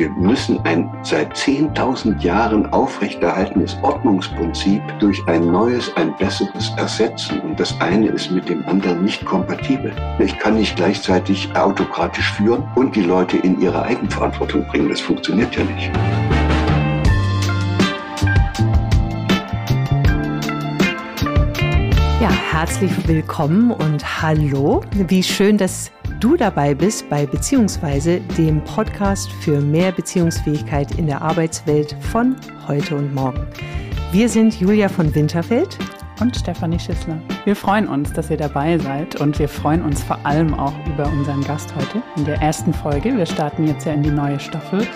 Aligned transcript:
Wir 0.00 0.08
müssen 0.08 0.58
ein 0.64 0.90
seit 1.02 1.36
10.000 1.36 2.22
Jahren 2.22 2.64
aufrechterhaltenes 2.72 3.76
Ordnungsprinzip 3.82 4.80
durch 4.98 5.22
ein 5.26 5.52
neues, 5.52 5.94
ein 5.94 6.16
besseres 6.16 6.72
ersetzen. 6.78 7.38
Und 7.40 7.60
das 7.60 7.78
eine 7.82 8.08
ist 8.08 8.30
mit 8.30 8.48
dem 8.48 8.66
anderen 8.66 9.04
nicht 9.04 9.22
kompatibel. 9.26 9.92
Ich 10.18 10.38
kann 10.38 10.54
nicht 10.54 10.74
gleichzeitig 10.76 11.54
autokratisch 11.54 12.32
führen 12.32 12.66
und 12.76 12.96
die 12.96 13.02
Leute 13.02 13.36
in 13.36 13.60
ihre 13.60 13.82
Eigenverantwortung 13.82 14.66
bringen. 14.68 14.88
Das 14.88 15.02
funktioniert 15.02 15.54
ja 15.54 15.64
nicht. 15.64 15.90
Ja, 22.22 22.30
herzlich 22.30 23.06
willkommen 23.06 23.70
und 23.70 24.22
hallo. 24.22 24.80
Wie 24.94 25.22
schön, 25.22 25.58
dass 25.58 25.92
du 26.20 26.36
dabei 26.36 26.74
bist 26.74 27.08
bei 27.08 27.26
Beziehungsweise, 27.26 28.20
dem 28.36 28.62
Podcast 28.64 29.32
für 29.32 29.60
mehr 29.60 29.90
Beziehungsfähigkeit 29.90 30.98
in 30.98 31.06
der 31.06 31.22
Arbeitswelt 31.22 31.96
von 32.12 32.36
heute 32.68 32.94
und 32.96 33.14
morgen. 33.14 33.46
Wir 34.12 34.28
sind 34.28 34.60
Julia 34.60 34.88
von 34.88 35.14
Winterfeld 35.14 35.78
und 36.20 36.36
Stefanie 36.36 36.78
Schissler. 36.78 37.18
Wir 37.46 37.56
freuen 37.56 37.88
uns, 37.88 38.12
dass 38.12 38.30
ihr 38.30 38.36
dabei 38.36 38.76
seid 38.78 39.18
und 39.18 39.38
wir 39.38 39.48
freuen 39.48 39.82
uns 39.82 40.02
vor 40.02 40.18
allem 40.24 40.52
auch 40.52 40.74
über 40.86 41.06
unseren 41.06 41.42
Gast 41.42 41.74
heute 41.74 42.02
in 42.16 42.26
der 42.26 42.40
ersten 42.42 42.74
Folge. 42.74 43.16
Wir 43.16 43.26
starten 43.26 43.66
jetzt 43.66 43.86
ja 43.86 43.94
in 43.94 44.02
die 44.02 44.10
neue 44.10 44.38
Staffel 44.38 44.86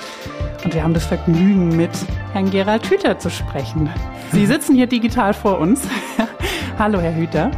und 0.63 0.75
wir 0.75 0.83
haben 0.83 0.95
das 0.95 1.07
Vergnügen, 1.07 1.75
mit 1.75 1.91
Herrn 2.35 2.51
Gerald 2.51 2.89
Hüther 2.91 3.19
zu 3.19 3.31
sprechen. 3.31 3.89
Sie 4.33 4.45
sitzen 4.45 4.75
hier 4.75 4.87
digital 4.87 5.33
vor 5.33 5.59
uns. 5.59 5.89
Hallo, 6.79 7.01
Herr 7.01 7.15
Hüter. 7.15 7.51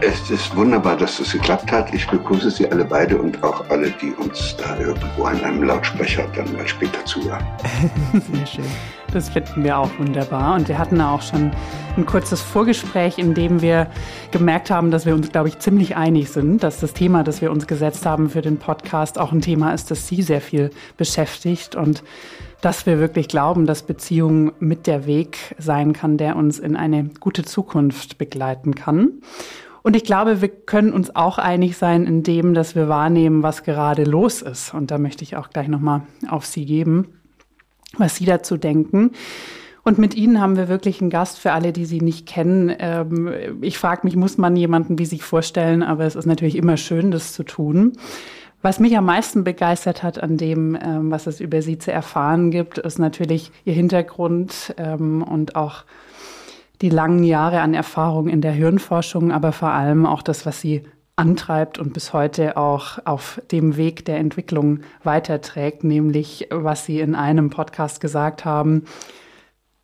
Es 0.00 0.28
ist 0.30 0.54
wunderbar, 0.56 0.96
dass 0.96 1.18
das 1.18 1.32
geklappt 1.32 1.70
hat. 1.70 1.94
Ich 1.94 2.06
begrüße 2.08 2.50
Sie 2.50 2.70
alle 2.70 2.84
beide 2.84 3.16
und 3.16 3.42
auch 3.42 3.68
alle, 3.70 3.90
die 4.02 4.12
uns 4.12 4.56
da 4.56 4.78
irgendwo 4.78 5.24
an 5.24 5.42
einem 5.42 5.62
Lautsprecher 5.62 6.26
dann 6.34 6.52
mal 6.52 6.66
später 6.66 7.04
zuhören. 7.04 7.44
Sehr 8.12 8.46
schön. 8.46 8.64
Das 9.12 9.28
finden 9.28 9.62
wir 9.62 9.78
auch 9.78 9.90
wunderbar. 9.98 10.56
Und 10.56 10.68
wir 10.68 10.78
hatten 10.78 11.00
auch 11.00 11.22
schon 11.22 11.52
ein 11.96 12.04
kurzes 12.04 12.42
Vorgespräch, 12.42 13.18
in 13.18 13.34
dem 13.34 13.62
wir 13.62 13.88
gemerkt 14.32 14.70
haben, 14.70 14.90
dass 14.90 15.06
wir 15.06 15.14
uns, 15.14 15.30
glaube 15.30 15.48
ich, 15.48 15.60
ziemlich 15.60 15.96
einig 15.96 16.30
sind, 16.30 16.64
dass 16.64 16.80
das 16.80 16.92
Thema, 16.92 17.22
das 17.22 17.40
wir 17.40 17.52
uns 17.52 17.68
gesetzt 17.68 18.04
haben 18.04 18.28
für 18.28 18.42
den 18.42 18.58
Podcast, 18.58 19.18
auch 19.18 19.30
ein 19.30 19.40
Thema 19.40 19.72
ist, 19.72 19.90
das 19.92 20.08
Sie 20.08 20.22
sehr 20.22 20.40
viel 20.40 20.70
beschäftigt 20.96 21.76
und 21.76 22.02
dass 22.60 22.86
wir 22.86 22.98
wirklich 22.98 23.28
glauben, 23.28 23.66
dass 23.66 23.82
Beziehung 23.82 24.52
mit 24.58 24.86
der 24.86 25.06
Weg 25.06 25.54
sein 25.58 25.92
kann, 25.92 26.16
der 26.16 26.34
uns 26.34 26.58
in 26.58 26.76
eine 26.76 27.10
gute 27.20 27.44
Zukunft 27.44 28.18
begleiten 28.18 28.74
kann. 28.74 29.20
Und 29.84 29.94
ich 29.96 30.04
glaube, 30.04 30.40
wir 30.40 30.48
können 30.48 30.94
uns 30.94 31.14
auch 31.14 31.36
einig 31.36 31.76
sein 31.76 32.06
in 32.06 32.22
dem, 32.22 32.54
dass 32.54 32.74
wir 32.74 32.88
wahrnehmen, 32.88 33.42
was 33.42 33.64
gerade 33.64 34.04
los 34.04 34.40
ist. 34.40 34.72
Und 34.72 34.90
da 34.90 34.96
möchte 34.96 35.22
ich 35.22 35.36
auch 35.36 35.50
gleich 35.50 35.68
nochmal 35.68 36.00
auf 36.26 36.46
Sie 36.46 36.64
geben, 36.64 37.20
was 37.98 38.16
Sie 38.16 38.24
dazu 38.24 38.56
denken. 38.56 39.10
Und 39.82 39.98
mit 39.98 40.14
Ihnen 40.14 40.40
haben 40.40 40.56
wir 40.56 40.68
wirklich 40.68 41.02
einen 41.02 41.10
Gast 41.10 41.38
für 41.38 41.52
alle, 41.52 41.74
die 41.74 41.84
Sie 41.84 42.00
nicht 42.00 42.26
kennen. 42.26 42.74
Ähm, 42.78 43.60
ich 43.60 43.76
frage 43.76 44.00
mich, 44.04 44.16
muss 44.16 44.38
man 44.38 44.56
jemanden 44.56 44.98
wie 44.98 45.04
sich 45.04 45.22
vorstellen? 45.22 45.82
Aber 45.82 46.04
es 46.04 46.16
ist 46.16 46.24
natürlich 46.24 46.56
immer 46.56 46.78
schön, 46.78 47.10
das 47.10 47.34
zu 47.34 47.42
tun. 47.42 47.92
Was 48.62 48.80
mich 48.80 48.96
am 48.96 49.04
meisten 49.04 49.44
begeistert 49.44 50.02
hat 50.02 50.18
an 50.18 50.38
dem, 50.38 50.78
ähm, 50.82 51.10
was 51.10 51.26
es 51.26 51.40
über 51.40 51.60
sie 51.60 51.76
zu 51.76 51.92
erfahren 51.92 52.50
gibt, 52.50 52.78
ist 52.78 52.98
natürlich 52.98 53.52
ihr 53.66 53.74
Hintergrund 53.74 54.74
ähm, 54.78 55.22
und 55.22 55.56
auch 55.56 55.84
die 56.82 56.90
langen 56.90 57.24
Jahre 57.24 57.60
an 57.60 57.74
Erfahrung 57.74 58.28
in 58.28 58.40
der 58.40 58.52
Hirnforschung, 58.52 59.32
aber 59.32 59.52
vor 59.52 59.70
allem 59.70 60.06
auch 60.06 60.22
das, 60.22 60.44
was 60.46 60.60
sie 60.60 60.82
antreibt 61.16 61.78
und 61.78 61.92
bis 61.92 62.12
heute 62.12 62.56
auch 62.56 62.98
auf 63.04 63.40
dem 63.52 63.76
Weg 63.76 64.04
der 64.04 64.18
Entwicklung 64.18 64.80
weiterträgt, 65.04 65.84
nämlich 65.84 66.48
was 66.50 66.86
Sie 66.86 66.98
in 66.98 67.14
einem 67.14 67.50
Podcast 67.50 68.00
gesagt 68.00 68.44
haben, 68.44 68.84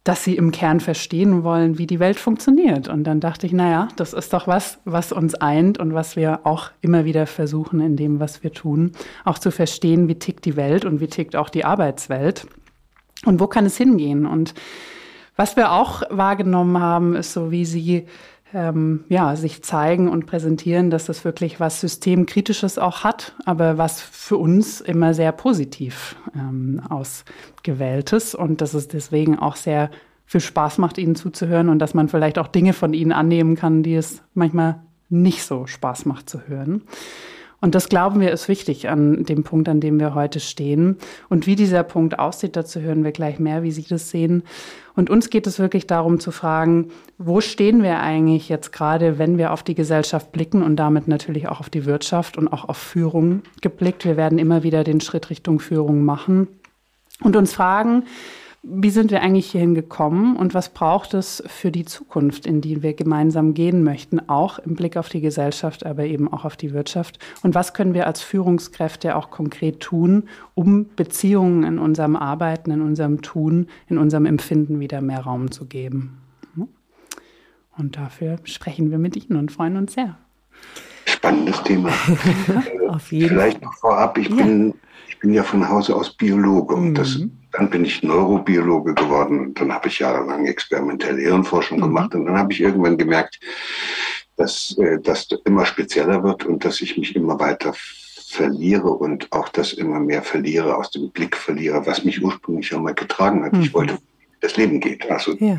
dass 0.02 0.24
sie 0.24 0.34
im 0.36 0.50
Kern 0.50 0.80
verstehen 0.80 1.44
wollen, 1.44 1.76
wie 1.76 1.86
die 1.86 2.00
Welt 2.00 2.18
funktioniert. 2.18 2.88
Und 2.88 3.04
dann 3.04 3.20
dachte 3.20 3.46
ich, 3.46 3.52
naja, 3.52 3.88
das 3.96 4.14
ist 4.14 4.32
doch 4.32 4.46
was, 4.46 4.78
was 4.84 5.12
uns 5.12 5.34
eint 5.34 5.78
und 5.78 5.92
was 5.92 6.16
wir 6.16 6.40
auch 6.44 6.70
immer 6.80 7.04
wieder 7.04 7.26
versuchen 7.26 7.80
in 7.80 7.96
dem, 7.96 8.18
was 8.18 8.42
wir 8.42 8.52
tun, 8.52 8.92
auch 9.24 9.38
zu 9.38 9.50
verstehen, 9.50 10.08
wie 10.08 10.18
tickt 10.18 10.46
die 10.46 10.56
Welt 10.56 10.84
und 10.86 11.00
wie 11.00 11.06
tickt 11.06 11.36
auch 11.36 11.50
die 11.50 11.66
Arbeitswelt 11.66 12.46
und 13.26 13.40
wo 13.40 13.46
kann 13.46 13.66
es 13.66 13.76
hingehen. 13.76 14.24
Und 14.24 14.54
was 15.40 15.56
wir 15.56 15.72
auch 15.72 16.02
wahrgenommen 16.10 16.80
haben, 16.80 17.16
ist 17.16 17.32
so, 17.32 17.50
wie 17.50 17.64
sie 17.64 18.04
ähm, 18.52 19.04
ja, 19.08 19.36
sich 19.36 19.62
zeigen 19.64 20.06
und 20.06 20.26
präsentieren, 20.26 20.90
dass 20.90 21.06
das 21.06 21.24
wirklich 21.24 21.58
was 21.58 21.80
Systemkritisches 21.80 22.76
auch 22.76 23.04
hat, 23.04 23.34
aber 23.46 23.78
was 23.78 24.02
für 24.02 24.36
uns 24.36 24.82
immer 24.82 25.14
sehr 25.14 25.32
positiv 25.32 26.14
ähm, 26.34 26.82
ausgewähltes 26.90 28.34
und 28.34 28.60
dass 28.60 28.74
es 28.74 28.88
deswegen 28.88 29.38
auch 29.38 29.56
sehr 29.56 29.90
viel 30.26 30.42
Spaß 30.42 30.76
macht, 30.76 30.98
ihnen 30.98 31.14
zuzuhören 31.14 31.70
und 31.70 31.78
dass 31.78 31.94
man 31.94 32.10
vielleicht 32.10 32.38
auch 32.38 32.48
Dinge 32.48 32.74
von 32.74 32.92
ihnen 32.92 33.12
annehmen 33.12 33.56
kann, 33.56 33.82
die 33.82 33.94
es 33.94 34.22
manchmal 34.34 34.82
nicht 35.08 35.42
so 35.42 35.66
Spaß 35.66 36.04
macht 36.04 36.28
zu 36.28 36.48
hören. 36.48 36.82
Und 37.60 37.74
das 37.74 37.88
glauben 37.88 38.20
wir 38.20 38.32
ist 38.32 38.48
wichtig 38.48 38.88
an 38.88 39.24
dem 39.24 39.44
Punkt, 39.44 39.68
an 39.68 39.80
dem 39.80 40.00
wir 40.00 40.14
heute 40.14 40.40
stehen. 40.40 40.96
Und 41.28 41.46
wie 41.46 41.56
dieser 41.56 41.82
Punkt 41.82 42.18
aussieht, 42.18 42.56
dazu 42.56 42.80
hören 42.80 43.04
wir 43.04 43.12
gleich 43.12 43.38
mehr, 43.38 43.62
wie 43.62 43.70
Sie 43.70 43.84
das 43.86 44.10
sehen. 44.10 44.44
Und 44.96 45.10
uns 45.10 45.30
geht 45.30 45.46
es 45.46 45.58
wirklich 45.58 45.86
darum 45.86 46.20
zu 46.20 46.30
fragen, 46.30 46.88
wo 47.18 47.40
stehen 47.40 47.82
wir 47.82 48.00
eigentlich 48.00 48.48
jetzt 48.48 48.72
gerade, 48.72 49.18
wenn 49.18 49.36
wir 49.36 49.52
auf 49.52 49.62
die 49.62 49.74
Gesellschaft 49.74 50.32
blicken 50.32 50.62
und 50.62 50.76
damit 50.76 51.06
natürlich 51.06 51.48
auch 51.48 51.60
auf 51.60 51.70
die 51.70 51.84
Wirtschaft 51.84 52.38
und 52.38 52.48
auch 52.48 52.68
auf 52.68 52.78
Führung 52.78 53.42
geblickt. 53.60 54.04
Wir 54.04 54.16
werden 54.16 54.38
immer 54.38 54.62
wieder 54.62 54.82
den 54.82 55.00
Schritt 55.00 55.30
Richtung 55.30 55.60
Führung 55.60 56.04
machen 56.04 56.48
und 57.22 57.36
uns 57.36 57.52
fragen, 57.52 58.04
wie 58.62 58.90
sind 58.90 59.10
wir 59.10 59.22
eigentlich 59.22 59.50
hierhin 59.50 59.74
gekommen 59.74 60.36
und 60.36 60.52
was 60.52 60.68
braucht 60.68 61.14
es 61.14 61.42
für 61.46 61.70
die 61.70 61.86
Zukunft, 61.86 62.44
in 62.44 62.60
die 62.60 62.82
wir 62.82 62.92
gemeinsam 62.92 63.54
gehen 63.54 63.82
möchten, 63.82 64.28
auch 64.28 64.58
im 64.58 64.74
Blick 64.74 64.96
auf 64.98 65.08
die 65.08 65.22
Gesellschaft, 65.22 65.86
aber 65.86 66.04
eben 66.04 66.30
auch 66.30 66.44
auf 66.44 66.56
die 66.56 66.72
Wirtschaft? 66.72 67.18
Und 67.42 67.54
was 67.54 67.72
können 67.72 67.94
wir 67.94 68.06
als 68.06 68.20
Führungskräfte 68.20 69.16
auch 69.16 69.30
konkret 69.30 69.80
tun, 69.80 70.28
um 70.54 70.86
Beziehungen 70.94 71.64
in 71.64 71.78
unserem 71.78 72.16
Arbeiten, 72.16 72.70
in 72.70 72.82
unserem 72.82 73.22
Tun, 73.22 73.66
in 73.88 73.96
unserem 73.96 74.26
Empfinden 74.26 74.78
wieder 74.78 75.00
mehr 75.00 75.20
Raum 75.20 75.50
zu 75.50 75.64
geben? 75.66 76.18
Und 77.80 77.96
dafür 77.96 78.38
sprechen 78.44 78.90
wir 78.90 78.98
mit 78.98 79.16
Ihnen 79.16 79.38
und 79.38 79.50
freuen 79.50 79.78
uns 79.78 79.94
sehr. 79.94 80.18
Spannendes 81.06 81.62
Thema. 81.62 81.88
auf 82.88 83.10
jeden 83.10 83.30
Vielleicht 83.30 83.62
noch 83.62 83.72
vorab, 83.74 84.18
ich, 84.18 84.28
ja. 84.28 84.36
bin, 84.36 84.74
ich 85.08 85.18
bin 85.18 85.32
ja 85.32 85.42
von 85.42 85.66
Hause 85.66 85.96
aus 85.96 86.14
Biologe 86.14 86.74
und 86.74 86.94
das 86.94 87.18
mhm. 87.18 87.32
Dann 87.52 87.70
bin 87.70 87.84
ich 87.84 88.02
Neurobiologe 88.02 88.94
geworden 88.94 89.40
und 89.40 89.60
dann 89.60 89.72
habe 89.72 89.88
ich 89.88 89.98
jahrelang 89.98 90.46
experimentelle 90.46 91.20
Hirnforschung 91.20 91.78
mhm. 91.78 91.82
gemacht 91.82 92.14
und 92.14 92.26
dann 92.26 92.38
habe 92.38 92.52
ich 92.52 92.60
irgendwann 92.60 92.98
gemerkt, 92.98 93.40
dass 94.36 94.76
äh, 94.78 94.98
das 95.00 95.28
immer 95.44 95.66
spezieller 95.66 96.22
wird 96.22 96.44
und 96.44 96.64
dass 96.64 96.80
ich 96.80 96.96
mich 96.96 97.14
immer 97.16 97.38
weiter 97.38 97.74
verliere 98.30 98.90
und 98.90 99.30
auch 99.32 99.48
das 99.48 99.72
immer 99.72 99.98
mehr 99.98 100.22
verliere, 100.22 100.76
aus 100.76 100.90
dem 100.92 101.10
Blick 101.10 101.36
verliere, 101.36 101.84
was 101.86 102.04
mich 102.04 102.22
ursprünglich 102.22 102.72
einmal 102.74 102.94
getragen 102.94 103.44
hat. 103.44 103.52
Mhm. 103.52 103.62
Ich 103.62 103.74
wollte, 103.74 103.98
das 104.40 104.56
Leben 104.56 104.80
geht. 104.80 105.10
Also 105.10 105.32
ja. 105.32 105.58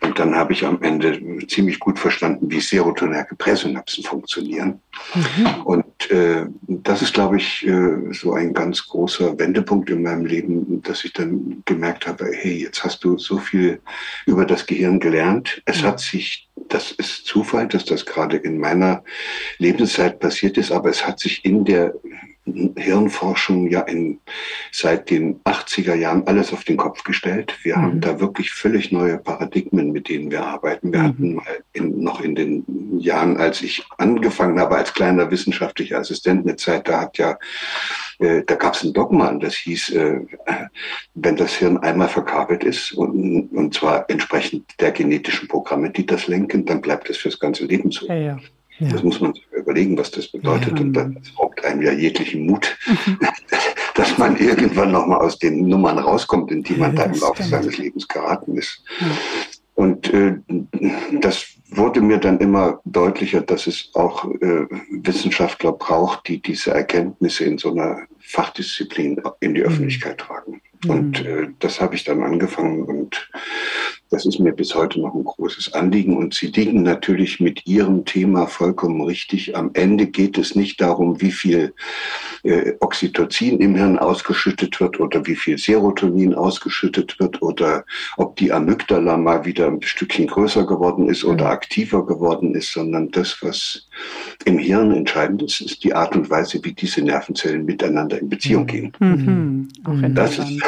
Und 0.00 0.18
dann 0.18 0.36
habe 0.36 0.52
ich 0.52 0.64
am 0.64 0.80
Ende 0.82 1.20
ziemlich 1.48 1.80
gut 1.80 1.98
verstanden, 1.98 2.50
wie 2.50 2.60
serotonerge 2.60 3.34
Präsynapsen 3.34 4.04
funktionieren. 4.04 4.80
Mhm. 5.14 5.62
Und 5.64 6.10
äh, 6.10 6.46
das 6.66 7.02
ist, 7.02 7.14
glaube 7.14 7.38
ich, 7.38 7.66
äh, 7.66 8.12
so 8.12 8.32
ein 8.32 8.54
ganz 8.54 8.86
großer 8.86 9.38
Wendepunkt 9.38 9.90
in 9.90 10.02
meinem 10.02 10.24
Leben, 10.24 10.82
dass 10.82 11.04
ich 11.04 11.12
dann 11.12 11.62
gemerkt 11.64 12.06
habe, 12.06 12.30
hey, 12.32 12.62
jetzt 12.62 12.84
hast 12.84 13.02
du 13.02 13.18
so 13.18 13.38
viel 13.38 13.80
über 14.26 14.44
das 14.44 14.66
Gehirn 14.66 15.00
gelernt. 15.00 15.62
Es 15.64 15.82
mhm. 15.82 15.86
hat 15.86 16.00
sich, 16.00 16.48
das 16.68 16.92
ist 16.92 17.26
Zufall, 17.26 17.66
dass 17.66 17.84
das 17.84 18.06
gerade 18.06 18.36
in 18.36 18.58
meiner 18.58 19.02
Lebenszeit 19.58 20.20
passiert 20.20 20.56
ist, 20.58 20.70
aber 20.70 20.90
es 20.90 21.04
hat 21.06 21.18
sich 21.18 21.44
in 21.44 21.64
der 21.64 21.94
Hirnforschung 22.76 23.68
ja 23.68 23.80
in, 23.80 24.20
seit 24.72 25.10
den 25.10 25.40
80er 25.44 25.94
Jahren 25.94 26.26
alles 26.26 26.52
auf 26.52 26.64
den 26.64 26.76
Kopf 26.76 27.04
gestellt. 27.04 27.56
Wir 27.62 27.76
mhm. 27.76 27.82
haben 27.82 28.00
da 28.00 28.20
wirklich 28.20 28.50
völlig 28.50 28.92
neue 28.92 29.18
Paradigmen, 29.18 29.92
mit 29.92 30.08
denen 30.08 30.30
wir 30.30 30.44
arbeiten. 30.44 30.92
Wir 30.92 31.00
mhm. 31.00 31.04
hatten 31.04 31.34
mal 31.34 31.58
in, 31.72 32.00
noch 32.02 32.20
in 32.20 32.34
den 32.34 32.64
Jahren, 32.98 33.36
als 33.36 33.62
ich 33.62 33.84
angefangen 33.98 34.58
habe 34.58 34.76
als 34.76 34.94
kleiner 34.94 35.30
wissenschaftlicher 35.30 35.98
Assistent, 35.98 36.46
eine 36.46 36.56
Zeit, 36.56 36.88
da 36.88 37.00
hat 37.00 37.18
ja 37.18 37.38
äh, 38.18 38.42
da 38.44 38.56
gab 38.56 38.74
es 38.74 38.82
ein 38.82 38.92
Dogma, 38.92 39.32
das 39.34 39.54
hieß, 39.54 39.90
äh, 39.90 40.20
wenn 41.14 41.36
das 41.36 41.54
Hirn 41.54 41.78
einmal 41.78 42.08
verkabelt 42.08 42.64
ist, 42.64 42.92
und, 42.92 43.48
und 43.52 43.74
zwar 43.74 44.08
entsprechend 44.10 44.80
der 44.80 44.90
genetischen 44.90 45.48
Programme, 45.48 45.90
die 45.90 46.04
das 46.04 46.26
lenken, 46.26 46.64
dann 46.64 46.80
bleibt 46.80 47.08
es 47.10 47.16
fürs 47.16 47.38
ganze 47.38 47.64
Leben 47.64 47.90
so. 47.90 48.06
Ja, 48.06 48.14
ja. 48.14 48.38
Ja. 48.78 48.88
Das 48.90 49.02
muss 49.02 49.20
man 49.20 49.34
sich 49.34 49.44
überlegen, 49.52 49.98
was 49.98 50.10
das 50.10 50.28
bedeutet. 50.28 50.78
Ja. 50.78 50.84
Und 50.84 50.92
das 50.92 51.38
raubt 51.38 51.64
einem 51.64 51.82
ja 51.82 51.92
jeglichen 51.92 52.46
Mut, 52.46 52.76
mhm. 52.86 53.18
dass 53.94 54.16
man 54.18 54.36
irgendwann 54.36 54.92
nochmal 54.92 55.20
aus 55.20 55.38
den 55.38 55.66
Nummern 55.66 55.98
rauskommt, 55.98 56.50
in 56.52 56.62
die 56.62 56.74
man 56.74 56.96
ja, 56.96 57.04
da 57.04 57.12
im 57.12 57.20
Laufe 57.20 57.42
seines 57.42 57.76
Lebens 57.78 58.06
geraten 58.06 58.56
ist. 58.56 58.82
Und 59.74 60.12
äh, 60.12 60.36
das 61.20 61.46
wurde 61.70 62.00
mir 62.00 62.18
dann 62.18 62.38
immer 62.38 62.80
deutlicher, 62.84 63.40
dass 63.40 63.66
es 63.66 63.90
auch 63.94 64.24
äh, 64.40 64.66
Wissenschaftler 64.90 65.72
braucht, 65.72 66.28
die 66.28 66.40
diese 66.40 66.72
Erkenntnisse 66.72 67.44
in 67.44 67.58
so 67.58 67.70
einer 67.72 68.06
Fachdisziplin 68.18 69.20
in 69.40 69.54
die 69.54 69.60
mhm. 69.60 69.66
Öffentlichkeit 69.66 70.18
tragen. 70.18 70.60
Mhm. 70.84 70.90
Und 70.90 71.24
äh, 71.24 71.48
das 71.58 71.80
habe 71.80 71.94
ich 71.94 72.04
dann 72.04 72.22
angefangen 72.22 72.82
und 72.82 73.30
das 74.10 74.24
ist 74.24 74.38
mir 74.38 74.52
bis 74.52 74.74
heute 74.74 75.00
noch 75.00 75.14
ein 75.14 75.24
großes 75.24 75.74
Anliegen. 75.74 76.16
Und 76.16 76.34
Sie 76.34 76.46
liegen 76.46 76.82
natürlich 76.82 77.40
mit 77.40 77.66
Ihrem 77.66 78.04
Thema 78.04 78.46
vollkommen 78.46 79.00
richtig. 79.02 79.56
Am 79.56 79.70
Ende 79.74 80.06
geht 80.06 80.38
es 80.38 80.54
nicht 80.54 80.80
darum, 80.80 81.20
wie 81.20 81.32
viel 81.32 81.74
äh, 82.42 82.72
Oxytocin 82.80 83.58
im 83.58 83.74
Hirn 83.74 83.98
ausgeschüttet 83.98 84.80
wird 84.80 84.98
oder 85.00 85.26
wie 85.26 85.36
viel 85.36 85.58
Serotonin 85.58 86.34
ausgeschüttet 86.34 87.18
wird 87.20 87.42
oder 87.42 87.84
ob 88.16 88.36
die 88.36 88.52
Amygdala 88.52 89.16
mal 89.16 89.44
wieder 89.44 89.66
ein 89.66 89.82
Stückchen 89.82 90.26
größer 90.26 90.66
geworden 90.66 91.08
ist 91.08 91.24
oder 91.24 91.46
mhm. 91.46 91.50
aktiver 91.50 92.06
geworden 92.06 92.54
ist, 92.54 92.72
sondern 92.72 93.10
das, 93.10 93.38
was 93.42 93.88
im 94.44 94.58
Hirn 94.58 94.92
entscheidend 94.92 95.42
ist, 95.42 95.60
ist 95.60 95.84
die 95.84 95.94
Art 95.94 96.16
und 96.16 96.30
Weise, 96.30 96.60
wie 96.62 96.72
diese 96.72 97.02
Nervenzellen 97.02 97.64
miteinander 97.64 98.18
in 98.18 98.28
Beziehung 98.28 98.66
gehen. 98.66 98.92
Mhm. 99.00 99.68
Mhm. 99.86 100.14
Das, 100.14 100.38
ist, 100.38 100.62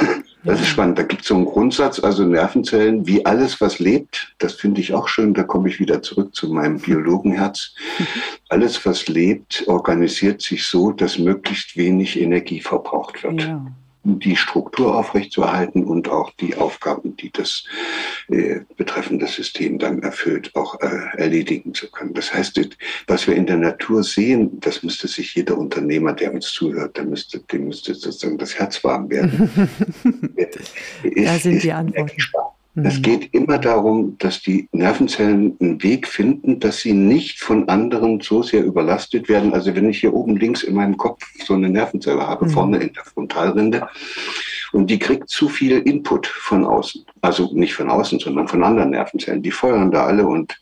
das 0.44 0.60
ist 0.60 0.68
spannend. 0.68 0.98
Da 0.98 1.02
gibt 1.02 1.22
es 1.22 1.28
so 1.28 1.34
einen 1.34 1.44
Grundsatz, 1.44 2.00
also 2.00 2.24
Nervenzellen, 2.24 3.06
wie 3.06 3.24
alles, 3.26 3.60
was 3.60 3.78
lebt, 3.78 4.34
das 4.38 4.54
finde 4.54 4.80
ich 4.80 4.94
auch 4.94 5.08
schön, 5.08 5.34
da 5.34 5.42
komme 5.42 5.68
ich 5.68 5.80
wieder 5.80 6.02
zurück 6.02 6.34
zu 6.34 6.52
meinem 6.52 6.78
Biologenherz. 6.78 7.74
Alles, 8.48 8.84
was 8.84 9.06
lebt, 9.06 9.64
organisiert 9.68 10.42
sich 10.42 10.64
so, 10.66 10.90
dass 10.90 11.18
möglichst 11.18 11.76
wenig 11.76 12.20
Energie 12.20 12.60
verbraucht 12.60 13.22
wird. 13.22 13.42
Ja 13.42 13.64
die 14.02 14.36
Struktur 14.36 14.96
aufrechtzuerhalten 14.96 15.84
und 15.84 16.08
auch 16.08 16.30
die 16.40 16.56
Aufgaben, 16.56 17.16
die 17.16 17.30
das 17.30 17.64
äh, 18.28 18.60
betreffende 18.76 19.26
System 19.26 19.78
dann 19.78 20.02
erfüllt, 20.02 20.50
auch 20.54 20.80
äh, 20.80 21.18
erledigen 21.18 21.74
zu 21.74 21.90
können. 21.90 22.14
Das 22.14 22.32
heißt, 22.32 22.60
was 23.06 23.26
wir 23.26 23.36
in 23.36 23.46
der 23.46 23.58
Natur 23.58 24.02
sehen, 24.02 24.58
das 24.60 24.82
müsste 24.82 25.08
sich 25.08 25.34
jeder 25.34 25.58
Unternehmer, 25.58 26.12
der 26.12 26.32
uns 26.32 26.52
zuhört, 26.52 26.96
der 26.96 27.04
müsste, 27.04 27.40
dem 27.40 27.66
müsste 27.66 27.94
sozusagen 27.94 28.38
das 28.38 28.58
Herz 28.58 28.82
warm 28.82 29.10
werden. 29.10 29.50
da 31.24 31.38
sind 31.38 31.62
die 31.62 31.72
Antworten. 31.72 32.16
Mhm. 32.74 33.02
geht 33.02 33.34
immer 33.34 33.58
darum, 33.58 34.16
dass 34.18 34.42
die 34.42 34.68
Nervenzellen 34.72 35.56
einen 35.60 35.82
Weg 35.82 36.06
finden, 36.06 36.60
dass 36.60 36.78
sie 36.78 36.92
nicht 36.92 37.40
von 37.40 37.68
anderen 37.68 38.20
so 38.20 38.42
sehr 38.42 38.64
überlastet 38.64 39.28
werden. 39.28 39.52
Also 39.52 39.74
wenn 39.74 39.90
ich 39.90 40.00
hier 40.00 40.14
oben 40.14 40.36
links 40.36 40.62
in 40.62 40.74
meinem 40.74 40.96
Kopf 40.96 41.24
so 41.44 41.54
eine 41.54 41.68
Nervenzelle 41.68 42.26
habe, 42.26 42.46
mhm. 42.46 42.50
vorne 42.50 42.78
in 42.78 42.92
der 42.92 43.04
Frontalrinde, 43.04 43.88
und 44.72 44.88
die 44.88 44.98
kriegt 44.98 45.28
zu 45.28 45.48
viel 45.48 45.78
Input 45.78 46.26
von 46.26 46.64
außen. 46.64 47.04
Also 47.22 47.50
nicht 47.52 47.74
von 47.74 47.90
außen, 47.90 48.20
sondern 48.20 48.46
von 48.46 48.62
anderen 48.62 48.90
Nervenzellen. 48.90 49.42
Die 49.42 49.50
feuern 49.50 49.90
da 49.90 50.06
alle 50.06 50.26
und 50.26 50.58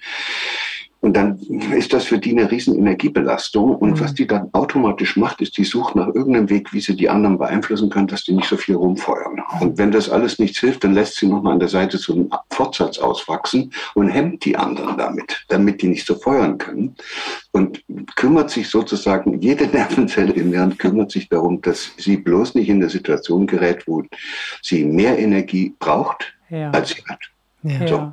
und 1.08 1.14
dann 1.14 1.38
ist 1.74 1.94
das 1.94 2.04
für 2.04 2.18
die 2.18 2.32
eine 2.32 2.50
riesen 2.50 2.78
Energiebelastung. 2.78 3.76
Und 3.76 3.92
mhm. 3.92 4.00
was 4.00 4.12
die 4.12 4.26
dann 4.26 4.50
automatisch 4.52 5.16
macht, 5.16 5.40
ist, 5.40 5.56
die 5.56 5.64
sucht 5.64 5.96
nach 5.96 6.08
irgendeinem 6.08 6.50
Weg, 6.50 6.74
wie 6.74 6.80
sie 6.80 6.94
die 6.94 7.08
anderen 7.08 7.38
beeinflussen 7.38 7.88
können, 7.88 8.08
dass 8.08 8.24
die 8.24 8.34
nicht 8.34 8.46
so 8.46 8.58
viel 8.58 8.74
rumfeuern. 8.74 9.40
Und 9.60 9.78
wenn 9.78 9.90
das 9.90 10.10
alles 10.10 10.38
nichts 10.38 10.58
hilft, 10.58 10.84
dann 10.84 10.92
lässt 10.92 11.16
sie 11.16 11.26
nochmal 11.26 11.54
an 11.54 11.60
der 11.60 11.70
Seite 11.70 11.96
so 11.96 12.12
einen 12.12 12.30
Fortsatz 12.50 12.98
auswachsen 12.98 13.72
und 13.94 14.10
hemmt 14.10 14.44
die 14.44 14.58
anderen 14.58 14.98
damit, 14.98 15.46
damit 15.48 15.80
die 15.80 15.88
nicht 15.88 16.06
so 16.06 16.14
feuern 16.14 16.58
können. 16.58 16.94
Und 17.52 17.82
kümmert 18.16 18.50
sich 18.50 18.68
sozusagen, 18.68 19.40
jede 19.40 19.66
Nervenzelle 19.66 20.34
im 20.34 20.52
Hirn 20.52 20.76
kümmert 20.76 21.10
sich 21.10 21.30
darum, 21.30 21.62
dass 21.62 21.90
sie 21.96 22.18
bloß 22.18 22.54
nicht 22.54 22.68
in 22.68 22.82
eine 22.82 22.90
Situation 22.90 23.46
gerät, 23.46 23.86
wo 23.86 24.02
sie 24.60 24.84
mehr 24.84 25.18
Energie 25.18 25.74
braucht, 25.78 26.34
ja. 26.50 26.70
als 26.72 26.90
sie 26.90 27.02
hat. 27.08 27.20
Ja. 27.62 27.88
So. 27.88 28.12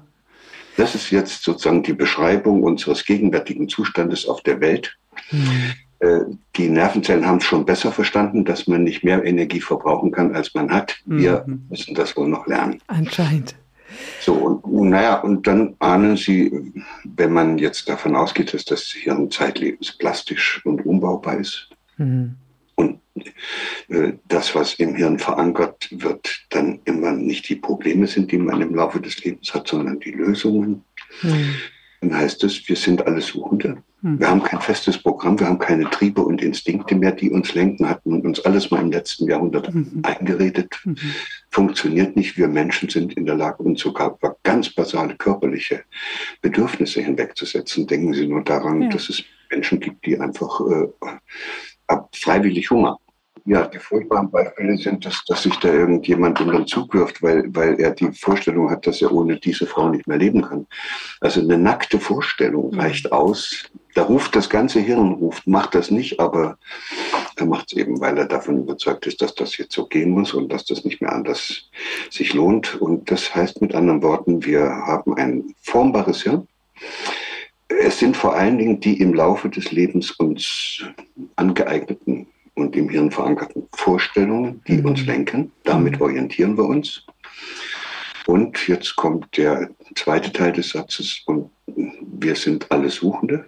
Das 0.78 0.96
ist 0.96 1.12
jetzt 1.12 1.44
sozusagen 1.44 1.84
die 1.84 1.94
Beschreibung 1.94 2.64
unseres 2.64 3.06
gegenwärtigen 3.06 3.70
Zustandes 3.70 4.28
auf 4.28 4.42
der 4.42 4.60
Welt. 4.62 4.98
Mhm. 5.32 5.74
Die 6.58 6.70
Nervenzellen 6.70 7.26
haben 7.26 7.38
es 7.38 7.46
schon 7.46 7.66
besser 7.66 7.92
verstanden, 7.92 8.44
dass 8.44 8.68
man 8.68 8.84
nicht 8.84 9.04
mehr 9.04 9.24
Energie 9.24 9.62
verbrauchen 9.62 10.12
kann, 10.12 10.36
als 10.36 10.54
man 10.54 10.70
hat. 10.70 10.98
Wir 11.06 11.44
mhm. 11.48 11.66
müssen 11.70 11.96
das 11.96 12.16
wohl 12.18 12.28
noch 12.28 12.46
lernen. 12.48 12.82
Anscheinend. 12.88 13.56
So, 14.20 14.34
und 14.34 14.90
naja, 14.90 15.22
und 15.22 15.48
dann 15.48 15.76
ahnen 15.80 16.18
Sie, 16.18 16.74
wenn 17.06 17.32
man 17.32 17.58
jetzt 17.58 17.88
davon 17.88 18.16
ausgeht, 18.16 18.54
dass 18.54 18.66
das 18.66 18.84
Hirn 18.84 19.32
zeitlebens 19.32 19.98
plastisch 19.98 20.62
und 20.66 20.86
umbaubar 20.86 21.38
ist, 21.38 21.70
mhm. 21.98 22.36
und 22.76 23.00
äh, 23.88 24.14
das, 24.28 24.54
was 24.54 24.74
im 24.76 24.96
Hirn 24.96 25.18
verankert 25.18 25.88
wird, 25.92 26.46
dann 26.50 26.65
nicht 27.36 27.50
die 27.50 27.56
Probleme 27.56 28.08
sind, 28.08 28.32
die 28.32 28.38
man 28.38 28.62
im 28.62 28.76
Laufe 28.76 29.00
des 29.02 29.24
Lebens 29.24 29.54
hat, 29.54 29.68
sondern 29.68 30.00
die 30.00 30.12
Lösungen. 30.12 30.84
Mhm. 31.22 31.56
Dann 32.02 32.16
heißt 32.16 32.44
es, 32.44 32.68
wir 32.70 32.76
sind 32.76 33.06
alle 33.06 33.22
Suchende. 33.22 33.78
Mhm. 34.02 34.20
Wir 34.20 34.30
haben 34.30 34.44
kein 34.44 34.62
festes 34.62 34.98
Programm, 34.98 35.38
wir 35.40 35.48
haben 35.48 35.60
keine 35.60 35.90
Triebe 35.90 36.22
und 36.22 36.42
Instinkte 36.42 36.96
mehr, 36.96 37.12
die 37.12 37.30
uns 37.30 37.54
lenken, 37.54 37.90
hatten 37.90 38.14
und 38.14 38.26
uns 38.26 38.40
alles 38.42 38.72
mal 38.72 38.82
im 38.82 38.92
letzten 38.92 39.28
Jahrhundert 39.28 39.74
mhm. 39.74 40.02
eingeredet. 40.04 40.80
Mhm. 40.86 40.96
Funktioniert 41.50 42.16
nicht. 42.16 42.38
Wir 42.38 42.48
Menschen 42.48 42.90
sind 42.90 43.14
in 43.14 43.26
der 43.26 43.36
Lage, 43.36 43.64
uns 43.64 43.82
sogar 43.82 44.16
über 44.16 44.38
ganz 44.44 44.70
basale 44.70 45.16
körperliche 45.16 45.84
Bedürfnisse 46.42 47.02
hinwegzusetzen. 47.02 47.86
Denken 47.86 48.14
Sie 48.14 48.28
nur 48.28 48.44
daran, 48.44 48.84
ja. 48.84 48.90
dass 48.90 49.10
es 49.10 49.24
Menschen 49.52 49.80
gibt, 49.80 50.06
die 50.06 50.18
einfach 50.18 50.62
äh, 50.62 51.98
freiwillig 52.14 52.72
Hunger 52.72 52.98
ja, 53.46 53.68
die 53.68 53.78
furchtbaren 53.78 54.32
Beispiele 54.32 54.76
sind, 54.76 55.06
dass, 55.06 55.24
dass 55.26 55.44
sich 55.44 55.56
da 55.58 55.72
irgendjemand 55.72 56.40
in 56.40 56.50
den 56.50 56.66
Zug 56.66 56.94
wirft, 56.96 57.22
weil, 57.22 57.44
weil 57.54 57.80
er 57.80 57.92
die 57.92 58.12
Vorstellung 58.12 58.72
hat, 58.72 58.88
dass 58.88 59.04
er 59.04 59.12
ohne 59.12 59.40
diese 59.40 59.68
Frau 59.68 59.90
nicht 59.90 60.08
mehr 60.08 60.18
leben 60.18 60.42
kann. 60.42 60.66
Also 61.22 61.42
eine 61.42 61.58
nackte 61.58 62.00
Vorstellung 62.00 62.72
mhm. 62.72 62.80
reicht 62.80 63.12
aus. 63.12 63.66
Da 63.94 64.02
ruft 64.02 64.36
das 64.36 64.50
ganze 64.50 64.80
Hirn, 64.80 65.14
ruft, 65.14 65.46
macht 65.46 65.76
das 65.76 65.92
nicht, 65.92 66.20
aber 66.20 66.58
er 67.36 67.46
macht 67.46 67.72
es 67.72 67.78
eben, 67.78 68.02
weil 68.02 68.18
er 68.18 68.26
davon 68.26 68.64
überzeugt 68.64 69.06
ist, 69.06 69.22
dass 69.22 69.36
das 69.36 69.58
jetzt 69.58 69.74
so 69.74 69.86
gehen 69.86 70.10
muss 70.10 70.34
und 70.34 70.52
dass 70.52 70.66
das 70.66 70.84
nicht 70.84 71.00
mehr 71.02 71.14
anders 71.14 71.70
sich 72.10 72.34
lohnt. 72.34 72.82
Und 72.82 73.12
das 73.12 73.36
heißt 73.36 73.62
mit 73.62 73.76
anderen 73.76 74.02
Worten, 74.02 74.44
wir 74.44 74.64
haben 74.64 75.14
ein 75.14 75.54
formbares 75.62 76.24
Hirn. 76.24 76.48
Es 77.68 78.00
sind 78.00 78.18
vor 78.18 78.36
allen 78.36 78.58
Dingen 78.58 78.80
die 78.80 79.00
im 79.00 79.14
Laufe 79.14 79.50
des 79.50 79.72
Lebens 79.72 80.12
uns 80.12 80.84
angeeigneten 81.36 82.28
und 82.56 82.76
im 82.76 82.90
Hirn 82.90 83.12
verankerten 83.12 83.68
Vorstellungen, 83.74 84.62
die 84.68 84.78
mhm. 84.78 84.86
uns 84.86 85.06
lenken. 85.06 85.52
Damit 85.64 85.98
mhm. 85.98 86.02
orientieren 86.02 86.58
wir 86.58 86.66
uns. 86.66 87.06
Und 88.26 88.68
jetzt 88.68 88.96
kommt 88.96 89.38
der 89.38 89.70
zweite 89.96 90.32
Teil 90.32 90.52
des 90.52 90.70
Satzes 90.70 91.22
und 91.26 91.52
wir 91.68 92.36
sind 92.36 92.72
alle 92.72 92.90
Suchende 92.90 93.46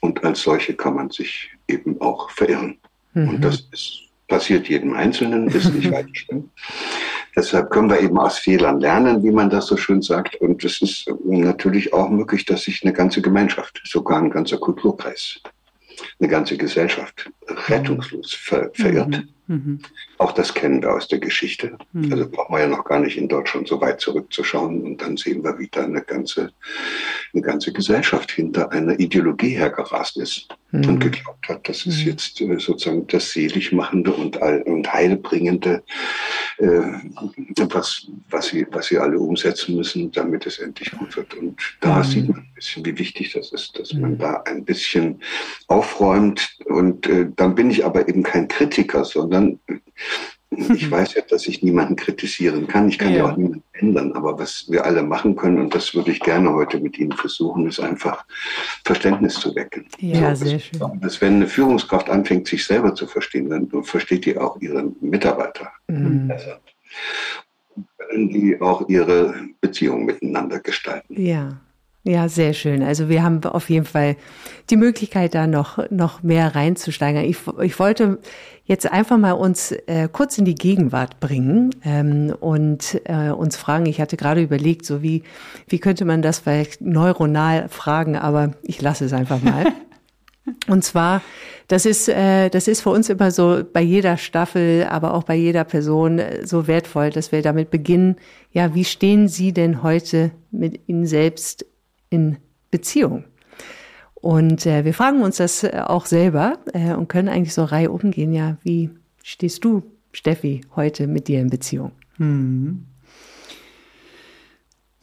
und 0.00 0.22
als 0.24 0.42
solche 0.42 0.74
kann 0.74 0.94
man 0.94 1.10
sich 1.10 1.50
eben 1.66 2.00
auch 2.00 2.30
verirren. 2.30 2.78
Mhm. 3.14 3.28
Und 3.28 3.40
das 3.44 3.66
ist, 3.72 4.02
passiert 4.28 4.68
jedem 4.68 4.94
Einzelnen, 4.94 5.48
ist 5.48 5.74
nicht 5.74 5.90
weiter 5.92 6.08
schlimm. 6.12 6.50
Deshalb 7.34 7.70
können 7.70 7.90
wir 7.90 8.00
eben 8.00 8.18
aus 8.18 8.38
Fehlern 8.38 8.80
lernen, 8.80 9.22
wie 9.22 9.30
man 9.30 9.50
das 9.50 9.66
so 9.66 9.76
schön 9.76 10.00
sagt. 10.00 10.36
Und 10.36 10.64
es 10.64 10.80
ist 10.80 11.10
natürlich 11.24 11.92
auch 11.92 12.08
möglich, 12.08 12.44
dass 12.46 12.62
sich 12.62 12.82
eine 12.82 12.94
ganze 12.94 13.20
Gemeinschaft, 13.20 13.82
sogar 13.84 14.18
ein 14.18 14.30
ganzer 14.30 14.58
Kulturkreis 14.58 15.42
eine 16.18 16.28
ganze 16.28 16.56
Gesellschaft 16.56 17.30
rettungslos 17.68 18.34
ver 18.34 18.70
verirrt. 18.74 19.08
Mhm. 19.08 19.28
Mhm. 19.48 19.80
Auch 20.18 20.32
das 20.32 20.54
kennen 20.54 20.82
wir 20.82 20.92
aus 20.92 21.08
der 21.08 21.18
Geschichte. 21.18 21.76
Mhm. 21.92 22.12
Also 22.12 22.28
brauchen 22.28 22.54
wir 22.54 22.60
ja 22.60 22.66
noch 22.66 22.84
gar 22.84 22.98
nicht 22.98 23.16
in 23.16 23.28
Deutschland 23.28 23.68
so 23.68 23.80
weit 23.80 24.00
zurückzuschauen 24.00 24.82
und 24.82 25.00
dann 25.00 25.16
sehen 25.16 25.44
wir, 25.44 25.58
wie 25.58 25.68
da 25.68 25.84
eine 25.84 26.02
ganze, 26.02 26.52
eine 27.32 27.42
ganze 27.42 27.72
Gesellschaft 27.72 28.32
hinter 28.32 28.72
einer 28.72 28.98
Ideologie 28.98 29.50
hergerast 29.50 30.16
ist 30.16 30.48
mhm. 30.72 30.88
und 30.88 30.98
geglaubt 30.98 31.48
hat, 31.48 31.68
das 31.68 31.86
ist 31.86 32.00
mhm. 32.00 32.10
jetzt 32.10 32.40
äh, 32.40 32.58
sozusagen 32.58 33.06
das 33.06 33.30
Seligmachende 33.30 34.12
und, 34.12 34.36
und 34.36 34.92
Heilbringende, 34.92 35.82
äh, 36.58 36.80
was, 37.70 38.06
was, 38.30 38.46
sie, 38.46 38.66
was 38.70 38.86
sie 38.86 38.98
alle 38.98 39.18
umsetzen 39.18 39.76
müssen, 39.76 40.10
damit 40.10 40.46
es 40.46 40.58
endlich 40.58 40.90
gut 40.92 41.16
wird. 41.16 41.34
Und 41.34 41.60
da 41.80 41.98
mhm. 41.98 42.04
sieht 42.04 42.28
man 42.28 42.38
ein 42.38 42.52
bisschen, 42.54 42.84
wie 42.84 42.98
wichtig 42.98 43.32
das 43.32 43.52
ist, 43.52 43.78
dass 43.78 43.92
man 43.92 44.18
da 44.18 44.42
ein 44.46 44.64
bisschen 44.64 45.20
aufräumt. 45.68 46.56
Und 46.66 47.06
äh, 47.06 47.28
dann 47.36 47.54
bin 47.54 47.70
ich 47.70 47.84
aber 47.84 48.08
eben 48.08 48.22
kein 48.22 48.48
Kritiker, 48.48 49.04
sondern 49.04 49.35
dann, 49.36 49.60
ich 50.50 50.90
weiß 50.90 51.14
ja, 51.14 51.22
dass 51.22 51.46
ich 51.46 51.62
niemanden 51.62 51.96
kritisieren 51.96 52.66
kann. 52.66 52.88
Ich 52.88 52.98
kann 52.98 53.12
ja. 53.12 53.18
ja. 53.18 53.32
auch 53.32 53.36
niemanden 53.36 53.64
ändern. 53.72 54.12
Aber 54.12 54.38
was 54.38 54.66
wir 54.68 54.84
alle 54.84 55.02
machen 55.02 55.36
können, 55.36 55.58
und 55.58 55.74
das 55.74 55.94
würde 55.94 56.10
ich 56.10 56.20
gerne 56.20 56.52
heute 56.52 56.80
mit 56.80 56.98
Ihnen 56.98 57.12
versuchen, 57.12 57.66
ist 57.66 57.80
einfach 57.80 58.24
Verständnis 58.84 59.34
zu 59.34 59.54
wecken. 59.54 59.86
Ja, 59.98 60.34
so, 60.34 60.46
sehr 60.46 60.58
schön. 60.58 61.00
Dass, 61.00 61.20
wenn 61.20 61.36
eine 61.36 61.46
Führungskraft 61.46 62.08
anfängt, 62.08 62.48
sich 62.48 62.64
selber 62.64 62.94
zu 62.94 63.06
verstehen, 63.06 63.50
dann 63.50 63.68
versteht 63.82 64.24
die 64.24 64.36
auch 64.36 64.60
ihre 64.60 64.92
Mitarbeiter 65.00 65.70
mhm. 65.88 66.28
besser. 66.28 66.60
können 67.98 68.28
die 68.30 68.60
auch 68.60 68.88
ihre 68.88 69.34
Beziehungen 69.60 70.06
miteinander 70.06 70.60
gestalten. 70.60 71.20
Ja. 71.20 71.60
Ja, 72.08 72.28
sehr 72.28 72.52
schön. 72.52 72.84
Also 72.84 73.08
wir 73.08 73.24
haben 73.24 73.42
auf 73.42 73.68
jeden 73.68 73.84
Fall 73.84 74.14
die 74.70 74.76
Möglichkeit, 74.76 75.34
da 75.34 75.48
noch, 75.48 75.90
noch 75.90 76.22
mehr 76.22 76.54
reinzusteigern. 76.54 77.24
Ich, 77.24 77.38
ich 77.60 77.80
wollte 77.80 78.20
jetzt 78.64 78.88
einfach 78.92 79.18
mal 79.18 79.32
uns 79.32 79.72
äh, 79.72 80.08
kurz 80.12 80.38
in 80.38 80.44
die 80.44 80.54
Gegenwart 80.54 81.18
bringen 81.18 81.74
ähm, 81.84 82.32
und 82.38 83.00
äh, 83.06 83.30
uns 83.30 83.56
fragen, 83.56 83.86
ich 83.86 84.00
hatte 84.00 84.16
gerade 84.16 84.40
überlegt, 84.40 84.86
so 84.86 85.02
wie, 85.02 85.24
wie 85.66 85.80
könnte 85.80 86.04
man 86.04 86.22
das 86.22 86.38
vielleicht 86.38 86.80
neuronal 86.80 87.68
fragen, 87.68 88.14
aber 88.14 88.52
ich 88.62 88.80
lasse 88.80 89.04
es 89.04 89.12
einfach 89.12 89.42
mal. 89.42 89.64
Und 90.68 90.84
zwar, 90.84 91.22
das 91.66 91.86
ist, 91.86 92.08
äh, 92.08 92.50
das 92.50 92.68
ist 92.68 92.80
für 92.80 92.90
uns 92.90 93.08
immer 93.08 93.32
so 93.32 93.64
bei 93.72 93.80
jeder 93.80 94.16
Staffel, 94.16 94.86
aber 94.88 95.14
auch 95.14 95.24
bei 95.24 95.34
jeder 95.34 95.64
Person 95.64 96.20
äh, 96.20 96.46
so 96.46 96.68
wertvoll, 96.68 97.10
dass 97.10 97.32
wir 97.32 97.42
damit 97.42 97.72
beginnen. 97.72 98.14
Ja, 98.52 98.72
wie 98.72 98.84
stehen 98.84 99.26
Sie 99.26 99.52
denn 99.52 99.82
heute 99.82 100.30
mit 100.52 100.82
Ihnen 100.86 101.04
selbst 101.04 101.66
in 102.10 102.38
Beziehung? 102.70 103.24
Und 104.14 104.66
äh, 104.66 104.84
wir 104.84 104.94
fragen 104.94 105.22
uns 105.22 105.36
das 105.36 105.62
äh, 105.62 105.82
auch 105.86 106.06
selber 106.06 106.58
äh, 106.72 106.94
und 106.94 107.08
können 107.08 107.28
eigentlich 107.28 107.54
so 107.54 107.64
Reihe 107.64 107.90
umgehen. 107.90 108.32
Ja, 108.32 108.56
wie 108.62 108.90
stehst 109.22 109.64
du, 109.64 109.82
Steffi, 110.12 110.62
heute 110.74 111.06
mit 111.06 111.28
dir 111.28 111.40
in 111.40 111.50
Beziehung? 111.50 111.92
Hm. 112.16 112.86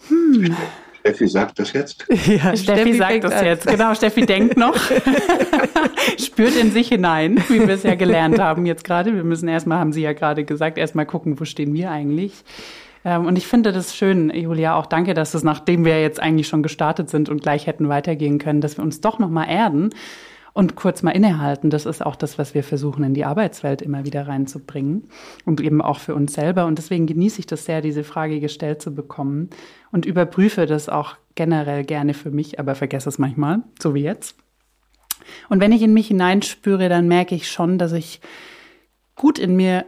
Hm. 0.10 0.56
Steffi 1.00 1.28
sagt 1.28 1.60
das 1.60 1.74
jetzt? 1.74 2.06
Ja, 2.10 2.56
Steffi, 2.56 2.58
Steffi 2.58 2.94
sagt 2.94 3.24
das 3.26 3.34
an. 3.34 3.46
jetzt. 3.46 3.68
Genau, 3.68 3.94
Steffi 3.94 4.26
denkt 4.26 4.58
noch. 4.58 4.76
Spürt 6.18 6.56
in 6.56 6.72
sich 6.72 6.88
hinein, 6.88 7.44
wie 7.50 7.60
wir 7.60 7.76
es 7.76 7.84
ja 7.84 7.96
gelernt 7.96 8.40
haben 8.40 8.66
jetzt 8.66 8.86
gerade. 8.86 9.14
Wir 9.14 9.24
müssen 9.26 9.50
erstmal, 9.50 9.80
haben 9.80 9.92
Sie 9.92 10.02
ja 10.02 10.14
gerade 10.14 10.46
gesagt, 10.46 10.78
erstmal 10.78 11.06
gucken, 11.06 11.40
wo 11.40 11.46
stehen 11.46 11.74
wir 11.74 11.92
eigentlich. 11.92 12.44
Ähm, 13.06 13.26
und 13.26 13.38
ich 13.38 13.48
finde 13.48 13.72
das 13.72 13.96
schön, 13.96 14.30
Julia, 14.30 14.76
auch 14.76 14.86
danke, 14.86 15.14
dass 15.14 15.34
es, 15.34 15.44
nachdem 15.44 15.86
wir 15.86 16.02
jetzt 16.02 16.20
eigentlich 16.20 16.48
schon 16.48 16.64
gestartet 16.64 17.10
sind 17.10 17.30
und 17.30 17.42
gleich 17.42 17.68
hätten 17.68 17.90
weitergehen 17.90 18.40
können, 18.40 18.62
dass 18.62 18.78
wir 18.78 18.84
uns 18.84 19.02
doch 19.02 19.20
nochmal 19.20 19.50
erden 19.50 19.90
und 20.54 20.76
kurz 20.76 21.02
mal 21.02 21.12
innehalten. 21.12 21.70
Das 21.70 21.86
ist 21.86 22.06
auch 22.06 22.16
das, 22.16 22.38
was 22.38 22.54
wir 22.54 22.64
versuchen, 22.64 23.04
in 23.04 23.14
die 23.14 23.26
Arbeitswelt 23.26 23.82
immer 23.82 24.06
wieder 24.06 24.28
reinzubringen 24.28 25.10
und 25.46 25.60
eben 25.60 25.82
auch 25.82 26.00
für 26.00 26.16
uns 26.16 26.34
selber. 26.34 26.66
Und 26.66 26.78
deswegen 26.78 27.08
genieße 27.08 27.40
ich 27.40 27.48
das 27.48 27.66
sehr, 27.66 27.82
diese 27.82 28.04
Frage 28.04 28.40
gestellt 28.40 28.82
zu 28.82 28.94
bekommen 28.94 29.50
und 29.92 30.06
überprüfe 30.06 30.66
das 30.66 30.90
auch 30.90 31.16
generell 31.36 31.84
gerne 31.84 32.14
für 32.14 32.30
mich, 32.30 32.60
aber 32.60 32.76
vergesse 32.76 33.10
es 33.10 33.18
manchmal, 33.18 33.64
so 33.82 33.96
wie 33.96 34.04
jetzt. 34.04 34.36
Und 35.50 35.60
wenn 35.60 35.72
ich 35.72 35.82
in 35.82 35.94
mich 35.94 36.08
hineinspüre, 36.08 36.90
dann 36.90 37.08
merke 37.08 37.34
ich 37.34 37.50
schon, 37.50 37.78
dass 37.78 37.92
ich 37.94 38.22
gut 39.16 39.40
in 39.40 39.56
mir 39.56 39.86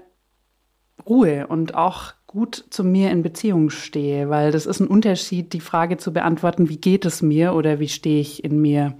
ruhe 1.06 1.46
und 1.48 1.76
auch 1.76 2.14
gut 2.36 2.66
zu 2.70 2.84
mir 2.84 3.12
in 3.12 3.24
Beziehung 3.24 3.70
stehe, 3.70 4.30
weil 4.30 4.52
das 4.52 4.66
ist 4.66 4.82
ein 4.82 4.88
Unterschied, 4.88 5.54
die 5.54 5.62
Frage 5.62 5.96
zu 5.96 6.12
beantworten, 6.12 6.68
wie 6.68 6.76
geht 6.76 7.06
es 7.06 7.22
mir 7.22 7.54
oder 7.54 7.80
wie 7.80 7.88
stehe 7.88 8.20
ich 8.20 8.44
in 8.44 8.62
mir 8.62 8.98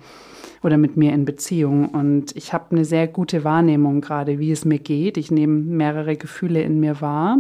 oder 0.64 0.78
mit 0.78 0.96
mir 0.96 1.12
in 1.12 1.26
Beziehung. 1.26 1.90
Und 1.90 2.34
ich 2.38 2.54
habe 2.54 2.72
eine 2.72 2.86
sehr 2.86 3.10
gute 3.10 3.44
Wahrnehmung 3.44 4.00
gerade, 4.00 4.40
wie 4.40 4.54
es 4.54 4.64
mir 4.64 4.80
geht. 4.80 5.18
Ich 5.18 5.32
nehme 5.32 5.60
mehrere 5.60 6.16
Gefühle 6.16 6.62
in 6.62 6.80
mir 6.80 7.02
wahr. 7.02 7.40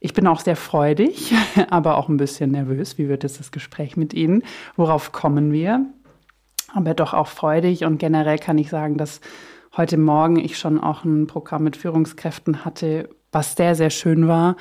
Ich 0.00 0.14
bin 0.14 0.26
auch 0.26 0.40
sehr 0.40 0.56
freudig, 0.56 1.34
aber 1.68 1.98
auch 1.98 2.08
ein 2.08 2.16
bisschen 2.16 2.50
nervös. 2.50 2.96
Wie 2.96 3.10
wird 3.10 3.22
es 3.22 3.36
das 3.36 3.52
Gespräch 3.52 3.98
mit 3.98 4.14
Ihnen? 4.14 4.42
Worauf 4.76 5.12
kommen 5.12 5.52
wir? 5.52 5.84
Aber 6.72 6.94
doch 6.94 7.12
auch 7.12 7.28
freudig 7.28 7.84
und 7.84 7.98
generell 7.98 8.38
kann 8.38 8.56
ich 8.56 8.70
sagen, 8.70 8.96
dass 8.96 9.20
heute 9.76 9.98
Morgen 9.98 10.38
ich 10.38 10.56
schon 10.56 10.80
auch 10.80 11.04
ein 11.04 11.26
Programm 11.26 11.64
mit 11.64 11.76
Führungskräften 11.76 12.64
hatte, 12.64 13.10
was 13.30 13.56
sehr, 13.56 13.74
sehr 13.74 13.90
schön 13.90 14.26
war 14.26 14.56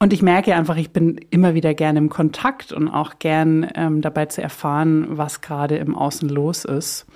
und 0.00 0.14
ich 0.14 0.22
merke 0.22 0.54
einfach, 0.54 0.76
ich 0.76 0.90
bin 0.90 1.18
immer 1.30 1.54
wieder 1.54 1.74
gerne 1.74 1.98
im 1.98 2.08
Kontakt 2.08 2.72
und 2.72 2.88
auch 2.88 3.18
gern 3.18 3.70
ähm, 3.74 4.00
dabei 4.00 4.26
zu 4.26 4.42
erfahren, 4.42 5.06
was 5.10 5.42
gerade 5.42 5.76
im 5.76 5.94
Außen 5.94 6.28
los 6.28 6.64
ist. 6.64 7.06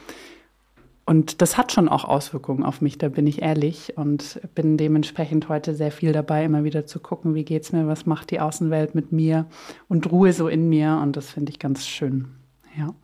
Und 1.07 1.43
das 1.43 1.57
hat 1.57 1.73
schon 1.73 1.89
auch 1.89 2.05
Auswirkungen 2.05 2.63
auf 2.63 2.81
mich, 2.81 2.97
da 2.97 3.09
bin 3.09 3.27
ich 3.27 3.43
ehrlich 3.43 3.97
und 3.97 4.41
bin 4.55 4.77
dementsprechend 4.77 5.49
heute 5.49 5.75
sehr 5.75 5.91
viel 5.91 6.13
dabei, 6.13 6.45
immer 6.45 6.65
wieder 6.65 6.87
zu 6.87 7.01
gucken, 7.01 7.35
wie 7.35 7.45
geht's 7.45 7.73
mir, 7.73 7.87
was 7.87 8.07
macht 8.07 8.31
die 8.31 8.41
Außenwelt 8.41 8.95
mit 8.95 9.13
mir 9.13 9.47
und 9.89 10.11
Ruhe 10.11 10.33
so 10.33 10.49
in 10.49 10.69
mir 10.69 11.01
und 11.03 11.17
das 11.17 11.31
finde 11.31 11.53
ich 11.53 11.59
ganz 11.59 11.87
schön. 11.87 12.29
Ja. 12.77 12.95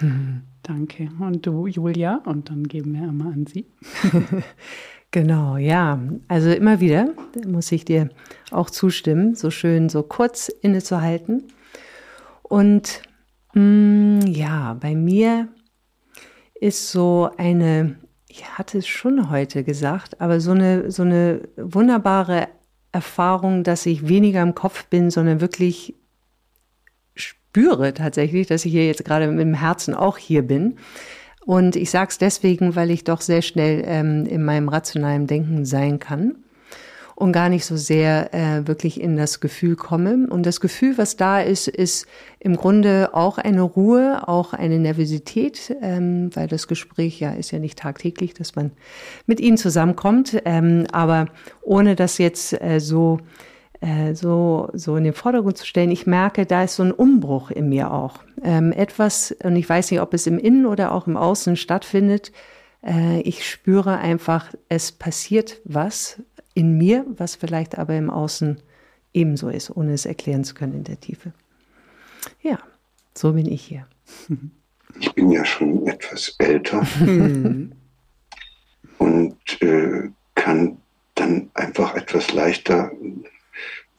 Mhm. 0.00 0.42
Danke. 0.62 1.10
Und 1.20 1.46
du, 1.46 1.68
Julia, 1.68 2.22
und 2.24 2.50
dann 2.50 2.64
geben 2.66 2.94
wir 2.94 3.02
einmal 3.02 3.32
an 3.32 3.46
Sie. 3.46 3.66
Genau, 5.16 5.56
ja. 5.56 5.98
Also 6.28 6.50
immer 6.50 6.78
wieder 6.78 7.08
muss 7.46 7.72
ich 7.72 7.86
dir 7.86 8.10
auch 8.50 8.68
zustimmen, 8.68 9.34
so 9.34 9.50
schön, 9.50 9.88
so 9.88 10.02
kurz 10.02 10.48
innezuhalten. 10.48 11.44
Und 12.42 13.00
mh, 13.54 13.62
mm, 13.62 14.20
ja, 14.26 14.74
bei 14.74 14.94
mir 14.94 15.48
ist 16.60 16.90
so 16.90 17.30
eine, 17.38 17.96
ich 18.28 18.58
hatte 18.58 18.76
es 18.76 18.86
schon 18.86 19.30
heute 19.30 19.64
gesagt, 19.64 20.20
aber 20.20 20.38
so 20.38 20.50
eine, 20.50 20.90
so 20.90 21.02
eine 21.02 21.48
wunderbare 21.56 22.48
Erfahrung, 22.92 23.64
dass 23.64 23.86
ich 23.86 24.08
weniger 24.08 24.42
im 24.42 24.54
Kopf 24.54 24.84
bin, 24.88 25.10
sondern 25.10 25.40
wirklich 25.40 25.94
spüre 27.14 27.94
tatsächlich, 27.94 28.48
dass 28.48 28.66
ich 28.66 28.72
hier 28.72 28.86
jetzt 28.86 29.06
gerade 29.06 29.28
mit 29.28 29.40
dem 29.40 29.54
Herzen 29.54 29.94
auch 29.94 30.18
hier 30.18 30.42
bin. 30.42 30.76
Und 31.46 31.76
ich 31.76 31.90
sage 31.90 32.08
es 32.10 32.18
deswegen, 32.18 32.74
weil 32.74 32.90
ich 32.90 33.04
doch 33.04 33.20
sehr 33.20 33.40
schnell 33.40 33.82
ähm, 33.86 34.26
in 34.26 34.44
meinem 34.44 34.68
rationalen 34.68 35.28
Denken 35.28 35.64
sein 35.64 36.00
kann 36.00 36.34
und 37.14 37.32
gar 37.32 37.48
nicht 37.48 37.64
so 37.64 37.76
sehr 37.76 38.34
äh, 38.34 38.66
wirklich 38.66 39.00
in 39.00 39.16
das 39.16 39.38
Gefühl 39.40 39.76
komme. 39.76 40.26
Und 40.28 40.44
das 40.44 40.60
Gefühl, 40.60 40.98
was 40.98 41.16
da 41.16 41.40
ist, 41.40 41.68
ist 41.68 42.06
im 42.40 42.56
Grunde 42.56 43.10
auch 43.14 43.38
eine 43.38 43.62
Ruhe, 43.62 44.28
auch 44.28 44.52
eine 44.52 44.78
Nervosität, 44.78 45.74
ähm, 45.80 46.30
weil 46.34 46.48
das 46.48 46.66
Gespräch 46.66 47.20
ja 47.20 47.30
ist 47.30 47.52
ja 47.52 47.60
nicht 47.60 47.78
tagtäglich, 47.78 48.34
dass 48.34 48.56
man 48.56 48.72
mit 49.26 49.40
ihnen 49.40 49.56
zusammenkommt. 49.56 50.42
Ähm, 50.44 50.86
aber 50.90 51.26
ohne 51.62 51.94
das 51.94 52.18
jetzt 52.18 52.60
äh, 52.60 52.80
so 52.80 53.20
so, 54.14 54.70
so 54.72 54.96
in 54.96 55.04
den 55.04 55.12
Vordergrund 55.12 55.58
zu 55.58 55.66
stellen. 55.66 55.90
Ich 55.90 56.06
merke, 56.06 56.46
da 56.46 56.64
ist 56.64 56.76
so 56.76 56.82
ein 56.82 56.92
Umbruch 56.92 57.50
in 57.50 57.68
mir 57.68 57.92
auch. 57.92 58.20
Ähm, 58.42 58.72
etwas, 58.72 59.36
und 59.44 59.56
ich 59.56 59.68
weiß 59.68 59.90
nicht, 59.90 60.00
ob 60.00 60.14
es 60.14 60.26
im 60.26 60.38
Innen 60.38 60.66
oder 60.66 60.92
auch 60.92 61.06
im 61.06 61.16
Außen 61.16 61.56
stattfindet. 61.56 62.32
Äh, 62.82 63.20
ich 63.20 63.48
spüre 63.48 63.98
einfach, 63.98 64.54
es 64.68 64.92
passiert 64.92 65.60
was 65.64 66.22
in 66.54 66.78
mir, 66.78 67.04
was 67.16 67.36
vielleicht 67.36 67.78
aber 67.78 67.96
im 67.96 68.08
Außen 68.08 68.58
ebenso 69.12 69.48
ist, 69.48 69.76
ohne 69.76 69.92
es 69.92 70.06
erklären 70.06 70.44
zu 70.44 70.54
können 70.54 70.74
in 70.74 70.84
der 70.84 71.00
Tiefe. 71.00 71.32
Ja, 72.42 72.58
so 73.14 73.32
bin 73.32 73.46
ich 73.46 73.62
hier. 73.62 73.86
Ich 75.00 75.12
bin 75.14 75.30
ja 75.30 75.44
schon 75.44 75.86
etwas 75.86 76.34
älter 76.38 76.86
mhm. 77.00 77.72
und 78.98 79.62
äh, 79.62 80.10
kann 80.34 80.78
dann 81.14 81.50
einfach 81.54 81.94
etwas 81.94 82.32
leichter 82.32 82.90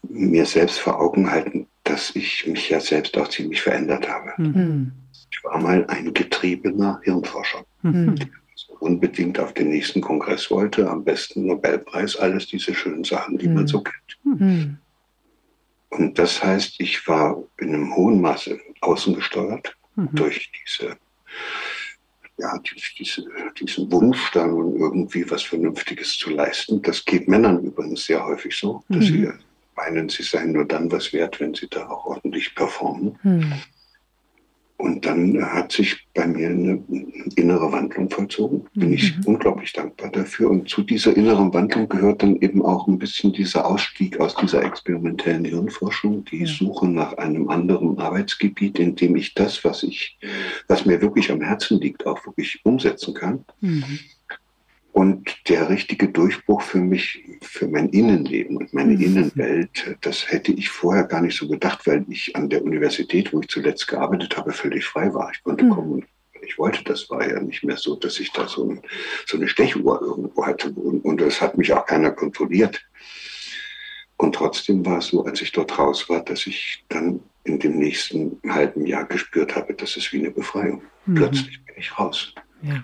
mir 0.09 0.45
selbst 0.45 0.79
vor 0.79 0.99
Augen 0.99 1.29
halten, 1.29 1.67
dass 1.83 2.15
ich 2.15 2.45
mich 2.47 2.69
ja 2.69 2.79
selbst 2.79 3.17
auch 3.17 3.27
ziemlich 3.27 3.61
verändert 3.61 4.07
habe. 4.07 4.33
Mhm. 4.37 4.91
Ich 5.31 5.43
war 5.43 5.59
mal 5.59 5.85
ein 5.87 6.13
getriebener 6.13 6.99
Hirnforscher, 7.03 7.65
mhm. 7.81 8.15
der 8.15 8.27
unbedingt 8.79 9.39
auf 9.39 9.53
den 9.53 9.69
nächsten 9.69 10.01
Kongress 10.01 10.51
wollte, 10.51 10.89
am 10.89 11.03
besten 11.03 11.45
Nobelpreis, 11.45 12.15
alles 12.15 12.47
diese 12.47 12.73
schönen 12.73 13.03
Sachen, 13.03 13.37
die 13.37 13.47
mhm. 13.47 13.55
man 13.55 13.67
so 13.67 13.81
kennt. 13.81 14.39
Mhm. 14.39 14.77
Und 15.89 16.19
das 16.19 16.43
heißt, 16.43 16.79
ich 16.79 17.07
war 17.07 17.41
in 17.59 17.73
einem 17.73 17.95
hohen 17.95 18.21
Maße 18.21 18.59
außen 18.81 19.15
gesteuert 19.15 19.75
mhm. 19.95 20.09
durch 20.13 20.51
diese 20.51 20.97
ja, 22.39 22.55
diese, 22.99 23.25
diesen 23.59 23.91
Wunsch, 23.91 24.29
da 24.31 24.45
nun 24.45 24.75
irgendwie 24.77 25.29
was 25.29 25.41
Vernünftiges 25.41 26.17
zu 26.17 26.29
leisten. 26.29 26.81
Das 26.83 27.03
geht 27.03 27.27
Männern 27.27 27.63
übrigens 27.63 28.05
sehr 28.05 28.23
häufig 28.23 28.55
so, 28.55 28.83
dass 28.89 29.05
mhm. 29.05 29.05
sie 29.05 29.29
meinen, 29.77 30.09
sie 30.09 30.23
seien 30.23 30.51
nur 30.51 30.65
dann 30.65 30.91
was 30.91 31.13
wert, 31.13 31.39
wenn 31.39 31.53
sie 31.53 31.69
da 31.69 31.87
auch 31.87 32.05
ordentlich 32.05 32.53
performen. 32.55 33.17
Hm. 33.21 33.53
Und 34.79 35.07
dann 35.07 35.43
hat 35.43 35.71
sich 35.71 36.07
bei 36.13 36.27
mir 36.27 36.49
eine 36.49 36.83
innere 37.35 37.71
Wandlung 37.71 38.11
vollzogen. 38.11 38.67
Bin 38.75 38.89
mhm. 38.89 38.93
ich 38.93 39.13
unglaublich 39.25 39.73
dankbar 39.73 40.11
dafür. 40.11 40.51
Und 40.51 40.69
zu 40.69 40.83
dieser 40.83 41.17
inneren 41.17 41.51
Wandlung 41.51 41.89
gehört 41.89 42.21
dann 42.21 42.35
eben 42.41 42.63
auch 42.63 42.87
ein 42.87 42.99
bisschen 42.99 43.33
dieser 43.33 43.65
Ausstieg 43.65 44.19
aus 44.19 44.35
dieser 44.35 44.63
experimentellen 44.63 45.45
Hirnforschung, 45.45 46.25
die 46.25 46.41
ja. 46.41 46.45
Suche 46.45 46.87
nach 46.87 47.13
einem 47.13 47.49
anderen 47.49 47.97
Arbeitsgebiet, 47.97 48.77
in 48.77 48.95
dem 48.95 49.15
ich 49.15 49.33
das, 49.33 49.63
was 49.63 49.81
ich, 49.81 50.19
was 50.67 50.85
mir 50.85 51.01
wirklich 51.01 51.31
am 51.31 51.41
Herzen 51.41 51.81
liegt, 51.81 52.05
auch 52.05 52.23
wirklich 52.27 52.61
umsetzen 52.63 53.15
kann. 53.15 53.45
Mhm. 53.61 53.99
Und 54.97 55.47
der 55.47 55.69
richtige 55.69 56.07
Durchbruch 56.07 56.63
für 56.63 56.79
mich, 56.79 57.23
für 57.43 57.67
mein 57.67 57.89
Innenleben 57.89 58.57
und 58.57 58.73
meine 58.73 58.95
mhm. 58.95 59.01
Innenwelt, 59.03 59.95
das 60.01 60.31
hätte 60.31 60.51
ich 60.51 60.71
vorher 60.71 61.03
gar 61.03 61.21
nicht 61.21 61.37
so 61.37 61.47
gedacht, 61.47 61.85
weil 61.85 62.03
ich 62.09 62.35
an 62.35 62.49
der 62.49 62.63
Universität, 62.63 63.31
wo 63.31 63.39
ich 63.41 63.47
zuletzt 63.47 63.87
gearbeitet 63.87 64.35
habe, 64.35 64.53
völlig 64.53 64.85
frei 64.85 65.13
war. 65.13 65.29
Ich 65.31 65.43
konnte 65.43 65.65
mhm. 65.65 65.69
kommen, 65.69 66.05
ich 66.41 66.57
wollte. 66.57 66.83
Das 66.83 67.11
war 67.11 67.29
ja 67.29 67.39
nicht 67.39 67.63
mehr 67.63 67.77
so, 67.77 67.95
dass 67.95 68.19
ich 68.19 68.31
da 68.31 68.47
so, 68.47 68.71
ein, 68.71 68.81
so 69.27 69.37
eine 69.37 69.47
Stechuhr 69.47 70.01
irgendwo 70.01 70.43
hatte. 70.43 70.71
Und, 70.71 71.05
und 71.05 71.21
das 71.21 71.41
hat 71.41 71.59
mich 71.59 71.71
auch 71.73 71.85
keiner 71.85 72.09
kontrolliert. 72.09 72.83
Und 74.17 74.33
trotzdem 74.33 74.83
war 74.83 74.97
es 74.97 75.09
so, 75.09 75.23
als 75.25 75.43
ich 75.43 75.51
dort 75.51 75.77
raus 75.77 76.09
war, 76.09 76.25
dass 76.25 76.47
ich 76.47 76.83
dann 76.89 77.19
in 77.43 77.59
dem 77.59 77.77
nächsten 77.77 78.41
halben 78.49 78.87
Jahr 78.87 79.05
gespürt 79.05 79.55
habe, 79.55 79.75
das 79.75 79.95
ist 79.95 80.11
wie 80.11 80.21
eine 80.21 80.31
Befreiung. 80.31 80.81
Mhm. 81.05 81.13
Plötzlich 81.13 81.63
bin 81.65 81.75
ich 81.77 81.99
raus. 81.99 82.33
Ja. 82.63 82.83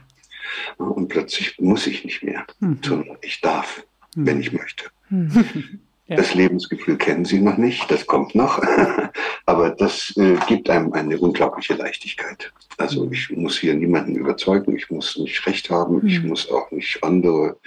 Und 0.78 1.08
plötzlich 1.08 1.60
muss 1.60 1.88
ich 1.88 2.04
nicht 2.06 2.24
mehr, 2.24 2.46
mhm. 2.60 2.80
sondern 2.84 3.18
ich 3.22 3.42
darf, 3.42 3.86
mhm. 4.16 4.26
wenn 4.26 4.40
ich 4.40 4.52
möchte. 4.52 4.86
Ja. 6.08 6.18
Das 6.18 6.34
Lebensgefühl 6.34 6.98
kennen 6.98 7.24
Sie 7.24 7.40
noch 7.40 7.56
nicht, 7.56 7.90
das 7.90 8.06
kommt 8.06 8.36
noch, 8.36 8.62
aber 9.46 9.70
das 9.70 10.14
äh, 10.18 10.36
gibt 10.48 10.70
einem 10.70 10.92
eine 10.92 11.18
unglaubliche 11.18 11.76
Leichtigkeit. 11.76 12.52
Also 12.78 13.06
mhm. 13.06 13.14
ich 13.14 13.30
muss 13.30 13.58
hier 13.58 13.74
niemanden 13.74 14.16
überzeugen, 14.16 14.76
ich 14.76 14.90
muss 14.90 15.18
nicht 15.18 15.46
recht 15.48 15.70
haben, 15.70 16.02
mhm. 16.02 16.08
ich 16.08 16.24
muss 16.24 16.52
auch 16.52 16.70
nicht 16.72 17.02
andere 17.04 17.58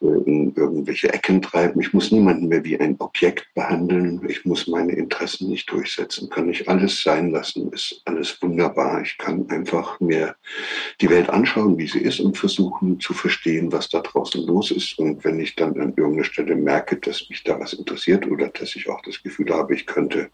äh, 0.00 0.06
in 0.06 0.54
irgendwelche 0.56 1.12
Ecken 1.12 1.42
treiben, 1.42 1.80
ich 1.80 1.92
muss 1.92 2.10
niemanden 2.10 2.48
mehr 2.48 2.64
wie 2.64 2.78
ein 2.78 2.96
Objekt 2.98 3.46
behandeln, 3.54 4.20
ich 4.28 4.44
muss 4.44 4.66
meine 4.66 4.92
Interessen 4.92 5.48
nicht 5.48 5.70
durchsetzen, 5.70 6.28
kann 6.28 6.48
ich 6.48 6.68
alles 6.68 7.02
sein 7.02 7.30
lassen, 7.30 7.72
ist 7.72 8.02
alles 8.04 8.40
wunderbar. 8.42 9.02
Ich 9.02 9.16
kann 9.18 9.48
einfach 9.50 10.00
mir 10.00 10.34
die 11.00 11.10
Welt 11.10 11.30
anschauen, 11.30 11.78
wie 11.78 11.86
sie 11.86 12.00
ist 12.00 12.20
und 12.20 12.36
versuchen 12.36 13.00
zu 13.00 13.14
verstehen, 13.14 13.72
was 13.72 13.88
da 13.88 14.00
draußen 14.00 14.44
los 14.46 14.70
ist. 14.70 14.98
Und 14.98 15.24
wenn 15.24 15.40
ich 15.40 15.54
dann 15.54 15.78
an 15.80 15.94
irgendeiner 15.96 16.24
Stelle 16.24 16.56
merke, 16.56 16.96
dass 16.96 17.28
mich 17.28 17.35
mich 17.36 17.44
da 17.44 17.60
was 17.60 17.74
interessiert 17.74 18.26
oder 18.26 18.48
dass 18.48 18.74
ich 18.76 18.88
auch 18.88 19.02
das 19.02 19.22
Gefühl 19.22 19.50
habe, 19.52 19.74
ich 19.74 19.86
könnte 19.86 20.30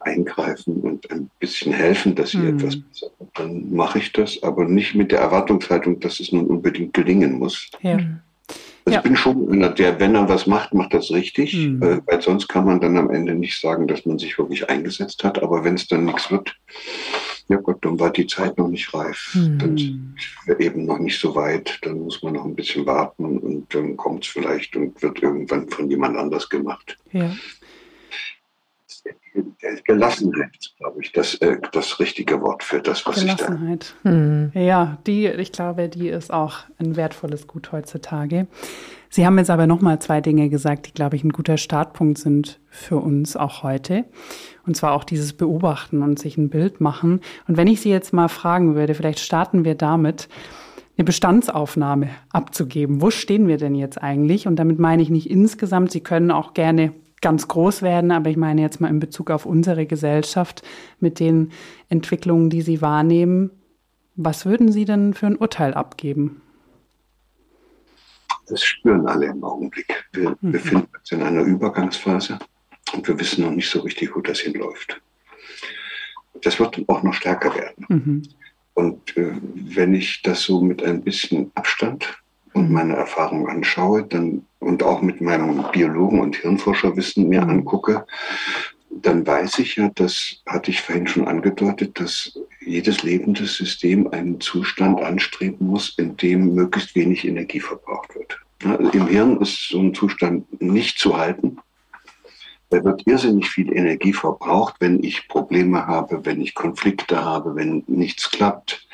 eingreifen 0.00 0.80
und 0.80 1.10
ein 1.10 1.30
bisschen 1.38 1.72
helfen, 1.72 2.14
dass 2.14 2.30
sie 2.30 2.38
mhm. 2.38 2.58
etwas 2.58 2.76
besser 2.76 3.06
wird, 3.18 3.30
dann 3.34 3.72
mache 3.72 3.98
ich 3.98 4.12
das, 4.12 4.42
aber 4.42 4.64
nicht 4.64 4.94
mit 4.94 5.12
der 5.12 5.20
Erwartungshaltung, 5.20 6.00
dass 6.00 6.20
es 6.20 6.32
nun 6.32 6.46
unbedingt 6.46 6.92
gelingen 6.92 7.38
muss. 7.38 7.70
Ja. 7.80 7.98
Also 8.86 8.96
ja. 8.96 8.98
ich 8.98 9.02
bin 9.02 9.16
schon 9.16 9.50
einer, 9.50 9.70
der, 9.70 9.98
wenn 9.98 10.14
er 10.14 10.28
was 10.28 10.46
macht, 10.46 10.74
macht 10.74 10.92
das 10.92 11.10
richtig, 11.10 11.54
mhm. 11.54 11.82
äh, 11.82 12.00
weil 12.06 12.20
sonst 12.20 12.48
kann 12.48 12.66
man 12.66 12.80
dann 12.80 12.98
am 12.98 13.10
Ende 13.10 13.34
nicht 13.34 13.58
sagen, 13.58 13.86
dass 13.86 14.04
man 14.04 14.18
sich 14.18 14.36
wirklich 14.36 14.68
eingesetzt 14.68 15.24
hat, 15.24 15.42
aber 15.42 15.64
wenn 15.64 15.74
es 15.74 15.86
dann 15.86 16.04
nichts 16.04 16.30
wird, 16.30 16.54
ja 17.48 17.56
Gott, 17.58 17.84
dann 17.84 17.98
war 18.00 18.10
die 18.10 18.26
Zeit 18.26 18.56
noch 18.58 18.68
nicht 18.68 18.92
reif. 18.94 19.34
Mhm. 19.34 19.58
Dann 19.58 20.58
eben 20.58 20.86
noch 20.86 20.98
nicht 20.98 21.18
so 21.18 21.34
weit. 21.34 21.78
Dann 21.82 22.00
muss 22.00 22.22
man 22.22 22.34
noch 22.34 22.44
ein 22.44 22.54
bisschen 22.54 22.86
warten 22.86 23.38
und 23.38 23.74
dann 23.74 23.96
kommt 23.96 24.24
es 24.24 24.30
vielleicht 24.30 24.76
und 24.76 25.00
wird 25.02 25.22
irgendwann 25.22 25.68
von 25.68 25.90
jemand 25.90 26.16
anders 26.16 26.48
gemacht. 26.48 26.96
Ja. 27.12 27.34
Gelassenheit 29.84 30.50
ist, 30.58 30.76
glaube 30.78 31.02
ich, 31.02 31.12
das, 31.12 31.34
äh, 31.36 31.56
das 31.72 31.98
richtige 31.98 32.40
Wort 32.40 32.62
für 32.62 32.80
das, 32.80 33.04
was 33.06 33.16
ich 33.16 33.24
da. 33.24 33.34
Gelassenheit. 33.34 33.94
Mhm. 34.04 34.52
Ja, 34.54 34.98
die, 35.06 35.26
ich 35.26 35.52
glaube, 35.52 35.88
die 35.88 36.08
ist 36.08 36.32
auch 36.32 36.58
ein 36.78 36.96
wertvolles 36.96 37.46
Gut 37.46 37.72
heutzutage. 37.72 38.46
Sie 39.10 39.26
haben 39.26 39.38
jetzt 39.38 39.50
aber 39.50 39.66
nochmal 39.66 40.00
zwei 40.00 40.20
Dinge 40.20 40.48
gesagt, 40.48 40.86
die, 40.86 40.92
glaube 40.92 41.16
ich, 41.16 41.24
ein 41.24 41.30
guter 41.30 41.56
Startpunkt 41.56 42.18
sind 42.18 42.60
für 42.68 42.96
uns 42.96 43.36
auch 43.36 43.62
heute. 43.62 44.04
Und 44.66 44.76
zwar 44.76 44.92
auch 44.92 45.04
dieses 45.04 45.32
Beobachten 45.32 46.02
und 46.02 46.18
sich 46.18 46.36
ein 46.36 46.48
Bild 46.48 46.80
machen. 46.80 47.20
Und 47.46 47.56
wenn 47.56 47.66
ich 47.66 47.80
Sie 47.80 47.90
jetzt 47.90 48.12
mal 48.12 48.28
fragen 48.28 48.74
würde, 48.74 48.94
vielleicht 48.94 49.20
starten 49.20 49.64
wir 49.64 49.74
damit, 49.74 50.28
eine 50.96 51.04
Bestandsaufnahme 51.04 52.10
abzugeben. 52.30 53.02
Wo 53.02 53.10
stehen 53.10 53.48
wir 53.48 53.56
denn 53.56 53.74
jetzt 53.74 54.00
eigentlich? 54.00 54.46
Und 54.46 54.56
damit 54.56 54.78
meine 54.78 55.02
ich 55.02 55.10
nicht 55.10 55.28
insgesamt, 55.28 55.90
Sie 55.90 56.00
können 56.00 56.30
auch 56.30 56.54
gerne 56.54 56.92
ganz 57.20 57.48
groß 57.48 57.82
werden, 57.82 58.12
aber 58.12 58.30
ich 58.30 58.36
meine 58.36 58.60
jetzt 58.60 58.80
mal 58.80 58.88
in 58.88 59.00
Bezug 59.00 59.30
auf 59.30 59.46
unsere 59.46 59.86
Gesellschaft 59.86 60.62
mit 61.00 61.18
den 61.20 61.52
Entwicklungen, 61.88 62.50
die 62.50 62.62
Sie 62.62 62.82
wahrnehmen. 62.82 63.50
Was 64.14 64.46
würden 64.46 64.70
Sie 64.70 64.84
denn 64.84 65.14
für 65.14 65.26
ein 65.26 65.36
Urteil 65.36 65.74
abgeben? 65.74 66.42
Das 68.46 68.62
spüren 68.62 69.06
alle 69.06 69.26
im 69.26 69.42
Augenblick. 69.42 70.04
Wir 70.12 70.36
mhm. 70.40 70.52
befinden 70.52 70.88
uns 70.96 71.12
in 71.12 71.22
einer 71.22 71.42
Übergangsphase. 71.42 72.38
Und 72.94 73.08
wir 73.08 73.18
wissen 73.18 73.44
noch 73.44 73.50
nicht 73.50 73.68
so 73.68 73.80
richtig, 73.80 74.14
wo 74.14 74.20
das 74.20 74.40
hinläuft. 74.40 75.00
Das 76.42 76.58
wird 76.58 76.82
auch 76.88 77.02
noch 77.02 77.14
stärker 77.14 77.54
werden. 77.54 77.86
Mhm. 77.88 78.22
Und 78.74 79.16
äh, 79.16 79.32
wenn 79.54 79.94
ich 79.94 80.22
das 80.22 80.42
so 80.42 80.60
mit 80.60 80.82
ein 80.82 81.02
bisschen 81.02 81.50
Abstand 81.54 82.22
und 82.52 82.68
mhm. 82.68 82.74
meine 82.74 82.96
Erfahrung 82.96 83.48
anschaue, 83.48 84.04
dann 84.04 84.44
und 84.58 84.82
auch 84.82 85.02
mit 85.02 85.20
meinem 85.20 85.64
Biologen 85.72 86.20
und 86.20 86.36
Hirnforscherwissen 86.36 87.28
mir 87.28 87.42
mhm. 87.42 87.50
angucke, 87.50 88.06
dann 89.02 89.26
weiß 89.26 89.58
ich 89.58 89.76
ja, 89.76 89.90
das 89.94 90.42
hatte 90.46 90.70
ich 90.70 90.80
vorhin 90.80 91.06
schon 91.06 91.26
angedeutet, 91.26 91.98
dass 91.98 92.38
jedes 92.60 93.02
lebende 93.02 93.44
System 93.46 94.08
einen 94.08 94.40
Zustand 94.40 95.00
anstreben 95.00 95.66
muss, 95.66 95.98
in 95.98 96.16
dem 96.16 96.54
möglichst 96.54 96.94
wenig 96.94 97.26
Energie 97.26 97.60
verbraucht 97.60 98.14
wird. 98.14 98.38
Ja, 98.62 98.76
Im 98.76 99.06
Hirn 99.08 99.40
ist 99.40 99.68
so 99.68 99.80
ein 99.80 99.94
Zustand 99.94 100.62
nicht 100.62 100.98
zu 100.98 101.16
halten. 101.16 101.58
Da 102.74 102.82
wird 102.82 103.06
irrsinnig 103.06 103.48
viel 103.48 103.72
Energie 103.72 104.12
verbraucht, 104.12 104.74
wenn 104.80 105.00
ich 105.04 105.28
Probleme 105.28 105.86
habe, 105.86 106.26
wenn 106.26 106.40
ich 106.40 106.56
Konflikte 106.56 107.24
habe, 107.24 107.54
wenn 107.54 107.84
nichts 107.86 108.28
klappt, 108.28 108.88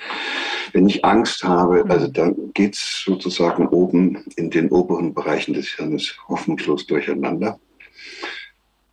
wenn 0.75 0.87
ich 0.87 1.03
Angst 1.03 1.45
habe. 1.45 1.85
Mhm. 1.85 1.91
Also 1.91 2.09
dann 2.09 2.35
geht 2.53 2.75
es 2.75 3.03
sozusagen 3.07 3.67
oben 3.69 4.23
in 4.37 4.51
den 4.51 4.69
oberen 4.69 5.15
Bereichen 5.15 5.55
des 5.55 5.69
Hirnes 5.69 6.15
hoffnungslos 6.29 6.87
durcheinander. 6.87 7.59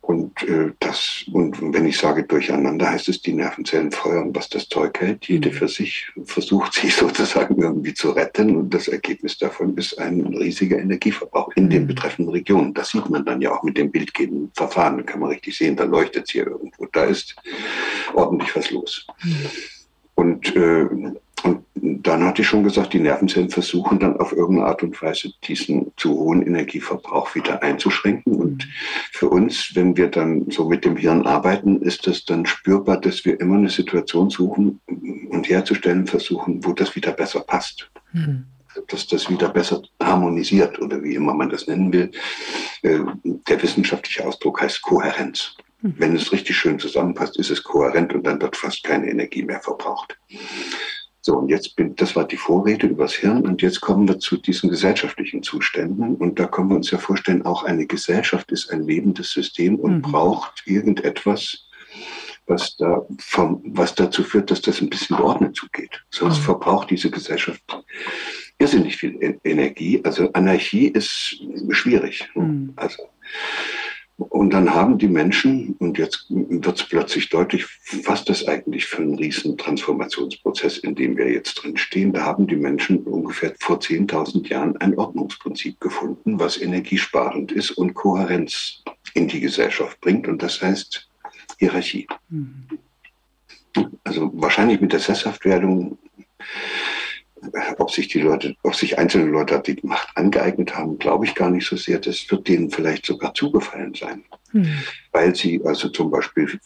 Und 0.08 0.42
äh, 0.44 0.72
das, 0.80 1.26
und 1.34 1.60
wenn 1.60 1.84
ich 1.84 1.98
sage 1.98 2.22
durcheinander, 2.22 2.88
heißt 2.88 3.10
es, 3.10 3.20
die 3.20 3.34
Nervenzellen 3.34 3.92
feuern, 3.92 4.34
was 4.34 4.48
das 4.48 4.66
Zeug 4.66 4.98
hält. 4.98 5.26
Jede 5.26 5.50
mhm. 5.50 5.52
für 5.52 5.68
sich 5.68 6.10
versucht 6.24 6.72
sich 6.80 6.96
sozusagen 6.96 7.60
irgendwie 7.60 7.92
zu 7.92 8.12
retten. 8.12 8.56
Und 8.56 8.72
das 8.72 8.88
Ergebnis 8.88 9.36
davon 9.36 9.76
ist 9.76 9.98
ein 9.98 10.22
riesiger 10.28 10.78
Energieverbrauch 10.78 11.52
in 11.56 11.68
den 11.68 11.82
mhm. 11.82 11.88
betreffenden 11.88 12.32
Regionen. 12.32 12.72
Das 12.72 12.88
sieht 12.88 13.10
man 13.10 13.26
dann 13.26 13.42
ja 13.42 13.52
auch 13.52 13.62
mit 13.62 13.76
dem 13.76 13.90
bildgebenden 13.90 14.50
Verfahren. 14.54 14.96
Da 14.96 15.02
kann 15.02 15.20
man 15.20 15.28
richtig 15.28 15.58
sehen, 15.58 15.76
da 15.76 15.84
leuchtet 15.84 16.24
es 16.24 16.30
hier 16.30 16.46
irgendwo. 16.46 16.86
Da 16.86 17.04
ist 17.04 17.36
ordentlich 18.14 18.56
was 18.56 18.70
los. 18.70 19.06
Mhm. 19.22 19.46
Und 20.18 20.56
äh, 20.56 20.88
und 21.44 21.64
dann 21.74 22.24
hatte 22.24 22.42
ich 22.42 22.48
schon 22.48 22.64
gesagt, 22.64 22.92
die 22.92 22.98
Nervenzellen 22.98 23.48
versuchen 23.48 24.00
dann 24.00 24.16
auf 24.16 24.32
irgendeine 24.32 24.68
Art 24.68 24.82
und 24.82 25.00
Weise 25.00 25.30
diesen 25.44 25.92
zu 25.96 26.10
hohen 26.10 26.44
Energieverbrauch 26.44 27.34
wieder 27.36 27.62
einzuschränken. 27.62 28.34
Und 28.34 28.68
für 29.12 29.28
uns, 29.28 29.70
wenn 29.74 29.96
wir 29.96 30.08
dann 30.08 30.50
so 30.50 30.68
mit 30.68 30.84
dem 30.84 30.96
Hirn 30.96 31.26
arbeiten, 31.26 31.80
ist 31.80 32.08
das 32.08 32.24
dann 32.24 32.44
spürbar, 32.44 33.00
dass 33.00 33.24
wir 33.24 33.40
immer 33.40 33.56
eine 33.56 33.68
Situation 33.68 34.30
suchen 34.30 34.80
und 35.30 35.48
herzustellen 35.48 36.08
versuchen, 36.08 36.64
wo 36.64 36.72
das 36.72 36.96
wieder 36.96 37.12
besser 37.12 37.40
passt. 37.40 37.88
Mhm. 38.12 38.46
Dass 38.88 39.06
das 39.06 39.30
wieder 39.30 39.48
besser 39.48 39.82
harmonisiert 40.02 40.80
oder 40.80 41.00
wie 41.02 41.14
immer 41.14 41.34
man 41.34 41.50
das 41.50 41.68
nennen 41.68 41.92
will. 41.92 42.10
Äh, 42.82 42.98
der 43.48 43.62
wissenschaftliche 43.62 44.26
Ausdruck 44.26 44.60
heißt 44.60 44.82
Kohärenz. 44.82 45.56
Mhm. 45.82 45.94
Wenn 45.98 46.16
es 46.16 46.32
richtig 46.32 46.56
schön 46.56 46.78
zusammenpasst, 46.78 47.38
ist 47.38 47.50
es 47.50 47.62
kohärent 47.62 48.14
und 48.14 48.26
dann 48.26 48.40
wird 48.40 48.56
fast 48.56 48.82
keine 48.84 49.08
Energie 49.10 49.42
mehr 49.42 49.60
verbraucht. 49.60 50.18
So, 51.20 51.36
und 51.36 51.48
jetzt 51.48 51.76
bin, 51.76 51.94
das 51.96 52.16
war 52.16 52.26
die 52.26 52.36
Vorrede 52.36 52.86
übers 52.86 53.12
Hirn 53.12 53.46
und 53.46 53.60
jetzt 53.60 53.80
kommen 53.80 54.08
wir 54.08 54.18
zu 54.18 54.36
diesen 54.36 54.70
gesellschaftlichen 54.70 55.42
Zuständen 55.42 56.14
und 56.16 56.38
da 56.38 56.46
können 56.46 56.70
wir 56.70 56.76
uns 56.76 56.90
ja 56.90 56.98
vorstellen, 56.98 57.44
auch 57.44 57.64
eine 57.64 57.86
Gesellschaft 57.86 58.50
ist 58.50 58.70
ein 58.70 58.84
lebendes 58.84 59.30
System 59.32 59.76
und 59.76 59.96
mhm. 59.96 60.02
braucht 60.02 60.62
irgendetwas, 60.64 61.66
was 62.46 62.76
da 62.76 63.04
vom, 63.18 63.60
was 63.66 63.94
dazu 63.94 64.24
führt, 64.24 64.50
dass 64.50 64.62
das 64.62 64.80
ein 64.80 64.88
bisschen 64.88 65.16
geordnet 65.16 65.54
zugeht. 65.54 66.02
Sonst 66.10 66.38
mhm. 66.38 66.44
verbraucht 66.44 66.90
diese 66.90 67.10
Gesellschaft 67.10 67.62
irrsinnig 68.58 68.96
viel 68.96 69.38
Energie. 69.44 70.00
Also 70.04 70.32
Anarchie 70.32 70.88
ist 70.88 71.36
schwierig. 71.70 72.28
Mhm. 72.34 72.72
Also 72.76 73.02
und 74.18 74.50
dann 74.52 74.74
haben 74.74 74.98
die 74.98 75.06
Menschen, 75.06 75.76
und 75.78 75.96
jetzt 75.96 76.26
wird 76.28 76.76
es 76.76 76.88
plötzlich 76.88 77.28
deutlich, 77.28 77.66
was 78.04 78.24
das 78.24 78.46
eigentlich 78.48 78.86
für 78.86 79.02
ein 79.02 79.14
riesen 79.14 79.56
Transformationsprozess, 79.56 80.78
in 80.78 80.96
dem 80.96 81.16
wir 81.16 81.30
jetzt 81.30 81.54
drin 81.54 81.76
stehen, 81.76 82.12
da 82.12 82.24
haben 82.24 82.48
die 82.48 82.56
Menschen 82.56 82.98
ungefähr 83.04 83.54
vor 83.60 83.78
10.000 83.78 84.48
Jahren 84.48 84.76
ein 84.78 84.98
Ordnungsprinzip 84.98 85.80
gefunden, 85.80 86.40
was 86.40 86.60
energiesparend 86.60 87.52
ist 87.52 87.70
und 87.70 87.94
Kohärenz 87.94 88.82
in 89.14 89.28
die 89.28 89.38
Gesellschaft 89.38 90.00
bringt. 90.00 90.26
Und 90.26 90.42
das 90.42 90.60
heißt 90.60 91.08
Hierarchie. 91.58 92.08
Mhm. 92.28 92.66
Also 94.02 94.32
wahrscheinlich 94.34 94.80
mit 94.80 94.92
der 94.92 95.00
Sesshaftwerdung 95.00 95.96
ob 97.78 97.90
sich 97.90 98.08
die 98.08 98.20
Leute, 98.20 98.54
ob 98.62 98.74
sich 98.74 98.98
einzelne 98.98 99.30
Leute 99.30 99.60
die 99.60 99.78
Macht 99.82 100.08
angeeignet 100.16 100.76
haben, 100.76 100.98
glaube 100.98 101.24
ich 101.24 101.34
gar 101.34 101.50
nicht 101.50 101.66
so 101.66 101.76
sehr. 101.76 101.98
Das 101.98 102.30
wird 102.30 102.48
denen 102.48 102.70
vielleicht 102.70 103.06
sogar 103.06 103.34
zugefallen 103.34 103.94
sein, 103.94 104.24
hm. 104.50 104.66
weil 105.12 105.34
sie 105.34 105.60
also 105.64 105.88
zum 105.88 106.10
Beispiel 106.10 106.58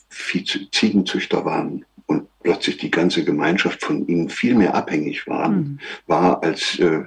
Ziegenzüchter 0.71 1.45
waren 1.45 1.85
und 2.07 2.27
plötzlich 2.43 2.79
die 2.79 2.91
ganze 2.91 3.25
Gemeinschaft 3.25 3.83
von 3.85 4.07
ihnen 4.07 4.29
viel 4.29 4.55
mehr 4.55 4.75
abhängig 4.75 5.27
waren, 5.27 5.55
hm. 5.55 5.79
war 6.07 6.43
als 6.43 6.79
äh, 6.79 7.05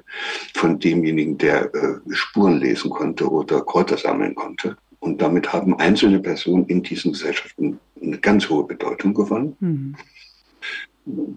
von 0.53 0.79
demjenigen, 0.79 1.37
der 1.37 1.73
äh, 1.73 1.99
Spuren 2.11 2.59
lesen 2.59 2.89
konnte 2.89 3.29
oder 3.29 3.61
Kräuter 3.61 3.97
sammeln 3.97 4.35
konnte. 4.35 4.77
Und 4.99 5.21
damit 5.21 5.53
haben 5.53 5.77
einzelne 5.77 6.19
Personen 6.19 6.65
in 6.65 6.81
diesen 6.81 7.11
Gesellschaften 7.11 7.79
eine 8.01 8.17
ganz 8.17 8.49
hohe 8.49 8.65
Bedeutung 8.65 9.13
gewonnen. 9.13 9.55
Hm 9.59 9.95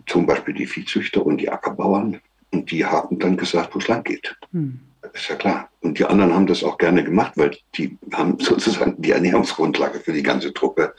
zum 0.07 0.27
Beispiel 0.27 0.55
die 0.55 0.67
Viehzüchter 0.67 1.25
und 1.25 1.39
die 1.39 1.51
Ackerbauern. 1.51 2.21
Und 2.51 2.71
die 2.71 2.85
haben 2.85 3.19
dann 3.19 3.37
gesagt, 3.37 3.75
wo 3.75 3.79
es 3.79 3.89
lang 3.89 4.05
geht. 4.05 4.37
Hm. 4.53 4.81
Ist 5.13 5.29
ja 5.29 5.37
klar. 5.37 5.69
Und 5.81 5.99
die 5.99 6.05
anderen 6.05 6.35
haben 6.35 6.47
das 6.47 6.65
auch 6.65 6.79
gerne 6.79 7.05
gemacht, 7.05 7.33
weil 7.37 7.57
die 7.75 7.97
haben 8.13 8.39
sozusagen 8.41 9.01
die 9.01 9.13
Ernährungsgrundlage 9.13 10.01
für 10.01 10.13
die 10.13 10.23
ganze 10.23 10.53
Truppe 10.53 10.95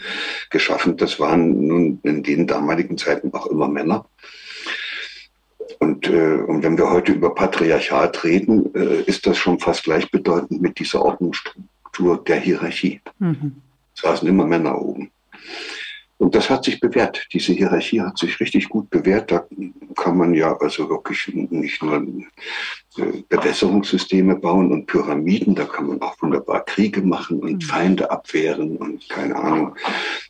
geschaffen. 0.49 0.97
Das 0.97 1.19
waren 1.19 1.67
nun 1.67 1.99
in 2.03 2.23
den 2.23 2.47
damaligen 2.47 2.97
Zeiten 2.97 3.33
auch 3.33 3.47
immer 3.47 3.67
Männer. 3.67 4.05
Und, 5.79 6.07
äh, 6.07 6.35
und 6.35 6.63
wenn 6.63 6.77
wir 6.77 6.89
heute 6.89 7.13
über 7.13 7.33
Patriarchat 7.33 8.23
reden, 8.23 8.73
äh, 8.75 9.01
ist 9.03 9.25
das 9.25 9.37
schon 9.37 9.59
fast 9.59 9.83
gleichbedeutend 9.83 10.61
mit 10.61 10.79
dieser 10.79 11.01
Ordnungsstruktur 11.03 11.69
Struktur 11.99 12.23
der 12.23 12.39
Hierarchie. 12.39 13.01
Mhm. 13.19 13.55
Saßen 13.93 14.27
immer 14.27 14.45
Männer 14.45 14.79
oben. 14.79 15.11
Und 16.19 16.35
das 16.35 16.49
hat 16.49 16.65
sich 16.65 16.81
bewährt. 16.81 17.25
Diese 17.33 17.53
Hierarchie 17.53 18.01
hat 18.01 18.17
sich 18.17 18.39
richtig 18.41 18.67
gut 18.67 18.89
bewährt. 18.89 19.31
Da 19.31 19.47
kann 19.95 20.17
man 20.17 20.33
ja 20.33 20.55
also 20.57 20.89
wirklich 20.89 21.33
nicht 21.33 21.81
nur 21.81 21.95
äh, 22.97 23.23
Bewässerungssysteme 23.29 24.35
bauen 24.35 24.69
und 24.71 24.85
Pyramiden, 24.85 25.55
da 25.55 25.63
kann 25.63 25.87
man 25.87 26.01
auch 26.01 26.21
wunderbar 26.21 26.65
Kriege 26.65 27.01
machen 27.01 27.39
und 27.39 27.53
mhm. 27.53 27.61
Feinde 27.61 28.11
abwehren 28.11 28.75
und 28.75 29.07
keine 29.07 29.37
Ahnung. 29.37 29.75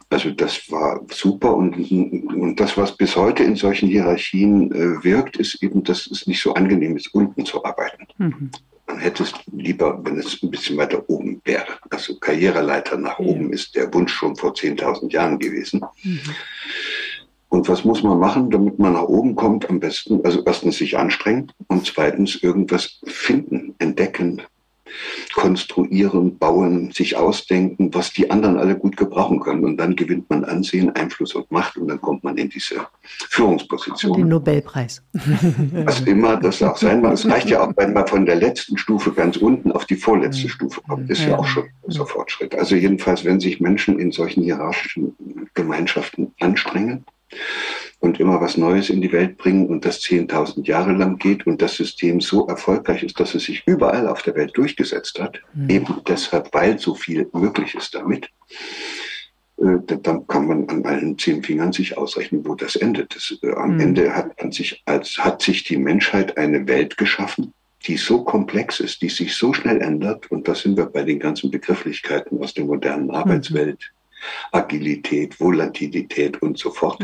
Also 0.09 0.29
das 0.29 0.71
war 0.71 1.01
super 1.11 1.55
und, 1.55 1.75
und 1.91 2.59
das, 2.59 2.77
was 2.77 2.95
bis 2.95 3.15
heute 3.15 3.43
in 3.43 3.55
solchen 3.55 3.89
Hierarchien 3.89 4.71
äh, 4.71 5.03
wirkt, 5.03 5.37
ist 5.37 5.63
eben, 5.63 5.83
dass 5.83 6.05
es 6.05 6.27
nicht 6.27 6.41
so 6.41 6.53
angenehm 6.53 6.97
ist, 6.97 7.13
unten 7.15 7.45
zu 7.45 7.65
arbeiten. 7.65 8.05
Mhm. 8.19 8.51
Man 8.89 8.97
hätte 8.97 9.21
es 9.21 9.33
lieber, 9.51 10.03
wenn 10.03 10.17
es 10.17 10.41
ein 10.41 10.49
bisschen 10.49 10.75
weiter 10.77 11.07
oben 11.07 11.39
wäre. 11.45 11.77
Also 11.91 12.15
Karriereleiter 12.15 12.97
nach 12.97 13.19
ja. 13.19 13.25
oben 13.25 13.53
ist 13.53 13.75
der 13.75 13.93
Wunsch 13.93 14.11
schon 14.11 14.35
vor 14.35 14.53
10.000 14.53 15.11
Jahren 15.11 15.37
gewesen. 15.37 15.85
Mhm. 16.01 16.19
Und 17.49 17.69
was 17.69 17.85
muss 17.85 18.01
man 18.01 18.17
machen, 18.17 18.49
damit 18.49 18.79
man 18.79 18.93
nach 18.93 19.03
oben 19.03 19.35
kommt? 19.35 19.69
Am 19.69 19.79
besten, 19.79 20.25
also 20.25 20.41
erstens 20.43 20.77
sich 20.77 20.97
anstrengen 20.97 21.51
und 21.67 21.85
zweitens 21.85 22.41
irgendwas 22.41 22.99
finden, 23.05 23.75
entdecken, 23.77 24.41
konstruieren, 25.33 26.37
bauen, 26.37 26.91
sich 26.91 27.15
ausdenken, 27.15 27.93
was 27.93 28.13
die 28.13 28.29
anderen 28.29 28.57
alle 28.57 28.75
gut 28.75 28.97
gebrauchen 28.97 29.39
können. 29.39 29.63
Und 29.63 29.77
dann 29.77 29.95
gewinnt 29.95 30.29
man 30.29 30.43
Ansehen, 30.43 30.89
Einfluss 30.95 31.35
und 31.35 31.49
Macht 31.51 31.77
und 31.77 31.87
dann 31.87 32.01
kommt 32.01 32.23
man 32.23 32.37
in 32.37 32.49
diese 32.49 32.87
Führungsposition. 33.29 34.17
Den 34.17 34.27
Nobelpreis. 34.27 35.03
Was 35.85 36.01
immer 36.01 36.37
das 36.37 36.61
auch 36.63 36.77
sein 36.77 37.01
mag. 37.01 37.13
Es 37.13 37.25
reicht 37.25 37.49
ja 37.49 37.61
auch, 37.61 37.73
wenn 37.77 37.93
man 37.93 38.07
von 38.07 38.25
der 38.25 38.35
letzten 38.35 38.77
Stufe 38.77 39.11
ganz 39.11 39.37
unten 39.37 39.71
auf 39.71 39.85
die 39.85 39.95
vorletzte 39.95 40.43
ja. 40.43 40.49
Stufe 40.49 40.81
kommt. 40.87 41.09
Ist 41.09 41.21
ja, 41.21 41.29
ja 41.29 41.37
auch 41.37 41.47
schon 41.47 41.65
so 41.87 42.05
Fortschritt. 42.05 42.55
Also 42.55 42.75
jedenfalls, 42.75 43.25
wenn 43.25 43.39
sich 43.39 43.59
Menschen 43.59 43.99
in 43.99 44.11
solchen 44.11 44.43
hierarchischen 44.43 45.15
Gemeinschaften 45.53 46.33
anstrengen, 46.39 47.05
und 47.99 48.19
immer 48.19 48.39
was 48.39 48.57
Neues 48.57 48.89
in 48.89 49.01
die 49.01 49.11
Welt 49.11 49.37
bringen 49.37 49.67
und 49.67 49.83
das 49.85 50.01
10.000 50.01 50.65
Jahre 50.65 50.93
lang 50.93 51.17
geht 51.17 51.45
und 51.45 51.61
das 51.61 51.75
System 51.75 52.21
so 52.21 52.47
erfolgreich 52.47 53.03
ist, 53.03 53.19
dass 53.19 53.35
es 53.35 53.43
sich 53.43 53.63
überall 53.65 54.07
auf 54.07 54.21
der 54.21 54.35
Welt 54.35 54.51
durchgesetzt 54.55 55.19
hat, 55.19 55.39
mhm. 55.53 55.69
eben 55.69 55.95
deshalb, 56.07 56.53
weil 56.53 56.79
so 56.79 56.95
viel 56.95 57.29
möglich 57.33 57.75
ist 57.75 57.95
damit, 57.95 58.29
äh, 59.57 59.97
dann 60.01 60.25
kann 60.27 60.47
man 60.47 60.69
an 60.69 60.85
allen 60.85 61.17
zehn 61.17 61.43
Fingern 61.43 61.73
sich 61.73 61.97
ausrechnen, 61.97 62.45
wo 62.45 62.55
das 62.55 62.77
endet. 62.77 63.15
Das, 63.15 63.37
äh, 63.43 63.53
am 63.53 63.75
mhm. 63.75 63.81
Ende 63.81 64.15
hat, 64.15 64.53
sich, 64.53 64.81
als, 64.85 65.17
hat 65.17 65.41
sich 65.41 65.65
die 65.65 65.77
Menschheit 65.77 66.37
eine 66.37 66.67
Welt 66.67 66.95
geschaffen, 66.97 67.53
die 67.85 67.97
so 67.97 68.23
komplex 68.23 68.79
ist, 68.79 69.01
die 69.01 69.09
sich 69.09 69.35
so 69.35 69.53
schnell 69.53 69.81
ändert. 69.81 70.31
Und 70.31 70.47
da 70.47 70.55
sind 70.55 70.77
wir 70.77 70.85
bei 70.85 71.03
den 71.03 71.19
ganzen 71.19 71.51
Begrifflichkeiten 71.51 72.39
aus 72.41 72.53
der 72.53 72.65
modernen 72.65 73.05
mhm. 73.07 73.15
Arbeitswelt. 73.15 73.91
Agilität, 74.51 75.39
Volatilität 75.39 76.41
und 76.41 76.57
so 76.57 76.71
fort. 76.71 77.01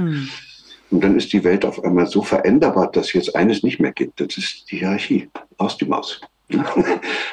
Und 0.95 1.03
dann 1.03 1.17
ist 1.17 1.33
die 1.33 1.43
Welt 1.43 1.65
auf 1.65 1.83
einmal 1.83 2.07
so 2.07 2.21
veränderbar, 2.21 2.89
dass 2.89 3.11
jetzt 3.11 3.35
eines 3.35 3.63
nicht 3.63 3.81
mehr 3.81 3.91
gibt. 3.91 4.21
Das 4.21 4.37
ist 4.37 4.71
die 4.71 4.77
Hierarchie. 4.77 5.29
Aus 5.57 5.77
die 5.77 5.83
Maus. 5.83 6.21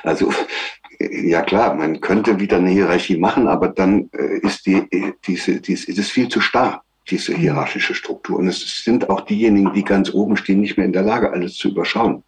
also, 0.02 0.32
ja 0.98 1.42
klar, 1.42 1.72
man 1.76 2.00
könnte 2.00 2.40
wieder 2.40 2.56
eine 2.56 2.70
Hierarchie 2.70 3.16
machen, 3.18 3.46
aber 3.46 3.68
dann 3.68 4.10
äh, 4.18 4.38
ist 4.38 4.66
die, 4.66 4.82
diese, 5.24 5.60
diese, 5.60 5.88
ist 5.92 5.96
es 5.96 6.10
viel 6.10 6.26
zu 6.26 6.40
starr, 6.40 6.82
diese 7.08 7.36
hierarchische 7.36 7.94
Struktur. 7.94 8.40
Und 8.40 8.48
es 8.48 8.82
sind 8.82 9.08
auch 9.08 9.20
diejenigen, 9.20 9.72
die 9.74 9.84
ganz 9.84 10.12
oben 10.12 10.36
stehen, 10.36 10.60
nicht 10.60 10.76
mehr 10.76 10.86
in 10.86 10.92
der 10.92 11.02
Lage, 11.02 11.32
alles 11.32 11.54
zu 11.54 11.68
überschauen. 11.68 12.24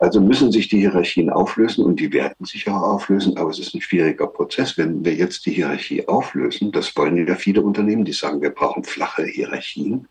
Also 0.00 0.20
müssen 0.20 0.52
sich 0.52 0.68
die 0.68 0.78
Hierarchien 0.78 1.28
auflösen 1.28 1.84
und 1.84 1.98
die 1.98 2.12
werden 2.12 2.44
sich 2.44 2.68
auch 2.68 2.82
auflösen, 2.82 3.36
aber 3.36 3.50
es 3.50 3.58
ist 3.58 3.74
ein 3.74 3.80
schwieriger 3.80 4.28
Prozess. 4.28 4.78
Wenn 4.78 5.04
wir 5.04 5.14
jetzt 5.14 5.44
die 5.44 5.50
Hierarchie 5.50 6.06
auflösen, 6.06 6.70
das 6.70 6.94
wollen 6.96 7.26
ja 7.26 7.34
viele 7.34 7.62
Unternehmen, 7.62 8.04
die 8.04 8.12
sagen, 8.12 8.40
wir 8.40 8.50
brauchen 8.50 8.84
flache 8.84 9.24
Hierarchien. 9.24 10.06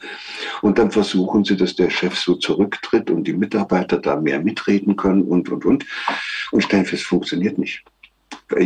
Und 0.61 0.77
dann 0.77 0.91
versuchen 0.91 1.45
sie, 1.45 1.55
dass 1.55 1.75
der 1.75 1.89
Chef 1.89 2.17
so 2.17 2.35
zurücktritt 2.35 3.09
und 3.09 3.25
die 3.25 3.33
Mitarbeiter 3.33 3.97
da 3.97 4.19
mehr 4.19 4.41
mitreden 4.41 4.97
können 4.97 5.23
und, 5.23 5.49
und, 5.49 5.65
und. 5.65 5.85
Und 6.51 6.61
stellen 6.61 6.85
fest, 6.85 7.03
funktioniert 7.03 7.57
nicht. 7.57 7.83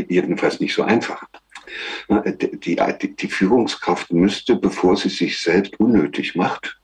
Jedenfalls 0.09 0.59
nicht 0.59 0.73
so 0.73 0.81
einfach. 0.81 1.23
Die, 2.09 2.57
die, 2.57 3.15
die 3.15 3.27
Führungskraft 3.27 4.11
müsste, 4.11 4.55
bevor 4.55 4.97
sie 4.97 5.09
sich 5.09 5.39
selbst 5.39 5.79
unnötig 5.79 6.35
macht, 6.35 6.80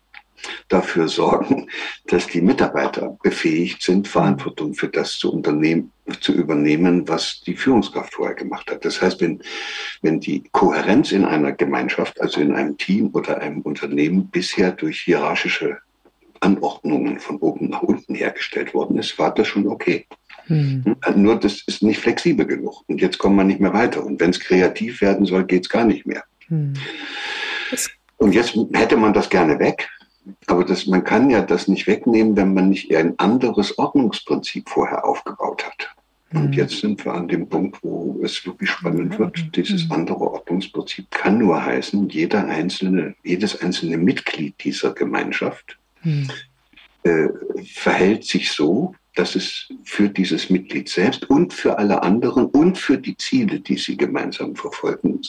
dafür 0.68 1.08
sorgen, 1.08 1.70
dass 2.06 2.28
die 2.28 2.42
Mitarbeiter 2.42 3.18
befähigt 3.24 3.82
sind, 3.82 4.08
Verantwortung 4.08 4.74
für 4.74 4.88
das 4.88 5.18
zu 5.18 5.34
unternehmen, 5.34 5.92
zu 6.22 6.34
übernehmen, 6.34 7.08
was 7.08 7.42
die 7.42 7.56
Führungskraft 7.56 8.14
vorher 8.14 8.36
gemacht 8.36 8.70
hat. 8.72 8.86
Das 8.86 9.02
heißt, 9.02 9.22
wenn, 9.22 9.42
wenn 10.02 10.20
die 10.20 10.44
Kohärenz 10.52 11.12
in 11.12 11.26
einer 11.26 11.52
Gemeinschaft, 11.52 12.22
also 12.22 12.40
in 12.40 12.54
einem 12.54 12.78
Team 12.78 13.10
oder 13.14 13.40
einem 13.42 13.62
Unternehmen 13.62 14.28
bisher 14.28 14.72
durch 14.72 15.02
hierarchische 15.02 15.78
Anordnungen 16.40 17.20
von 17.20 17.38
oben 17.38 17.70
nach 17.70 17.82
unten 17.82 18.16
hergestellt 18.16 18.74
worden 18.74 18.98
ist, 18.98 19.18
war 19.18 19.34
das 19.34 19.48
schon 19.48 19.68
okay. 19.68 20.06
Mhm. 20.48 20.96
Nur 21.16 21.40
das 21.40 21.64
ist 21.66 21.84
nicht 21.84 22.00
flexibel 22.00 22.46
genug. 22.46 22.84
Und 22.88 23.02
jetzt 23.02 23.18
kommt 23.18 23.36
man 23.36 23.48
nicht 23.48 23.60
mehr 23.60 23.74
weiter. 23.74 24.06
Und 24.06 24.20
wenn 24.20 24.30
es 24.30 24.40
kreativ 24.40 25.02
werden 25.02 25.26
soll, 25.26 25.46
geht 25.46 25.64
es 25.64 25.70
gar 25.70 25.86
nicht 25.86 26.06
mehr. 26.06 26.24
Mhm. 26.50 26.74
Und 28.18 28.34
jetzt 28.34 28.58
hätte 28.74 28.98
man 28.98 29.14
das 29.14 29.30
gerne 29.30 29.60
weg. 29.60 29.90
Aber 30.48 30.64
das, 30.64 30.88
man 30.88 31.04
kann 31.04 31.30
ja 31.30 31.42
das 31.42 31.68
nicht 31.68 31.88
wegnehmen, 31.88 32.36
wenn 32.36 32.54
man 32.54 32.70
nicht 32.70 32.94
ein 32.96 33.18
anderes 33.18 33.78
Ordnungsprinzip 33.78 34.70
vorher 34.70 35.06
aufgebaut 35.06 35.66
hat. 35.66 35.96
Und 36.34 36.48
mhm. 36.48 36.54
jetzt 36.54 36.80
sind 36.80 37.04
wir 37.06 37.14
an 37.14 37.28
dem 37.28 37.48
Punkt, 37.48 37.82
wo 37.84 38.20
es 38.24 38.46
wirklich 38.46 38.70
spannend 38.70 39.18
wird. 39.18 39.56
Dieses 39.56 39.86
mhm. 39.86 39.94
andere 39.94 40.20
Ordnungsprinzip 40.20 41.10
kann 41.10 41.38
nur 41.38 41.64
heißen, 41.64 42.10
jeder 42.10 42.46
einzelne, 42.46 43.16
jedes 43.24 43.62
einzelne 43.62 43.98
Mitglied 43.98 44.56
dieser 44.62 44.94
Gemeinschaft 44.94 45.78
mhm. 46.04 46.30
äh, 47.04 47.30
verhält 47.64 48.26
sich 48.26 48.52
so, 48.52 48.94
dass 49.16 49.36
es 49.36 49.70
für 49.84 50.10
dieses 50.10 50.50
Mitglied 50.50 50.90
selbst 50.90 51.30
und 51.30 51.54
für 51.54 51.78
alle 51.78 52.04
anderen 52.04 52.46
und 52.48 52.78
für 52.78 52.98
die 52.98 53.18
Ziele, 53.18 53.60
die 53.62 53.78
sie 53.78 53.96
gemeinsam 53.96 54.56
verfolgen, 54.56 55.22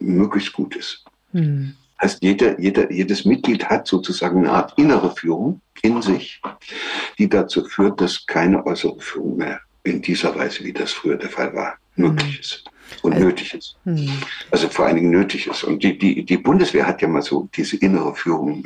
möglichst 0.00 0.52
gut 0.52 0.74
ist. 0.74 1.04
Mhm 1.32 1.74
heißt, 2.04 2.22
jeder, 2.22 2.60
jeder, 2.60 2.90
jedes 2.92 3.24
Mitglied 3.24 3.64
hat 3.64 3.86
sozusagen 3.86 4.38
eine 4.40 4.52
Art 4.52 4.74
innere 4.78 5.14
Führung 5.14 5.60
in 5.82 6.00
sich, 6.02 6.40
die 7.18 7.28
dazu 7.28 7.64
führt, 7.64 8.00
dass 8.00 8.26
keine 8.26 8.64
äußere 8.64 9.00
Führung 9.00 9.36
mehr 9.38 9.60
in 9.82 10.00
dieser 10.00 10.34
Weise, 10.34 10.64
wie 10.64 10.72
das 10.72 10.92
früher 10.92 11.16
der 11.16 11.30
Fall 11.30 11.54
war, 11.54 11.76
möglich 11.96 12.40
ist 12.40 12.64
und 13.02 13.14
also, 13.14 13.26
nötig 13.26 13.54
ist. 13.54 13.76
Hm. 13.84 14.08
Also 14.50 14.68
vor 14.68 14.86
allen 14.86 14.96
Dingen 14.96 15.10
nötig 15.10 15.46
ist. 15.46 15.64
Und 15.64 15.82
die, 15.82 15.96
die, 15.98 16.24
die 16.24 16.36
Bundeswehr 16.36 16.86
hat 16.86 17.02
ja 17.02 17.08
mal 17.08 17.22
so 17.22 17.48
diese 17.54 17.76
innere 17.76 18.14
Führung 18.14 18.64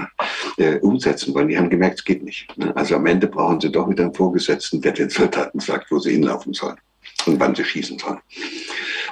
äh, 0.56 0.78
umsetzen 0.78 1.34
wollen. 1.34 1.48
Die 1.48 1.58
haben 1.58 1.70
gemerkt, 1.70 1.98
es 1.98 2.04
geht 2.04 2.22
nicht. 2.22 2.56
Ne? 2.56 2.74
Also 2.76 2.96
am 2.96 3.06
Ende 3.06 3.26
brauchen 3.26 3.60
sie 3.60 3.70
doch 3.70 3.88
wieder 3.88 4.04
einen 4.04 4.14
Vorgesetzten, 4.14 4.80
der 4.80 4.92
den 4.92 5.10
Soldaten 5.10 5.60
sagt, 5.60 5.90
wo 5.90 5.98
sie 5.98 6.12
hinlaufen 6.12 6.52
sollen 6.52 6.76
und 7.26 7.40
wann 7.40 7.54
sie 7.54 7.64
schießen 7.64 7.98
sollen. 7.98 8.18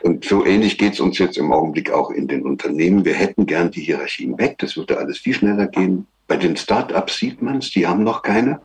Und 0.03 0.25
so 0.25 0.45
ähnlich 0.45 0.79
geht 0.79 0.95
es 0.95 1.01
uns 1.01 1.19
jetzt 1.19 1.39
im 1.39 1.53
Augenblick 1.53 1.91
auch 1.91 2.11
in 2.11 2.29
den 2.29 2.43
Unternehmen. 2.43 3.05
Wir 3.05 3.15
hätten 3.15 3.47
gern 3.47 3.71
die 3.71 3.83
Hierarchien 3.83 4.39
weg. 4.39 4.57
Das 4.59 4.77
würde 4.77 4.99
alles 4.99 5.19
viel 5.19 5.35
schneller 5.35 5.67
gehen. 5.67 6.07
Bei 6.27 6.37
den 6.37 6.57
Start-ups 6.57 7.19
sieht 7.19 7.43
man 7.43 7.59
es, 7.59 7.71
die 7.71 7.87
haben 7.87 8.05
noch 8.05 8.23
keine. 8.23 8.61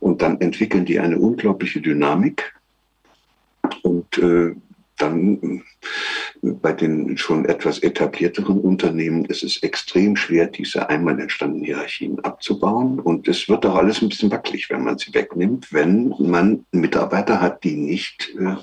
Und 0.00 0.22
dann 0.22 0.40
entwickeln 0.40 0.84
die 0.84 0.98
eine 0.98 1.18
unglaubliche 1.18 1.80
Dynamik. 1.80 2.54
Und 3.82 4.18
äh, 4.18 4.54
dann 4.96 5.62
äh, 6.42 6.50
bei 6.50 6.72
den 6.72 7.16
schon 7.16 7.44
etwas 7.44 7.78
etablierteren 7.80 8.60
Unternehmen 8.60 9.24
ist 9.26 9.42
es 9.42 9.62
extrem 9.62 10.16
schwer, 10.16 10.46
diese 10.46 10.88
einmal 10.88 11.20
entstandenen 11.20 11.64
Hierarchien 11.64 12.20
abzubauen. 12.20 12.98
Und 12.98 13.28
es 13.28 13.48
wird 13.48 13.64
auch 13.66 13.76
alles 13.76 14.02
ein 14.02 14.08
bisschen 14.08 14.30
wackelig, 14.30 14.70
wenn 14.70 14.84
man 14.84 14.98
sie 14.98 15.14
wegnimmt, 15.14 15.72
wenn 15.72 16.14
man 16.18 16.64
Mitarbeiter 16.72 17.40
hat, 17.40 17.64
die 17.64 17.76
nicht 17.76 18.34
äh, 18.38 18.56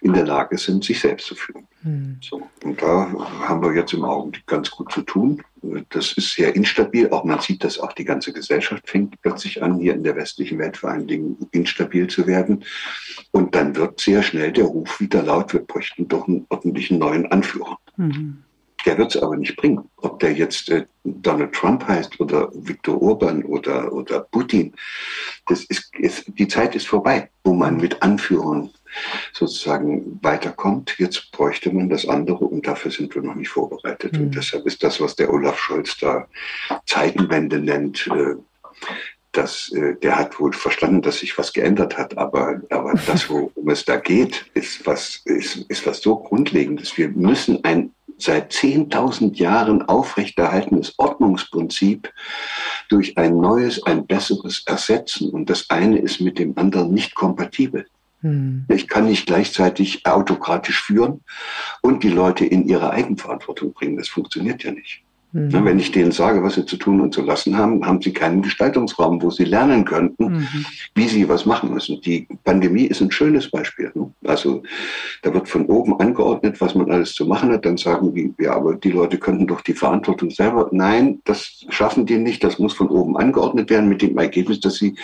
in 0.00 0.12
der 0.12 0.26
Lage 0.26 0.58
sind, 0.58 0.84
sich 0.84 1.00
selbst 1.00 1.26
zu 1.26 1.34
führen. 1.34 1.66
Mhm. 1.82 2.18
So, 2.20 2.42
und 2.64 2.80
da 2.82 3.10
haben 3.48 3.62
wir 3.62 3.74
jetzt 3.74 3.92
im 3.92 4.04
Augenblick 4.04 4.46
ganz 4.46 4.70
gut 4.70 4.90
zu 4.92 5.02
tun. 5.02 5.42
Das 5.90 6.12
ist 6.12 6.34
sehr 6.34 6.54
instabil. 6.54 7.10
Auch 7.10 7.24
man 7.24 7.40
sieht, 7.40 7.64
dass 7.64 7.78
auch 7.78 7.92
die 7.92 8.04
ganze 8.04 8.32
Gesellschaft 8.32 8.88
fängt 8.88 9.20
plötzlich 9.22 9.62
an, 9.62 9.78
hier 9.78 9.94
in 9.94 10.02
der 10.02 10.16
westlichen 10.16 10.58
Welt 10.58 10.76
vor 10.76 10.90
allen 10.90 11.06
Dingen 11.06 11.36
instabil 11.52 12.06
zu 12.06 12.26
werden. 12.26 12.64
Und 13.32 13.54
dann 13.54 13.76
wird 13.76 14.00
sehr 14.00 14.22
schnell 14.22 14.52
der 14.52 14.64
Ruf 14.64 15.00
wieder 15.00 15.22
laut, 15.22 15.52
wir 15.52 15.60
bräuchten 15.60 16.08
doch 16.08 16.26
einen 16.28 16.46
ordentlichen 16.48 16.98
neuen 16.98 17.26
Anführer. 17.30 17.78
Mhm. 17.96 18.42
Der 18.86 18.96
wird 18.96 19.14
es 19.14 19.22
aber 19.22 19.36
nicht 19.36 19.56
bringen. 19.56 19.88
Ob 19.96 20.20
der 20.20 20.32
jetzt 20.32 20.70
äh, 20.70 20.86
Donald 21.04 21.52
Trump 21.52 21.86
heißt 21.86 22.20
oder 22.20 22.50
Viktor 22.54 23.02
Orban 23.02 23.44
oder, 23.44 23.92
oder 23.92 24.20
Putin, 24.20 24.72
das 25.46 25.64
ist, 25.64 25.90
ist, 25.98 26.24
die 26.38 26.48
Zeit 26.48 26.74
ist 26.74 26.86
vorbei, 26.86 27.28
wo 27.44 27.54
man 27.54 27.76
mit 27.76 28.02
Anführern 28.02 28.70
sozusagen 29.32 30.18
weiterkommt. 30.22 30.96
Jetzt 30.98 31.30
bräuchte 31.32 31.72
man 31.72 31.88
das 31.88 32.06
andere 32.06 32.44
und 32.44 32.66
dafür 32.66 32.90
sind 32.90 33.14
wir 33.14 33.22
noch 33.22 33.34
nicht 33.34 33.50
vorbereitet. 33.50 34.12
Mhm. 34.14 34.24
Und 34.24 34.36
deshalb 34.36 34.66
ist 34.66 34.82
das, 34.82 35.00
was 35.00 35.16
der 35.16 35.32
Olaf 35.32 35.58
Scholz 35.58 35.96
da 35.98 36.26
Zeitenwende 36.86 37.58
nennt, 37.58 38.06
äh, 38.08 38.34
das, 39.32 39.70
äh, 39.72 39.94
der 39.96 40.18
hat 40.18 40.40
wohl 40.40 40.52
verstanden, 40.52 41.02
dass 41.02 41.20
sich 41.20 41.36
was 41.38 41.52
geändert 41.52 41.96
hat, 41.96 42.16
aber, 42.16 42.60
aber 42.70 42.94
das, 43.06 43.28
worum 43.28 43.68
es 43.68 43.84
da 43.84 43.96
geht, 43.96 44.46
ist 44.54 44.86
was, 44.86 45.20
ist, 45.24 45.58
ist 45.68 45.86
was 45.86 46.00
so 46.00 46.16
Grundlegendes. 46.16 46.96
Wir 46.96 47.08
müssen 47.08 47.62
ein 47.64 47.92
seit 48.18 48.52
10.000 48.52 49.36
Jahren 49.36 49.82
aufrechterhaltenes 49.82 50.94
Ordnungsprinzip 50.98 52.12
durch 52.88 53.16
ein 53.16 53.38
neues, 53.38 53.82
ein 53.84 54.06
besseres 54.06 54.64
ersetzen. 54.66 55.30
Und 55.30 55.48
das 55.48 55.70
eine 55.70 55.98
ist 55.98 56.20
mit 56.20 56.38
dem 56.38 56.56
anderen 56.58 56.92
nicht 56.92 57.14
kompatibel. 57.14 57.86
Hm. 58.20 58.64
Ich 58.68 58.88
kann 58.88 59.06
nicht 59.06 59.26
gleichzeitig 59.26 60.06
autokratisch 60.06 60.82
führen 60.82 61.22
und 61.82 62.02
die 62.02 62.10
Leute 62.10 62.44
in 62.44 62.66
ihre 62.66 62.90
Eigenverantwortung 62.90 63.72
bringen. 63.72 63.96
Das 63.96 64.08
funktioniert 64.08 64.62
ja 64.64 64.72
nicht. 64.72 65.02
Mhm. 65.32 65.64
Wenn 65.64 65.78
ich 65.78 65.92
denen 65.92 66.12
sage, 66.12 66.42
was 66.42 66.54
sie 66.54 66.64
zu 66.64 66.76
tun 66.76 67.00
und 67.00 67.12
zu 67.12 67.20
lassen 67.22 67.56
haben, 67.56 67.84
haben 67.84 68.00
sie 68.00 68.12
keinen 68.12 68.40
Gestaltungsraum, 68.40 69.20
wo 69.22 69.30
sie 69.30 69.44
lernen 69.44 69.84
könnten, 69.84 70.24
mhm. 70.24 70.66
wie 70.94 71.06
sie 71.06 71.28
was 71.28 71.44
machen 71.44 71.74
müssen. 71.74 72.00
Die 72.00 72.26
Pandemie 72.44 72.84
ist 72.84 73.02
ein 73.02 73.10
schönes 73.10 73.50
Beispiel. 73.50 73.92
Ne? 73.94 74.10
Also 74.24 74.62
da 75.22 75.34
wird 75.34 75.48
von 75.48 75.66
oben 75.66 76.00
angeordnet, 76.00 76.60
was 76.60 76.74
man 76.74 76.90
alles 76.90 77.14
zu 77.14 77.26
machen 77.26 77.52
hat. 77.52 77.66
Dann 77.66 77.76
sagen 77.76 78.14
die, 78.14 78.32
ja, 78.38 78.54
aber 78.54 78.74
die 78.76 78.90
Leute 78.90 79.18
könnten 79.18 79.46
doch 79.46 79.60
die 79.60 79.74
Verantwortung 79.74 80.30
selber. 80.30 80.68
Nein, 80.72 81.20
das 81.24 81.66
schaffen 81.68 82.06
die 82.06 82.16
nicht. 82.16 82.42
Das 82.42 82.58
muss 82.58 82.72
von 82.72 82.88
oben 82.88 83.18
angeordnet 83.18 83.68
werden 83.68 83.88
mit 83.88 84.00
dem 84.00 84.16
Ergebnis, 84.16 84.60
dass 84.60 84.76
sie 84.76 84.94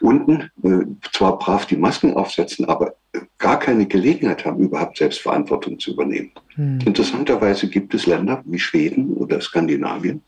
unten 0.00 0.50
äh, 0.64 0.84
zwar 1.12 1.38
brav 1.38 1.66
die 1.66 1.76
Masken 1.76 2.14
aufsetzen, 2.14 2.64
aber 2.64 2.94
gar 3.38 3.58
keine 3.58 3.86
Gelegenheit 3.86 4.44
haben, 4.44 4.62
überhaupt 4.62 4.98
Selbstverantwortung 4.98 5.78
zu 5.78 5.92
übernehmen. 5.92 6.30
Hm. 6.54 6.78
Interessanterweise 6.84 7.68
gibt 7.68 7.94
es 7.94 8.06
Länder 8.06 8.42
wie 8.44 8.58
Schweden 8.58 9.14
oder 9.14 9.40
Skandinavien, 9.40 10.22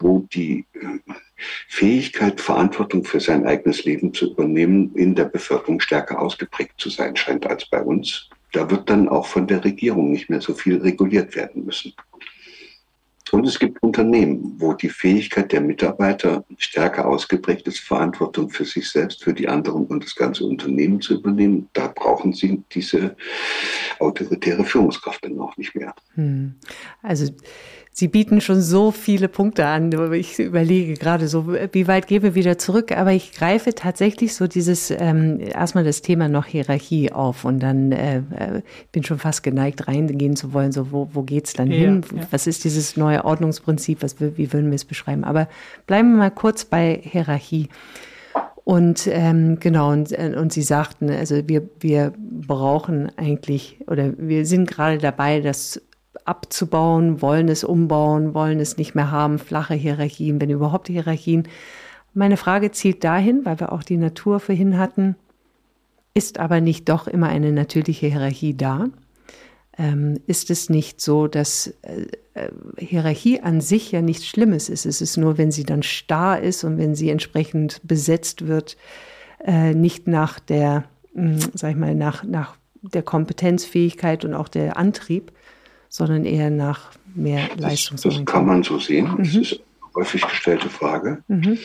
wo 0.00 0.26
die 0.32 0.66
äh, 0.74 1.12
Fähigkeit, 1.68 2.40
Verantwortung 2.40 3.04
für 3.04 3.20
sein 3.20 3.46
eigenes 3.46 3.84
Leben 3.84 4.12
zu 4.12 4.32
übernehmen, 4.32 4.94
in 4.94 5.14
der 5.14 5.26
Bevölkerung 5.26 5.80
stärker 5.80 6.20
ausgeprägt 6.20 6.74
zu 6.78 6.90
sein 6.90 7.16
scheint 7.16 7.46
als 7.46 7.66
bei 7.66 7.82
uns. 7.82 8.30
Da 8.52 8.70
wird 8.70 8.88
dann 8.88 9.08
auch 9.08 9.26
von 9.26 9.46
der 9.46 9.64
Regierung 9.64 10.10
nicht 10.10 10.30
mehr 10.30 10.40
so 10.40 10.54
viel 10.54 10.78
reguliert 10.78 11.36
werden 11.36 11.64
müssen. 11.64 11.92
Und 13.32 13.46
es 13.46 13.58
gibt 13.58 13.82
Unternehmen, 13.82 14.54
wo 14.58 14.72
die 14.72 14.88
Fähigkeit 14.88 15.50
der 15.50 15.60
Mitarbeiter 15.60 16.44
stärker 16.58 17.06
ausgeprägt 17.06 17.66
ist, 17.66 17.80
Verantwortung 17.80 18.50
für 18.50 18.64
sich 18.64 18.88
selbst, 18.88 19.24
für 19.24 19.34
die 19.34 19.48
anderen 19.48 19.86
und 19.86 20.04
das 20.04 20.14
ganze 20.14 20.44
Unternehmen 20.44 21.00
zu 21.00 21.14
übernehmen. 21.14 21.68
Da 21.72 21.88
brauchen 21.88 22.32
sie 22.32 22.62
diese 22.72 23.16
autoritäre 23.98 24.64
Führungskraft 24.64 25.24
dann 25.24 25.40
auch 25.40 25.56
nicht 25.56 25.74
mehr. 25.74 25.94
Hm. 26.14 26.54
Also 27.02 27.32
Sie 27.98 28.08
bieten 28.08 28.42
schon 28.42 28.60
so 28.60 28.90
viele 28.90 29.26
Punkte 29.26 29.64
an. 29.64 29.90
Ich 30.12 30.38
überlege 30.38 30.92
gerade 30.92 31.28
so, 31.28 31.48
wie 31.48 31.88
weit 31.88 32.06
gehen 32.08 32.22
wir 32.22 32.34
wieder 32.34 32.58
zurück? 32.58 32.92
Aber 32.92 33.12
ich 33.12 33.32
greife 33.32 33.74
tatsächlich 33.74 34.34
so 34.34 34.46
dieses, 34.46 34.90
ähm, 34.90 35.40
erstmal 35.40 35.82
das 35.82 36.02
Thema 36.02 36.28
noch 36.28 36.44
Hierarchie 36.44 37.10
auf 37.10 37.46
und 37.46 37.60
dann 37.60 37.92
äh, 37.92 38.18
äh 38.18 38.62
bin 38.92 39.02
schon 39.02 39.18
fast 39.18 39.42
geneigt, 39.42 39.88
reingehen 39.88 40.36
zu 40.36 40.52
wollen, 40.52 40.72
so 40.72 40.92
wo, 40.92 41.08
wo 41.14 41.22
geht's 41.22 41.54
dann 41.54 41.70
ja, 41.70 41.78
hin? 41.78 42.02
Ja. 42.14 42.20
Was 42.30 42.46
ist 42.46 42.64
dieses 42.64 42.98
neue 42.98 43.24
Ordnungsprinzip? 43.24 44.02
Was, 44.02 44.20
wie 44.20 44.52
würden 44.52 44.70
wir 44.70 44.76
es 44.76 44.84
beschreiben? 44.84 45.24
Aber 45.24 45.48
bleiben 45.86 46.10
wir 46.10 46.18
mal 46.18 46.30
kurz 46.30 46.66
bei 46.66 47.00
Hierarchie. 47.02 47.70
Und 48.64 49.06
ähm, 49.10 49.58
genau, 49.58 49.92
und, 49.92 50.12
äh, 50.12 50.34
und 50.38 50.52
Sie 50.52 50.60
sagten, 50.60 51.08
also 51.08 51.48
wir, 51.48 51.66
wir 51.80 52.12
brauchen 52.18 53.10
eigentlich, 53.16 53.78
oder 53.86 54.12
wir 54.18 54.44
sind 54.44 54.68
gerade 54.68 54.98
dabei, 54.98 55.40
das 55.40 55.80
abzubauen, 56.26 57.22
wollen 57.22 57.48
es 57.48 57.64
umbauen, 57.64 58.34
wollen 58.34 58.60
es 58.60 58.76
nicht 58.76 58.94
mehr 58.94 59.10
haben, 59.10 59.38
flache 59.38 59.74
Hierarchien, 59.74 60.40
wenn 60.40 60.50
überhaupt 60.50 60.88
Hierarchien. 60.88 61.48
Meine 62.14 62.36
Frage 62.36 62.70
zielt 62.70 63.04
dahin, 63.04 63.44
weil 63.44 63.60
wir 63.60 63.72
auch 63.72 63.82
die 63.82 63.96
Natur 63.96 64.40
vorhin 64.40 64.78
hatten, 64.78 65.16
ist 66.14 66.38
aber 66.38 66.60
nicht 66.60 66.88
doch 66.88 67.06
immer 67.06 67.28
eine 67.28 67.52
natürliche 67.52 68.06
Hierarchie 68.06 68.56
da? 68.56 68.86
Ähm, 69.78 70.18
ist 70.26 70.48
es 70.50 70.70
nicht 70.70 71.02
so, 71.02 71.26
dass 71.26 71.74
äh, 71.82 72.06
äh 72.32 72.48
Hierarchie 72.78 73.40
an 73.40 73.60
sich 73.60 73.92
ja 73.92 74.00
nichts 74.00 74.26
Schlimmes 74.26 74.70
ist? 74.70 74.86
Es 74.86 75.02
ist 75.02 75.18
nur, 75.18 75.36
wenn 75.36 75.50
sie 75.50 75.64
dann 75.64 75.82
starr 75.82 76.40
ist 76.40 76.64
und 76.64 76.78
wenn 76.78 76.94
sie 76.94 77.10
entsprechend 77.10 77.82
besetzt 77.84 78.46
wird, 78.46 78.78
äh, 79.44 79.74
nicht 79.74 80.08
nach 80.08 80.40
der, 80.40 80.84
mh, 81.12 81.32
hm, 81.32 81.50
sag 81.52 81.70
ich 81.72 81.76
mal, 81.76 81.94
nach, 81.94 82.24
nach 82.24 82.56
der 82.80 83.02
Kompetenzfähigkeit 83.02 84.24
und 84.24 84.32
auch 84.32 84.48
der 84.48 84.78
Antrieb, 84.78 85.32
sondern 85.88 86.24
eher 86.24 86.50
nach 86.50 86.90
mehr 87.14 87.48
Leistungsorientierung. 87.56 88.26
Das, 88.26 88.34
kann 88.34 88.46
man 88.46 88.62
so 88.62 88.78
sehen. 88.78 89.10
Mhm. 89.10 89.18
Das 89.18 89.34
ist 89.34 89.52
eine 89.52 89.94
häufig 89.94 90.22
gestellte 90.22 90.68
Frage. 90.68 91.22
Mhm. 91.28 91.58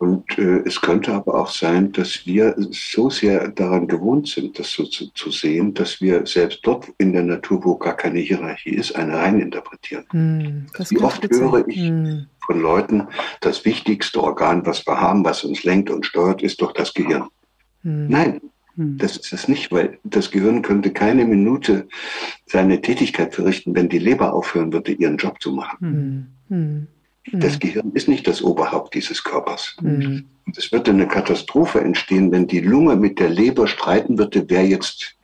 Und 0.00 0.38
äh, 0.38 0.62
es 0.64 0.80
könnte 0.80 1.12
aber 1.12 1.34
auch 1.34 1.50
sein, 1.50 1.92
dass 1.92 2.24
wir 2.24 2.56
so 2.70 3.10
sehr 3.10 3.48
daran 3.48 3.86
gewohnt 3.86 4.28
sind, 4.28 4.58
das 4.58 4.72
so 4.72 4.84
zu, 4.84 5.12
zu, 5.12 5.30
sehen, 5.30 5.74
dass 5.74 6.00
wir 6.00 6.24
selbst 6.24 6.60
dort 6.62 6.86
in 6.96 7.12
der 7.12 7.22
Natur, 7.22 7.62
wo 7.62 7.76
gar 7.76 7.94
keine 7.94 8.18
Hierarchie 8.20 8.70
ist, 8.70 8.96
eine 8.96 9.18
reininterpretieren. 9.18 10.06
Mm, 10.12 10.66
Wie 10.88 10.98
oft 11.00 11.28
höre 11.30 11.68
ich 11.68 11.90
mm. 11.90 12.20
von 12.46 12.60
Leuten, 12.62 13.08
das 13.42 13.66
wichtigste 13.66 14.22
Organ, 14.22 14.64
was 14.64 14.86
wir 14.86 14.98
haben, 14.98 15.22
was 15.22 15.44
uns 15.44 15.64
lenkt 15.64 15.90
und 15.90 16.06
steuert, 16.06 16.40
ist 16.40 16.62
doch 16.62 16.72
das 16.72 16.94
Gehirn. 16.94 17.28
Mm. 17.82 18.06
Nein, 18.08 18.32
hm. 18.40 18.50
Das 18.98 19.16
ist 19.16 19.32
es 19.32 19.46
nicht, 19.46 19.70
weil 19.72 19.98
das 20.04 20.30
Gehirn 20.30 20.62
könnte 20.62 20.90
keine 20.90 21.26
Minute 21.26 21.86
seine 22.46 22.80
Tätigkeit 22.80 23.34
verrichten, 23.34 23.74
wenn 23.74 23.90
die 23.90 23.98
Leber 23.98 24.32
aufhören 24.32 24.72
würde, 24.72 24.92
ihren 24.92 25.18
Job 25.18 25.40
zu 25.40 25.52
machen. 25.52 26.32
Mhm. 26.48 26.86
Das 27.32 27.58
Gehirn 27.58 27.92
ist 27.92 28.08
nicht 28.08 28.26
das 28.26 28.42
Oberhaupt 28.42 28.94
dieses 28.94 29.22
Körpers. 29.22 29.76
Mhm. 29.82 30.24
Und 30.46 30.56
es 30.56 30.72
würde 30.72 30.92
eine 30.92 31.06
Katastrophe 31.06 31.80
entstehen, 31.80 32.32
wenn 32.32 32.46
die 32.46 32.60
Lunge 32.60 32.96
mit 32.96 33.18
der 33.18 33.28
Leber 33.28 33.66
streiten 33.66 34.16
würde, 34.16 34.44
wer 34.48 34.66
jetzt 34.66 35.14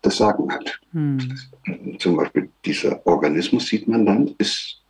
das 0.00 0.16
Sagen 0.16 0.50
hat. 0.50 0.80
Mhm. 0.92 1.36
Zum 1.98 2.16
Beispiel 2.16 2.48
dieser 2.64 3.06
Organismus 3.06 3.66
sieht 3.66 3.86
man 3.88 4.06
dann, 4.06 4.34
ist 4.38 4.83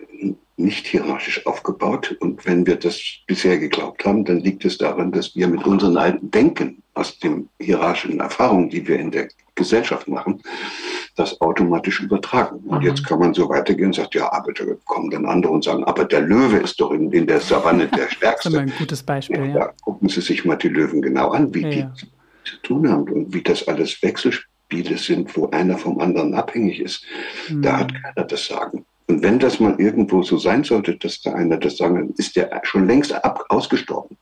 nicht 0.56 0.86
hierarchisch 0.86 1.46
aufgebaut. 1.46 2.16
Und 2.20 2.46
wenn 2.46 2.66
wir 2.66 2.76
das 2.76 3.00
bisher 3.26 3.58
geglaubt 3.58 4.04
haben, 4.04 4.24
dann 4.24 4.40
liegt 4.40 4.64
es 4.64 4.78
daran, 4.78 5.12
dass 5.12 5.34
wir 5.34 5.48
mit 5.48 5.64
unseren 5.66 5.96
alten 5.96 6.30
Denken 6.30 6.82
aus 6.94 7.18
den 7.18 7.48
hierarchischen 7.60 8.20
Erfahrungen, 8.20 8.70
die 8.70 8.86
wir 8.86 8.98
in 8.98 9.10
der 9.10 9.28
Gesellschaft 9.56 10.08
machen, 10.08 10.42
das 11.16 11.40
automatisch 11.40 12.00
übertragen. 12.00 12.56
Und 12.66 12.80
mhm. 12.80 12.86
jetzt 12.86 13.04
kann 13.06 13.18
man 13.18 13.34
so 13.34 13.48
weitergehen 13.48 13.86
und 13.86 13.94
sagt, 13.94 14.14
ja, 14.14 14.32
aber 14.32 14.52
da 14.52 14.64
kommen 14.84 15.10
dann 15.10 15.26
andere 15.26 15.52
und 15.52 15.64
sagen, 15.64 15.84
aber 15.84 16.04
der 16.04 16.20
Löwe 16.20 16.58
ist 16.58 16.80
doch 16.80 16.92
in, 16.92 17.10
in 17.12 17.26
der 17.26 17.40
Savanne 17.40 17.88
der 17.88 18.08
Stärkste. 18.10 18.50
das 18.50 18.54
ist 18.54 18.58
ein 18.58 18.72
gutes 18.78 19.02
Beispiel. 19.02 19.38
Ja, 19.38 19.56
ja. 19.56 19.72
gucken 19.82 20.08
Sie 20.08 20.20
sich 20.20 20.44
mal 20.44 20.56
die 20.56 20.68
Löwen 20.68 21.02
genau 21.02 21.30
an, 21.30 21.54
wie 21.54 21.62
ja, 21.62 21.70
die 21.70 22.06
zu 22.44 22.56
tun 22.62 22.90
haben 22.90 23.10
und 23.10 23.32
wie 23.32 23.42
das 23.42 23.66
alles 23.68 24.02
Wechselspiele 24.02 24.98
sind, 24.98 25.36
wo 25.36 25.48
einer 25.50 25.78
vom 25.78 25.98
anderen 26.00 26.34
abhängig 26.34 26.80
ist. 26.80 27.04
Mhm. 27.48 27.62
Da 27.62 27.78
hat 27.78 27.92
keiner 27.94 28.26
das 28.26 28.46
Sagen. 28.46 28.84
Und 29.06 29.22
wenn 29.22 29.38
das 29.38 29.60
mal 29.60 29.78
irgendwo 29.78 30.22
so 30.22 30.38
sein 30.38 30.64
sollte, 30.64 30.96
dass 30.96 31.20
da 31.20 31.34
einer 31.34 31.58
das 31.58 31.76
sagen, 31.76 31.96
dann 31.96 32.10
ist 32.16 32.36
der 32.36 32.60
schon 32.64 32.86
längst 32.86 33.12
ab, 33.12 33.44
ausgestorben. 33.48 34.16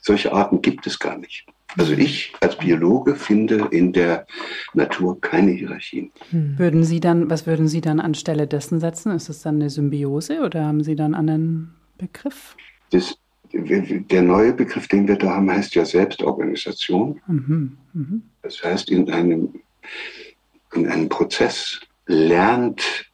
Solche 0.00 0.32
Arten 0.32 0.62
gibt 0.62 0.86
es 0.86 0.98
gar 0.98 1.18
nicht. 1.18 1.46
Also 1.78 1.92
ich 1.94 2.32
als 2.40 2.56
Biologe 2.56 3.14
finde 3.14 3.68
in 3.70 3.92
der 3.92 4.26
Natur 4.74 5.20
keine 5.20 5.52
Hierarchien. 5.52 6.12
Hm. 6.30 6.58
Würden 6.58 6.84
Sie 6.84 7.00
dann, 7.00 7.30
was 7.30 7.46
würden 7.46 7.66
Sie 7.66 7.80
dann 7.80 7.98
anstelle 7.98 8.46
dessen 8.46 8.78
setzen? 8.78 9.12
Ist 9.12 9.28
es 9.28 9.42
dann 9.42 9.56
eine 9.56 9.70
Symbiose 9.70 10.40
oder 10.42 10.66
haben 10.66 10.84
Sie 10.84 10.96
dann 10.96 11.14
einen 11.14 11.30
anderen 11.30 11.74
Begriff? 11.98 12.56
Das, 12.90 13.16
der 13.52 14.22
neue 14.22 14.52
Begriff, 14.52 14.86
den 14.88 15.08
wir 15.08 15.16
da 15.16 15.36
haben, 15.36 15.50
heißt 15.50 15.74
ja 15.74 15.84
Selbstorganisation. 15.84 17.20
Mhm. 17.26 17.76
Mhm. 17.94 18.22
Das 18.42 18.62
heißt, 18.62 18.90
in 18.90 19.10
einem, 19.10 19.54
in 20.74 20.88
einem 20.88 21.08
Prozess 21.08 21.80
lernt 22.06 23.11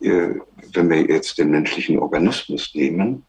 wenn 0.00 0.90
wir 0.90 1.06
jetzt 1.06 1.38
den 1.38 1.50
menschlichen 1.50 1.98
Organismus 1.98 2.74
nehmen, 2.74 3.24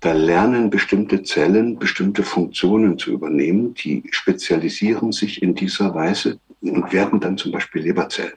da 0.00 0.12
lernen 0.12 0.70
bestimmte 0.70 1.22
Zellen 1.22 1.78
bestimmte 1.78 2.22
Funktionen 2.22 2.98
zu 2.98 3.12
übernehmen, 3.12 3.74
die 3.74 4.02
spezialisieren 4.10 5.12
sich 5.12 5.42
in 5.42 5.54
dieser 5.54 5.94
Weise 5.94 6.38
und 6.60 6.92
werden 6.92 7.20
dann 7.20 7.36
zum 7.36 7.52
Beispiel 7.52 7.82
Leberzellen. 7.82 8.32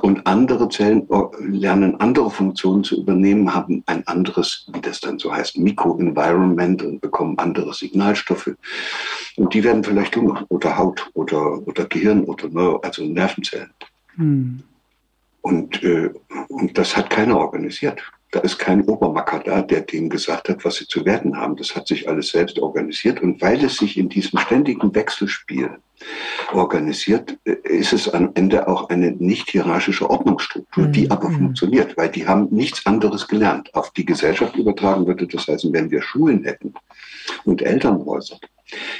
Und 0.00 0.26
andere 0.26 0.68
Zellen 0.68 1.08
äh, 1.10 1.44
lernen 1.44 2.00
andere 2.00 2.30
Funktionen 2.30 2.84
zu 2.84 3.00
übernehmen, 3.00 3.54
haben 3.54 3.82
ein 3.86 4.06
anderes, 4.06 4.66
wie 4.72 4.80
das 4.80 5.00
dann 5.00 5.18
so 5.18 5.32
heißt, 5.32 5.56
Mikroenvironment 5.56 6.82
und 6.82 7.00
bekommen 7.00 7.38
andere 7.38 7.72
Signalstoffe. 7.72 8.50
Und 9.36 9.54
die 9.54 9.62
werden 9.62 9.84
vielleicht 9.84 10.16
Lunge 10.16 10.44
oder 10.48 10.76
Haut 10.76 11.08
oder, 11.14 11.66
oder 11.66 11.84
Gehirn 11.86 12.24
oder 12.24 12.48
Neuro, 12.48 12.78
also 12.78 13.04
Nervenzellen. 13.04 13.70
Hm. 14.16 14.62
Und, 15.42 15.82
äh, 15.82 16.10
und 16.48 16.78
das 16.78 16.96
hat 16.96 17.10
keiner 17.10 17.36
organisiert. 17.36 18.00
Da 18.30 18.40
ist 18.40 18.58
kein 18.58 18.82
Obermacker 18.82 19.40
da, 19.40 19.60
der 19.60 19.82
denen 19.82 20.08
gesagt 20.08 20.48
hat, 20.48 20.64
was 20.64 20.76
sie 20.76 20.86
zu 20.86 21.04
werden 21.04 21.36
haben. 21.36 21.56
Das 21.56 21.76
hat 21.76 21.86
sich 21.86 22.08
alles 22.08 22.30
selbst 22.30 22.58
organisiert. 22.58 23.20
Und 23.20 23.42
weil 23.42 23.62
es 23.62 23.76
sich 23.76 23.98
in 23.98 24.08
diesem 24.08 24.38
ständigen 24.38 24.94
Wechselspiel 24.94 25.70
organisiert, 26.52 27.38
äh, 27.44 27.56
ist 27.64 27.92
es 27.92 28.08
am 28.08 28.30
Ende 28.34 28.68
auch 28.68 28.88
eine 28.88 29.12
nicht 29.12 29.50
hierarchische 29.50 30.08
Ordnungsstruktur, 30.08 30.86
die 30.86 31.04
mhm. 31.04 31.12
aber 31.12 31.28
mhm. 31.28 31.34
funktioniert, 31.34 31.96
weil 31.96 32.08
die 32.08 32.26
haben 32.26 32.48
nichts 32.50 32.86
anderes 32.86 33.28
gelernt. 33.28 33.74
Auf 33.74 33.90
die 33.90 34.04
Gesellschaft 34.04 34.56
übertragen 34.56 35.06
würde 35.06 35.26
das 35.26 35.46
heißen, 35.46 35.72
wenn 35.72 35.90
wir 35.90 36.02
Schulen 36.02 36.44
hätten 36.44 36.74
und 37.44 37.62
Elternhäuser, 37.62 38.38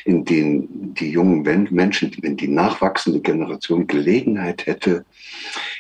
in 0.05 0.25
denen 0.25 0.95
die 0.95 1.11
jungen 1.11 1.43
Menschen, 1.71 2.15
wenn 2.23 2.37
die 2.37 2.49
nachwachsende 2.49 3.21
Generation 3.21 3.87
Gelegenheit 3.87 4.67
hätte, 4.67 5.05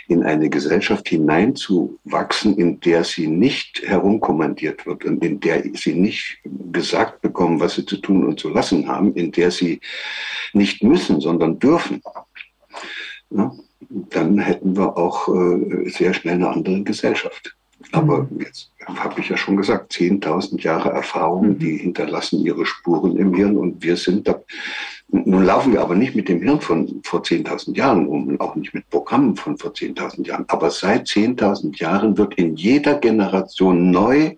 in 0.08 0.22
eine 0.22 0.50
Gesellschaft 0.50 1.08
hineinzuwachsen, 1.08 2.56
in 2.58 2.80
der 2.80 3.04
sie 3.04 3.26
nicht 3.26 3.82
herumkommandiert 3.86 4.86
wird 4.86 5.04
und 5.04 5.24
in 5.24 5.40
der 5.40 5.62
sie 5.74 5.94
nicht 5.94 6.38
gesagt 6.72 7.22
bekommen, 7.22 7.60
was 7.60 7.74
sie 7.74 7.86
zu 7.86 7.96
tun 7.98 8.24
und 8.24 8.40
zu 8.40 8.48
lassen 8.48 8.88
haben, 8.88 9.14
in 9.14 9.32
der 9.32 9.50
sie 9.50 9.80
nicht 10.52 10.82
müssen, 10.82 11.20
sondern 11.20 11.58
dürfen. 11.58 12.02
Ja, 13.30 13.52
dann 13.88 14.38
hätten 14.38 14.76
wir 14.76 14.96
auch 14.96 15.28
äh, 15.28 15.88
sehr 15.88 16.14
schnell 16.14 16.34
eine 16.34 16.48
andere 16.48 16.82
Gesellschaft. 16.82 17.56
Aber 17.92 18.28
jetzt 18.38 18.70
habe 18.86 19.20
ich 19.20 19.28
ja 19.28 19.36
schon 19.36 19.56
gesagt, 19.56 19.92
10.000 19.92 20.60
Jahre 20.62 20.90
Erfahrung, 20.90 21.48
mhm. 21.48 21.58
die 21.58 21.76
hinterlassen 21.76 22.44
ihre 22.44 22.66
Spuren 22.66 23.16
im 23.16 23.34
Hirn 23.34 23.56
und 23.56 23.82
wir 23.82 23.96
sind 23.96 24.26
da. 24.26 24.40
Nun 25.08 25.44
laufen 25.44 25.74
wir 25.74 25.82
aber 25.82 25.94
nicht 25.94 26.16
mit 26.16 26.28
dem 26.28 26.40
Hirn 26.40 26.60
von 26.60 27.00
vor 27.04 27.20
10.000 27.20 27.76
Jahren 27.76 28.06
um 28.06 28.28
und 28.28 28.40
auch 28.40 28.56
nicht 28.56 28.72
mit 28.72 28.88
Programmen 28.88 29.36
von 29.36 29.58
vor 29.58 29.72
10.000 29.72 30.26
Jahren. 30.26 30.44
Aber 30.48 30.70
seit 30.70 31.06
10.000 31.06 31.78
Jahren 31.78 32.16
wird 32.16 32.34
in 32.34 32.56
jeder 32.56 32.94
Generation 32.94 33.90
neu 33.90 34.36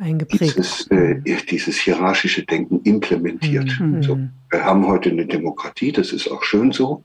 eingeprägt. 0.00 0.42
Dieses, 0.42 0.90
äh, 0.90 1.20
dieses 1.48 1.76
hierarchische 1.76 2.44
Denken 2.44 2.80
implementiert. 2.82 3.78
Mhm. 3.78 4.02
So, 4.02 4.18
wir 4.50 4.64
haben 4.64 4.86
heute 4.86 5.10
eine 5.10 5.26
Demokratie, 5.26 5.92
das 5.92 6.12
ist 6.12 6.28
auch 6.28 6.42
schön 6.42 6.72
so. 6.72 7.04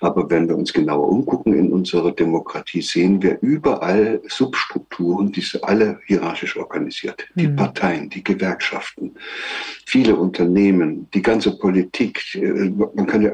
Aber 0.00 0.30
wenn 0.30 0.48
wir 0.48 0.56
uns 0.56 0.72
genauer 0.72 1.08
umgucken 1.08 1.54
in 1.54 1.72
unserer 1.72 2.12
Demokratie, 2.12 2.82
sehen 2.82 3.22
wir 3.22 3.38
überall 3.40 4.20
Substrukturen, 4.28 5.32
die 5.32 5.40
sind 5.40 5.64
alle 5.64 6.00
hierarchisch 6.06 6.56
organisiert. 6.56 7.26
Die 7.34 7.48
mhm. 7.48 7.56
Parteien, 7.56 8.08
die 8.10 8.22
Gewerkschaften, 8.22 9.14
viele 9.86 10.16
Unternehmen, 10.16 11.08
die 11.14 11.22
ganze 11.22 11.56
Politik. 11.58 12.22
Äh, 12.34 12.70
man 12.94 13.06
kann 13.06 13.22
ja, 13.22 13.32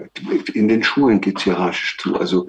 in 0.55 0.68
den 0.68 0.83
Schulen 0.83 1.20
geht 1.20 1.38
es 1.38 1.44
hierarchisch 1.44 1.98
zu. 1.98 2.16
Also 2.16 2.46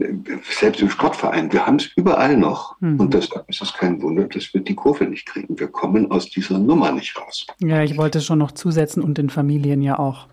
äh, 0.00 0.12
selbst 0.42 0.80
im 0.80 0.90
Sportverein, 0.90 1.52
wir 1.52 1.66
haben 1.66 1.76
es 1.76 1.90
überall 1.96 2.36
noch. 2.36 2.80
Mhm. 2.80 3.00
Und 3.00 3.14
deshalb 3.14 3.48
ist 3.48 3.62
es 3.62 3.72
kein 3.72 4.00
Wunder, 4.02 4.24
dass 4.24 4.52
wir 4.54 4.60
die 4.60 4.74
Kurve 4.74 5.04
nicht 5.04 5.26
kriegen. 5.26 5.58
Wir 5.58 5.68
kommen 5.68 6.10
aus 6.10 6.30
dieser 6.30 6.58
Nummer 6.58 6.92
nicht 6.92 7.16
raus. 7.18 7.46
Ja, 7.58 7.82
ich 7.82 7.96
wollte 7.96 8.20
schon 8.20 8.38
noch 8.38 8.52
zusetzen 8.52 9.02
und 9.02 9.18
in 9.18 9.30
Familien 9.30 9.82
ja 9.82 9.98
auch. 9.98 10.28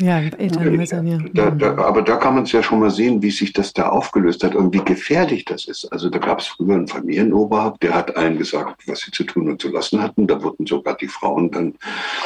Ja, 0.00 0.18
Elternhäusern, 0.18 1.06
ja. 1.06 1.18
Da, 1.34 1.50
da, 1.50 1.76
aber 1.76 2.00
da 2.00 2.16
kann 2.16 2.34
man 2.34 2.44
es 2.44 2.52
ja 2.52 2.62
schon 2.62 2.80
mal 2.80 2.90
sehen, 2.90 3.20
wie 3.22 3.30
sich 3.30 3.52
das 3.52 3.74
da 3.74 3.90
aufgelöst 3.90 4.42
hat 4.42 4.54
und 4.54 4.72
wie 4.72 4.82
gefährlich 4.82 5.44
das 5.44 5.66
ist. 5.66 5.84
Also 5.92 6.08
da 6.08 6.18
gab 6.18 6.40
es 6.40 6.46
früher 6.46 6.74
einen 6.74 6.88
Familienoberhaupt, 6.88 7.82
der 7.82 7.94
hat 7.94 8.16
allen 8.16 8.38
gesagt, 8.38 8.88
was 8.88 9.00
sie 9.00 9.10
zu 9.10 9.24
tun 9.24 9.50
und 9.50 9.60
zu 9.60 9.68
lassen 9.68 10.02
hatten. 10.02 10.26
Da 10.26 10.42
wurden 10.42 10.66
sogar 10.66 10.96
die 10.96 11.08
Frauen 11.08 11.50
dann 11.50 11.74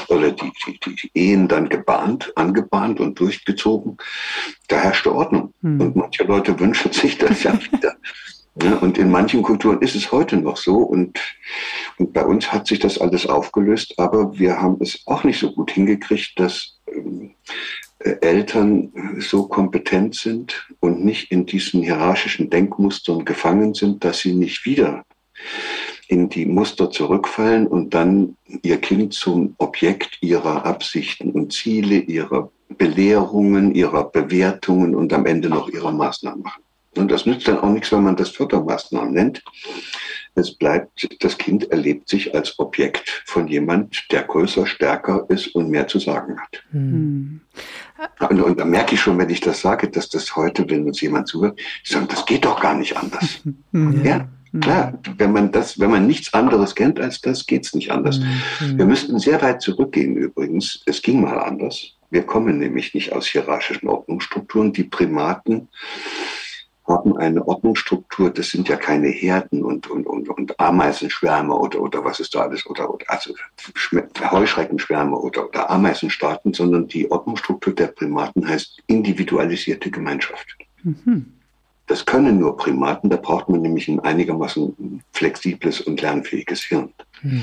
oder 0.08 0.30
die, 0.30 0.52
die, 0.66 0.78
die 0.94 1.10
Ehen 1.14 1.48
dann 1.48 1.68
gebahnt, 1.68 2.32
angebahnt 2.36 3.00
und 3.00 3.18
durchgezogen. 3.18 3.96
Da 4.68 4.76
herrschte 4.76 5.12
Ordnung. 5.12 5.52
Hm. 5.62 5.80
Und 5.80 5.96
manche 5.96 6.22
Leute 6.24 6.58
wünschen 6.60 6.92
sich 6.92 7.18
das 7.18 7.42
ja 7.42 7.54
wieder. 7.54 7.94
Ja, 8.62 8.76
und 8.76 8.98
in 8.98 9.10
manchen 9.10 9.42
Kulturen 9.42 9.82
ist 9.82 9.96
es 9.96 10.12
heute 10.12 10.36
noch 10.36 10.56
so. 10.56 10.76
Und, 10.76 11.18
und 11.98 12.12
bei 12.12 12.24
uns 12.24 12.52
hat 12.52 12.68
sich 12.68 12.78
das 12.78 12.98
alles 12.98 13.26
aufgelöst, 13.26 13.98
aber 13.98 14.38
wir 14.38 14.60
haben 14.60 14.76
es 14.80 15.02
auch 15.06 15.24
nicht 15.24 15.40
so 15.40 15.52
gut 15.52 15.72
hingekriegt, 15.72 16.38
dass 16.38 16.73
Eltern 18.20 18.92
so 19.18 19.46
kompetent 19.48 20.14
sind 20.14 20.68
und 20.80 21.04
nicht 21.04 21.30
in 21.32 21.46
diesen 21.46 21.82
hierarchischen 21.82 22.50
Denkmustern 22.50 23.24
gefangen 23.24 23.74
sind, 23.74 24.04
dass 24.04 24.20
sie 24.20 24.34
nicht 24.34 24.66
wieder 24.66 25.04
in 26.08 26.28
die 26.28 26.44
Muster 26.44 26.90
zurückfallen 26.90 27.66
und 27.66 27.94
dann 27.94 28.36
ihr 28.62 28.76
Kind 28.78 29.14
zum 29.14 29.54
Objekt 29.58 30.18
ihrer 30.20 30.66
Absichten 30.66 31.30
und 31.30 31.52
Ziele, 31.52 31.96
ihrer 31.96 32.50
Belehrungen, 32.76 33.74
ihrer 33.74 34.10
Bewertungen 34.10 34.94
und 34.94 35.12
am 35.12 35.24
Ende 35.26 35.48
noch 35.48 35.68
ihrer 35.68 35.92
Maßnahmen 35.92 36.42
machen. 36.42 36.62
Und 36.96 37.10
das 37.10 37.26
nützt 37.26 37.48
dann 37.48 37.58
auch 37.58 37.70
nichts, 37.70 37.90
wenn 37.92 38.04
man 38.04 38.16
das 38.16 38.30
Fördermaßnahmen 38.30 39.12
nennt. 39.12 39.42
Es 40.34 40.54
bleibt, 40.56 41.08
das 41.22 41.38
Kind 41.38 41.70
erlebt 41.70 42.08
sich 42.08 42.34
als 42.34 42.58
Objekt 42.58 43.22
von 43.26 43.46
jemand, 43.46 44.06
der 44.10 44.22
größer, 44.22 44.66
stärker 44.66 45.26
ist 45.28 45.54
und 45.54 45.70
mehr 45.70 45.86
zu 45.86 45.98
sagen 45.98 46.40
hat. 46.40 46.62
Mhm. 46.72 47.40
Und, 48.28 48.40
und, 48.40 48.58
da 48.58 48.64
merke 48.64 48.94
ich 48.94 49.00
schon, 49.00 49.18
wenn 49.18 49.30
ich 49.30 49.40
das 49.40 49.60
sage, 49.60 49.88
dass 49.88 50.08
das 50.08 50.34
heute, 50.34 50.68
wenn 50.68 50.84
uns 50.84 51.00
jemand 51.00 51.28
zuhört, 51.28 51.60
sagen, 51.84 52.08
das 52.08 52.26
geht 52.26 52.44
doch 52.44 52.60
gar 52.60 52.74
nicht 52.74 52.96
anders. 52.96 53.40
Mhm. 53.72 54.04
Ja, 54.04 54.28
klar. 54.60 55.00
Wenn 55.18 55.32
man 55.32 55.50
das, 55.50 55.80
wenn 55.80 55.90
man 55.90 56.06
nichts 56.06 56.32
anderes 56.32 56.76
kennt 56.76 57.00
als 57.00 57.20
das, 57.20 57.44
geht 57.44 57.66
es 57.66 57.74
nicht 57.74 57.90
anders. 57.90 58.20
Mhm. 58.20 58.78
Wir 58.78 58.84
müssten 58.84 59.18
sehr 59.18 59.42
weit 59.42 59.60
zurückgehen 59.62 60.16
übrigens. 60.16 60.80
Es 60.86 61.02
ging 61.02 61.20
mal 61.20 61.40
anders. 61.40 61.94
Wir 62.10 62.22
kommen 62.22 62.58
nämlich 62.58 62.94
nicht 62.94 63.12
aus 63.12 63.26
hierarchischen 63.26 63.88
Ordnungsstrukturen. 63.88 64.72
Die 64.72 64.84
Primaten 64.84 65.68
haben 66.86 67.16
eine 67.16 67.46
Ordnungsstruktur, 67.46 68.30
das 68.30 68.50
sind 68.50 68.68
ja 68.68 68.76
keine 68.76 69.08
Herden 69.08 69.64
und, 69.64 69.88
und, 69.88 70.06
und, 70.06 70.28
und 70.28 70.60
Ameisenschwärme 70.60 71.54
oder, 71.54 71.80
oder 71.80 72.04
was 72.04 72.20
ist 72.20 72.34
da 72.34 72.40
alles, 72.40 72.66
oder, 72.66 72.92
oder 72.92 73.06
also 73.08 73.34
Heuschreckenschwärme 74.20 75.16
oder, 75.16 75.48
oder 75.48 75.70
Ameisenstaaten, 75.70 76.52
sondern 76.52 76.86
die 76.86 77.10
Ordnungsstruktur 77.10 77.74
der 77.74 77.88
Primaten 77.88 78.46
heißt 78.46 78.82
individualisierte 78.86 79.90
Gemeinschaft. 79.90 80.56
Mhm. 80.82 81.32
Das 81.86 82.04
können 82.04 82.38
nur 82.38 82.56
Primaten, 82.56 83.10
da 83.10 83.16
braucht 83.16 83.48
man 83.48 83.62
nämlich 83.62 83.88
ein 83.88 84.00
einigermaßen 84.00 85.02
flexibles 85.12 85.80
und 85.80 86.00
lernfähiges 86.00 86.62
Hirn. 86.62 86.92
Mhm. 87.22 87.42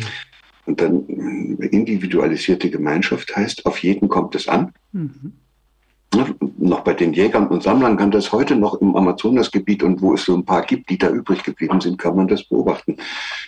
Und 0.68 0.82
dann 0.82 1.08
individualisierte 1.08 2.70
Gemeinschaft 2.70 3.36
heißt, 3.36 3.66
auf 3.66 3.80
jeden 3.80 4.08
kommt 4.08 4.36
es 4.36 4.48
an. 4.48 4.74
Mhm 4.92 5.34
noch 6.58 6.82
bei 6.82 6.94
den 6.94 7.14
Jägern 7.14 7.48
und 7.48 7.64
Sammlern 7.64 7.98
kann 7.98 8.12
das 8.12 8.32
heute 8.32 8.56
noch 8.56 8.82
im 8.82 8.96
Amazonasgebiet 8.96 9.82
und 9.84 10.02
wo 10.02 10.14
es 10.14 10.26
so 10.26 10.36
ein 10.36 10.46
paar 10.46 10.64
gibt, 10.64 10.90
die 10.90 10.98
da 10.98 11.10
übrig 11.10 11.44
geblieben 11.44 11.80
sind, 11.80 11.98
kann 11.98 12.16
man 12.16 12.28
das 12.28 12.44
beobachten. 12.44 12.98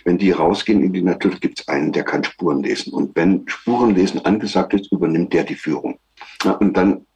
Wenn 0.04 0.18
die 0.18 0.30
rausgehen 0.30 0.82
in 0.82 0.92
die 0.92 1.02
Natur, 1.02 1.32
gibt 1.32 1.60
es 1.60 1.68
einen, 1.68 1.92
der 1.92 2.04
kann 2.04 2.24
Spuren 2.24 2.62
lesen. 2.62 2.92
Und 2.92 3.14
wenn 3.16 3.46
Spurenlesen 3.46 4.24
angesagt 4.24 4.74
ist, 4.74 4.90
übernimmt 4.92 5.32
der 5.32 5.44
die 5.44 5.54
Führung. 5.54 5.98
Ja, 6.42 6.52
und 6.52 6.76
dann 6.76 7.06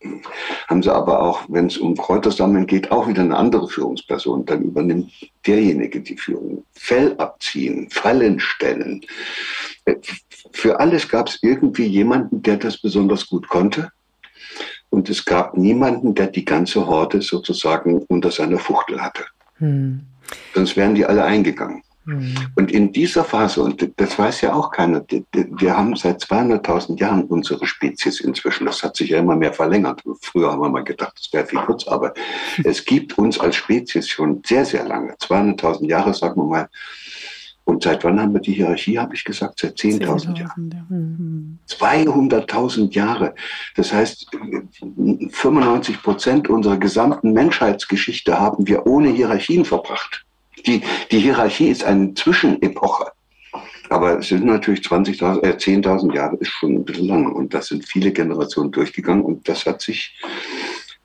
haben 0.68 0.82
sie 0.82 0.94
aber 0.94 1.20
auch, 1.22 1.42
wenn 1.48 1.66
es 1.66 1.78
um 1.78 1.96
Kräutersammeln 1.96 2.66
geht, 2.66 2.90
auch 2.90 3.08
wieder 3.08 3.22
eine 3.22 3.36
andere 3.36 3.68
Führungsperson. 3.68 4.44
Dann 4.44 4.62
übernimmt 4.62 5.10
derjenige 5.46 6.00
die 6.00 6.16
Führung. 6.16 6.64
Fell 6.72 7.14
abziehen, 7.18 7.88
Fallen 7.90 8.38
stellen. 8.38 9.02
Äh, 9.84 9.96
für 10.52 10.80
alles 10.80 11.08
gab 11.08 11.28
es 11.28 11.38
irgendwie 11.42 11.86
jemanden, 11.86 12.42
der 12.42 12.56
das 12.56 12.80
besonders 12.80 13.28
gut 13.28 13.48
konnte. 13.48 13.90
Und 14.90 15.08
es 15.10 15.24
gab 15.24 15.56
niemanden, 15.56 16.14
der 16.14 16.28
die 16.28 16.44
ganze 16.44 16.86
Horde 16.86 17.20
sozusagen 17.20 18.02
unter 18.08 18.30
seiner 18.30 18.58
Fuchtel 18.58 19.00
hatte. 19.00 19.24
Hm. 19.58 20.00
Sonst 20.54 20.76
wären 20.76 20.94
die 20.94 21.04
alle 21.04 21.24
eingegangen. 21.24 21.82
Hm. 22.04 22.34
Und 22.54 22.72
in 22.72 22.90
dieser 22.90 23.22
Phase, 23.22 23.62
und 23.62 23.92
das 23.96 24.18
weiß 24.18 24.40
ja 24.40 24.54
auch 24.54 24.70
keiner, 24.70 25.04
wir 25.32 25.76
haben 25.76 25.94
seit 25.94 26.22
200.000 26.22 26.98
Jahren 26.98 27.24
unsere 27.24 27.66
Spezies 27.66 28.20
inzwischen. 28.20 28.64
Das 28.64 28.82
hat 28.82 28.96
sich 28.96 29.10
ja 29.10 29.18
immer 29.18 29.36
mehr 29.36 29.52
verlängert. 29.52 30.02
Früher 30.22 30.50
haben 30.50 30.62
wir 30.62 30.70
mal 30.70 30.84
gedacht, 30.84 31.12
das 31.18 31.30
wäre 31.32 31.46
viel 31.46 31.60
kurz, 31.60 31.86
aber 31.86 32.14
es 32.64 32.84
gibt 32.84 33.18
uns 33.18 33.38
als 33.38 33.56
Spezies 33.56 34.08
schon 34.08 34.42
sehr, 34.46 34.64
sehr 34.64 34.84
lange. 34.84 35.14
200.000 35.16 35.86
Jahre, 35.86 36.14
sagen 36.14 36.40
wir 36.40 36.46
mal, 36.46 36.68
und 37.68 37.82
seit 37.82 38.02
wann 38.02 38.18
haben 38.18 38.32
wir 38.32 38.40
die 38.40 38.54
Hierarchie, 38.54 38.98
habe 38.98 39.14
ich 39.14 39.24
gesagt? 39.24 39.58
Seit 39.60 39.76
10.000 39.76 40.24
10 40.24 40.36
Jahren. 40.36 41.58
200.000 41.68 42.80
mhm. 42.80 42.90
Jahre. 42.92 43.34
Das 43.76 43.92
heißt, 43.92 44.26
95 45.30 46.02
Prozent 46.02 46.48
unserer 46.48 46.78
gesamten 46.78 47.34
Menschheitsgeschichte 47.34 48.40
haben 48.40 48.66
wir 48.66 48.86
ohne 48.86 49.10
Hierarchien 49.10 49.66
verbracht. 49.66 50.24
Die, 50.66 50.80
die 51.10 51.18
Hierarchie 51.18 51.68
ist 51.68 51.84
eine 51.84 52.14
Zwischenepoche. 52.14 53.12
Aber 53.90 54.18
es 54.18 54.28
sind 54.28 54.46
natürlich 54.46 54.80
20.000, 54.80 55.42
äh, 55.42 55.56
10.000 55.56 56.14
Jahre 56.14 56.36
ist 56.36 56.48
schon 56.48 56.74
ein 56.74 56.84
bisschen 56.86 57.08
lang. 57.08 57.30
Und 57.30 57.52
das 57.52 57.66
sind 57.66 57.86
viele 57.86 58.12
Generationen 58.12 58.72
durchgegangen. 58.72 59.22
Und 59.22 59.46
das 59.46 59.66
hat 59.66 59.82
sich 59.82 60.18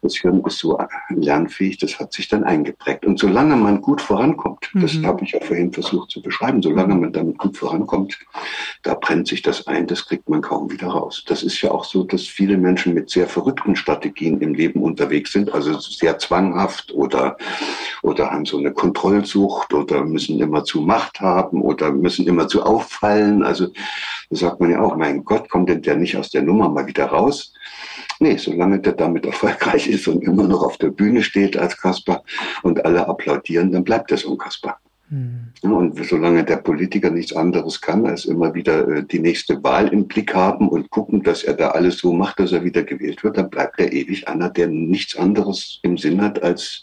Das 0.03 0.15
Hirn 0.15 0.43
ist 0.45 0.59
so 0.59 0.77
lernfähig, 1.09 1.77
das 1.77 1.97
hat 1.97 2.11
sich 2.11 2.27
dann 2.27 2.43
eingeprägt. 2.43 3.05
Und 3.05 3.17
solange 3.19 3.55
man 3.55 3.81
gut 3.81 4.01
vorankommt, 4.01 4.69
mhm. 4.73 4.81
das 4.81 5.01
habe 5.03 5.23
ich 5.23 5.31
ja 5.31 5.39
vorhin 5.39 5.71
versucht 5.71 6.11
zu 6.11 6.21
beschreiben, 6.21 6.61
solange 6.61 6.95
man 6.95 7.13
damit 7.13 7.37
gut 7.37 7.57
vorankommt, 7.57 8.19
da 8.83 8.95
brennt 8.95 9.27
sich 9.27 9.41
das 9.41 9.65
ein, 9.65 9.87
das 9.87 10.05
kriegt 10.05 10.27
man 10.27 10.41
kaum 10.41 10.69
wieder 10.69 10.87
raus. 10.87 11.23
Das 11.25 11.41
ist 11.41 11.61
ja 11.61 11.71
auch 11.71 11.85
so, 11.85 12.03
dass 12.03 12.23
viele 12.23 12.57
Menschen 12.57 12.93
mit 12.93 13.09
sehr 13.09 13.27
verrückten 13.27 13.77
Strategien 13.77 14.41
im 14.41 14.53
Leben 14.53 14.83
unterwegs 14.83 15.31
sind, 15.31 15.53
also 15.53 15.79
sehr 15.79 16.19
zwanghaft 16.19 16.91
oder, 16.93 17.37
oder 18.01 18.29
haben 18.29 18.45
so 18.45 18.57
eine 18.57 18.73
Kontrollsucht 18.73 19.73
oder 19.73 20.03
müssen 20.03 20.39
immer 20.41 20.65
zu 20.65 20.81
Macht 20.81 21.21
haben 21.21 21.61
oder 21.61 21.91
müssen 21.91 22.27
immer 22.27 22.49
zu 22.49 22.63
auffallen. 22.63 23.43
Also 23.43 23.67
da 24.29 24.35
sagt 24.35 24.59
man 24.59 24.71
ja 24.71 24.81
auch, 24.81 24.97
mein 24.97 25.23
Gott, 25.23 25.49
kommt 25.49 25.69
denn 25.69 25.81
der 25.81 25.95
nicht 25.95 26.17
aus 26.17 26.29
der 26.29 26.41
Nummer 26.41 26.67
mal 26.67 26.87
wieder 26.87 27.05
raus? 27.05 27.53
Nee, 28.23 28.37
solange 28.37 28.79
der 28.79 28.93
damit 28.93 29.25
erfolgreich 29.25 29.89
ist 29.89 30.07
und 30.07 30.23
immer 30.23 30.47
noch 30.47 30.63
auf 30.63 30.77
der 30.77 30.91
Bühne 30.91 31.21
steht 31.21 31.57
als 31.57 31.77
Kasper 31.77 32.23
und 32.61 32.85
alle 32.85 33.05
applaudieren, 33.05 33.69
dann 33.73 33.83
bleibt 33.83 34.17
so 34.17 34.31
ein 34.31 34.37
Kasper. 34.37 34.77
Mhm. 35.09 35.51
Und 35.61 36.05
solange 36.05 36.45
der 36.45 36.55
Politiker 36.55 37.09
nichts 37.09 37.35
anderes 37.35 37.81
kann, 37.81 38.05
als 38.05 38.23
immer 38.23 38.53
wieder 38.53 38.87
äh, 38.87 39.03
die 39.03 39.19
nächste 39.19 39.61
Wahl 39.61 39.89
im 39.89 40.07
Blick 40.07 40.33
haben 40.33 40.69
und 40.69 40.89
gucken, 40.89 41.21
dass 41.21 41.43
er 41.43 41.55
da 41.55 41.71
alles 41.71 41.97
so 41.97 42.13
macht, 42.13 42.39
dass 42.39 42.53
er 42.53 42.63
wieder 42.63 42.83
gewählt 42.83 43.25
wird, 43.25 43.37
dann 43.37 43.49
bleibt 43.49 43.77
er 43.77 43.91
ewig 43.91 44.25
einer, 44.29 44.49
der 44.49 44.67
nichts 44.67 45.17
anderes 45.17 45.79
im 45.81 45.97
Sinn 45.97 46.21
hat, 46.21 46.41
als 46.41 46.81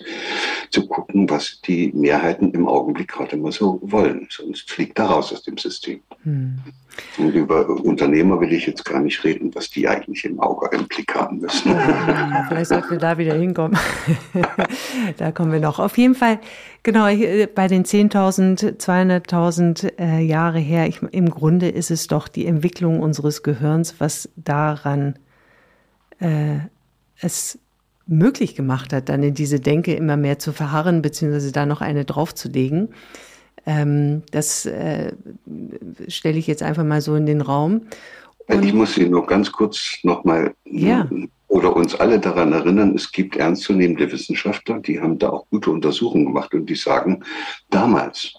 zu 0.71 0.87
gucken, 0.87 1.31
was 1.31 1.63
die 1.63 1.91
Mehrheiten 1.95 2.53
im 2.53 2.69
Augenblick 2.69 3.09
gerade 3.09 3.39
mal 3.39 3.53
so 3.53 3.81
wollen. 3.83 4.29
Sonst 4.29 4.71
fliegt 4.71 4.99
er 4.99 5.07
raus 5.07 5.33
aus 5.33 5.43
dem 5.43 5.57
System. 5.57 6.01
Mhm. 6.23 6.59
Und 7.19 7.35
über 7.35 7.69
Unternehmer 7.69 8.41
will 8.41 8.53
ich 8.53 8.67
jetzt 8.67 8.85
gar 8.85 9.01
nicht 9.01 9.23
reden, 9.25 9.55
was 9.55 9.71
die 9.71 9.89
eigentlich 9.89 10.25
im 10.25 10.41
Auge 10.41 10.69
im 10.77 10.87
Blick 10.87 11.15
haben 11.15 11.39
müssen. 11.39 11.75
Ja, 12.11 12.47
vielleicht 12.49 12.69
sollten 12.69 12.91
wir 12.91 12.99
da 12.99 13.19
wieder 13.19 13.35
hinkommen. 13.35 13.79
da 15.17 15.33
kommen 15.33 15.53
wir 15.53 15.61
noch. 15.61 15.79
Auf 15.79 15.99
jeden 15.99 16.15
Fall, 16.15 16.39
genau, 16.83 17.07
äh, 17.09 17.47
bei 17.47 17.67
den 17.67 17.85
10.000, 17.85 18.79
200.000 18.79 19.99
äh, 19.99 20.21
Jahre 20.21 20.59
her, 20.59 20.87
ich, 20.87 21.03
im 21.03 21.31
Grunde 21.31 21.69
ist 21.69 21.91
es 21.91 22.07
doch 22.07 22.29
die 22.29 22.47
Entwicklung 22.47 23.01
unseres 23.01 23.43
Gehirns, 23.43 23.97
was 23.99 24.29
daran 24.37 25.19
äh, 26.21 26.59
es 27.21 27.59
möglich 28.07 28.55
gemacht 28.55 28.93
hat, 28.93 29.09
dann 29.09 29.23
in 29.23 29.35
diese 29.35 29.61
Denke 29.61 29.95
immer 29.95 30.17
mehr 30.17 30.39
zu 30.39 30.53
verharren, 30.53 31.01
beziehungsweise 31.01 31.53
da 31.53 31.65
noch 31.65 31.81
eine 31.81 32.05
draufzulegen. 32.05 32.89
Ähm, 33.67 34.23
das 34.31 34.67
äh, 34.67 35.13
stelle 36.09 36.39
ich 36.39 36.47
jetzt 36.47 36.63
einfach 36.63 36.85
mal 36.85 37.01
so 37.01 37.15
in 37.15 37.27
den 37.27 37.41
Raum. 37.41 37.83
Und 38.47 38.65
ich 38.65 38.73
muss 38.73 38.95
Sie 38.95 39.09
nur 39.09 39.27
ganz 39.27 39.53
kurz 39.53 39.99
nochmal 40.03 40.55
ja. 40.65 41.09
oder 41.49 41.77
uns 41.77 41.95
alle 41.95 42.19
daran 42.19 42.53
erinnern, 42.53 42.95
es 42.97 43.13
gibt 43.13 43.37
ernstzunehmende 43.37 44.11
Wissenschaftler, 44.11 44.81
die 44.81 45.01
haben 45.01 45.19
da 45.19 45.31
auch 45.31 45.47
gute 45.51 45.71
Untersuchungen 45.71 46.27
gemacht 46.27 46.53
und 46.53 46.67
die 46.67 46.75
sagen, 46.75 47.23
damals, 47.71 48.35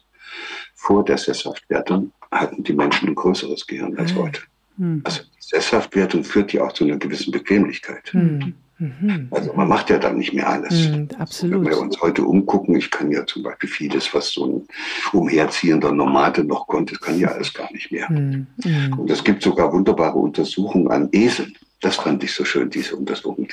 vor 0.75 1.05
der 1.05 1.17
Sesshaftwertung, 1.17 2.11
hatten 2.31 2.63
die 2.63 2.73
Menschen 2.73 3.09
ein 3.09 3.15
größeres 3.15 3.67
Gehirn 3.67 3.97
als 3.97 4.11
ah. 4.13 4.15
heute. 4.15 4.41
Mhm. 4.77 5.01
Also 5.03 5.21
die 5.23 5.41
Sesshaftwertung 5.41 6.23
führt 6.23 6.51
ja 6.53 6.63
auch 6.63 6.73
zu 6.73 6.83
einer 6.83 6.97
gewissen 6.97 7.31
Bequemlichkeit. 7.31 8.11
Mhm. 8.13 8.53
Mhm. 8.81 9.27
Also 9.29 9.53
man 9.53 9.67
macht 9.67 9.91
ja 9.91 9.99
dann 9.99 10.17
nicht 10.17 10.33
mehr 10.33 10.49
alles. 10.49 10.89
Mhm, 10.89 11.07
absolut. 11.19 11.63
Wenn 11.63 11.69
wir 11.69 11.79
uns 11.79 12.01
heute 12.01 12.25
umgucken, 12.25 12.75
ich 12.75 12.89
kann 12.89 13.11
ja 13.11 13.23
zum 13.27 13.43
Beispiel 13.43 13.69
vieles, 13.69 14.11
was 14.13 14.31
so 14.31 14.47
ein 14.47 14.67
umherziehender 15.13 15.91
Nomade 15.91 16.43
noch 16.43 16.65
konnte, 16.65 16.95
kann 16.95 17.19
ja 17.19 17.29
alles 17.29 17.53
gar 17.53 17.71
nicht 17.71 17.91
mehr. 17.91 18.09
Mhm. 18.09 18.47
mhm. 18.63 18.99
Und 18.99 19.11
es 19.11 19.23
gibt 19.23 19.43
sogar 19.43 19.71
wunderbare 19.71 20.17
Untersuchungen 20.17 20.89
an 20.89 21.09
Eseln. 21.11 21.55
Das 21.81 21.95
fand 21.95 22.23
ich 22.23 22.31
so 22.31 22.45
schön, 22.45 22.69
diese 22.69 22.95
Untersuchung. 22.95 23.47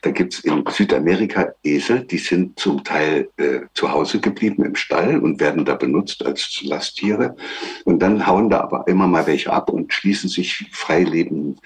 Da 0.00 0.10
gibt's 0.10 0.40
in 0.40 0.64
Südamerika 0.70 1.54
Esel, 1.62 2.00
die 2.04 2.16
sind 2.16 2.58
zum 2.58 2.82
Teil 2.82 3.28
äh, 3.36 3.60
zu 3.74 3.92
Hause 3.92 4.20
geblieben 4.20 4.64
im 4.64 4.74
Stall 4.74 5.18
und 5.18 5.38
werden 5.38 5.66
da 5.66 5.74
benutzt 5.74 6.24
als 6.24 6.62
Lasttiere. 6.62 7.36
Und 7.84 8.00
dann 8.00 8.26
hauen 8.26 8.48
da 8.48 8.60
aber 8.60 8.88
immer 8.88 9.06
mal 9.06 9.26
welche 9.26 9.52
ab 9.52 9.68
und 9.68 9.92
schließen 9.92 10.30
sich 10.30 10.66
freilebenden, 10.72 11.60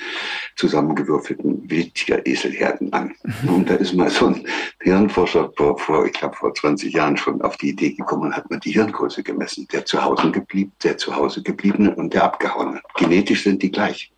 zusammengewürfelten 0.57 1.71
Wildtier-Eselherden 1.71 2.93
an. 2.93 3.15
Mhm. 3.43 3.49
Und 3.49 3.71
da 3.71 3.75
ist 3.75 3.95
mal 3.95 4.11
so 4.11 4.27
ein 4.27 4.45
Hirnforscher 4.83 5.53
vor, 5.57 5.79
vor 5.79 6.05
ich 6.05 6.15
glaube, 6.15 6.35
vor 6.35 6.53
20 6.53 6.93
Jahren 6.93 7.17
schon 7.17 7.41
auf 7.43 7.57
die 7.59 7.71
Idee 7.71 7.93
gekommen 7.93 8.25
und 8.25 8.37
hat 8.37 8.51
man 8.51 8.59
die 8.59 8.73
Hirngröße 8.73 9.23
gemessen. 9.23 9.69
Der 9.73 9.85
zu 9.85 10.03
Hause 10.03 10.33
geblieben, 10.33 10.73
der 10.83 10.99
zu 10.99 11.15
Hause 11.15 11.45
gebliebene 11.45 11.95
und 11.95 12.13
der 12.13 12.25
abgehauene. 12.25 12.81
Genetisch 12.97 13.45
sind 13.45 13.63
die 13.63 13.71
gleich 13.71 14.11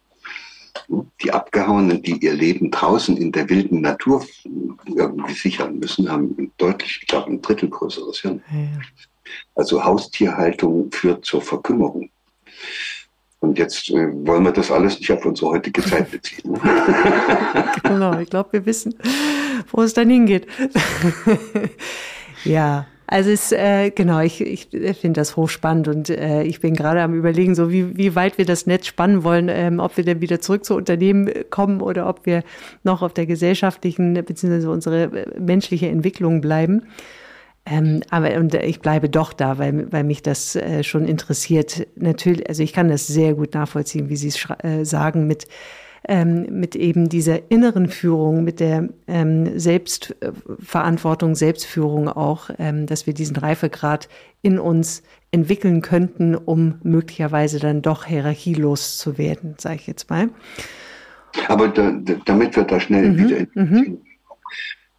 die 1.23 1.33
Abgehauenen, 1.33 2.03
die 2.03 2.19
ihr 2.25 2.35
Leben 2.35 2.71
draußen 2.71 3.17
in 3.17 3.33
der 3.33 3.49
wilden 3.49 3.81
Natur 3.81 4.25
irgendwie 4.87 5.35
sichern 5.35 5.79
müssen, 5.79 6.11
haben 6.11 6.53
deutlich, 6.59 6.99
ich 7.03 7.09
glaube, 7.09 7.31
ein 7.31 7.43
Drittel 7.43 7.69
größeres 7.69 8.21
Hirn. 8.21 8.43
Ja. 8.51 8.81
Also 9.55 9.85
Haustierhaltung 9.85 10.91
führt 10.91 11.25
zur 11.25 11.43
Verkümmerung. 11.43 12.11
Und 13.41 13.59
jetzt 13.59 13.89
äh, 13.91 14.09
wollen 14.27 14.45
wir 14.45 14.53
das 14.53 14.71
alles 14.71 14.99
nicht 14.99 15.11
auf 15.13 15.25
unsere 15.25 15.53
heutige 15.53 15.83
Zeit 15.83 16.11
beziehen. 16.11 16.59
Genau, 17.83 18.19
ich 18.21 18.31
glaube, 18.31 18.53
wir 18.53 18.67
wissen, 18.67 18.95
wo 19.73 19.83
es 19.83 19.95
dann 19.95 20.09
hingeht. 20.09 20.47
ja, 22.45 22.87
also 23.13 23.31
es, 23.31 23.51
äh, 23.51 23.91
genau, 23.91 24.21
ich, 24.21 24.41
ich 24.41 24.69
finde 24.69 25.21
das 25.21 25.35
hochspannend 25.37 25.89
und 25.89 26.11
äh, 26.11 26.45
ich 26.45 26.61
bin 26.61 26.75
gerade 26.75 27.03
am 27.03 27.13
überlegen, 27.13 27.57
so 27.57 27.69
wie, 27.69 27.97
wie 27.97 28.15
weit 28.15 28.39
wir 28.39 28.45
das 28.45 28.67
Netz 28.67 28.87
spannen 28.87 29.25
wollen, 29.25 29.49
ähm, 29.49 29.81
ob 29.81 29.97
wir 29.97 30.05
dann 30.05 30.21
wieder 30.21 30.41
zurück 30.41 30.65
zu 30.65 30.77
Unternehmen 30.77 31.29
kommen 31.51 31.81
oder 31.81 32.09
ob 32.09 32.25
wir 32.25 32.45
noch 32.85 33.03
auf 33.03 33.13
der 33.13 33.27
gesellschaftlichen 33.27 34.15
bzw. 34.15 34.69
unsere 34.69 35.03
äh, 35.03 35.41
menschliche 35.41 35.89
Entwicklung 35.89 36.41
bleiben. 36.41 36.87
Ähm, 37.67 38.03
aber 38.11 38.37
und 38.37 38.55
ich 38.55 38.79
bleibe 38.79 39.09
doch 39.09 39.33
da, 39.33 39.59
weil, 39.59 39.91
weil 39.91 40.05
mich 40.05 40.23
das 40.23 40.55
äh, 40.55 40.85
schon 40.85 41.05
interessiert. 41.05 41.89
Natürlich, 41.97 42.49
also 42.49 42.63
ich 42.63 42.73
kann 42.73 42.89
das 42.89 43.09
sehr 43.09 43.35
gut 43.35 43.55
nachvollziehen, 43.55 44.09
wie 44.09 44.17
Sie 44.17 44.29
es 44.29 44.39
äh, 44.63 44.85
sagen, 44.85 45.27
mit 45.27 45.49
ähm, 46.09 46.47
mit 46.51 46.77
eben 46.77 47.09
dieser 47.09 47.51
inneren 47.51 47.89
Führung, 47.89 48.45
mit 48.45 48.61
der 48.61 48.89
ähm, 49.07 49.59
Selbstverantwortung, 49.59 51.35
Selbstführung 51.35 52.09
auch, 52.09 52.51
ähm, 52.59 52.87
dass 52.87 53.07
wir 53.07 53.15
diesen 53.15 53.37
Reifegrad 53.37 54.09
in 54.43 54.59
uns 54.59 55.03
entwickeln 55.31 55.83
könnten, 55.83 56.35
um 56.35 56.77
möglicherweise 56.83 57.59
dann 57.59 57.83
doch 57.83 58.05
hierarchielos 58.05 58.99
zu 58.99 59.19
werden, 59.19 59.55
sage 59.59 59.77
ich 59.77 59.87
jetzt 59.87 60.11
mal. 60.11 60.31
Aber 61.49 61.69
da, 61.69 61.93
damit 62.25 62.57
wir 62.57 62.65
da 62.65 62.81
schnell 62.81 63.11
mhm, 63.11 63.19
wieder 63.19 63.47
mhm. 63.55 63.99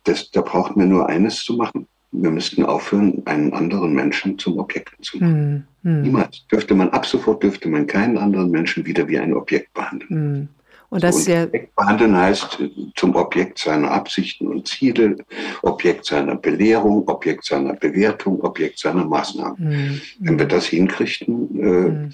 das, 0.03 0.31
da 0.31 0.41
braucht 0.41 0.77
man 0.77 0.89
nur 0.89 1.09
eines 1.09 1.43
zu 1.43 1.55
machen. 1.55 1.87
Wir 2.13 2.29
müssten 2.29 2.65
aufhören, 2.65 3.21
einen 3.25 3.53
anderen 3.53 3.93
Menschen 3.93 4.37
zum 4.37 4.59
Objekt 4.59 4.93
zu 5.01 5.17
machen. 5.17 5.67
Mhm. 5.83 6.01
Niemals. 6.01 6.45
Dürfte 6.51 6.75
man 6.75 6.89
ab 6.89 7.05
sofort 7.05 7.41
dürfte 7.43 7.69
man 7.69 7.87
keinen 7.87 8.17
anderen 8.17 8.51
Menschen 8.51 8.85
wieder 8.85 9.07
wie 9.07 9.17
ein 9.17 9.33
Objekt 9.33 9.73
behandeln. 9.73 10.39
Mhm. 10.39 10.47
Und 10.91 11.05
das 11.05 11.23
so, 11.23 11.31
und 11.31 11.73
behandeln 11.77 12.17
heißt 12.17 12.59
zum 12.97 13.15
Objekt 13.15 13.59
seiner 13.59 13.91
Absichten 13.91 14.47
und 14.47 14.67
Ziele, 14.67 15.15
Objekt 15.61 16.05
seiner 16.05 16.35
Belehrung, 16.35 17.07
Objekt 17.07 17.45
seiner 17.45 17.75
Bewertung, 17.75 18.41
Objekt 18.41 18.77
seiner 18.77 19.05
Maßnahmen. 19.05 19.55
Mhm. 19.57 20.01
Wenn 20.19 20.37
wir 20.37 20.47
das 20.47 20.65
hinkriegten, 20.65 21.59
äh, 21.61 21.63
mhm. 21.63 22.09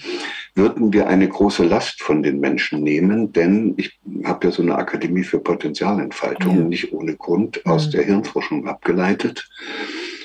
würden 0.54 0.94
wir 0.94 1.08
eine 1.08 1.28
große 1.28 1.64
Last 1.64 2.04
von 2.04 2.22
den 2.22 2.40
Menschen 2.40 2.84
nehmen, 2.84 3.34
denn 3.34 3.74
ich 3.78 4.00
habe 4.24 4.46
ja 4.46 4.54
so 4.54 4.62
eine 4.62 4.76
Akademie 4.76 5.24
für 5.24 5.40
Potenzialentfaltung, 5.40 6.58
ja. 6.58 6.64
nicht 6.64 6.94
ohne 6.94 7.16
Grund 7.16 7.66
aus 7.66 7.88
mhm. 7.88 7.92
der 7.92 8.04
Hirnforschung 8.04 8.68
abgeleitet. 8.68 9.50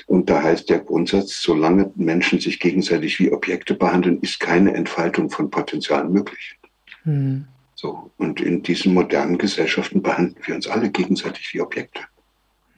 Und 0.05 0.29
da 0.29 0.43
heißt 0.43 0.69
der 0.69 0.77
Grundsatz, 0.77 1.41
solange 1.41 1.91
Menschen 1.95 2.39
sich 2.39 2.59
gegenseitig 2.59 3.19
wie 3.19 3.31
Objekte 3.31 3.73
behandeln, 3.73 4.19
ist 4.21 4.39
keine 4.39 4.75
Entfaltung 4.75 5.31
von 5.31 5.49
Potenzial 5.49 6.07
möglich. 6.07 6.59
Mhm. 7.03 7.47
So. 7.83 8.09
Und 8.15 8.39
in 8.39 8.63
diesen 8.63 8.93
modernen 8.93 9.37
Gesellschaften 9.37 10.01
behandeln 10.01 10.37
wir 10.45 10.55
uns 10.55 10.67
alle 10.67 10.89
gegenseitig 10.89 11.53
wie 11.53 11.59
Objekte. 11.59 11.99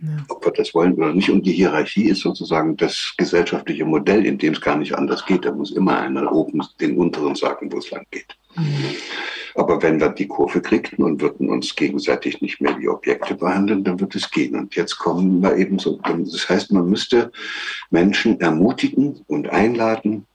Ja. 0.01 0.25
Ob 0.29 0.43
wir 0.43 0.51
das 0.51 0.73
wollen 0.73 0.95
oder 0.95 1.13
nicht. 1.13 1.29
Und 1.29 1.45
die 1.45 1.51
Hierarchie 1.51 2.09
ist 2.09 2.21
sozusagen 2.21 2.75
das 2.75 3.13
gesellschaftliche 3.15 3.85
Modell, 3.85 4.25
in 4.25 4.39
dem 4.39 4.53
es 4.53 4.61
gar 4.61 4.75
nicht 4.75 4.97
anders 4.97 5.23
geht. 5.27 5.45
Da 5.45 5.51
muss 5.51 5.69
immer 5.71 5.99
einer 5.99 6.31
oben 6.31 6.59
den 6.81 6.97
unteren 6.97 7.35
sagen, 7.35 7.71
wo 7.71 7.77
es 7.77 7.91
lang 7.91 8.03
geht. 8.09 8.35
Mhm. 8.55 8.95
Aber 9.53 9.79
wenn 9.83 9.99
wir 9.99 10.09
die 10.09 10.27
Kurve 10.27 10.59
kriegten 10.59 11.03
und 11.03 11.21
würden 11.21 11.49
uns 11.49 11.75
gegenseitig 11.75 12.41
nicht 12.41 12.59
mehr 12.59 12.75
wie 12.79 12.89
Objekte 12.89 13.35
behandeln, 13.35 13.83
dann 13.83 13.99
wird 13.99 14.15
es 14.15 14.31
gehen. 14.31 14.55
Und 14.55 14.75
jetzt 14.75 14.97
kommen 14.97 15.39
wir 15.43 15.55
eben 15.55 15.77
so. 15.77 15.99
Das 16.01 16.49
heißt, 16.49 16.71
man 16.71 16.89
müsste 16.89 17.31
Menschen 17.91 18.41
ermutigen 18.41 19.23
und 19.27 19.49
einladen, 19.49 20.25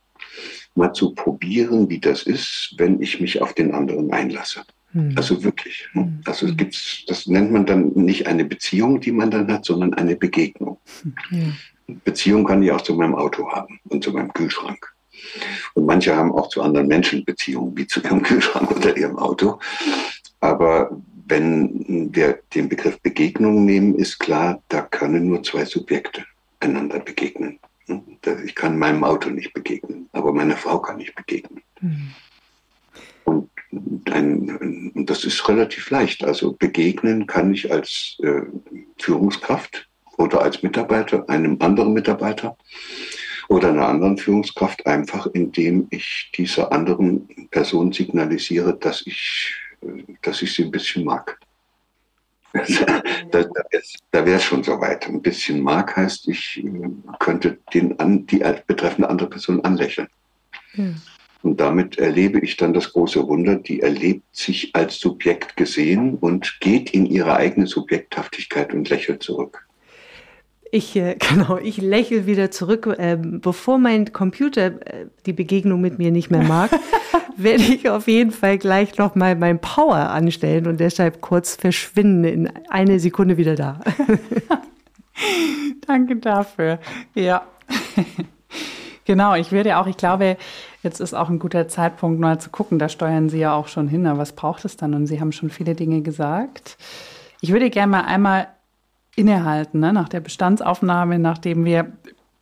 mal 0.75 0.93
zu 0.93 1.15
probieren, 1.15 1.89
wie 1.91 1.99
das 1.99 2.23
ist, 2.23 2.75
wenn 2.79 3.01
ich 3.03 3.21
mich 3.21 3.43
auf 3.43 3.55
den 3.55 3.75
anderen 3.75 4.13
einlasse. 4.13 4.63
Hm. 4.93 5.13
Also 5.17 5.43
wirklich. 5.43 5.89
Ne? 5.95 6.03
Hm. 6.03 6.21
Also 6.25 6.47
es 6.47 6.57
gibt's, 6.57 7.05
das 7.07 7.27
nennt 7.27 7.53
man 7.53 7.67
dann 7.67 7.93
nicht 7.95 8.27
eine 8.27 8.45
Beziehung, 8.45 9.01
die 9.01 9.13
man 9.13 9.31
dann 9.31 9.51
hat, 9.53 9.65
sondern 9.65 9.95
eine 9.95 10.17
Begegnung. 10.17 10.79
Hm. 11.03 11.15
Ja. 11.31 11.95
Beziehung 12.05 12.45
kann 12.45 12.63
ich 12.63 12.71
auch 12.71 12.81
zu 12.81 12.95
meinem 12.95 13.15
Auto 13.15 13.51
haben 13.51 13.81
und 13.89 14.05
zu 14.05 14.13
meinem 14.13 14.33
Kühlschrank. 14.33 14.87
Und 15.75 15.87
manche 15.87 16.15
haben 16.15 16.33
auch 16.33 16.49
zu 16.49 16.63
anderen 16.63 16.87
Menschen 16.87 17.25
Beziehungen, 17.25 17.77
wie 17.77 17.87
zu 17.87 18.01
ihrem 18.01 18.23
Kühlschrank 18.25 18.71
oder 18.71 18.97
ihrem 18.97 19.19
Auto. 19.19 19.59
Aber 20.41 20.91
wenn 21.27 22.11
wir 22.13 22.41
den 22.55 22.69
Begriff 22.69 23.01
Begegnung 23.01 23.65
nehmen, 23.65 23.95
ist 23.95 24.19
klar, 24.19 24.63
da 24.69 24.83
können 24.83 25.27
nur 25.27 25.43
zwei 25.43 25.65
Subjekte 25.65 26.25
einander 26.61 26.99
begegnen. 26.99 27.59
Ich 28.45 28.55
kann 28.55 28.79
meinem 28.79 29.05
Auto 29.05 29.31
nicht 29.31 29.53
begegnen, 29.53 30.09
aber 30.13 30.33
meiner 30.33 30.57
Frau 30.57 30.79
kann 30.79 31.01
ich 31.01 31.15
begegnen. 31.15 31.63
Mhm. 31.81 32.11
Und, 33.25 33.51
ein, 34.11 34.93
und 34.95 35.07
das 35.11 35.25
ist 35.25 35.49
relativ 35.49 35.91
leicht. 35.91 36.25
Also 36.25 36.53
begegnen 36.53 37.27
kann 37.27 37.53
ich 37.53 37.71
als 37.73 38.17
äh, 38.23 38.43
Führungskraft 38.99 39.89
oder 40.17 40.43
als 40.43 40.63
Mitarbeiter 40.63 41.29
einem 41.29 41.57
anderen 41.61 41.93
Mitarbeiter 41.93 42.57
oder 43.49 43.71
einer 43.71 43.89
anderen 43.89 44.17
Führungskraft 44.17 44.87
einfach, 44.87 45.27
indem 45.27 45.89
ich 45.91 46.31
dieser 46.37 46.73
anderen 46.73 47.27
Person 47.51 47.93
signalisiere, 47.93 48.77
dass 48.79 49.05
ich, 49.07 49.55
dass 50.23 50.43
ich 50.43 50.55
sie 50.55 50.65
ein 50.65 50.71
bisschen 50.71 51.05
mag. 51.05 51.39
Da, 52.53 53.45
da 54.11 54.27
wäre 54.27 54.37
es 54.37 54.45
schon 54.45 54.63
soweit. 54.63 55.07
Ein 55.07 55.23
bisschen 55.23 55.61
mag 55.61 55.97
heißt, 55.97 56.29
ich 56.29 56.63
äh, 56.65 56.91
könnte 57.19 57.59
den 57.73 57.99
an, 58.01 58.27
die 58.27 58.43
betreffende 58.67 59.09
andere 59.09 59.29
Person 59.29 59.65
anlächeln. 59.65 60.09
Ja. 60.75 60.85
Und 61.43 61.59
damit 61.59 61.99
erlebe 61.99 62.41
ich 62.41 62.57
dann 62.57 62.75
das 62.75 62.93
große 62.93 63.27
Wunder, 63.27 63.57
die 63.57 63.81
erlebt 63.81 64.25
sich 64.37 64.75
als 64.75 64.99
Subjekt 64.99 65.57
gesehen 65.57 66.15
und 66.15 66.59
geht 66.61 66.91
in 66.91 67.07
ihre 67.07 67.35
eigene 67.35 67.67
Subjekthaftigkeit 67.67 68.75
und 68.75 68.89
lächelt 68.91 69.23
zurück. 69.23 69.67
Ich, 70.71 70.95
äh, 70.97 71.17
genau, 71.31 71.59
ich 71.59 71.79
lächle 71.79 72.27
wieder 72.27 72.51
zurück. 72.51 72.87
Äh, 72.87 73.17
bevor 73.21 73.79
mein 73.79 74.13
Computer 74.13 74.67
äh, 74.67 75.07
die 75.27 75.33
Begegnung 75.33 75.81
mit 75.81 75.99
mir 75.99 76.11
nicht 76.11 76.31
mehr 76.31 76.43
mag, 76.43 76.71
werde 77.37 77.63
ich 77.63 77.89
auf 77.89 78.07
jeden 78.09 78.31
Fall 78.31 78.59
gleich 78.59 78.97
nochmal 78.99 79.35
mein 79.37 79.61
Power 79.61 79.97
anstellen 79.97 80.67
und 80.67 80.81
deshalb 80.81 81.21
kurz 81.21 81.57
verschwinden, 81.57 82.25
in 82.25 82.53
eine 82.69 83.01
Sekunde 83.01 83.37
wieder 83.37 83.55
da. 83.55 83.81
Danke 85.87 86.17
dafür. 86.17 86.79
Ja. 87.15 87.43
genau, 89.05 89.35
ich 89.35 89.53
würde 89.53 89.79
auch, 89.79 89.87
ich 89.87 89.97
glaube, 89.97 90.37
jetzt 90.83 91.01
ist 91.01 91.15
auch 91.15 91.29
ein 91.29 91.39
guter 91.39 91.69
Zeitpunkt, 91.69 92.21
mal 92.21 92.41
zu 92.41 92.51
gucken, 92.51 92.79
da 92.79 92.89
steuern 92.89 93.29
Sie 93.29 93.39
ja 93.39 93.55
auch 93.55 93.69
schon 93.69 93.89
hin, 93.89 94.07
aber 94.07 94.21
was 94.21 94.33
braucht 94.33 94.65
es 94.65 94.77
dann? 94.77 94.95
Und 94.95 95.07
Sie 95.07 95.21
haben 95.21 95.33
schon 95.33 95.51
viele 95.51 95.75
Dinge 95.75 96.03
gesagt. 96.03 96.77
Ich 97.41 97.53
würde 97.53 97.71
gerne 97.71 97.91
mal 97.91 98.05
einmal 98.05 98.49
innehalten, 99.17 99.81
ne? 99.81 99.93
nach 99.93 100.09
der 100.09 100.21
Bestandsaufnahme, 100.21 101.19
nachdem 101.19 101.65
wir 101.65 101.93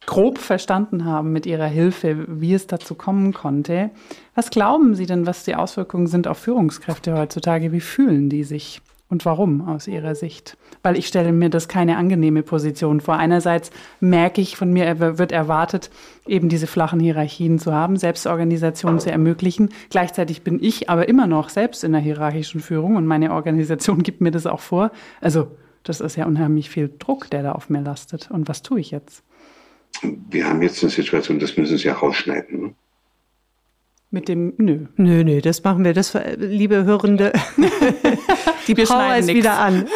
grob 0.08 0.38
verstanden 0.38 1.04
haben 1.04 1.32
mit 1.32 1.44
Ihrer 1.44 1.66
Hilfe, 1.66 2.24
wie 2.28 2.54
es 2.54 2.66
dazu 2.66 2.94
kommen 2.94 3.34
konnte. 3.34 3.90
Was 4.34 4.48
glauben 4.48 4.94
Sie 4.94 5.04
denn, 5.04 5.26
was 5.26 5.44
die 5.44 5.54
Auswirkungen 5.54 6.06
sind 6.06 6.26
auf 6.26 6.38
Führungskräfte 6.38 7.14
heutzutage? 7.16 7.72
Wie 7.72 7.80
fühlen 7.80 8.30
die 8.30 8.44
sich? 8.44 8.80
Und 9.10 9.24
warum 9.24 9.66
aus 9.66 9.86
Ihrer 9.86 10.14
Sicht? 10.14 10.58
Weil 10.82 10.98
ich 10.98 11.06
stelle 11.06 11.32
mir 11.32 11.48
das 11.48 11.68
keine 11.68 11.96
angenehme 11.96 12.42
Position 12.42 13.00
vor. 13.00 13.16
Einerseits 13.16 13.70
merke 14.00 14.42
ich, 14.42 14.56
von 14.56 14.70
mir 14.70 14.98
wird 15.18 15.32
erwartet, 15.32 15.90
eben 16.26 16.50
diese 16.50 16.66
flachen 16.66 17.00
Hierarchien 17.00 17.58
zu 17.58 17.72
haben, 17.72 17.96
Selbstorganisation 17.96 19.00
zu 19.00 19.10
ermöglichen. 19.10 19.70
Gleichzeitig 19.88 20.42
bin 20.42 20.62
ich 20.62 20.90
aber 20.90 21.08
immer 21.08 21.26
noch 21.26 21.48
selbst 21.48 21.84
in 21.84 21.92
der 21.92 22.02
hierarchischen 22.02 22.60
Führung 22.60 22.96
und 22.96 23.06
meine 23.06 23.32
Organisation 23.32 24.02
gibt 24.02 24.20
mir 24.20 24.30
das 24.30 24.46
auch 24.46 24.60
vor. 24.60 24.90
Also 25.22 25.48
das 25.88 26.00
ist 26.00 26.16
ja 26.16 26.26
unheimlich 26.26 26.70
viel 26.70 26.92
Druck, 26.98 27.30
der 27.30 27.42
da 27.42 27.52
auf 27.52 27.70
mir 27.70 27.80
lastet. 27.80 28.30
Und 28.30 28.48
was 28.48 28.62
tue 28.62 28.80
ich 28.80 28.90
jetzt? 28.90 29.22
Wir 30.02 30.46
haben 30.46 30.62
jetzt 30.62 30.82
eine 30.82 30.90
Situation, 30.90 31.38
das 31.38 31.56
müssen 31.56 31.78
Sie 31.78 31.86
ja 31.88 31.94
rausschneiden. 31.94 32.60
Ne? 32.60 32.74
Mit 34.10 34.28
dem 34.28 34.54
Nö. 34.58 34.86
Nö, 34.96 35.24
nö, 35.24 35.40
das 35.40 35.62
machen 35.64 35.84
wir. 35.84 35.94
Das, 35.94 36.16
liebe 36.36 36.84
Hörende, 36.84 37.32
die 38.66 38.76
wir 38.76 38.86
Power 38.86 39.16
ist 39.16 39.26
nix. 39.26 39.38
wieder 39.38 39.58
an. 39.58 39.86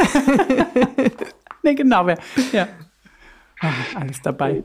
nee, 1.62 1.74
genau. 1.74 2.08
Ja. 2.52 2.68
Ach, 3.60 3.96
alles 3.96 4.20
dabei. 4.22 4.64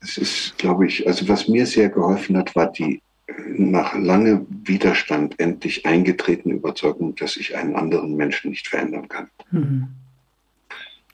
Es 0.00 0.18
ist, 0.18 0.58
glaube 0.58 0.86
ich, 0.86 1.06
also 1.06 1.28
was 1.28 1.48
mir 1.48 1.66
sehr 1.66 1.88
geholfen 1.88 2.36
hat, 2.36 2.54
war 2.56 2.70
die 2.72 3.00
nach 3.26 3.94
langem 3.94 4.46
Widerstand 4.64 5.40
endlich 5.40 5.86
eingetretene 5.86 6.54
Überzeugung, 6.54 7.14
dass 7.14 7.36
ich 7.36 7.56
einen 7.56 7.76
anderen 7.76 8.16
Menschen 8.16 8.50
nicht 8.50 8.68
verändern 8.68 9.08
kann. 9.08 9.30
Mhm. 9.50 9.88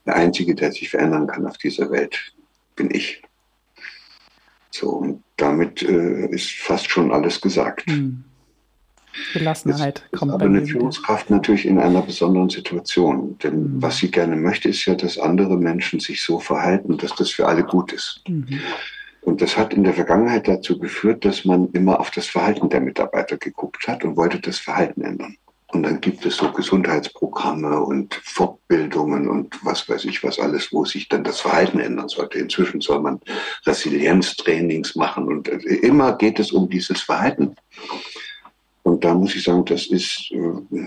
Der 0.05 0.15
Einzige, 0.15 0.55
der 0.55 0.71
sich 0.71 0.89
verändern 0.89 1.27
kann 1.27 1.45
auf 1.45 1.57
dieser 1.57 1.91
Welt, 1.91 2.33
bin 2.75 2.89
ich. 2.91 3.21
So, 4.71 4.89
und 4.89 5.23
damit 5.37 5.83
äh, 5.83 6.27
ist 6.27 6.51
fast 6.51 6.89
schon 6.89 7.11
alles 7.11 7.39
gesagt. 7.39 7.87
Mhm. 7.87 8.23
Gelassenheit 9.33 10.05
das 10.11 10.19
kommt 10.19 10.31
ist 10.31 10.35
aber 10.35 10.45
eine 10.45 10.65
Führungskraft 10.65 11.29
natürlich 11.29 11.65
in 11.65 11.79
einer 11.79 12.01
besonderen 12.01 12.49
Situation. 12.49 13.37
Denn 13.39 13.75
mhm. 13.75 13.81
was 13.81 13.97
sie 13.97 14.09
gerne 14.09 14.35
möchte, 14.37 14.69
ist 14.69 14.85
ja, 14.85 14.95
dass 14.95 15.17
andere 15.17 15.57
Menschen 15.57 15.99
sich 15.99 16.21
so 16.21 16.39
verhalten, 16.39 16.97
dass 16.97 17.13
das 17.15 17.31
für 17.31 17.47
alle 17.47 17.63
gut 17.63 17.91
ist. 17.91 18.21
Mhm. 18.27 18.61
Und 19.21 19.41
das 19.41 19.55
hat 19.55 19.73
in 19.73 19.83
der 19.83 19.93
Vergangenheit 19.93 20.47
dazu 20.47 20.79
geführt, 20.79 21.23
dass 21.25 21.45
man 21.45 21.69
immer 21.71 21.99
auf 21.99 22.11
das 22.11 22.27
Verhalten 22.27 22.69
der 22.69 22.81
Mitarbeiter 22.81 23.37
geguckt 23.37 23.87
hat 23.87 24.03
und 24.03 24.17
wollte 24.17 24.39
das 24.39 24.57
Verhalten 24.57 25.01
ändern. 25.01 25.37
Und 25.67 25.83
dann 25.83 26.01
gibt 26.01 26.25
es 26.25 26.35
so 26.35 26.51
Gesundheitsprogramme 26.51 27.79
und 27.79 28.15
Fortbildungen 28.15 29.29
und 29.29 29.57
was 29.63 29.87
weiß 29.87 30.03
ich 30.05 30.21
was 30.21 30.37
alles, 30.37 30.73
wo 30.73 30.83
sich 30.83 31.07
dann 31.07 31.23
das 31.23 31.39
Verhalten 31.39 31.79
ändern 31.79 32.09
sollte. 32.09 32.39
Inzwischen 32.39 32.81
soll 32.81 32.99
man 32.99 33.21
Resilienztrainings 33.65 34.95
machen 34.95 35.27
und 35.27 35.47
immer 35.47 36.17
geht 36.17 36.39
es 36.39 36.51
um 36.51 36.69
dieses 36.69 37.01
Verhalten. 37.01 37.55
Und 38.83 39.05
da 39.05 39.13
muss 39.13 39.35
ich 39.35 39.43
sagen, 39.43 39.63
das 39.63 39.87
ist, 39.87 40.31
äh, 40.31 40.81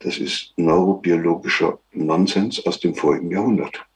das 0.00 0.18
ist 0.18 0.52
neurobiologischer 0.56 1.78
Nonsens 1.92 2.66
aus 2.66 2.80
dem 2.80 2.94
vorigen 2.94 3.30
Jahrhundert 3.30 3.86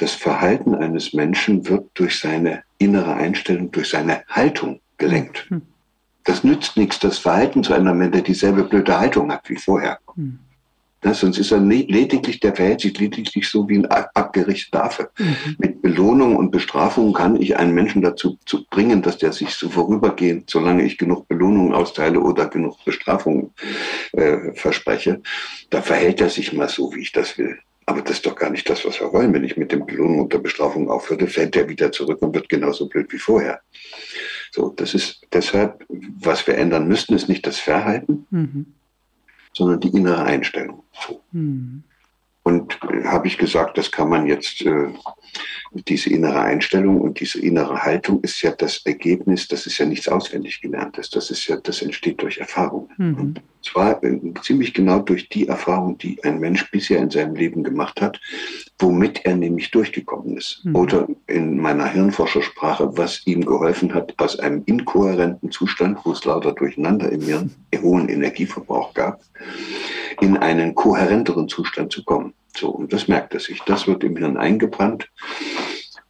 das 0.00 0.12
Verhalten 0.12 0.74
eines 0.74 1.12
Menschen 1.12 1.68
wird 1.68 1.90
durch 1.94 2.18
seine 2.18 2.62
innere 2.78 3.14
Einstellung, 3.14 3.70
durch 3.70 3.90
seine 3.90 4.24
Haltung 4.28 4.80
gelenkt. 4.98 5.46
Hm. 5.48 5.62
Das 6.24 6.44
nützt 6.44 6.76
nichts, 6.76 6.98
das 6.98 7.18
Verhalten 7.18 7.62
zu 7.62 7.72
ändern, 7.74 8.00
wenn 8.00 8.12
er 8.12 8.22
dieselbe 8.22 8.64
blöde 8.64 8.98
Haltung 8.98 9.32
hat 9.32 9.48
wie 9.48 9.56
vorher. 9.56 9.98
Hm. 10.14 10.38
Das, 11.02 11.20
sonst 11.20 11.38
ist 11.38 11.50
er 11.50 11.60
lediglich, 11.60 12.40
der 12.40 12.54
verhält 12.54 12.82
sich 12.82 12.98
lediglich 12.98 13.48
so 13.48 13.66
wie 13.68 13.78
ein 13.78 13.86
abgerichteter 13.86 14.84
Affe. 14.84 15.10
Mhm. 15.18 15.56
Mit 15.56 15.82
Belohnung 15.82 16.36
und 16.36 16.50
Bestrafung 16.50 17.14
kann 17.14 17.40
ich 17.40 17.56
einen 17.56 17.72
Menschen 17.72 18.02
dazu 18.02 18.38
zu 18.44 18.66
bringen, 18.66 19.00
dass 19.00 19.16
der 19.16 19.32
sich 19.32 19.50
so 19.50 19.70
vorübergehend, 19.70 20.50
solange 20.50 20.82
ich 20.84 20.98
genug 20.98 21.26
Belohnung 21.26 21.72
austeile 21.72 22.20
oder 22.20 22.48
genug 22.48 22.84
Bestrafung 22.84 23.54
äh, 24.12 24.52
verspreche, 24.52 25.22
da 25.70 25.80
verhält 25.80 26.20
er 26.20 26.28
sich 26.28 26.52
mal 26.52 26.68
so, 26.68 26.94
wie 26.94 27.00
ich 27.00 27.12
das 27.12 27.38
will. 27.38 27.58
Aber 27.90 28.02
das 28.02 28.18
ist 28.18 28.26
doch 28.26 28.36
gar 28.36 28.50
nicht 28.50 28.70
das, 28.70 28.84
was 28.84 29.00
wir 29.00 29.12
wollen. 29.12 29.32
Wenn 29.32 29.42
ich 29.42 29.56
mit 29.56 29.72
dem 29.72 29.84
Belohnung 29.84 30.20
und 30.20 30.32
der 30.32 30.38
Bestrafung 30.38 30.88
aufhöre, 30.88 31.26
fällt 31.26 31.56
er 31.56 31.68
wieder 31.68 31.90
zurück 31.90 32.22
und 32.22 32.32
wird 32.32 32.48
genauso 32.48 32.88
blöd 32.88 33.12
wie 33.12 33.18
vorher. 33.18 33.62
So, 34.52 34.68
das 34.68 34.94
ist 34.94 35.26
deshalb, 35.32 35.84
was 35.88 36.46
wir 36.46 36.56
ändern 36.56 36.86
müssten, 36.86 37.14
ist 37.14 37.28
nicht 37.28 37.44
das 37.44 37.58
Verhalten, 37.58 38.28
mhm. 38.30 38.66
sondern 39.52 39.80
die 39.80 39.88
innere 39.88 40.22
Einstellung. 40.22 40.84
So. 41.04 41.20
Mhm. 41.32 41.82
Und 42.44 42.78
äh, 42.88 43.06
habe 43.06 43.26
ich 43.26 43.38
gesagt, 43.38 43.76
das 43.76 43.90
kann 43.90 44.08
man 44.08 44.28
jetzt, 44.28 44.62
äh, 44.62 44.86
diese 45.88 46.10
innere 46.10 46.42
Einstellung 46.42 47.00
und 47.00 47.18
diese 47.18 47.40
innere 47.40 47.82
Haltung 47.82 48.20
ist 48.22 48.40
ja 48.42 48.52
das 48.52 48.86
Ergebnis, 48.86 49.48
das 49.48 49.66
ist 49.66 49.78
ja 49.78 49.86
nichts 49.86 50.06
auswendig 50.06 50.60
gelerntes, 50.60 51.10
das 51.10 51.32
ist 51.32 51.44
ja, 51.48 51.56
das 51.56 51.82
entsteht 51.82 52.22
durch 52.22 52.38
Erfahrung. 52.38 52.88
Mhm. 52.98 53.34
Zwar 53.62 54.02
äh, 54.02 54.18
ziemlich 54.42 54.72
genau 54.74 55.00
durch 55.00 55.28
die 55.28 55.48
Erfahrung, 55.48 55.98
die 55.98 56.22
ein 56.24 56.40
Mensch 56.40 56.70
bisher 56.70 56.98
in 56.98 57.10
seinem 57.10 57.34
Leben 57.34 57.62
gemacht 57.62 58.00
hat, 58.00 58.20
womit 58.78 59.24
er 59.24 59.36
nämlich 59.36 59.70
durchgekommen 59.70 60.36
ist. 60.36 60.64
Mhm. 60.64 60.76
Oder 60.76 61.08
in 61.26 61.60
meiner 61.60 61.86
Hirnforschersprache, 61.86 62.96
was 62.96 63.26
ihm 63.26 63.44
geholfen 63.44 63.92
hat, 63.94 64.14
aus 64.18 64.38
einem 64.38 64.62
inkohärenten 64.66 65.50
Zustand, 65.50 65.98
wo 66.04 66.12
es 66.12 66.24
lauter 66.24 66.52
Durcheinander 66.52 67.10
im 67.10 67.22
Hirn, 67.22 67.54
hohen 67.82 68.08
Energieverbrauch 68.08 68.94
gab, 68.94 69.20
in 70.20 70.36
einen 70.36 70.74
kohärenteren 70.74 71.48
Zustand 71.48 71.92
zu 71.92 72.04
kommen. 72.04 72.34
So, 72.56 72.70
und 72.70 72.92
das 72.92 73.08
merkt 73.08 73.34
er 73.34 73.40
sich. 73.40 73.60
Das 73.66 73.86
wird 73.86 74.02
im 74.04 74.16
Hirn 74.16 74.36
eingebrannt. 74.36 75.08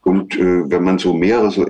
Und 0.03 0.37
äh, 0.37 0.71
wenn 0.71 0.85
man 0.85 0.99
so 0.99 1.13
mehrere 1.13 1.51
so 1.51 1.67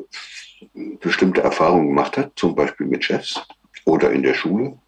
bestimmte 1.00 1.42
Erfahrungen 1.42 1.88
gemacht 1.88 2.16
hat, 2.16 2.32
zum 2.36 2.54
Beispiel 2.54 2.86
mit 2.86 3.04
Chefs 3.04 3.40
oder 3.84 4.10
in 4.10 4.22
der 4.22 4.34
Schule, 4.34 4.78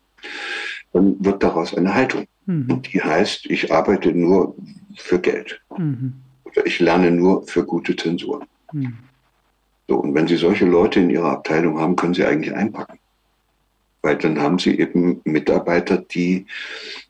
dann 0.93 1.25
wird 1.25 1.43
daraus 1.43 1.75
eine 1.75 1.95
Haltung. 1.95 2.27
Mhm. 2.47 2.71
Und 2.71 2.93
die 2.93 3.03
heißt, 3.03 3.47
ich 3.47 3.73
arbeite 3.73 4.13
nur 4.13 4.55
für 4.97 5.19
Geld. 5.19 5.61
Mhm. 5.77 6.15
Oder 6.45 6.67
ich 6.67 6.81
lerne 6.81 7.11
nur 7.11 7.47
für 7.47 7.65
gute 7.65 7.97
Zensuren. 7.97 8.47
Mhm. 8.73 8.99
So, 9.89 9.97
und 9.97 10.15
wenn 10.15 10.27
Sie 10.27 10.37
solche 10.37 10.65
Leute 10.65 11.01
in 11.01 11.11
Ihrer 11.11 11.33
Abteilung 11.33 11.79
haben, 11.79 11.97
können 11.97 12.15
Sie 12.15 12.25
eigentlich 12.25 12.55
einpacken. 12.55 12.99
Weil 14.03 14.17
dann 14.17 14.41
haben 14.41 14.59
sie 14.59 14.79
eben 14.79 15.21
Mitarbeiter, 15.25 15.97
die 15.97 16.47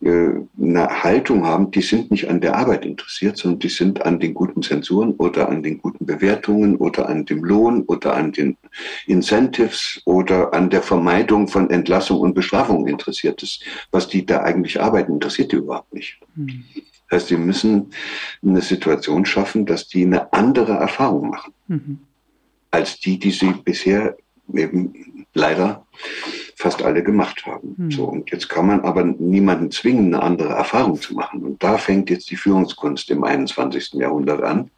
äh, 0.03 0.29
eine 0.61 1.03
Haltung 1.03 1.45
haben, 1.45 1.71
die 1.71 1.83
sind 1.83 2.11
nicht 2.11 2.29
an 2.29 2.41
der 2.41 2.57
Arbeit 2.57 2.85
interessiert, 2.85 3.39
sondern 3.39 3.61
die 3.61 3.69
sind 3.69 4.03
an 4.05 4.21
den 4.21 4.35
guten 4.35 4.63
Zensuren 4.63 5.13
oder 5.15 5.49
an 5.49 5.63
den 5.63 5.79
guten 5.79 6.05
Bewertungen 6.05 6.77
oder 6.77 7.09
an 7.09 7.25
dem 7.25 7.43
Lohn 7.43 7.83
oder 7.83 8.15
an 8.15 8.33
den 8.33 8.57
Incentives 9.07 10.01
oder 10.05 10.53
an 10.53 10.71
der 10.71 10.83
Vermeidung 10.83 11.49
von 11.49 11.71
Entlassung 11.71 12.21
und 12.21 12.35
Bestrafung 12.35 12.87
interessiert 12.87 13.43
ist. 13.43 13.63
Was 13.91 14.09
die 14.09 14.25
da 14.25 14.43
eigentlich 14.43 14.81
arbeiten, 14.81 15.15
interessiert 15.15 15.53
die 15.53 15.57
überhaupt 15.57 15.93
nicht. 15.95 16.19
Mhm. 16.35 16.65
Das 17.09 17.23
heißt, 17.23 17.29
sie 17.29 17.37
müssen 17.37 17.91
eine 18.43 18.63
Situation 18.63 19.25
schaffen, 19.25 19.67
dass 19.67 19.89
die 19.89 20.05
eine 20.05 20.33
andere 20.33 20.73
Erfahrung 20.73 21.31
machen. 21.31 21.53
Mhm. 21.69 21.99
als 22.71 22.99
die, 23.01 23.19
die 23.19 23.31
sie 23.31 23.53
bisher 23.53 24.17
eben 24.53 25.27
leider 25.35 25.87
fast 26.63 26.83
alle 26.83 27.03
gemacht 27.03 27.45
haben. 27.45 27.75
Mhm. 27.77 27.91
So, 27.91 28.05
und 28.05 28.31
jetzt 28.31 28.49
kann 28.49 28.69
man 28.69 28.81
aber 28.83 29.03
niemanden 29.03 29.73
zwingen, 29.73 30.15
eine 30.15 30.23
andere 30.23 30.51
Erfahrung 30.51 31.01
zu 31.01 31.15
machen. 31.15 31.43
Und 31.43 31.63
da 31.63 31.77
fängt 31.77 32.09
jetzt 32.09 32.31
die 32.31 32.37
Führungskunst 32.37 33.11
im 33.11 33.25
21. 33.25 33.95
Jahrhundert 33.95 34.43
an. 34.43 34.71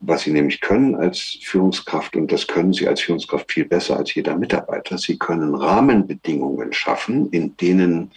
Was 0.00 0.22
sie 0.22 0.32
nämlich 0.32 0.60
können 0.60 0.94
als 0.94 1.38
Führungskraft, 1.42 2.16
und 2.16 2.32
das 2.32 2.46
können 2.46 2.72
sie 2.72 2.88
als 2.88 3.02
Führungskraft 3.02 3.52
viel 3.52 3.66
besser 3.66 3.98
als 3.98 4.14
jeder 4.14 4.36
Mitarbeiter, 4.36 4.98
sie 4.98 5.18
können 5.18 5.54
Rahmenbedingungen 5.54 6.72
schaffen, 6.72 7.30
in 7.30 7.56
denen 7.56 8.10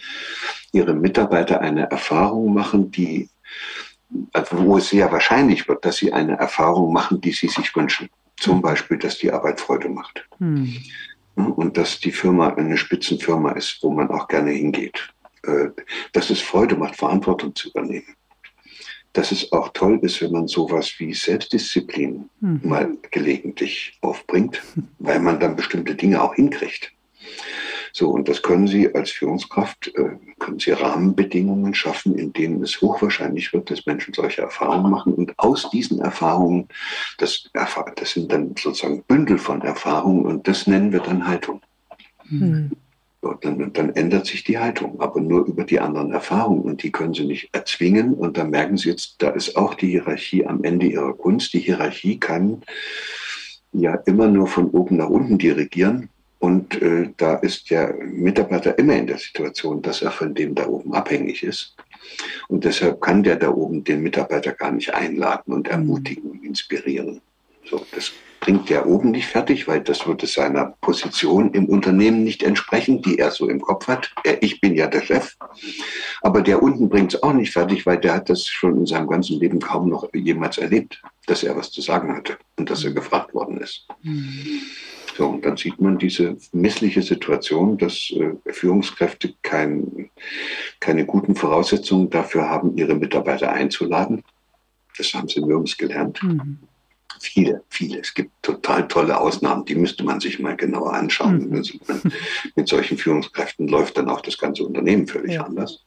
ihre 0.72 0.94
Mitarbeiter 0.94 1.60
eine 1.60 1.90
Erfahrung 1.90 2.52
machen, 2.52 2.90
die, 2.90 3.28
also 4.32 4.58
wo 4.58 4.78
es 4.78 4.88
sehr 4.88 5.10
wahrscheinlich 5.12 5.68
wird, 5.68 5.84
dass 5.84 5.96
sie 5.96 6.12
eine 6.12 6.38
Erfahrung 6.38 6.92
machen, 6.92 7.20
die 7.20 7.32
sie 7.32 7.48
sich 7.48 7.74
wünschen. 7.76 8.08
Zum 8.36 8.62
Beispiel, 8.62 8.98
dass 8.98 9.18
die 9.18 9.32
Arbeit 9.32 9.60
Freude 9.60 9.88
macht. 9.88 10.26
Hm. 10.38 10.74
Und 11.46 11.76
dass 11.76 12.00
die 12.00 12.12
Firma 12.12 12.54
eine 12.54 12.76
Spitzenfirma 12.76 13.52
ist, 13.52 13.78
wo 13.82 13.90
man 13.90 14.10
auch 14.10 14.28
gerne 14.28 14.50
hingeht. 14.50 15.12
Äh, 15.44 15.70
dass 16.12 16.30
es 16.30 16.40
Freude 16.40 16.76
macht, 16.76 16.96
Verantwortung 16.96 17.54
zu 17.54 17.70
übernehmen. 17.70 18.16
Dass 19.12 19.32
es 19.32 19.50
auch 19.52 19.70
toll 19.72 19.98
ist, 20.02 20.20
wenn 20.20 20.32
man 20.32 20.48
sowas 20.48 20.92
wie 20.98 21.14
Selbstdisziplin 21.14 22.28
hm. 22.40 22.60
mal 22.62 22.96
gelegentlich 23.10 23.96
aufbringt, 24.00 24.62
weil 24.98 25.20
man 25.20 25.40
dann 25.40 25.56
bestimmte 25.56 25.94
Dinge 25.94 26.20
auch 26.22 26.34
hinkriegt. 26.34 26.92
So, 27.98 28.10
und 28.10 28.28
das 28.28 28.42
können 28.42 28.68
Sie 28.68 28.94
als 28.94 29.10
Führungskraft, 29.10 29.92
äh, 29.96 30.10
können 30.38 30.60
Sie 30.60 30.70
Rahmenbedingungen 30.70 31.74
schaffen, 31.74 32.16
in 32.16 32.32
denen 32.32 32.62
es 32.62 32.80
hochwahrscheinlich 32.80 33.52
wird, 33.52 33.72
dass 33.72 33.86
Menschen 33.86 34.14
solche 34.14 34.40
Erfahrungen 34.40 34.88
machen. 34.88 35.14
Und 35.14 35.36
aus 35.36 35.68
diesen 35.70 35.98
Erfahrungen, 35.98 36.68
das, 37.18 37.50
das 37.52 38.10
sind 38.12 38.30
dann 38.30 38.54
sozusagen 38.56 39.02
Bündel 39.02 39.36
von 39.36 39.62
Erfahrungen 39.62 40.26
und 40.26 40.46
das 40.46 40.68
nennen 40.68 40.92
wir 40.92 41.00
dann 41.00 41.26
Haltung. 41.26 41.60
Mhm. 42.28 42.70
So, 43.20 43.32
dann, 43.32 43.72
dann 43.72 43.90
ändert 43.96 44.26
sich 44.26 44.44
die 44.44 44.60
Haltung, 44.60 45.00
aber 45.00 45.20
nur 45.20 45.46
über 45.46 45.64
die 45.64 45.80
anderen 45.80 46.12
Erfahrungen 46.12 46.62
und 46.62 46.84
die 46.84 46.92
können 46.92 47.14
Sie 47.14 47.24
nicht 47.24 47.48
erzwingen. 47.52 48.14
Und 48.14 48.36
da 48.36 48.44
merken 48.44 48.76
Sie 48.76 48.90
jetzt, 48.90 49.16
da 49.18 49.30
ist 49.30 49.56
auch 49.56 49.74
die 49.74 49.88
Hierarchie 49.88 50.46
am 50.46 50.62
Ende 50.62 50.86
Ihrer 50.86 51.14
Kunst. 51.14 51.52
Die 51.52 51.58
Hierarchie 51.58 52.20
kann 52.20 52.62
ja 53.72 53.96
immer 54.06 54.28
nur 54.28 54.46
von 54.46 54.70
oben 54.70 54.98
nach 54.98 55.08
unten 55.08 55.36
dirigieren 55.36 56.10
und 56.38 56.80
äh, 56.80 57.10
da 57.16 57.34
ist 57.36 57.70
der 57.70 57.94
Mitarbeiter 57.94 58.78
immer 58.78 58.94
in 58.94 59.06
der 59.06 59.18
Situation, 59.18 59.82
dass 59.82 60.02
er 60.02 60.12
von 60.12 60.34
dem 60.34 60.54
da 60.54 60.66
oben 60.66 60.94
abhängig 60.94 61.42
ist. 61.42 61.74
Und 62.48 62.64
deshalb 62.64 63.00
kann 63.00 63.22
der 63.22 63.36
da 63.36 63.50
oben 63.50 63.82
den 63.84 64.02
Mitarbeiter 64.02 64.52
gar 64.52 64.70
nicht 64.70 64.94
einladen 64.94 65.52
und 65.52 65.68
ermutigen 65.68 66.30
und 66.30 66.44
inspirieren. 66.44 67.20
So, 67.68 67.84
das 67.92 68.12
bringt 68.40 68.70
der 68.70 68.86
oben 68.86 69.10
nicht 69.10 69.26
fertig, 69.26 69.66
weil 69.66 69.80
das 69.80 70.06
würde 70.06 70.26
seiner 70.26 70.74
Position 70.80 71.52
im 71.52 71.66
Unternehmen 71.66 72.22
nicht 72.22 72.42
entsprechen, 72.42 73.02
die 73.02 73.18
er 73.18 73.32
so 73.32 73.48
im 73.48 73.60
Kopf 73.60 73.88
hat. 73.88 74.12
Er, 74.24 74.42
ich 74.42 74.60
bin 74.60 74.76
ja 74.76 74.86
der 74.86 75.02
Chef. 75.02 75.36
Aber 76.22 76.40
der 76.40 76.62
unten 76.62 76.88
bringt 76.88 77.14
es 77.14 77.22
auch 77.22 77.32
nicht 77.32 77.52
fertig, 77.52 77.84
weil 77.84 77.98
der 77.98 78.14
hat 78.14 78.30
das 78.30 78.46
schon 78.46 78.78
in 78.78 78.86
seinem 78.86 79.08
ganzen 79.08 79.40
Leben 79.40 79.58
kaum 79.58 79.88
noch 79.88 80.08
jemals 80.14 80.56
erlebt, 80.58 81.02
dass 81.26 81.42
er 81.42 81.56
was 81.56 81.70
zu 81.72 81.80
sagen 81.80 82.14
hatte 82.16 82.38
und 82.56 82.70
dass 82.70 82.84
er 82.84 82.92
gefragt 82.92 83.34
worden 83.34 83.58
ist. 83.58 83.86
Mhm. 84.02 84.62
So, 85.18 85.26
und 85.26 85.44
dann 85.44 85.56
sieht 85.56 85.80
man 85.80 85.98
diese 85.98 86.36
missliche 86.52 87.02
Situation, 87.02 87.76
dass 87.76 88.12
äh, 88.12 88.52
Führungskräfte 88.52 89.34
kein, 89.42 90.10
keine 90.78 91.04
guten 91.06 91.34
Voraussetzungen 91.34 92.08
dafür 92.08 92.48
haben, 92.48 92.76
ihre 92.76 92.94
Mitarbeiter 92.94 93.50
einzuladen. 93.52 94.22
Das 94.96 95.12
haben 95.14 95.26
sie 95.26 95.40
nirgends 95.40 95.76
gelernt. 95.76 96.22
Mhm. 96.22 96.58
Viele, 97.18 97.64
viele. 97.68 97.98
Es 97.98 98.14
gibt 98.14 98.30
total 98.42 98.86
tolle 98.86 99.20
Ausnahmen, 99.20 99.64
die 99.64 99.74
müsste 99.74 100.04
man 100.04 100.20
sich 100.20 100.38
mal 100.38 100.54
genauer 100.54 100.94
anschauen. 100.94 101.48
Mhm. 101.48 101.64
Man, 101.88 102.00
mit 102.54 102.68
solchen 102.68 102.96
Führungskräften 102.96 103.66
läuft 103.66 103.96
dann 103.96 104.08
auch 104.08 104.20
das 104.20 104.38
ganze 104.38 104.62
Unternehmen 104.62 105.08
völlig 105.08 105.32
ja. 105.32 105.42
anders. 105.42 105.84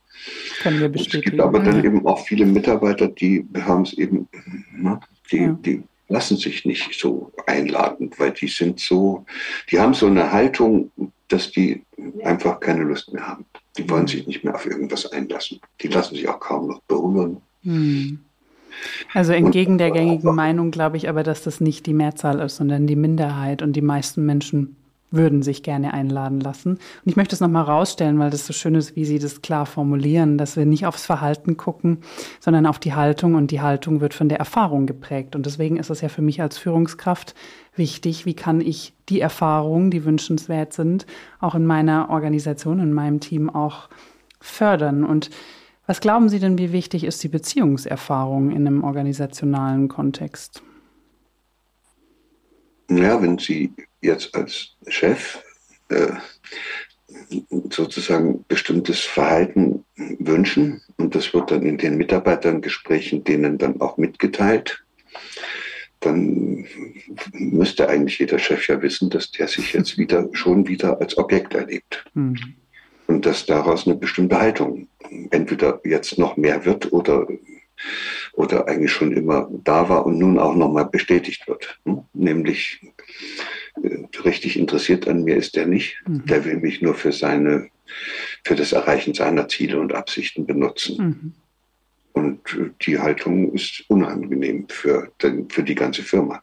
Es 0.94 1.10
gibt 1.10 1.40
aber 1.40 1.62
dann 1.62 1.86
eben 1.86 2.06
auch 2.06 2.20
viele 2.26 2.46
Mitarbeiter, 2.46 3.08
die 3.08 3.48
haben 3.62 3.84
es 3.84 3.94
eben, 3.94 4.28
ne, 4.74 5.00
die, 5.32 5.38
ja. 5.38 5.58
die 5.66 5.84
lassen 6.12 6.38
sich 6.38 6.66
nicht 6.66 7.00
so 7.00 7.32
einladen, 7.48 8.12
weil 8.18 8.32
die 8.32 8.48
sind 8.48 8.80
so, 8.80 9.26
die 9.70 9.80
haben 9.80 9.94
so 9.94 10.08
eine 10.08 10.32
Haltung, 10.32 10.92
dass 11.28 11.52
die 11.52 11.84
einfach 12.24 12.60
keine 12.60 12.84
Lust 12.84 13.14
mehr 13.14 13.26
haben. 13.26 13.46
Die 13.78 13.90
wollen 13.90 14.08
sich 14.08 14.28
nicht 14.28 14.44
mehr 14.44 14.54
auf 14.54 14.66
irgendwas 14.66 15.12
einlassen. 15.12 15.60
Die 15.82 15.88
lassen 15.88 16.16
sich 16.16 16.28
auch 16.28 16.40
kaum 16.40 16.68
noch 16.68 16.82
berühren. 16.82 17.38
Hm. 17.64 18.20
Also 19.14 19.34
entgegen 19.34 19.78
der 19.78 19.92
gängigen 19.92 20.34
Meinung 20.34 20.72
glaube 20.72 20.98
ich 20.98 21.10
aber, 21.10 21.24
dass 21.24 21.44
das 21.44 21.62
nicht 21.62 21.86
die 21.86 21.94
Mehrzahl 21.94 22.40
ist, 22.40 22.58
sondern 22.58 22.88
die 22.88 22.96
Minderheit 22.96 23.62
und 23.62 23.74
die 23.74 23.82
meisten 23.82 24.26
Menschen 24.26 24.76
würden 25.12 25.44
sich 25.44 25.62
gerne 25.62 25.94
einladen 25.94 26.40
lassen. 26.40 26.72
Und 26.72 26.80
ich 27.06 27.16
möchte 27.18 27.36
es 27.36 27.42
nochmal 27.42 27.64
rausstellen, 27.64 28.18
weil 28.18 28.30
das 28.30 28.48
so 28.48 28.54
schön 28.54 28.76
ist, 28.76 28.96
wie 28.96 29.06
Sie 29.06 29.20
das 29.20 29.42
klar 29.42 29.66
formulieren, 29.66 30.38
dass 30.38 30.56
wir 30.56 30.66
nicht 30.66 30.86
aufs 30.86 31.06
Verhalten 31.06 31.58
gucken, 31.58 32.00
sondern 32.40 32.66
auf 32.66 32.80
die 32.80 32.94
Haltung 32.94 33.36
und 33.36 33.52
die 33.52 33.62
Haltung 33.62 34.02
wird 34.02 34.14
von 34.14 34.30
der 34.30 34.40
Erfahrung 34.40 34.86
geprägt. 34.86 35.36
Und 35.36 35.46
deswegen 35.46 35.78
ist 35.78 35.90
es 35.90 36.02
ja 36.02 36.10
für 36.10 36.22
mich 36.22 36.42
als 36.42 36.58
Führungskraft 36.58 37.36
wichtig, 37.76 38.26
wie 38.26 38.34
kann 38.34 38.62
ich 38.62 38.94
die 39.10 39.20
Erfahrungen, 39.22 39.92
die 39.92 40.06
wünschenswert 40.06 40.74
sind, 40.74 41.06
auch 41.40 41.56
in 41.56 41.66
meiner 41.66 42.10
Organisation, 42.10 42.80
in 42.80 42.94
meinem 42.94 43.20
Team 43.20 43.50
auch 43.50 43.90
fördern. 44.40 45.04
Und 45.04 45.30
was 45.88 46.00
glauben 46.00 46.30
Sie 46.30 46.40
denn, 46.40 46.58
wie 46.58 46.72
wichtig 46.72 47.04
ist 47.04 47.22
die 47.24 47.28
Beziehungserfahrung 47.28 48.52
in 48.52 48.66
einem 48.66 48.84
organisationalen 48.84 49.90
Kontext? 49.90 50.64
Ja, 52.90 53.22
wenn 53.22 53.38
Sie 53.38 53.74
jetzt 54.02 54.36
als 54.36 54.76
Chef 54.88 55.40
äh, 55.90 56.14
sozusagen 57.70 58.44
bestimmtes 58.48 59.02
Verhalten 59.02 59.86
wünschen 60.20 60.82
und 60.98 61.16
das 61.16 61.34
wird 61.34 61.52
dann 61.52 61.64
in 61.64 61.78
den 61.78 61.98
Mitarbeitergesprächen 61.98 63.24
denen 63.24 63.58
dann 63.58 63.80
auch 63.82 63.98
mitgeteilt, 63.98 64.84
dann 66.00 66.66
müsste 67.34 67.88
eigentlich 67.88 68.20
jeder 68.20 68.40
Chef 68.40 68.68
ja 68.68 68.82
wissen, 68.82 69.10
dass 69.10 69.32
der 69.32 69.48
sich 69.48 69.74
jetzt 69.74 69.98
wieder 69.98 70.28
schon 70.34 70.68
wieder 70.68 71.00
als 71.00 71.18
Objekt 71.18 71.54
erlebt. 71.54 72.06
Mhm. 72.14 72.38
Und 73.08 73.26
dass 73.26 73.46
daraus 73.46 73.86
eine 73.86 73.96
bestimmte 73.96 74.40
Haltung 74.40 74.88
entweder 75.32 75.82
jetzt 75.84 76.18
noch 76.18 76.38
mehr 76.38 76.66
wird 76.66 76.92
oder 76.94 77.28
oder 78.34 78.68
eigentlich 78.68 78.92
schon 78.92 79.12
immer 79.12 79.50
da 79.64 79.90
war 79.90 80.06
und 80.06 80.18
nun 80.18 80.38
auch 80.38 80.56
nochmal 80.56 80.86
bestätigt 80.86 81.48
wird. 81.48 81.80
Hm? 81.86 82.04
Nämlich 82.14 82.80
richtig 84.24 84.58
interessiert 84.58 85.08
an 85.08 85.24
mir 85.24 85.38
ist 85.38 85.56
der 85.56 85.66
nicht. 85.66 86.02
Mhm. 86.08 86.26
Der 86.26 86.46
will 86.46 86.58
mich 86.58 86.82
nur 86.82 86.96
für 86.96 87.12
seine, 87.12 87.70
für 88.44 88.56
das 88.56 88.72
Erreichen 88.72 89.14
seiner 89.14 89.48
Ziele 89.48 89.80
und 89.80 89.94
Absichten 89.94 90.46
benutzen. 90.46 90.98
Mhm. 90.98 91.34
Und 92.14 92.54
äh, 92.54 92.72
die 92.86 93.00
Haltung 93.00 93.54
ist 93.54 93.86
unangenehm 93.88 94.68
für, 94.70 95.12
den, 95.22 95.50
für 95.50 95.64
die 95.64 95.76
ganze 95.76 96.04
Firma. 96.04 96.42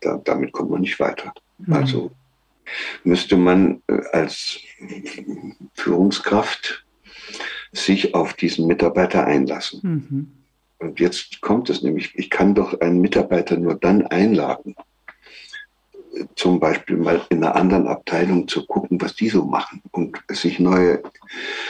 Da, 0.00 0.20
damit 0.24 0.52
kommt 0.52 0.70
man 0.70 0.80
nicht 0.80 0.98
weiter. 1.00 1.32
Mhm. 1.58 1.72
Also 1.72 2.10
müsste 3.04 3.36
man 3.36 3.82
äh, 3.88 4.00
als 4.12 4.58
Führungskraft 5.74 6.84
sich 7.72 8.14
auf 8.14 8.34
diesen 8.34 8.66
Mitarbeiter 8.66 9.26
einlassen. 9.26 9.80
Mhm. 9.82 10.32
Und 10.78 11.00
jetzt 11.00 11.40
kommt 11.40 11.70
es 11.70 11.82
nämlich, 11.82 12.14
ich 12.14 12.30
kann 12.30 12.54
doch 12.54 12.80
einen 12.80 13.00
Mitarbeiter 13.00 13.56
nur 13.56 13.74
dann 13.74 14.06
einladen, 14.06 14.74
zum 16.36 16.60
Beispiel 16.60 16.96
mal 16.96 17.20
in 17.30 17.44
einer 17.44 17.56
anderen 17.56 17.86
Abteilung 17.86 18.48
zu 18.48 18.66
gucken, 18.66 19.00
was 19.00 19.14
die 19.14 19.28
so 19.28 19.44
machen 19.44 19.82
und 19.92 20.18
sich 20.28 20.58
neue 20.58 21.02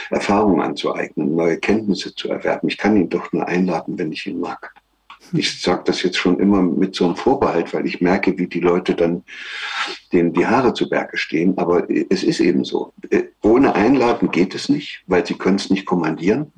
Erfahrungen 0.09 0.61
anzueignen, 0.61 1.35
neue 1.35 1.57
Kenntnisse 1.57 2.13
zu 2.15 2.29
erwerben. 2.29 2.67
Ich 2.67 2.77
kann 2.77 2.97
ihn 2.97 3.09
doch 3.09 3.31
nur 3.33 3.47
einladen, 3.47 3.97
wenn 3.97 4.11
ich 4.11 4.27
ihn 4.27 4.39
mag. 4.39 4.73
Ich 5.33 5.61
sage 5.61 5.83
das 5.85 6.03
jetzt 6.03 6.17
schon 6.17 6.39
immer 6.39 6.61
mit 6.61 6.95
so 6.95 7.05
einem 7.05 7.15
Vorbehalt, 7.15 7.73
weil 7.73 7.85
ich 7.87 7.99
merke, 7.99 8.37
wie 8.37 8.47
die 8.47 8.59
Leute 8.59 8.93
dann 8.93 9.23
denen 10.13 10.33
die 10.33 10.45
Haare 10.45 10.73
zu 10.73 10.87
Berge 10.87 11.17
stehen. 11.17 11.57
Aber 11.57 11.87
es 11.89 12.23
ist 12.23 12.39
eben 12.39 12.63
so. 12.63 12.93
Ohne 13.41 13.73
Einladen 13.73 14.29
geht 14.29 14.53
es 14.53 14.69
nicht, 14.69 15.03
weil 15.07 15.25
sie 15.25 15.33
können 15.33 15.55
es 15.55 15.69
nicht 15.69 15.85
kommandieren. 15.85 16.51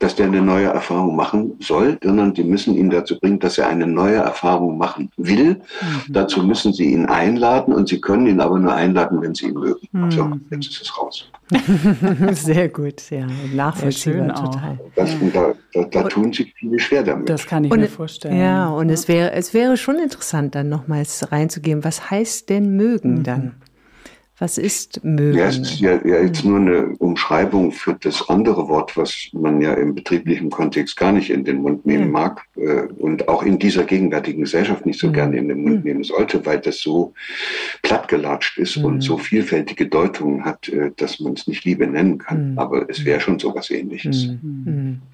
Dass 0.00 0.14
der 0.14 0.26
eine 0.26 0.40
neue 0.40 0.66
Erfahrung 0.66 1.16
machen 1.16 1.56
soll, 1.60 1.98
sondern 2.02 2.32
die 2.32 2.44
müssen 2.44 2.76
ihn 2.76 2.88
dazu 2.88 3.18
bringen, 3.18 3.40
dass 3.40 3.58
er 3.58 3.68
eine 3.68 3.86
neue 3.86 4.16
Erfahrung 4.16 4.78
machen 4.78 5.10
will. 5.16 5.54
Mhm. 5.54 6.12
Dazu 6.12 6.42
müssen 6.42 6.72
sie 6.72 6.92
ihn 6.92 7.06
einladen 7.06 7.74
und 7.74 7.88
sie 7.88 8.00
können 8.00 8.26
ihn 8.28 8.40
aber 8.40 8.58
nur 8.58 8.72
einladen, 8.72 9.20
wenn 9.20 9.34
sie 9.34 9.46
ihn 9.46 9.54
mögen. 9.54 9.88
Mhm. 9.90 10.10
So, 10.10 10.30
jetzt 10.50 10.70
ist 10.70 10.82
es 10.82 10.98
raus. 10.98 11.30
Sehr 12.32 12.68
gut, 12.68 13.10
ja, 13.10 13.26
nachvollziehbar 13.54 14.34
total. 14.34 14.78
Das, 14.94 15.16
da, 15.32 15.54
da, 15.72 15.84
da 15.84 16.02
tun 16.04 16.32
sich 16.32 16.54
viele 16.54 16.78
schwer 16.78 17.02
damit. 17.02 17.28
Das 17.28 17.46
kann 17.46 17.64
ich 17.64 17.72
und, 17.72 17.80
mir 17.80 17.88
vorstellen. 17.88 18.38
Ja, 18.38 18.68
und 18.68 18.88
ja. 18.88 18.94
es 18.94 19.08
wäre, 19.08 19.32
es 19.32 19.54
wäre 19.54 19.76
schon 19.76 19.98
interessant, 19.98 20.54
dann 20.54 20.68
nochmals 20.68 21.32
reinzugehen. 21.32 21.84
Was 21.84 22.10
heißt 22.10 22.50
denn 22.50 22.76
mögen 22.76 23.18
mhm. 23.18 23.22
dann? 23.22 23.54
Was 24.40 24.56
ist 24.56 25.02
mögen? 25.02 25.36
Ja, 25.36 25.48
ist 25.48 25.80
ja, 25.80 26.00
ja 26.04 26.22
jetzt 26.22 26.44
nur 26.44 26.60
eine 26.60 26.86
Umschreibung 26.98 27.72
für 27.72 27.94
das 27.94 28.28
andere 28.28 28.68
Wort, 28.68 28.96
was 28.96 29.28
man 29.32 29.60
ja 29.60 29.74
im 29.74 29.96
betrieblichen 29.96 30.48
Kontext 30.48 30.96
gar 30.96 31.10
nicht 31.10 31.30
in 31.30 31.42
den 31.42 31.60
Mund 31.60 31.84
nehmen 31.84 32.06
mhm. 32.06 32.12
mag 32.12 32.44
äh, 32.56 32.82
und 32.82 33.26
auch 33.26 33.42
in 33.42 33.58
dieser 33.58 33.82
gegenwärtigen 33.82 34.42
Gesellschaft 34.42 34.86
nicht 34.86 35.00
so 35.00 35.08
mhm. 35.08 35.12
gerne 35.12 35.38
in 35.38 35.48
den 35.48 35.62
Mund 35.62 35.78
mhm. 35.78 35.82
nehmen 35.82 36.04
sollte, 36.04 36.46
weil 36.46 36.60
das 36.60 36.78
so 36.78 37.14
plattgelatscht 37.82 38.58
ist 38.58 38.76
und 38.76 39.00
so 39.00 39.18
vielfältige 39.18 39.88
Deutungen 39.88 40.44
hat, 40.44 40.68
äh, 40.68 40.92
dass 40.96 41.18
man 41.18 41.32
es 41.32 41.48
nicht 41.48 41.64
Liebe 41.64 41.88
nennen 41.88 42.18
kann. 42.18 42.52
Aber 42.56 42.88
es 42.88 43.04
wäre 43.04 43.20
schon 43.20 43.40
so 43.40 43.52
was 43.56 43.70
ähnliches. 43.70 44.28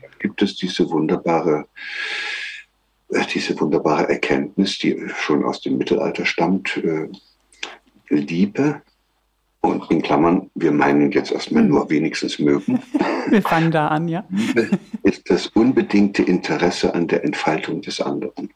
Da 0.03 0.09
gibt 0.19 0.43
es 0.43 0.57
diese 0.57 0.91
wunderbare 0.91 1.65
äh, 3.11 3.25
diese 3.33 3.59
wunderbare 3.59 4.09
Erkenntnis, 4.11 4.79
die 4.79 5.03
schon 5.17 5.45
aus 5.45 5.63
dem 5.63 5.79
Mittelalter 5.79 6.27
stammt, 6.27 6.79
Liebe 8.11 8.83
und 9.65 9.91
in 9.91 10.03
Klammern, 10.03 10.51
wir 10.55 10.73
meinen 10.73 11.11
jetzt 11.11 11.33
erstmal 11.33 11.63
hm. 11.63 11.71
nur 11.71 11.91
wenigstens 11.91 12.39
mögen. 12.39 12.81
Wir 13.31 13.41
fangen 13.41 13.71
da 13.71 13.89
an, 13.89 14.07
ja. 14.07 14.23
Ist 15.03 15.31
das 15.31 15.47
unbedingte 15.47 16.23
Interesse 16.23 16.95
an 16.95 17.09
der 17.09 17.25
Entfaltung 17.25 17.81
des 17.81 17.99
anderen. 17.99 18.51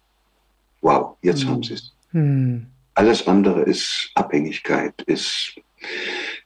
Wow, 0.82 1.16
jetzt 1.22 1.42
hm. 1.42 1.48
haben 1.48 1.62
Sie 1.62 1.74
es. 1.74 1.94
Hm. 2.10 2.66
Alles 2.94 3.26
andere 3.26 3.62
ist 3.62 4.10
Abhängigkeit, 4.14 4.92
ist, 5.06 5.54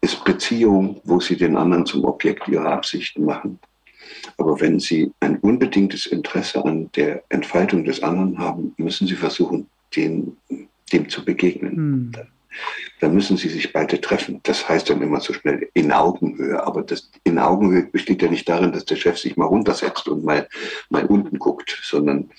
ist 0.01 0.25
Beziehung, 0.25 1.01
wo 1.03 1.19
Sie 1.19 1.37
den 1.37 1.57
anderen 1.57 1.85
zum 1.85 2.05
Objekt 2.05 2.47
Ihrer 2.47 2.71
Absichten 2.71 3.25
machen. 3.25 3.59
Aber 4.39 4.61
wenn 4.61 4.79
Sie 4.79 5.11
ein 5.19 5.39
unbedingtes 5.39 6.07
Interesse 6.07 6.65
an 6.65 6.89
der 6.95 7.25
Entfaltung 7.29 7.85
des 7.85 8.03
anderen 8.05 8.39
haben, 8.39 8.73
müssen 8.77 9.09
Sie 9.09 9.17
versuchen, 9.17 9.67
den, 9.97 10.37
dem 10.93 11.09
zu 11.09 11.25
begegnen. 11.25 11.75
Hm 11.75 12.13
dann 13.01 13.15
müssen 13.15 13.37
sie 13.37 13.49
sich 13.49 13.73
beide 13.73 14.01
treffen. 14.01 14.41
Das 14.43 14.69
heißt 14.69 14.91
dann 14.91 15.03
immer 15.03 15.21
so 15.21 15.33
schnell 15.33 15.69
in 15.75 15.93
Augenhöhe. 15.93 16.65
Aber 16.65 16.83
das 16.83 17.11
in 17.25 17.39
Augenhöhe 17.39 17.85
besteht 17.85 18.23
ja 18.23 18.29
nicht 18.29 18.49
darin, 18.49 18.73
dass 18.73 18.85
der 18.85 18.97
Chef 18.97 19.19
sich 19.19 19.37
mal 19.37 19.47
runtersetzt 19.47 20.09
und 20.09 20.25
mal, 20.25 20.49
mal 20.89 21.05
unten 21.07 21.39
guckt, 21.39 21.79
sondern 21.83 22.31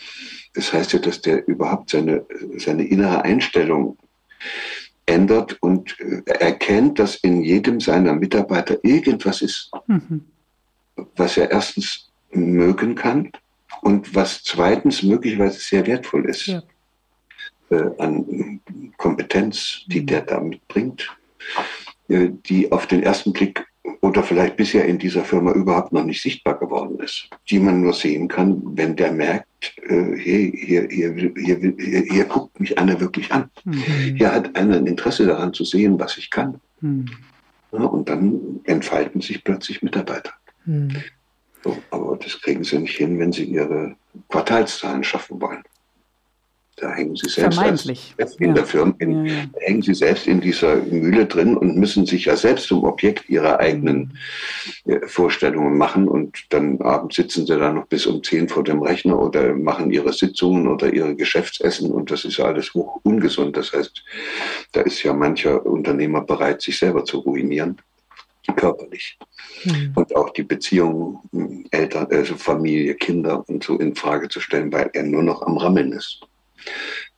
das 0.53 0.71
heißt 0.71 0.93
ja, 0.93 0.99
dass 0.99 1.21
der 1.21 1.47
überhaupt 1.47 1.89
seine, 1.89 2.25
seine 2.57 2.85
innere 2.85 3.23
Einstellung 3.23 3.97
ändert 5.05 5.57
und 5.61 5.99
äh, 5.99 6.21
erkennt, 6.31 6.99
dass 6.99 7.15
in 7.15 7.41
jedem 7.41 7.79
seiner 7.79 8.13
Mitarbeiter 8.13 8.77
irgendwas 8.83 9.41
ist, 9.41 9.71
mhm. 9.87 10.25
was 11.15 11.37
er 11.37 11.51
erstens 11.51 12.09
mögen 12.31 12.95
kann 12.95 13.31
und 13.81 14.15
was 14.15 14.43
zweitens 14.43 15.03
möglicherweise 15.03 15.59
sehr 15.59 15.85
wertvoll 15.87 16.29
ist. 16.29 16.47
Ja 16.47 16.63
an 17.97 18.59
Kompetenz, 18.97 19.83
die 19.87 20.01
mhm. 20.01 20.05
der 20.07 20.21
da 20.21 20.39
mitbringt, 20.39 21.09
äh, 22.07 22.29
die 22.45 22.71
auf 22.71 22.87
den 22.87 23.03
ersten 23.03 23.33
Blick 23.33 23.65
oder 24.01 24.23
vielleicht 24.23 24.57
bisher 24.57 24.85
in 24.85 24.97
dieser 24.97 25.23
Firma 25.23 25.51
überhaupt 25.51 25.91
noch 25.91 26.03
nicht 26.03 26.21
sichtbar 26.21 26.57
geworden 26.57 26.99
ist, 26.99 27.29
die 27.49 27.59
man 27.59 27.81
nur 27.81 27.93
sehen 27.93 28.27
kann, 28.27 28.61
wenn 28.75 28.95
der 28.95 29.11
merkt, 29.11 29.73
äh, 29.83 30.15
hey, 30.17 30.53
hier, 30.55 30.87
hier, 30.89 31.13
hier, 31.13 31.33
hier, 31.35 32.03
hier 32.09 32.25
guckt 32.25 32.59
mich 32.59 32.77
einer 32.77 32.99
wirklich 32.99 33.31
an. 33.31 33.49
Mhm. 33.65 33.83
Hier 34.17 34.31
hat 34.31 34.55
einer 34.55 34.77
ein 34.77 34.87
Interesse 34.87 35.25
daran 35.25 35.53
zu 35.53 35.63
sehen, 35.65 35.99
was 35.99 36.17
ich 36.17 36.29
kann. 36.29 36.59
Mhm. 36.81 37.05
Ja, 37.71 37.85
und 37.85 38.07
dann 38.07 38.59
entfalten 38.65 39.21
sich 39.21 39.43
plötzlich 39.43 39.81
Mitarbeiter. 39.81 40.31
Mhm. 40.65 40.95
So, 41.63 41.77
aber 41.91 42.17
das 42.17 42.39
kriegen 42.41 42.63
sie 42.63 42.79
nicht 42.79 42.97
hin, 42.97 43.17
wenn 43.19 43.31
sie 43.31 43.45
ihre 43.45 43.95
Quartalszahlen 44.29 45.03
schaffen 45.03 45.41
wollen. 45.41 45.63
Da 46.77 46.91
hängen 46.91 47.15
sie 47.15 47.29
selbst 47.29 47.55
Vermeintlich. 47.55 48.15
in 48.39 48.47
ja. 48.47 48.53
der 48.53 48.65
Firma, 48.65 48.95
in, 48.97 49.25
ja, 49.25 49.33
ja. 49.33 49.43
hängen 49.59 49.83
sie 49.83 49.93
selbst 49.93 50.25
in 50.27 50.41
dieser 50.41 50.77
Mühle 50.77 51.27
drin 51.27 51.55
und 51.55 51.77
müssen 51.77 52.05
sich 52.05 52.25
ja 52.25 52.35
selbst 52.35 52.67
zum 52.67 52.83
Objekt 52.83 53.29
ihrer 53.29 53.59
eigenen 53.59 54.17
äh, 54.85 55.05
Vorstellungen 55.05 55.77
machen. 55.77 56.07
Und 56.07 56.45
dann 56.49 56.81
abends 56.81 57.15
sitzen 57.15 57.45
sie 57.45 57.57
da 57.57 57.71
noch 57.71 57.85
bis 57.85 58.07
um 58.07 58.23
zehn 58.23 58.49
vor 58.49 58.63
dem 58.63 58.81
Rechner 58.81 59.19
oder 59.19 59.53
machen 59.53 59.91
ihre 59.91 60.13
Sitzungen 60.13 60.67
oder 60.67 60.91
ihre 60.91 61.15
Geschäftsessen 61.15 61.91
und 61.91 62.09
das 62.09 62.25
ist 62.25 62.37
ja 62.37 62.45
alles 62.45 62.73
hoch 62.73 62.99
ungesund. 63.03 63.55
Das 63.55 63.71
heißt, 63.71 64.03
da 64.71 64.81
ist 64.81 65.03
ja 65.03 65.13
mancher 65.13 65.65
Unternehmer 65.65 66.21
bereit, 66.21 66.61
sich 66.61 66.77
selber 66.79 67.05
zu 67.05 67.19
ruinieren 67.19 67.77
körperlich. 68.57 69.17
Mhm. 69.63 69.93
Und 69.95 70.15
auch 70.15 70.31
die 70.31 70.43
Beziehungen 70.43 71.67
Eltern, 71.71 72.07
also 72.11 72.35
Familie, 72.35 72.95
Kinder 72.95 73.47
und 73.47 73.63
so 73.63 73.77
in 73.77 73.95
Frage 73.95 74.27
zu 74.27 74.39
stellen, 74.41 74.71
weil 74.71 74.89
er 74.93 75.03
nur 75.03 75.23
noch 75.23 75.41
am 75.43 75.57
Rammeln 75.57 75.93
ist. 75.93 76.21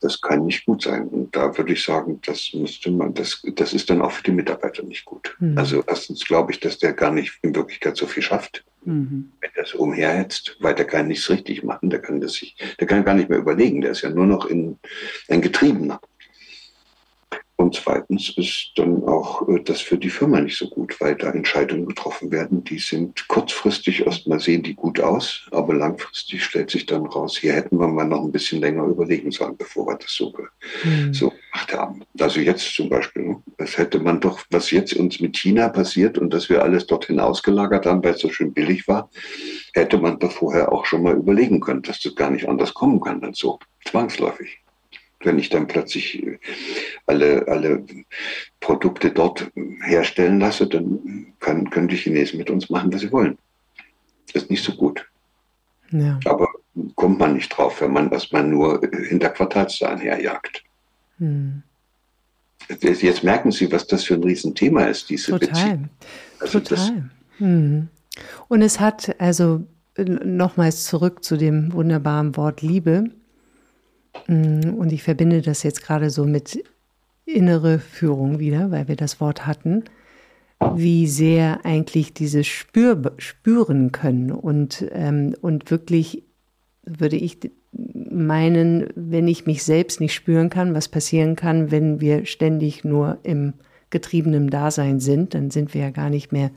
Das 0.00 0.20
kann 0.20 0.46
nicht 0.46 0.66
gut 0.66 0.82
sein. 0.82 1.08
Und 1.08 1.34
da 1.34 1.56
würde 1.56 1.72
ich 1.72 1.82
sagen, 1.82 2.20
das 2.26 2.50
müsste 2.52 2.90
man, 2.90 3.14
das, 3.14 3.42
das 3.54 3.72
ist 3.72 3.88
dann 3.90 4.02
auch 4.02 4.12
für 4.12 4.22
die 4.22 4.32
Mitarbeiter 4.32 4.82
nicht 4.82 5.04
gut. 5.04 5.36
Mhm. 5.38 5.56
Also 5.56 5.82
erstens 5.86 6.24
glaube 6.24 6.52
ich, 6.52 6.60
dass 6.60 6.78
der 6.78 6.92
gar 6.92 7.10
nicht 7.10 7.38
in 7.42 7.54
Wirklichkeit 7.54 7.96
so 7.96 8.06
viel 8.06 8.22
schafft. 8.22 8.64
Mhm. 8.84 9.32
Wenn 9.40 9.50
er 9.54 9.66
so 9.66 9.78
umherhetzt, 9.78 10.56
weil 10.60 10.74
der 10.74 10.86
kann 10.86 11.08
nichts 11.08 11.28
richtig 11.28 11.64
machen, 11.64 11.90
der 11.90 12.00
kann 12.00 12.20
das 12.20 12.34
sich, 12.34 12.56
der 12.78 12.86
kann 12.86 13.04
gar 13.04 13.14
nicht 13.14 13.28
mehr 13.28 13.38
überlegen, 13.38 13.80
der 13.80 13.90
ist 13.90 14.02
ja 14.02 14.10
nur 14.10 14.26
noch 14.26 14.46
in, 14.46 14.78
ein 15.28 15.40
Getriebener. 15.40 16.00
Und 17.58 17.74
zweitens 17.74 18.34
ist 18.36 18.72
dann 18.76 19.02
auch 19.04 19.48
äh, 19.48 19.62
das 19.62 19.80
für 19.80 19.96
die 19.96 20.10
Firma 20.10 20.40
nicht 20.40 20.58
so 20.58 20.68
gut, 20.68 21.00
weil 21.00 21.14
da 21.14 21.30
Entscheidungen 21.30 21.86
getroffen 21.86 22.30
werden, 22.30 22.64
die 22.64 22.78
sind 22.78 23.26
kurzfristig 23.28 24.04
erstmal 24.04 24.40
sehen 24.40 24.62
die 24.62 24.74
gut 24.74 25.00
aus, 25.00 25.46
aber 25.52 25.74
langfristig 25.74 26.44
stellt 26.44 26.70
sich 26.70 26.84
dann 26.84 27.06
raus, 27.06 27.38
hier 27.38 27.54
hätten 27.54 27.78
wir 27.78 27.88
mal 27.88 28.04
noch 28.04 28.22
ein 28.22 28.32
bisschen 28.32 28.60
länger 28.60 28.84
überlegen 28.84 29.30
sollen, 29.30 29.56
bevor 29.56 29.86
wir 29.86 29.96
das 29.96 30.12
so, 30.12 30.34
mhm. 30.84 31.14
so 31.14 31.30
gemacht 31.30 31.72
haben. 31.72 32.02
Also 32.20 32.40
jetzt 32.40 32.74
zum 32.74 32.90
Beispiel, 32.90 33.22
ne, 33.22 33.42
das 33.56 33.78
hätte 33.78 34.00
man 34.00 34.20
doch, 34.20 34.40
was 34.50 34.70
jetzt 34.70 34.92
uns 34.92 35.20
mit 35.20 35.36
China 35.36 35.70
passiert 35.70 36.18
und 36.18 36.34
dass 36.34 36.50
wir 36.50 36.62
alles 36.62 36.86
dorthin 36.86 37.20
ausgelagert 37.20 37.86
haben, 37.86 38.04
weil 38.04 38.14
es 38.14 38.20
so 38.20 38.28
schön 38.28 38.52
billig 38.52 38.86
war, 38.86 39.08
hätte 39.72 39.96
man 39.96 40.18
doch 40.18 40.32
vorher 40.32 40.72
auch 40.72 40.84
schon 40.84 41.02
mal 41.02 41.16
überlegen 41.16 41.60
können, 41.60 41.82
dass 41.82 42.00
das 42.00 42.14
gar 42.14 42.30
nicht 42.30 42.48
anders 42.48 42.74
kommen 42.74 43.00
kann 43.00 43.22
als 43.24 43.38
so, 43.38 43.58
zwangsläufig 43.86 44.60
wenn 45.20 45.38
ich 45.38 45.48
dann 45.48 45.66
plötzlich 45.66 46.22
äh, 46.22 46.38
alle, 47.06 47.46
alle 47.48 47.84
Produkte 48.60 49.10
dort 49.10 49.50
herstellen 49.84 50.40
lasse, 50.40 50.66
dann 50.66 51.32
kann, 51.40 51.70
können 51.70 51.88
die 51.88 51.96
Chinesen 51.96 52.38
mit 52.38 52.50
uns 52.50 52.70
machen, 52.70 52.92
was 52.92 53.00
sie 53.00 53.12
wollen. 53.12 53.38
Das 54.32 54.44
ist 54.44 54.50
nicht 54.50 54.64
so 54.64 54.72
gut. 54.72 55.06
Ja. 55.90 56.18
Aber 56.24 56.48
kommt 56.94 57.18
man 57.18 57.34
nicht 57.34 57.48
drauf, 57.48 57.80
wenn 57.80 57.92
man 57.92 58.10
erstmal 58.10 58.44
nur 58.44 58.80
hinter 59.08 59.30
Quartalszahlen 59.30 59.98
herjagt. 59.98 60.62
Hm. 61.18 61.62
Jetzt 62.80 63.22
merken 63.22 63.52
Sie, 63.52 63.70
was 63.70 63.86
das 63.86 64.04
für 64.04 64.14
ein 64.14 64.24
Riesenthema 64.24 64.84
ist, 64.84 65.08
diese 65.08 65.32
Total. 65.32 65.48
Beziehung. 65.48 65.88
Also 66.40 66.60
Total. 66.60 67.10
Hm. 67.38 67.88
Und 68.48 68.62
es 68.62 68.80
hat, 68.80 69.14
also 69.20 69.64
nochmals 69.98 70.84
zurück 70.84 71.22
zu 71.24 71.36
dem 71.36 71.72
wunderbaren 71.72 72.36
Wort 72.36 72.62
Liebe. 72.62 73.10
Mm, 74.26 74.74
und 74.74 74.92
ich 74.92 75.02
verbinde 75.02 75.42
das 75.42 75.62
jetzt 75.62 75.82
gerade 75.82 76.10
so 76.10 76.24
mit 76.24 76.62
innere 77.24 77.78
Führung 77.78 78.38
wieder, 78.38 78.70
weil 78.70 78.88
wir 78.88 78.96
das 78.96 79.20
Wort 79.20 79.46
hatten, 79.46 79.84
wie 80.74 81.06
sehr 81.06 81.64
eigentlich 81.64 82.14
dieses 82.14 82.46
Spür, 82.46 83.12
spüren 83.18 83.92
können 83.92 84.30
und, 84.32 84.86
ähm, 84.92 85.34
und 85.40 85.70
wirklich 85.70 86.22
würde 86.84 87.16
ich 87.16 87.38
meinen, 87.72 88.88
wenn 88.94 89.28
ich 89.28 89.44
mich 89.44 89.64
selbst 89.64 90.00
nicht 90.00 90.14
spüren 90.14 90.48
kann, 90.48 90.74
was 90.74 90.88
passieren 90.88 91.36
kann, 91.36 91.70
wenn 91.70 92.00
wir 92.00 92.24
ständig 92.24 92.84
nur 92.84 93.18
im 93.22 93.54
getriebenen 93.90 94.48
Dasein 94.48 95.00
sind, 95.00 95.34
dann 95.34 95.50
sind 95.50 95.74
wir 95.74 95.82
ja 95.82 95.90
gar 95.90 96.08
nicht 96.08 96.32
mehr 96.32 96.50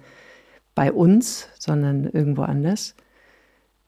bei 0.75 0.93
uns, 0.93 1.49
sondern 1.59 2.05
irgendwo 2.05 2.43
anders 2.43 2.95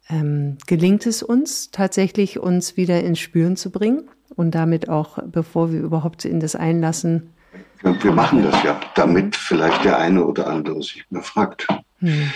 ähm, 0.09 0.57
gelingt 0.67 1.05
es 1.05 1.23
uns 1.23 1.71
tatsächlich, 1.71 2.39
uns 2.39 2.77
wieder 2.77 3.03
ins 3.03 3.19
Spüren 3.19 3.55
zu 3.55 3.71
bringen 3.71 4.09
und 4.35 4.55
damit 4.55 4.89
auch, 4.89 5.19
bevor 5.25 5.71
wir 5.71 5.79
überhaupt 5.79 6.25
in 6.25 6.39
das 6.39 6.55
einlassen. 6.55 7.33
Ja, 7.83 8.03
wir 8.03 8.11
machen 8.11 8.43
das 8.43 8.63
ja, 8.63 8.79
damit 8.95 9.25
mhm. 9.25 9.33
vielleicht 9.33 9.83
der 9.83 9.97
eine 9.97 10.23
oder 10.25 10.47
andere 10.47 10.81
sich 10.81 11.05
mal 11.09 11.23
fragt, 11.23 11.67
mhm. 11.99 12.31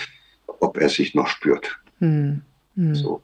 ob 0.58 0.76
er 0.78 0.88
sich 0.88 1.14
noch 1.14 1.28
spürt. 1.28 1.78
Mhm. 2.00 2.42
So. 2.92 3.22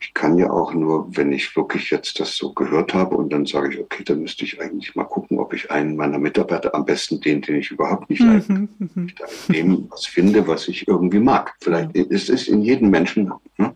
Ich 0.00 0.14
kann 0.14 0.38
ja 0.38 0.50
auch 0.50 0.72
nur, 0.72 1.14
wenn 1.14 1.30
ich 1.30 1.54
wirklich 1.56 1.90
jetzt 1.90 2.20
das 2.20 2.36
so 2.36 2.52
gehört 2.54 2.94
habe 2.94 3.16
und 3.16 3.32
dann 3.32 3.44
sage 3.44 3.74
ich, 3.74 3.80
okay, 3.80 4.02
dann 4.02 4.22
müsste 4.22 4.44
ich 4.44 4.60
eigentlich 4.60 4.94
mal 4.94 5.04
gucken, 5.04 5.38
ob 5.38 5.52
ich 5.52 5.70
einen 5.70 5.94
meiner 5.94 6.18
Mitarbeiter, 6.18 6.74
am 6.74 6.86
besten 6.86 7.20
den, 7.20 7.42
den 7.42 7.56
ich 7.56 7.70
überhaupt 7.70 8.08
nicht 8.08 8.22
mhm. 8.22 8.68
dem 9.48 9.86
was 9.90 10.06
finde, 10.06 10.46
was 10.46 10.68
ich 10.68 10.88
irgendwie 10.88 11.20
mag. 11.20 11.54
Vielleicht 11.60 11.94
ja. 11.94 12.04
ist 12.04 12.30
es 12.30 12.48
in 12.48 12.62
jedem 12.62 12.90
Menschen 12.90 13.32
ne, 13.58 13.74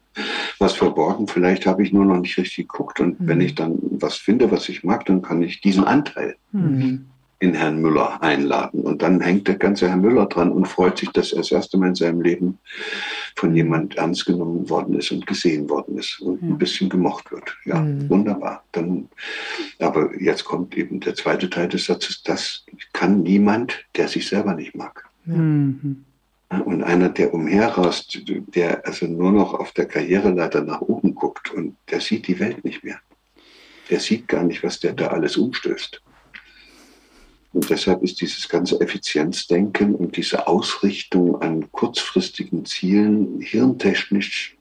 was 0.58 0.72
verborgen, 0.72 1.28
vielleicht 1.28 1.66
habe 1.66 1.82
ich 1.82 1.92
nur 1.92 2.06
noch 2.06 2.18
nicht 2.18 2.38
richtig 2.38 2.68
geguckt 2.68 3.00
und 3.00 3.20
mhm. 3.20 3.28
wenn 3.28 3.40
ich 3.40 3.54
dann 3.54 3.78
was 3.82 4.16
finde, 4.16 4.50
was 4.50 4.68
ich 4.68 4.82
mag, 4.82 5.04
dann 5.04 5.20
kann 5.22 5.42
ich 5.42 5.60
diesen 5.60 5.84
Anteil 5.84 6.36
mhm 6.52 7.06
in 7.44 7.54
Herrn 7.54 7.80
Müller 7.80 8.22
einladen. 8.22 8.80
Und 8.80 9.02
dann 9.02 9.20
hängt 9.20 9.46
der 9.46 9.56
ganze 9.56 9.88
Herr 9.88 9.96
Müller 9.96 10.26
dran 10.26 10.50
und 10.50 10.66
freut 10.66 10.98
sich, 10.98 11.10
dass 11.10 11.32
er 11.32 11.38
das 11.38 11.52
erste 11.52 11.76
Mal 11.76 11.88
in 11.88 11.94
seinem 11.94 12.22
Leben 12.22 12.58
von 13.36 13.54
jemand 13.54 13.96
ernst 13.96 14.24
genommen 14.24 14.68
worden 14.70 14.98
ist 14.98 15.12
und 15.12 15.26
gesehen 15.26 15.68
worden 15.68 15.98
ist 15.98 16.20
und 16.20 16.40
ja. 16.40 16.48
ein 16.48 16.58
bisschen 16.58 16.88
gemocht 16.88 17.30
wird. 17.30 17.54
Ja, 17.66 17.80
mhm. 17.80 18.08
wunderbar. 18.08 18.64
Dann, 18.72 19.08
aber 19.78 20.18
jetzt 20.20 20.44
kommt 20.44 20.76
eben 20.76 21.00
der 21.00 21.14
zweite 21.14 21.50
Teil 21.50 21.68
des 21.68 21.84
Satzes, 21.84 22.22
das 22.22 22.64
kann 22.92 23.22
niemand, 23.22 23.84
der 23.96 24.08
sich 24.08 24.26
selber 24.26 24.54
nicht 24.54 24.74
mag. 24.74 25.04
Mhm. 25.26 26.04
Und 26.64 26.82
einer, 26.82 27.08
der 27.08 27.34
umherrast, 27.34 28.22
der 28.26 28.86
also 28.86 29.06
nur 29.06 29.32
noch 29.32 29.54
auf 29.54 29.72
der 29.72 29.86
Karriereleiter 29.86 30.62
nach 30.62 30.80
oben 30.80 31.14
guckt 31.14 31.50
und 31.50 31.76
der 31.90 32.00
sieht 32.00 32.28
die 32.28 32.38
Welt 32.38 32.64
nicht 32.64 32.84
mehr. 32.84 33.00
Der 33.90 34.00
sieht 34.00 34.28
gar 34.28 34.44
nicht, 34.44 34.62
was 34.62 34.80
der 34.80 34.92
da 34.92 35.08
alles 35.08 35.36
umstößt. 35.36 36.00
Und 37.54 37.70
deshalb 37.70 38.02
ist 38.02 38.20
dieses 38.20 38.48
ganze 38.48 38.80
Effizienzdenken 38.80 39.94
und 39.94 40.16
diese 40.16 40.48
Ausrichtung 40.48 41.40
an 41.40 41.70
kurzfristigen 41.70 42.64
Zielen 42.64 43.40
hirntechnisch 43.40 44.56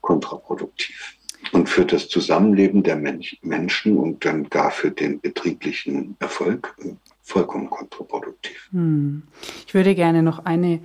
kontraproduktiv. 0.00 1.16
Und 1.52 1.68
für 1.68 1.84
das 1.84 2.08
Zusammenleben 2.08 2.84
der 2.84 2.96
Menschen 2.96 3.98
und 3.98 4.24
dann 4.24 4.48
gar 4.48 4.70
für 4.70 4.92
den 4.92 5.20
betrieblichen 5.20 6.16
Erfolg 6.20 6.76
vollkommen 7.22 7.68
kontraproduktiv. 7.68 8.68
Hm. 8.70 9.24
Ich 9.66 9.74
würde 9.74 9.94
gerne 9.96 10.22
noch 10.22 10.44
eine, 10.44 10.80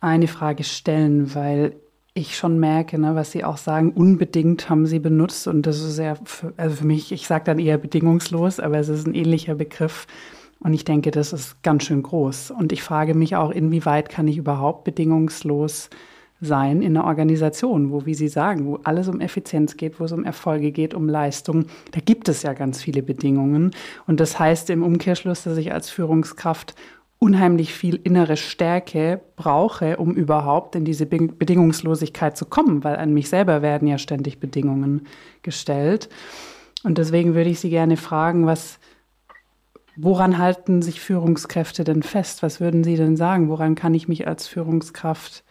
eine 0.00 0.28
Frage 0.28 0.62
stellen, 0.62 1.34
weil 1.34 1.74
ich 2.14 2.36
schon 2.36 2.60
merke, 2.60 2.98
ne, 2.98 3.16
was 3.16 3.32
Sie 3.32 3.44
auch 3.44 3.56
sagen, 3.56 3.90
unbedingt 3.90 4.70
haben 4.70 4.86
Sie 4.86 5.00
benutzt 5.00 5.48
und 5.48 5.66
das 5.66 5.82
ist 5.82 5.98
ja, 5.98 6.14
für, 6.24 6.54
also 6.56 6.76
für 6.76 6.86
mich, 6.86 7.10
ich 7.10 7.26
sage 7.26 7.44
dann 7.44 7.58
eher 7.58 7.76
bedingungslos, 7.76 8.60
aber 8.60 8.78
es 8.78 8.88
ist 8.88 9.06
ein 9.06 9.14
ähnlicher 9.14 9.56
Begriff. 9.56 10.06
Und 10.60 10.72
ich 10.72 10.84
denke, 10.84 11.10
das 11.10 11.32
ist 11.32 11.62
ganz 11.62 11.84
schön 11.84 12.02
groß. 12.02 12.52
Und 12.52 12.72
ich 12.72 12.82
frage 12.82 13.14
mich 13.14 13.36
auch, 13.36 13.50
inwieweit 13.50 14.08
kann 14.08 14.28
ich 14.28 14.38
überhaupt 14.38 14.84
bedingungslos 14.84 15.90
sein 16.40 16.82
in 16.82 16.96
einer 16.96 17.06
Organisation, 17.06 17.90
wo, 17.90 18.06
wie 18.06 18.14
Sie 18.14 18.28
sagen, 18.28 18.64
wo 18.66 18.78
alles 18.84 19.08
um 19.08 19.20
Effizienz 19.20 19.76
geht, 19.76 19.98
wo 19.98 20.04
es 20.04 20.12
um 20.12 20.24
Erfolge 20.24 20.70
geht, 20.70 20.94
um 20.94 21.08
Leistung. 21.08 21.66
Da 21.90 22.00
gibt 22.00 22.28
es 22.28 22.42
ja 22.42 22.52
ganz 22.52 22.80
viele 22.80 23.02
Bedingungen. 23.02 23.72
Und 24.06 24.20
das 24.20 24.38
heißt 24.38 24.70
im 24.70 24.82
Umkehrschluss, 24.82 25.42
dass 25.42 25.58
ich 25.58 25.72
als 25.72 25.90
Führungskraft 25.90 26.74
unheimlich 27.24 27.72
viel 27.72 27.98
innere 28.04 28.36
Stärke 28.36 29.18
brauche, 29.36 29.96
um 29.96 30.14
überhaupt 30.14 30.76
in 30.76 30.84
diese 30.84 31.06
Bedingungslosigkeit 31.06 32.36
zu 32.36 32.44
kommen, 32.44 32.84
weil 32.84 32.96
an 32.96 33.14
mich 33.14 33.30
selber 33.30 33.62
werden 33.62 33.88
ja 33.88 33.96
ständig 33.96 34.40
Bedingungen 34.40 35.06
gestellt. 35.40 36.10
Und 36.82 36.98
deswegen 36.98 37.34
würde 37.34 37.48
ich 37.48 37.60
Sie 37.60 37.70
gerne 37.70 37.96
fragen, 37.96 38.44
was, 38.44 38.78
woran 39.96 40.36
halten 40.36 40.82
sich 40.82 41.00
Führungskräfte 41.00 41.82
denn 41.82 42.02
fest? 42.02 42.42
Was 42.42 42.60
würden 42.60 42.84
Sie 42.84 42.96
denn 42.96 43.16
sagen? 43.16 43.48
Woran 43.48 43.74
kann 43.74 43.94
ich 43.94 44.06
mich 44.06 44.28
als 44.28 44.46
Führungskraft 44.46 45.44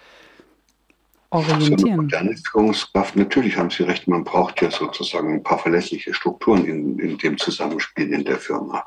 orientieren? 1.31 2.07
So 2.07 2.17
eine 2.17 2.37
Führungskraft, 2.37 3.15
natürlich 3.15 3.57
haben 3.57 3.71
Sie 3.71 3.81
recht, 3.81 4.07
man 4.07 4.23
braucht 4.23 4.61
ja 4.61 4.69
sozusagen 4.69 5.33
ein 5.33 5.41
paar 5.41 5.57
verlässliche 5.57 6.13
Strukturen 6.13 6.65
in, 6.65 6.99
in 6.99 7.17
dem 7.17 7.35
Zusammenspiel 7.39 8.13
in 8.13 8.25
der 8.25 8.37
Firma. 8.37 8.83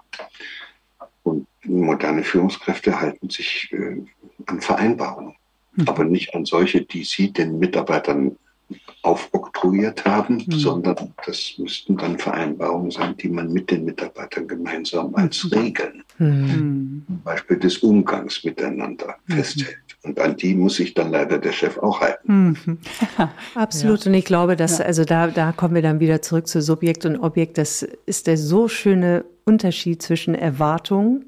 Und 1.26 1.48
moderne 1.64 2.22
Führungskräfte 2.22 3.00
halten 3.00 3.28
sich 3.30 3.68
äh, 3.72 4.00
an 4.46 4.60
Vereinbarungen, 4.60 5.34
mhm. 5.74 5.88
aber 5.88 6.04
nicht 6.04 6.32
an 6.36 6.44
solche, 6.44 6.82
die 6.82 7.02
sie 7.02 7.32
den 7.32 7.58
Mitarbeitern 7.58 8.36
aufoktroyiert 9.02 10.04
haben, 10.04 10.44
mhm. 10.46 10.52
sondern 10.52 11.14
das 11.24 11.54
müssten 11.58 11.96
dann 11.96 12.18
Vereinbarungen 12.18 12.92
sein, 12.92 13.16
die 13.16 13.28
man 13.28 13.52
mit 13.52 13.70
den 13.70 13.84
Mitarbeitern 13.84 14.46
gemeinsam 14.48 15.14
als 15.14 15.42
hm. 15.44 15.52
Regeln, 15.52 16.02
mhm. 16.18 17.04
zum 17.06 17.22
Beispiel 17.22 17.56
des 17.58 17.78
Umgangs 17.78 18.42
miteinander 18.42 19.16
mhm. 19.26 19.34
festhält. 19.34 19.78
Und 20.02 20.20
an 20.20 20.36
die 20.36 20.54
muss 20.54 20.76
sich 20.76 20.94
dann 20.94 21.10
leider 21.10 21.38
der 21.38 21.52
Chef 21.52 21.78
auch 21.78 22.00
halten. 22.00 22.54
Mhm. 22.66 22.78
Absolut. 23.54 24.04
Ja. 24.04 24.10
Und 24.10 24.14
ich 24.14 24.24
glaube, 24.24 24.56
dass, 24.56 24.78
ja. 24.78 24.84
also 24.84 25.04
da, 25.04 25.28
da 25.28 25.52
kommen 25.52 25.74
wir 25.74 25.82
dann 25.82 26.00
wieder 26.00 26.22
zurück 26.22 26.46
zu 26.46 26.62
Subjekt 26.62 27.04
und 27.06 27.16
Objekt. 27.16 27.58
Das 27.58 27.82
ist 27.82 28.26
der 28.26 28.36
so 28.36 28.68
schöne 28.68 29.24
Unterschied 29.46 30.02
zwischen 30.02 30.34
Erwartung 30.34 31.24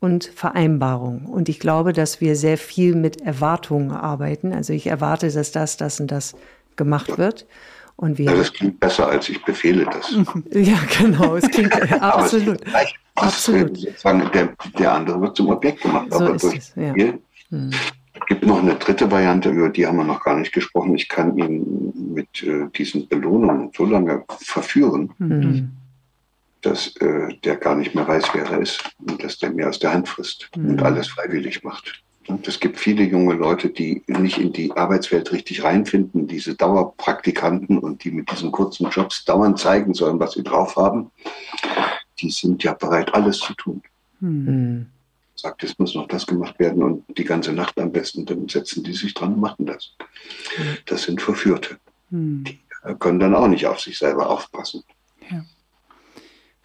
und 0.00 0.24
Vereinbarung. 0.24 1.26
Und 1.26 1.48
ich 1.48 1.60
glaube, 1.60 1.92
dass 1.92 2.20
wir 2.20 2.34
sehr 2.34 2.58
viel 2.58 2.96
mit 2.96 3.20
Erwartungen 3.20 3.92
arbeiten. 3.92 4.52
Also 4.52 4.72
ich 4.72 4.88
erwarte, 4.88 5.30
dass 5.30 5.52
das, 5.52 5.76
das 5.76 6.00
und 6.00 6.10
das 6.10 6.34
gemacht 6.74 7.16
wird. 7.16 7.46
Und 7.94 8.18
wir 8.18 8.26
ja, 8.26 8.34
das 8.34 8.52
klingt 8.52 8.80
besser, 8.80 9.08
als 9.08 9.28
ich 9.28 9.44
befehle 9.44 9.84
das. 9.84 10.12
Ja, 10.52 10.78
genau, 10.98 11.36
es 11.36 11.48
klingt 11.48 11.72
absolut. 12.02 12.60
Es 12.66 12.74
absolut. 13.14 13.76
Sozusagen 13.76 14.30
der, 14.32 14.48
der 14.78 14.92
andere 14.92 15.20
wird 15.20 15.36
zum 15.36 15.50
Objekt 15.50 15.82
gemacht. 15.82 16.06
So 16.10 16.16
aber 16.16 16.36
durch 16.38 16.56
es, 16.56 16.72
ja. 16.74 16.94
Hm. 16.94 17.70
gibt 18.26 18.46
noch 18.46 18.62
eine 18.62 18.74
dritte 18.76 19.10
Variante, 19.10 19.50
über 19.50 19.68
die 19.68 19.86
haben 19.86 19.98
wir 19.98 20.04
noch 20.04 20.24
gar 20.24 20.36
nicht 20.36 20.52
gesprochen. 20.52 20.94
Ich 20.96 21.08
kann 21.08 21.36
ihn 21.36 21.92
mit 22.14 22.42
äh, 22.42 22.66
diesen 22.74 23.06
Belohnungen 23.06 23.70
so 23.76 23.84
lange 23.84 24.24
verführen, 24.28 25.12
hm 25.18 25.70
dass 26.62 26.94
äh, 26.96 27.34
der 27.44 27.56
gar 27.56 27.74
nicht 27.74 27.94
mehr 27.94 28.06
weiß, 28.06 28.24
wer 28.34 28.44
er 28.44 28.60
ist 28.60 28.82
und 28.98 29.22
dass 29.22 29.38
der 29.38 29.50
mir 29.50 29.68
aus 29.68 29.78
der 29.78 29.92
Hand 29.92 30.08
frisst 30.08 30.50
mhm. 30.56 30.70
und 30.70 30.82
alles 30.82 31.08
freiwillig 31.08 31.62
macht. 31.62 32.02
Und 32.28 32.46
es 32.46 32.60
gibt 32.60 32.78
viele 32.78 33.02
junge 33.02 33.34
Leute, 33.34 33.70
die 33.70 34.04
nicht 34.06 34.38
in 34.38 34.52
die 34.52 34.70
Arbeitswelt 34.72 35.32
richtig 35.32 35.64
reinfinden, 35.64 36.28
diese 36.28 36.54
Dauerpraktikanten 36.54 37.78
und 37.78 38.04
die 38.04 38.12
mit 38.12 38.30
diesen 38.30 38.52
kurzen 38.52 38.88
Jobs 38.90 39.24
dauernd 39.24 39.58
zeigen 39.58 39.94
sollen, 39.94 40.20
was 40.20 40.32
sie 40.32 40.44
drauf 40.44 40.76
haben. 40.76 41.10
Die 42.20 42.30
sind 42.30 42.62
ja 42.62 42.74
bereit, 42.74 43.12
alles 43.14 43.38
zu 43.38 43.54
tun. 43.54 43.82
Mhm. 44.20 44.86
Sagt, 45.34 45.64
es 45.64 45.78
muss 45.78 45.94
noch 45.94 46.06
das 46.06 46.26
gemacht 46.26 46.58
werden 46.58 46.82
und 46.82 47.04
die 47.16 47.24
ganze 47.24 47.52
Nacht 47.52 47.78
am 47.80 47.90
besten, 47.90 48.26
dann 48.26 48.46
setzen 48.48 48.84
die 48.84 48.92
sich 48.92 49.14
dran 49.14 49.34
und 49.34 49.40
machen 49.40 49.66
das. 49.66 49.94
Mhm. 50.56 50.76
Das 50.86 51.02
sind 51.02 51.20
Verführte. 51.20 51.78
Mhm. 52.10 52.44
Die 52.44 52.60
können 52.98 53.18
dann 53.18 53.34
auch 53.34 53.48
nicht 53.48 53.66
auf 53.66 53.80
sich 53.80 53.98
selber 53.98 54.30
aufpassen. 54.30 54.84
Ja. 55.30 55.44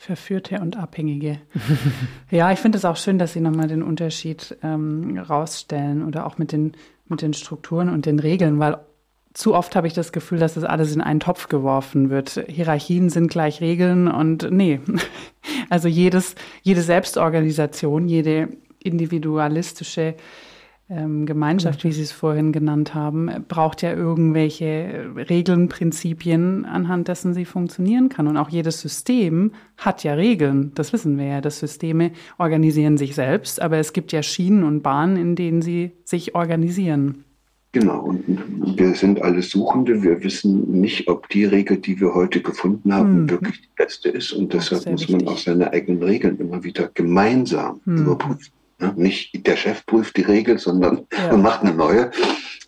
Verführte 0.06 0.60
und 0.60 0.78
Abhängige. 0.78 1.39
ja, 2.32 2.51
ich 2.51 2.60
finde 2.60 2.78
es 2.78 2.86
auch 2.86 2.95
schön, 2.95 3.18
dass 3.18 3.34
Sie 3.34 3.41
nochmal 3.41 3.68
den 3.68 3.82
Unterschied 3.82 4.56
ähm, 4.62 5.18
rausstellen 5.18 6.03
oder 6.06 6.28
auch 6.28 6.38
mit 6.38 6.51
den, 6.51 6.74
mit 7.08 7.24
den 7.24 7.34
Strukturen 7.34 7.89
und 7.89 8.06
den 8.06 8.20
Regeln, 8.20 8.60
weil 8.60 8.78
zu 9.34 9.56
oft 9.56 9.76
habe 9.76 9.88
ich 9.88 9.93
das 9.93 10.12
Gefühl, 10.12 10.38
dass 10.38 10.53
das 10.53 10.64
alles 10.64 10.95
in 10.95 11.01
einen 11.01 11.20
Topf 11.20 11.49
geworfen 11.49 12.10
wird. 12.10 12.45
Hierarchien 12.47 13.10
sind 13.10 13.28
gleich 13.28 13.62
Regeln 13.62 14.08
und 14.08 14.49
nee. 14.51 14.80
Also 15.70 15.88
jedes, 15.88 16.36
jede 16.62 16.82
Selbstorganisation, 16.82 18.08
jede 18.08 18.49
individualistische 18.80 20.16
Gemeinschaft, 20.88 21.84
wie 21.84 21.92
Sie 21.92 22.04
es 22.04 22.12
vorhin 22.12 22.52
genannt 22.52 22.94
haben, 22.94 23.32
braucht 23.48 23.82
ja 23.82 23.92
irgendwelche 23.92 25.10
Regeln, 25.30 25.68
Prinzipien, 25.68 26.64
anhand 26.66 27.08
dessen 27.08 27.34
sie 27.34 27.46
funktionieren 27.46 28.08
kann. 28.08 28.28
Und 28.28 28.38
auch 28.38 28.50
jedes 28.50 28.82
System 28.82 29.52
hat 29.78 30.04
ja 30.04 30.14
Regeln. 30.14 30.74
Das 30.76 30.94
wissen 30.94 31.18
wir 31.18 31.26
ja. 31.26 31.42
Das 31.42 31.60
Systeme 31.60 32.12
organisieren 32.38 32.98
sich 32.98 33.16
selbst, 33.16 33.60
aber 33.64 33.78
es 33.78 33.94
gibt 33.94 34.12
ja 34.12 34.22
Schienen 34.22 34.64
und 34.64 34.84
Bahnen, 34.84 35.18
in 35.18 35.36
denen 35.36 35.64
sie 35.64 35.94
sich 36.04 36.36
organisieren. 36.36 37.24
Genau, 37.72 38.04
und 38.04 38.78
wir 38.78 38.94
sind 38.94 39.22
alle 39.22 39.42
Suchende. 39.42 40.04
Wir 40.04 40.24
wissen 40.24 40.80
nicht, 40.80 41.10
ob 41.10 41.28
die 41.30 41.46
Regel, 41.46 41.78
die 41.78 42.00
wir 42.00 42.14
heute 42.14 42.42
gefunden 42.42 42.94
haben, 42.94 43.24
mhm. 43.24 43.30
wirklich 43.32 43.60
die 43.60 43.70
beste 43.76 44.10
ist. 44.10 44.32
Und 44.34 44.54
deshalb 44.54 44.86
muss 44.86 45.10
man 45.10 45.28
auch 45.28 45.38
seine 45.38 45.74
eigenen 45.74 46.02
Regeln 46.02 46.38
immer 46.38 46.64
wieder 46.64 46.90
gemeinsam 46.94 47.82
mhm. 47.84 47.98
überprüfen. 47.98 48.55
Ne? 48.80 48.94
Nicht 48.96 49.46
der 49.48 49.56
Chef 49.56 49.86
prüft 49.86 50.18
die 50.18 50.24
Regel, 50.24 50.60
sondern 50.60 51.08
ja. 51.14 51.36
macht 51.38 51.62
eine 51.62 51.74
neue, 51.74 52.12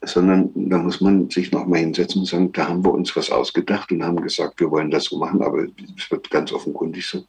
sondern 0.03 0.51
da 0.55 0.77
muss 0.77 1.01
man 1.01 1.29
sich 1.29 1.51
nochmal 1.51 1.79
hinsetzen 1.79 2.21
und 2.21 2.27
sagen, 2.27 2.51
da 2.53 2.69
haben 2.69 2.83
wir 2.83 2.93
uns 2.93 3.15
was 3.15 3.29
ausgedacht 3.29 3.91
und 3.91 4.03
haben 4.03 4.21
gesagt, 4.21 4.59
wir 4.59 4.71
wollen 4.71 4.91
das 4.91 5.05
so 5.05 5.17
machen, 5.17 5.41
aber 5.41 5.65
es 5.97 6.09
wird 6.09 6.29
ganz 6.29 6.51
offenkundig 6.53 7.05
so, 7.05 7.23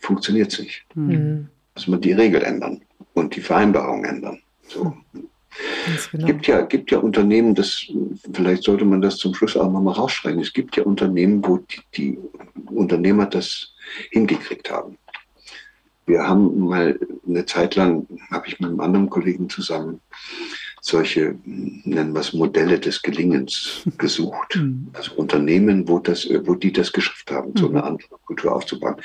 funktioniert 0.00 0.52
es 0.52 0.60
nicht. 0.60 0.84
Mhm. 0.94 1.48
Muss 1.74 1.86
man 1.86 2.00
die 2.00 2.12
Regel 2.12 2.42
ändern 2.42 2.82
und 3.14 3.34
die 3.34 3.40
Vereinbarung 3.40 4.04
ändern. 4.04 4.40
So. 4.68 4.94
Genau. 6.12 6.26
gibt 6.26 6.46
ja, 6.46 6.60
gibt 6.62 6.90
ja 6.90 6.98
Unternehmen, 6.98 7.54
das, 7.54 7.84
vielleicht 8.32 8.62
sollte 8.62 8.84
man 8.84 9.00
das 9.00 9.16
zum 9.16 9.34
Schluss 9.34 9.56
auch 9.56 9.70
nochmal 9.70 9.94
rausschreiben. 9.94 10.40
Es 10.40 10.52
gibt 10.52 10.76
ja 10.76 10.84
Unternehmen, 10.84 11.44
wo 11.44 11.58
die, 11.58 11.80
die 11.96 12.18
Unternehmer 12.66 13.26
das 13.26 13.74
hingekriegt 14.10 14.70
haben. 14.70 14.96
Wir 16.10 16.26
haben 16.26 16.58
mal 16.58 16.98
eine 17.26 17.46
Zeit 17.46 17.76
lang, 17.76 18.06
habe 18.32 18.48
ich 18.48 18.58
mit 18.58 18.68
einem 18.68 18.80
anderen 18.80 19.08
Kollegen 19.08 19.48
zusammen 19.48 20.00
solche, 20.82 21.36
nennen 21.44 22.14
wir 22.14 22.20
es 22.20 22.32
Modelle 22.32 22.80
des 22.80 23.02
Gelingens 23.02 23.82
gesucht. 23.98 24.56
Mhm. 24.56 24.88
Also 24.92 25.12
Unternehmen, 25.14 25.88
wo, 25.88 25.98
das, 25.98 26.28
wo 26.44 26.54
die 26.54 26.72
das 26.72 26.92
geschafft 26.92 27.30
haben, 27.30 27.52
so 27.54 27.68
mhm. 27.68 27.76
eine 27.76 27.84
andere 27.84 28.08
Kultur 28.24 28.56
aufzubauen. 28.56 28.96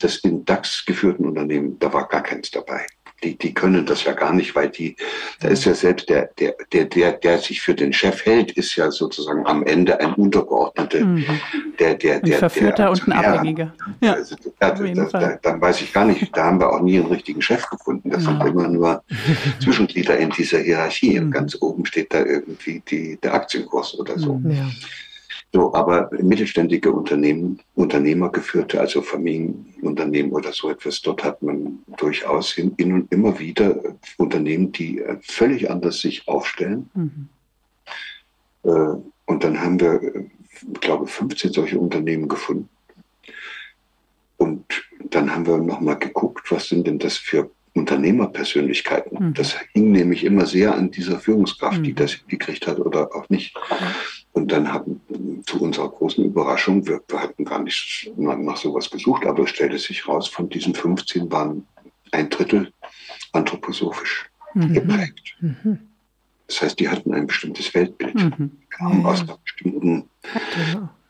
Das 0.00 0.16
in 0.18 0.44
DAX 0.44 0.84
geführten 0.86 1.26
Unternehmen, 1.26 1.78
da 1.80 1.92
war 1.92 2.08
gar 2.08 2.22
keins 2.22 2.50
dabei 2.50 2.86
die, 3.24 3.36
die 3.38 3.54
können 3.54 3.86
das 3.86 4.04
ja 4.04 4.12
gar 4.12 4.32
nicht, 4.32 4.54
weil 4.54 4.68
die, 4.68 4.96
da 5.40 5.48
ist 5.48 5.64
ja 5.64 5.74
selbst 5.74 6.08
der, 6.08 6.30
der, 6.38 6.54
der, 6.72 6.84
der, 6.84 7.12
der 7.12 7.38
sich 7.38 7.60
für 7.60 7.74
den 7.74 7.92
Chef 7.92 8.24
hält, 8.24 8.52
ist 8.52 8.76
ja 8.76 8.90
sozusagen 8.90 9.46
am 9.46 9.64
Ende 9.64 9.98
ein 10.00 10.12
Untergeordneter, 10.14 11.04
mhm. 11.04 11.24
der, 11.78 11.94
der, 11.94 12.20
der, 12.20 12.36
ein 12.36 12.38
Verführter 12.38 12.84
der, 12.84 12.90
und 12.90 13.08
ein 13.08 13.12
Abhängiger. 13.12 13.74
Ja, 14.00 14.12
also, 14.14 14.36
da, 14.58 14.70
da, 14.70 15.04
da, 15.04 15.38
dann 15.42 15.60
weiß 15.60 15.80
ich 15.80 15.92
gar 15.92 16.04
nicht, 16.04 16.36
da 16.36 16.44
haben 16.44 16.60
wir 16.60 16.70
auch 16.72 16.80
nie 16.80 16.98
einen 16.98 17.08
richtigen 17.08 17.40
Chef 17.40 17.68
gefunden. 17.68 18.10
Das 18.10 18.24
ja. 18.24 18.30
sind 18.30 18.46
immer 18.46 18.68
nur 18.68 19.02
Zwischenglieder 19.62 20.16
in 20.18 20.30
dieser 20.30 20.58
Hierarchie. 20.58 21.18
Und 21.18 21.26
mhm. 21.26 21.30
ganz 21.30 21.56
oben 21.60 21.86
steht 21.86 22.12
da 22.12 22.24
irgendwie 22.24 22.82
die, 22.88 23.18
der 23.22 23.34
Aktienkurs 23.34 23.98
oder 23.98 24.18
so. 24.18 24.40
Ja. 24.44 24.68
So, 25.54 25.72
aber 25.72 26.10
mittelständige 26.20 26.90
Unternehmen, 26.90 27.60
Unternehmergeführte, 27.76 28.80
also 28.80 29.02
Familienunternehmen 29.02 30.32
oder 30.32 30.52
so 30.52 30.68
etwas, 30.68 31.00
dort 31.00 31.22
hat 31.22 31.42
man 31.42 31.78
durchaus 31.96 32.50
hin, 32.50 32.74
in 32.76 32.92
und 32.92 33.12
immer 33.12 33.38
wieder 33.38 33.80
Unternehmen, 34.16 34.72
die 34.72 34.98
äh, 34.98 35.16
völlig 35.22 35.70
anders 35.70 36.00
sich 36.00 36.26
aufstellen. 36.26 36.90
Mhm. 36.94 37.28
Äh, 38.64 38.96
und 39.26 39.44
dann 39.44 39.60
haben 39.60 39.78
wir, 39.78 40.00
ich 40.72 40.80
glaube, 40.80 41.06
15 41.06 41.52
solche 41.52 41.78
Unternehmen 41.78 42.26
gefunden. 42.26 42.68
Und 44.38 44.64
dann 45.08 45.32
haben 45.32 45.46
wir 45.46 45.58
nochmal 45.58 46.00
geguckt, 46.00 46.50
was 46.50 46.68
sind 46.68 46.88
denn 46.88 46.98
das 46.98 47.16
für 47.16 47.48
Unternehmerpersönlichkeiten. 47.74 49.28
Mhm. 49.28 49.34
Das 49.34 49.56
hing 49.72 49.92
nämlich 49.92 50.24
immer 50.24 50.46
sehr 50.46 50.74
an 50.74 50.90
dieser 50.90 51.20
Führungskraft, 51.20 51.78
mhm. 51.78 51.84
die 51.84 51.94
das 51.94 52.26
gekriegt 52.26 52.66
hat 52.66 52.80
oder 52.80 53.14
auch 53.14 53.28
nicht. 53.28 53.54
Und 54.34 54.50
dann 54.50 54.72
haben 54.72 55.00
zu 55.46 55.60
unserer 55.60 55.88
großen 55.88 56.24
Überraschung, 56.24 56.86
wir, 56.86 57.00
wir 57.08 57.20
hatten 57.20 57.44
gar 57.44 57.62
nicht 57.62 58.12
nach, 58.16 58.56
sowas 58.56 58.90
gesucht, 58.90 59.24
aber 59.26 59.44
es 59.44 59.50
stellte 59.50 59.78
sich 59.78 60.06
raus, 60.08 60.28
von 60.28 60.48
diesen 60.48 60.74
15 60.74 61.30
waren 61.30 61.66
ein 62.10 62.28
Drittel 62.30 62.72
anthroposophisch 63.32 64.28
mhm. 64.54 64.74
geprägt. 64.74 65.36
Mhm. 65.40 65.78
Das 66.48 66.62
heißt, 66.62 66.80
die 66.80 66.88
hatten 66.88 67.14
ein 67.14 67.28
bestimmtes 67.28 67.72
Weltbild, 67.74 68.14
mhm. 68.16 68.50
kamen 68.70 69.02
ja. 69.02 69.08
aus 69.08 69.20
einer 69.22 69.38
bestimmten 69.38 70.08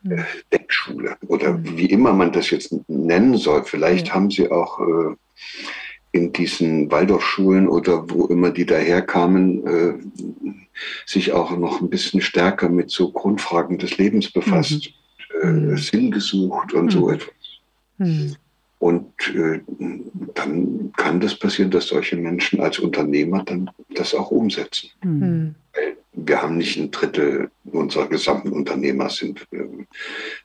äh, 0.07 0.23
Denkschule 0.53 1.17
oder 1.27 1.53
mhm. 1.53 1.77
wie 1.77 1.87
immer 1.87 2.13
man 2.13 2.31
das 2.31 2.51
jetzt 2.51 2.75
nennen 2.87 3.37
soll. 3.37 3.63
Vielleicht 3.63 4.09
ja. 4.09 4.13
haben 4.13 4.29
sie 4.29 4.51
auch 4.51 4.79
äh, 4.79 5.15
in 6.11 6.31
diesen 6.31 6.91
Waldorfschulen 6.91 7.67
oder 7.67 8.09
wo 8.09 8.27
immer 8.27 8.51
die 8.51 8.65
daherkamen, 8.65 9.67
äh, 9.67 9.93
sich 11.05 11.31
auch 11.31 11.55
noch 11.57 11.81
ein 11.81 11.89
bisschen 11.89 12.21
stärker 12.21 12.69
mit 12.69 12.91
so 12.91 13.11
Grundfragen 13.11 13.77
des 13.77 13.97
Lebens 13.97 14.31
befasst, 14.31 14.91
mhm. 15.43 15.47
äh, 15.47 15.51
mhm. 15.51 15.77
Sinn 15.77 16.11
gesucht 16.11 16.73
und 16.73 16.85
mhm. 16.85 16.91
so 16.91 17.09
etwas. 17.09 17.33
Mhm. 17.97 18.35
Und 18.79 19.13
äh, 19.35 19.61
dann 20.33 20.91
kann 20.97 21.19
das 21.19 21.33
passieren, 21.35 21.71
dass 21.71 21.87
solche 21.87 22.17
Menschen 22.17 22.59
als 22.59 22.77
Unternehmer 22.77 23.43
dann 23.43 23.71
das 23.95 24.13
auch 24.13 24.31
umsetzen. 24.31 24.89
Mhm. 25.03 25.55
Wir 26.17 26.41
haben 26.41 26.57
nicht 26.57 26.77
ein 26.77 26.91
Drittel 26.91 27.49
unserer 27.65 28.07
gesamten 28.07 28.51
Unternehmer 28.51 29.09
sind 29.09 29.45
äh, 29.51 29.63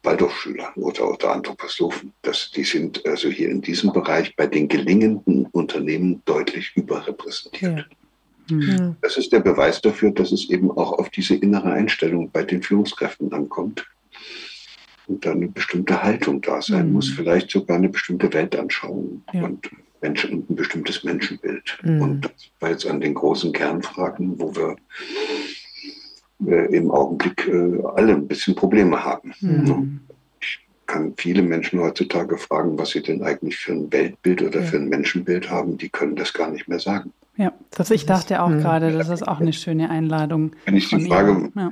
Waldorfschüler 0.03 0.77
oder, 0.77 1.11
oder 1.11 1.33
Anthroposophen. 1.33 2.13
Das, 2.23 2.51
die 2.51 2.65
sind 2.65 3.05
also 3.07 3.29
hier 3.29 3.51
in 3.51 3.61
diesem 3.61 3.93
Bereich 3.93 4.35
bei 4.37 4.47
den 4.47 4.69
gelingenden 4.69 5.47
Unternehmen 5.53 6.23
deutlich 6.25 6.73
überrepräsentiert. 6.75 7.79
Ja. 7.79 7.85
Mhm. 8.51 8.97
Das 9.03 9.17
ist 9.17 9.33
der 9.33 9.41
Beweis 9.41 9.81
dafür, 9.81 10.11
dass 10.11 10.33
es 10.33 10.51
eben 10.51 10.71
auch 10.71 10.93
auf 10.93 11.11
diese 11.11 11.35
innere 11.35 11.73
Einstellung 11.73 12.31
bei 12.31 12.43
den 12.43 12.63
Führungskräften 12.63 13.33
ankommt 13.33 13.87
und 15.11 15.27
da 15.27 15.33
eine 15.33 15.49
bestimmte 15.49 16.03
Haltung 16.03 16.41
da 16.41 16.63
sein 16.63 16.87
mhm. 16.87 16.93
muss, 16.95 17.09
vielleicht 17.09 17.51
sogar 17.51 17.77
eine 17.77 17.89
bestimmte 17.89 18.33
Weltanschauung 18.33 19.23
ja. 19.33 19.45
und, 19.45 19.69
Menschen, 20.01 20.33
und 20.33 20.51
ein 20.51 20.57
bestimmtes 20.57 21.05
Menschenbild. 21.05 21.79
Mhm. 21.83 22.03
Und 22.03 22.25
das 22.25 22.51
war 22.61 22.71
jetzt 22.71 22.87
an 22.87 23.01
den 23.01 23.15
großen 23.15 23.53
Kernfragen, 23.53 24.39
wo 24.41 24.55
wir 24.55 24.77
äh, 26.47 26.77
im 26.77 26.91
Augenblick 26.91 27.47
äh, 27.49 27.83
alle 27.95 28.15
ein 28.15 28.29
bisschen 28.29 28.55
Probleme 28.55 29.05
haben. 29.05 29.35
Mhm. 29.41 30.01
Ich 30.41 30.61
kann 30.87 31.13
viele 31.17 31.43
Menschen 31.43 31.81
heutzutage 31.81 32.39
fragen, 32.39 32.79
was 32.79 32.91
sie 32.91 33.03
denn 33.03 33.23
eigentlich 33.23 33.57
für 33.57 33.73
ein 33.73 33.93
Weltbild 33.93 34.43
oder 34.43 34.61
ja. 34.61 34.67
für 34.67 34.77
ein 34.77 34.89
Menschenbild 34.89 35.51
haben. 35.51 35.77
Die 35.77 35.89
können 35.89 36.17
das 36.17 36.33
gar 36.33 36.51
nicht 36.51 36.69
mehr 36.69 36.81
sagen. 36.81 37.13
Ja, 37.41 37.55
das, 37.71 37.91
ich 37.91 38.05
dachte 38.05 38.43
auch 38.43 38.51
gerade, 38.51 38.93
das 38.93 39.09
ist 39.09 39.27
auch 39.27 39.41
eine 39.41 39.55
schöne 39.55 39.89
Einladung. 39.89 40.53
Wenn 40.67 40.77
ich 40.77 40.91
die 40.91 41.01
Frage, 41.07 41.51
ja. 41.57 41.71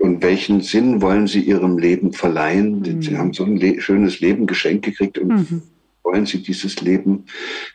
und 0.00 0.22
welchen 0.22 0.60
Sinn 0.60 1.00
wollen 1.00 1.26
Sie 1.26 1.40
Ihrem 1.40 1.78
Leben 1.78 2.12
verleihen? 2.12 2.80
Mhm. 2.80 3.00
Sie 3.00 3.16
haben 3.16 3.32
so 3.32 3.44
ein 3.44 3.56
le 3.56 3.80
schönes 3.80 4.20
Leben 4.20 4.46
geschenkt 4.46 4.84
gekriegt 4.84 5.16
und 5.16 5.28
mhm. 5.28 5.62
wollen 6.02 6.26
Sie 6.26 6.42
dieses 6.42 6.82
Leben 6.82 7.24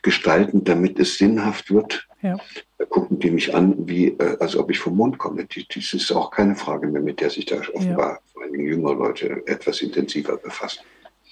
gestalten, 0.03 0.63
damit 0.63 0.99
es 0.99 1.17
sinnhaft 1.17 1.71
wird? 1.71 2.07
Ja. 2.21 2.37
Da 2.77 2.85
gucken 2.85 3.17
die 3.17 3.31
mich 3.31 3.55
an, 3.55 3.87
wie, 3.87 4.09
äh, 4.09 4.37
als 4.39 4.55
ob 4.55 4.69
ich 4.69 4.77
vom 4.77 4.95
Mond 4.95 5.17
komme. 5.17 5.47
Das 5.47 5.93
ist 5.93 6.11
auch 6.11 6.29
keine 6.29 6.55
Frage 6.55 6.85
mehr, 6.85 7.01
mit 7.01 7.19
der 7.19 7.31
sich 7.31 7.47
da 7.47 7.55
offenbar 7.73 8.11
ja. 8.11 8.19
vor 8.31 8.43
allem 8.43 8.59
jüngere 8.59 8.93
Leute 8.93 9.41
etwas 9.47 9.81
intensiver 9.81 10.37
befassen. 10.37 10.83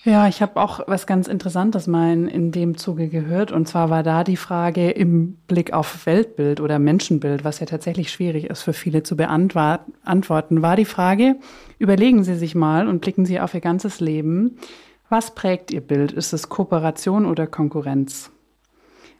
Ja, 0.04 0.28
ich 0.28 0.41
habe 0.41 0.60
auch 0.60 0.80
was 0.88 1.06
ganz 1.06 1.28
Interessantes 1.28 1.86
mal 1.86 2.28
in, 2.28 2.52
dem 2.52 2.76
Zuge 2.76 3.08
gehört. 3.08 3.52
Und 3.52 3.68
zwar 3.68 3.91
war 3.91 4.02
da 4.02 4.24
die 4.24 4.38
Frage 4.38 4.89
im 4.89 5.36
Blick 5.47 5.74
auf 5.74 6.08
Weltbild 6.08 6.60
oder 6.60 6.80
Menschenbild, 6.80 7.43
was 7.43 7.60
ja 7.60 7.68
tatsächlich 7.68 8.12
schwierig 8.12 8.49
ist 8.49 8.64
für 8.64 8.74
viele 8.74 9.04
zu 9.04 9.16
beantworten, 9.16 10.62
war 10.64 10.76
die 10.76 10.86
Frage, 10.86 11.36
überlegen 11.78 12.24
Sie 12.24 12.36
sich 12.36 12.56
mal 12.56 12.88
und 12.88 13.02
blicken 13.02 13.26
Sie 13.26 13.39
auf 13.39 13.54
Ihr 13.54 13.62
ganzes 13.62 13.99
Leben. 13.99 14.58
Was 15.10 15.36
prägt 15.36 15.70
Ihr 15.70 15.82
Bild? 15.82 16.12
Ist 16.14 16.34
es 16.34 16.49
Kooperation 16.49 17.28
oder 17.28 17.45
Konkurrenz? 17.45 18.32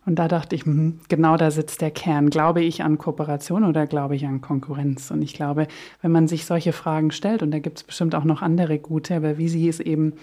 Und 0.08 0.16
da 0.16 0.28
dachte 0.28 0.56
ich, 0.56 0.66
hm, 0.66 1.02
genau 1.10 1.38
da 1.38 1.52
sitzt 1.52 1.82
der 1.82 1.92
Kern. 1.92 2.32
Glaube 2.32 2.64
ich 2.64 2.82
an 2.82 2.98
Kooperation 2.98 3.66
oder 3.66 3.86
glaube 3.86 4.16
ich 4.16 4.26
an 4.26 4.42
Konkurrenz? 4.42 5.12
Und 5.12 5.22
ich 5.22 5.36
glaube, 5.36 5.68
wenn 6.02 6.12
man 6.12 6.28
sich 6.28 6.48
solche 6.48 6.74
Fragen 6.74 7.12
stellt, 7.12 7.44
und 7.44 7.52
da 7.52 7.60
gibt 7.60 7.78
es 7.78 7.84
bestimmt 7.84 8.16
auch 8.16 8.24
noch 8.24 8.42
andere 8.42 8.80
gute, 8.80 9.16
aber 9.16 9.38
wie 9.38 9.48
Sie 9.48 9.70
es 9.70 9.80
eben 9.80 10.14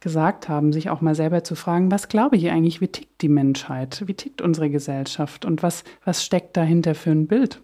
gesagt 0.00 0.48
haben, 0.48 0.72
sich 0.72 0.90
auch 0.90 1.00
mal 1.00 1.14
selber 1.14 1.44
zu 1.44 1.54
fragen, 1.54 1.90
was 1.90 2.08
glaube 2.08 2.36
ich 2.36 2.50
eigentlich, 2.50 2.80
wie 2.80 2.88
tickt 2.88 3.20
die 3.22 3.28
Menschheit, 3.28 4.02
wie 4.06 4.14
tickt 4.14 4.40
unsere 4.40 4.70
Gesellschaft 4.70 5.44
und 5.44 5.62
was, 5.62 5.84
was 6.04 6.24
steckt 6.24 6.56
dahinter 6.56 6.94
für 6.94 7.10
ein 7.10 7.26
Bild? 7.26 7.60